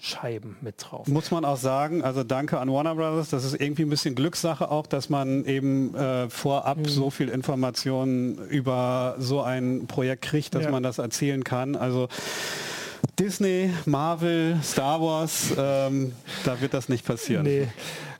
Scheiben 0.01 0.57
mit 0.61 0.77
drauf. 0.79 1.09
Muss 1.09 1.31
man 1.31 1.45
auch 1.45 1.57
sagen, 1.57 2.03
also 2.03 2.23
danke 2.23 2.59
an 2.59 2.73
Warner 2.73 2.95
Brothers, 2.95 3.31
das 3.31 3.45
ist 3.45 3.61
irgendwie 3.61 3.83
ein 3.83 3.91
bisschen 3.91 4.15
Glückssache 4.15 4.71
auch, 4.71 4.87
dass 4.87 5.09
man 5.09 5.45
eben 5.45 5.95
äh, 5.95 6.31
vorab 6.31 6.79
mhm. 6.79 6.85
so 6.87 7.11
viel 7.11 7.29
Informationen 7.29 8.39
über 8.49 9.17
so 9.19 9.43
ein 9.43 9.87
Projekt 9.87 10.23
kriegt, 10.23 10.55
dass 10.55 10.65
ja. 10.65 10.71
man 10.71 10.83
das 10.83 10.99
erzählen 10.99 11.43
kann. 11.43 11.75
Also 11.75 12.09
Disney, 13.19 13.71
Marvel, 13.85 14.59
Star 14.63 15.01
Wars, 15.01 15.53
ähm, 15.59 16.13
da 16.45 16.61
wird 16.61 16.75
das 16.75 16.89
nicht 16.89 17.05
passieren. 17.05 17.43
Nee. 17.43 17.69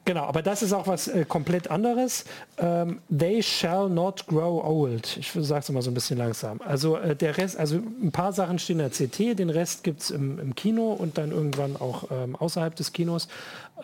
Genau, 0.09 0.25
aber 0.25 0.41
das 0.41 0.63
ist 0.63 0.73
auch 0.73 0.87
was 0.87 1.07
äh, 1.09 1.27
komplett 1.27 1.71
anderes. 1.71 2.25
Ähm, 2.57 3.03
they 3.15 3.43
shall 3.43 3.91
not 3.91 4.27
grow 4.27 4.65
old. 4.65 5.19
Ich 5.19 5.33
sage 5.33 5.61
es 5.61 5.69
mal 5.69 5.83
so 5.83 5.91
ein 5.91 5.95
bisschen 5.95 6.17
langsam. 6.17 6.63
Also 6.63 6.97
äh, 6.97 7.15
der 7.15 7.37
Rest, 7.37 7.59
also 7.59 7.77
ein 7.77 8.11
paar 8.11 8.33
Sachen 8.33 8.59
stehen 8.59 8.81
in 8.81 8.89
der 8.89 9.09
CT, 9.09 9.39
den 9.39 9.51
Rest 9.51 9.85
gibt 9.85 10.01
es 10.01 10.11
im, 10.11 10.39
im, 10.39 10.55
Kino 10.55 10.95
und 10.95 11.19
dann 11.19 11.31
irgendwann 11.31 11.77
auch 11.77 12.05
ähm, 12.11 12.37
außerhalb 12.37 12.75
des 12.75 12.95
Kinos. 12.95 13.29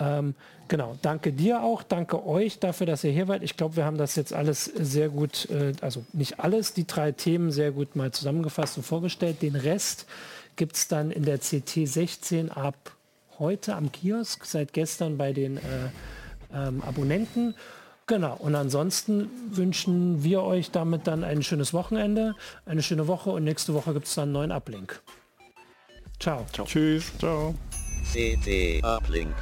Ähm, 0.01 0.35
genau, 0.67 0.97
danke 1.03 1.31
dir 1.31 1.63
auch, 1.63 1.83
danke 1.83 2.27
euch 2.27 2.59
dafür, 2.59 2.87
dass 2.87 3.05
ihr 3.05 3.13
hier 3.13 3.29
wart. 3.29 3.43
Ich 3.43 3.59
glaube, 3.59 3.77
wir 3.77 3.85
haben 3.85 3.99
das 3.99 4.17
jetzt 4.17 4.33
alles 4.33 4.65
sehr 4.65 5.11
gut, 5.11 5.51
äh, 5.51 5.75
also 5.83 6.07
nicht 6.15 6.41
alles, 6.41 6.73
die 6.73 6.87
drei 6.87 7.13
Themen 7.13 7.51
sehr 7.51 7.71
gut 7.71 7.97
mal 7.97 8.13
zusammengefasst 8.13 8.79
und 8.79 8.85
vorgestellt. 8.85 9.43
Den 9.43 9.57
Rest 9.57 10.07
gibt 10.57 10.77
es 10.77 10.89
dann 10.89 11.11
in 11.11 11.27
der 11.27 11.37
CT 11.37 11.87
16 11.87 12.51
ab 12.51 12.94
heute 13.39 13.75
am 13.75 13.93
Kiosk, 13.93 14.45
seit 14.45 14.73
gestern 14.73 15.17
bei 15.17 15.33
den 15.33 15.59
äh, 15.59 15.61
ähm, 16.53 16.83
Abonnenten. 16.83 17.55
Genau, 18.07 18.37
und 18.37 18.55
ansonsten 18.55 19.31
wünschen 19.51 20.23
wir 20.23 20.43
euch 20.43 20.71
damit 20.71 21.07
dann 21.07 21.25
ein 21.25 21.43
schönes 21.43 21.73
Wochenende, 21.73 22.35
eine 22.67 22.83
schöne 22.83 23.09
Woche 23.09 23.31
und 23.31 23.45
nächste 23.45 23.73
Woche 23.73 23.95
gibt 23.95 24.07
es 24.07 24.15
dann 24.15 24.25
einen 24.25 24.33
neuen 24.33 24.53
Uplink. 24.53 25.01
Ciao. 26.21 26.45
Ciao. 26.53 26.67
Tschüss. 26.67 27.13
Ciao. 27.19 27.55
CD 28.13 28.83
Uplink. 28.83 29.35